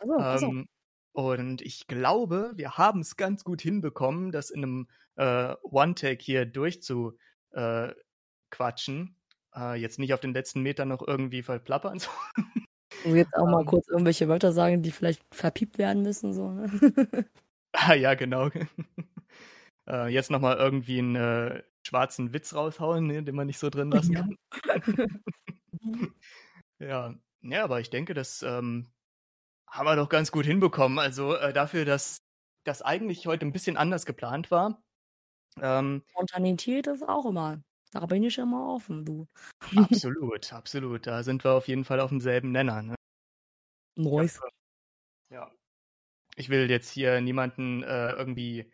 Also, 0.00 0.14
also. 0.14 0.46
ähm, 0.50 0.68
und 1.12 1.62
ich 1.62 1.86
glaube, 1.86 2.52
wir 2.54 2.78
haben 2.78 3.00
es 3.00 3.16
ganz 3.16 3.42
gut 3.42 3.60
hinbekommen, 3.60 4.30
das 4.30 4.50
in 4.50 4.62
einem 4.62 4.88
äh, 5.16 5.54
One-Take 5.62 6.22
hier 6.22 6.46
durchzuquatschen. 6.46 9.16
Äh, 9.52 9.56
äh, 9.56 9.74
jetzt 9.74 9.98
nicht 9.98 10.14
auf 10.14 10.20
den 10.20 10.32
letzten 10.32 10.62
Metern 10.62 10.88
noch 10.88 11.06
irgendwie 11.06 11.42
verplappern. 11.42 12.00
Du 13.02 13.16
jetzt 13.16 13.34
auch 13.34 13.48
mal 13.48 13.60
Ähm. 13.60 13.66
kurz 13.66 13.88
irgendwelche 13.88 14.28
Wörter 14.28 14.52
sagen, 14.52 14.82
die 14.82 14.92
vielleicht 14.92 15.22
verpiept 15.34 15.78
werden 15.78 16.02
müssen. 16.02 16.32
So, 16.32 16.52
ne? 16.52 17.26
ah 17.72 17.94
ja, 17.94 18.14
genau. 18.14 18.50
äh, 19.88 20.08
jetzt 20.08 20.30
nochmal 20.30 20.56
irgendwie 20.56 20.98
einen 20.98 21.16
äh, 21.16 21.62
schwarzen 21.86 22.32
Witz 22.32 22.54
raushauen, 22.54 23.06
ne, 23.06 23.22
den 23.22 23.34
man 23.34 23.46
nicht 23.46 23.58
so 23.58 23.70
drin 23.70 23.90
lassen 23.90 24.14
kann. 24.14 24.36
Ja, 26.80 27.14
ja, 27.40 27.64
aber 27.64 27.80
ich 27.80 27.90
denke, 27.90 28.14
das 28.14 28.42
ähm, 28.42 28.86
haben 29.66 29.86
wir 29.86 29.96
doch 29.96 30.08
ganz 30.08 30.30
gut 30.30 30.46
hinbekommen. 30.46 30.98
Also 30.98 31.34
äh, 31.34 31.52
dafür, 31.52 31.84
dass 31.84 32.18
das 32.64 32.82
eigentlich 32.82 33.26
heute 33.26 33.46
ein 33.46 33.52
bisschen 33.52 33.76
anders 33.76 34.06
geplant 34.06 34.50
war. 34.50 34.80
Ähm, 35.60 36.02
Spontanität 36.10 36.86
ist 36.86 37.02
auch 37.02 37.26
immer. 37.26 37.60
Da 37.90 38.06
bin 38.06 38.22
ich 38.22 38.38
immer 38.38 38.74
offen, 38.74 39.04
du. 39.04 39.26
absolut, 39.76 40.52
absolut. 40.52 41.06
Da 41.06 41.22
sind 41.22 41.42
wir 41.44 41.52
auf 41.52 41.68
jeden 41.68 41.84
Fall 41.84 42.00
auf 42.00 42.10
demselben 42.10 42.52
Nenner. 42.52 42.82
Ne? 42.82 42.94
Neues. 43.96 44.40
Ja. 45.30 45.50
Ich 46.36 46.48
will 46.48 46.70
jetzt 46.70 46.90
hier 46.90 47.20
niemanden 47.20 47.82
äh, 47.82 48.12
irgendwie 48.12 48.70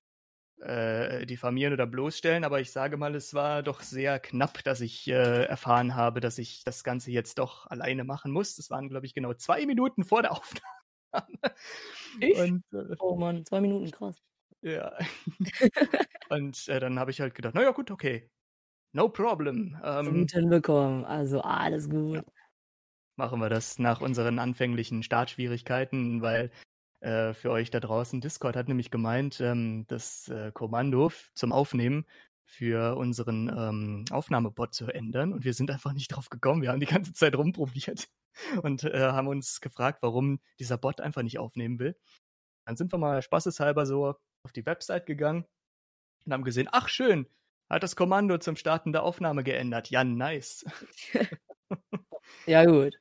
äh, 0.65 1.27
diffamieren 1.27 1.73
oder 1.75 1.87
bloßstellen, 1.87 2.45
aber 2.45 2.61
ich 2.61 2.73
sage 2.73 2.97
mal, 2.97 3.15
es 3.15 3.35
war 3.35 3.63
doch 3.63 3.81
sehr 3.83 4.19
knapp, 4.21 4.65
dass 4.65 4.81
ich 4.81 5.07
äh, 5.09 5.45
erfahren 5.45 5.95
habe, 5.95 6.21
dass 6.21 6.39
ich 6.39 6.65
das 6.65 6.85
Ganze 6.85 7.11
jetzt 7.11 7.39
doch 7.39 7.67
alleine 7.69 8.05
machen 8.05 8.33
muss. 8.33 8.57
Das 8.57 8.71
waren, 8.71 8.89
glaube 8.89 9.07
ich, 9.07 9.15
genau 9.15 9.35
zwei 9.35 9.67
Minuten 9.67 10.05
vor 10.05 10.23
der 10.23 10.33
Aufnahme. 10.33 11.55
Ich? 12.21 12.39
Und 12.39 12.65
äh, 12.73 12.97
Oh 12.99 13.17
Mann, 13.17 13.45
zwei 13.47 13.61
Minuten, 13.61 13.91
krass. 13.91 14.23
ja. 14.63 14.93
Und 16.31 16.69
äh, 16.69 16.81
dann 16.81 16.99
habe 16.99 17.11
ich 17.11 17.21
halt 17.21 17.35
gedacht, 17.35 17.55
naja, 17.55 17.71
gut, 17.73 17.91
okay. 17.91 18.31
No 18.93 19.09
problem. 19.09 19.79
Ähm, 19.85 20.13
Gut 20.21 20.33
hinbekommen. 20.33 21.05
Also 21.05 21.41
alles 21.43 21.89
gut. 21.91 22.25
machen 23.17 23.41
wir 23.41 23.49
das 23.49 23.79
nach 23.79 24.01
unseren 24.01 24.39
anfänglichen 24.39 25.03
Startschwierigkeiten, 25.03 26.23
weil 26.23 26.51
äh, 27.05 27.35
für 27.35 27.51
euch 27.51 27.71
da 27.71 27.81
draußen, 27.81 28.21
Discord 28.21 28.57
hat 28.57 28.69
nämlich 28.69 28.91
gemeint, 28.91 29.41
ähm, 29.41 29.85
das 29.89 30.29
äh, 30.29 30.51
Kommando 30.53 31.13
zum 31.35 31.53
Aufnehmen 31.53 32.07
für 32.47 32.97
unseren 32.97 33.49
ähm, 33.49 34.05
Aufnahmebot 34.11 34.75
zu 34.75 34.87
ändern 34.87 35.33
und 35.33 35.45
wir 35.45 35.55
sind 35.55 35.71
einfach 35.71 35.93
nicht 35.93 36.09
drauf 36.09 36.31
gekommen. 36.31 36.63
Wir 36.63 36.71
haben 36.71 36.81
die 36.81 36.87
ganze 36.87 37.13
Zeit 37.13 37.37
rumprobiert 37.37 38.09
und 38.63 38.85
äh, 38.85 38.99
haben 38.99 39.29
uns 39.29 39.61
gefragt, 39.61 39.99
warum 40.03 40.41
dieser 40.59 40.79
Bot 40.79 41.01
einfach 41.01 41.23
nicht 41.23 41.39
aufnehmen 41.39 41.79
will. 41.79 41.97
Dann 42.67 42.77
sind 42.77 42.93
wir 42.93 42.99
mal 42.99 43.21
spaßeshalber 43.23 43.85
so 43.87 44.15
auf 44.43 44.53
die 44.53 44.65
Website 44.65 45.07
gegangen 45.07 45.45
und 46.25 46.33
haben 46.33 46.45
gesehen, 46.45 46.69
ach 46.73 46.89
schön, 46.89 47.27
hat 47.69 47.83
das 47.83 47.97
Kommando 47.97 48.39
zum 48.39 48.57
Starten 48.57 48.93
der 48.93 49.03
Aufnahme 49.03 49.45
geändert. 49.45 49.91
Ja, 49.91 50.05
nice. 50.05 50.65
Ja, 52.47 52.65
gut. 52.65 52.95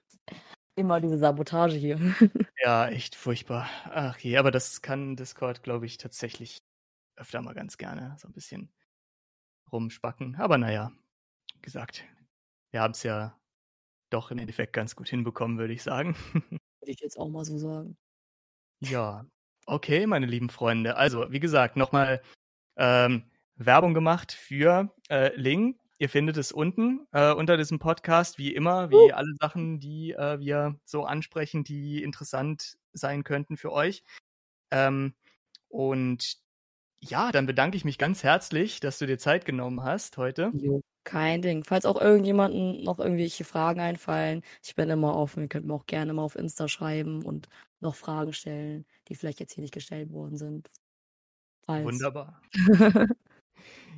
Immer 0.75 0.99
diese 1.01 1.17
Sabotage 1.17 1.75
hier. 1.77 1.99
Ja, 2.63 2.87
echt 2.87 3.15
furchtbar. 3.15 3.67
Ach 3.85 4.17
je, 4.19 4.37
aber 4.37 4.49
das 4.49 4.81
kann 4.81 5.17
Discord, 5.17 5.63
glaube 5.63 5.85
ich, 5.85 5.97
tatsächlich 5.97 6.59
öfter 7.17 7.41
mal 7.41 7.53
ganz 7.53 7.77
gerne 7.77 8.15
so 8.19 8.27
ein 8.27 8.31
bisschen 8.31 8.71
rumspacken. 9.71 10.35
Aber 10.37 10.57
naja, 10.57 10.91
wie 11.55 11.61
gesagt, 11.61 12.05
wir 12.71 12.81
haben 12.81 12.91
es 12.91 13.03
ja 13.03 13.37
doch 14.09 14.31
im 14.31 14.37
Endeffekt 14.37 14.73
ganz 14.73 14.95
gut 14.95 15.09
hinbekommen, 15.09 15.57
würde 15.57 15.73
ich 15.73 15.83
sagen. 15.83 16.15
Würde 16.79 16.91
ich 16.91 16.99
jetzt 16.99 17.17
auch 17.17 17.29
mal 17.29 17.45
so 17.45 17.57
sagen. 17.57 17.97
ja, 18.81 19.25
okay, 19.65 20.05
meine 20.05 20.25
lieben 20.25 20.49
Freunde. 20.49 20.97
Also, 20.97 21.31
wie 21.31 21.39
gesagt, 21.39 21.77
nochmal 21.77 22.21
ähm, 22.77 23.31
Werbung 23.55 23.93
gemacht 23.93 24.31
für 24.31 24.93
äh, 25.09 25.35
Ling. 25.35 25.79
Ihr 26.03 26.09
findet 26.09 26.35
es 26.35 26.51
unten 26.51 27.07
äh, 27.13 27.31
unter 27.31 27.55
diesem 27.55 27.79
Podcast, 27.79 28.37
wie 28.37 28.53
immer, 28.53 28.91
wie 28.91 29.13
alle 29.13 29.33
Sachen, 29.39 29.79
die 29.79 30.11
äh, 30.11 30.37
wir 30.37 30.77
so 30.83 31.05
ansprechen, 31.05 31.63
die 31.63 32.03
interessant 32.03 32.77
sein 32.91 33.23
könnten 33.23 33.55
für 33.55 33.71
euch. 33.71 34.03
Ähm, 34.69 35.13
und 35.69 36.39
ja, 36.99 37.31
dann 37.31 37.45
bedanke 37.45 37.77
ich 37.77 37.85
mich 37.85 37.97
ganz 37.97 38.21
herzlich, 38.21 38.81
dass 38.81 38.99
du 38.99 39.05
dir 39.05 39.17
Zeit 39.17 39.45
genommen 39.45 39.81
hast 39.81 40.17
heute. 40.17 40.51
Jo, 40.55 40.81
kein 41.05 41.41
Ding. 41.41 41.63
Falls 41.63 41.85
auch 41.85 42.01
irgendjemanden 42.01 42.83
noch 42.83 42.99
irgendwelche 42.99 43.45
Fragen 43.45 43.79
einfallen, 43.79 44.41
ich 44.61 44.75
bin 44.75 44.89
immer 44.89 45.15
offen. 45.15 45.43
Ihr 45.43 45.47
könnt 45.47 45.67
mir 45.67 45.73
auch 45.73 45.85
gerne 45.85 46.11
mal 46.11 46.23
auf 46.23 46.35
Insta 46.35 46.67
schreiben 46.67 47.23
und 47.23 47.47
noch 47.79 47.95
Fragen 47.95 48.33
stellen, 48.33 48.85
die 49.07 49.15
vielleicht 49.15 49.39
jetzt 49.39 49.53
hier 49.53 49.61
nicht 49.61 49.73
gestellt 49.73 50.11
worden 50.11 50.35
sind. 50.35 50.69
Falls. 51.65 51.85
Wunderbar. 51.85 52.41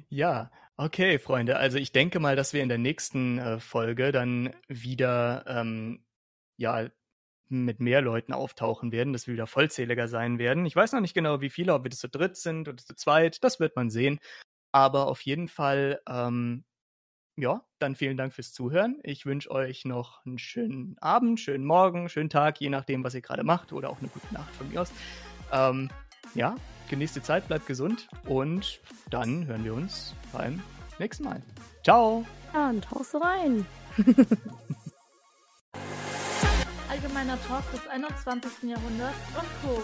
Ja, 0.10 0.52
okay, 0.78 1.20
Freunde. 1.20 1.58
Also 1.58 1.78
ich 1.78 1.92
denke 1.92 2.20
mal, 2.20 2.36
dass 2.36 2.54
wir 2.54 2.64
in 2.64 2.70
der 2.70 2.78
nächsten 2.78 3.40
äh, 3.40 3.60
Folge 3.60 4.12
dann 4.12 4.54
wieder 4.68 5.46
ähm, 5.48 6.04
ja 6.58 6.90
mit 7.48 7.80
mehr 7.80 8.02
Leuten 8.02 8.34
auftauchen 8.34 8.92
werden, 8.92 9.14
dass 9.14 9.28
wir 9.28 9.34
wieder 9.34 9.48
vollzähliger 9.48 10.08
sein 10.08 10.40
werden. 10.40 10.66
Ich 10.66 10.76
weiß 10.76 10.94
noch 10.94 11.02
nicht 11.02 11.14
genau, 11.14 11.42
wie 11.42 11.50
viele, 11.50 11.74
ob 11.74 11.84
wir 11.84 11.92
zu 11.92 12.10
dritt 12.10 12.38
sind 12.38 12.68
oder 12.68 12.78
zu 12.78 12.96
zweit, 12.96 13.44
das 13.44 13.60
wird 13.60 13.76
man 13.76 13.90
sehen. 13.90 14.20
Aber 14.72 15.08
auf 15.08 15.22
jeden 15.22 15.48
Fall, 15.48 16.02
ähm, 16.08 16.66
ja, 17.38 17.66
dann 17.80 17.96
vielen 17.96 18.18
Dank 18.18 18.34
fürs 18.34 18.54
Zuhören. 18.54 19.00
Ich 19.04 19.26
wünsche 19.26 19.52
euch 19.52 19.86
noch 19.86 20.26
einen 20.26 20.40
schönen 20.40 20.98
Abend, 21.00 21.40
schönen 21.40 21.66
Morgen, 21.66 22.10
schönen 22.10 22.30
Tag, 22.30 22.60
je 22.60 22.70
nachdem, 22.70 23.04
was 23.04 23.14
ihr 23.14 23.22
gerade 23.22 23.44
macht 23.44 23.74
oder 23.74 23.90
auch 23.90 24.00
eine 24.00 24.10
gute 24.10 24.34
Nacht 24.34 24.54
von 24.56 24.70
mir 24.70 24.82
aus. 24.82 24.92
Ähm, 25.52 25.90
ja, 26.34 26.56
genießt 26.90 27.16
die 27.16 27.22
Zeit, 27.22 27.48
bleibt 27.48 27.68
gesund 27.68 28.08
und 28.28 28.80
dann 29.10 29.46
hören 29.46 29.64
wir 29.64 29.74
uns 29.74 30.16
beim 30.32 30.62
nächsten 31.00 31.24
Mal. 31.24 31.42
Ciao! 31.84 32.26
Ja, 32.54 32.70
und 32.70 32.90
haust 32.92 33.14
du 33.14 33.18
rein. 33.18 33.66
Allgemeiner 36.90 37.38
Talk 37.48 37.70
des 37.72 37.88
21. 37.88 38.70
Jahrhunderts 38.70 39.18
und 39.38 39.48
Co. 39.62 39.82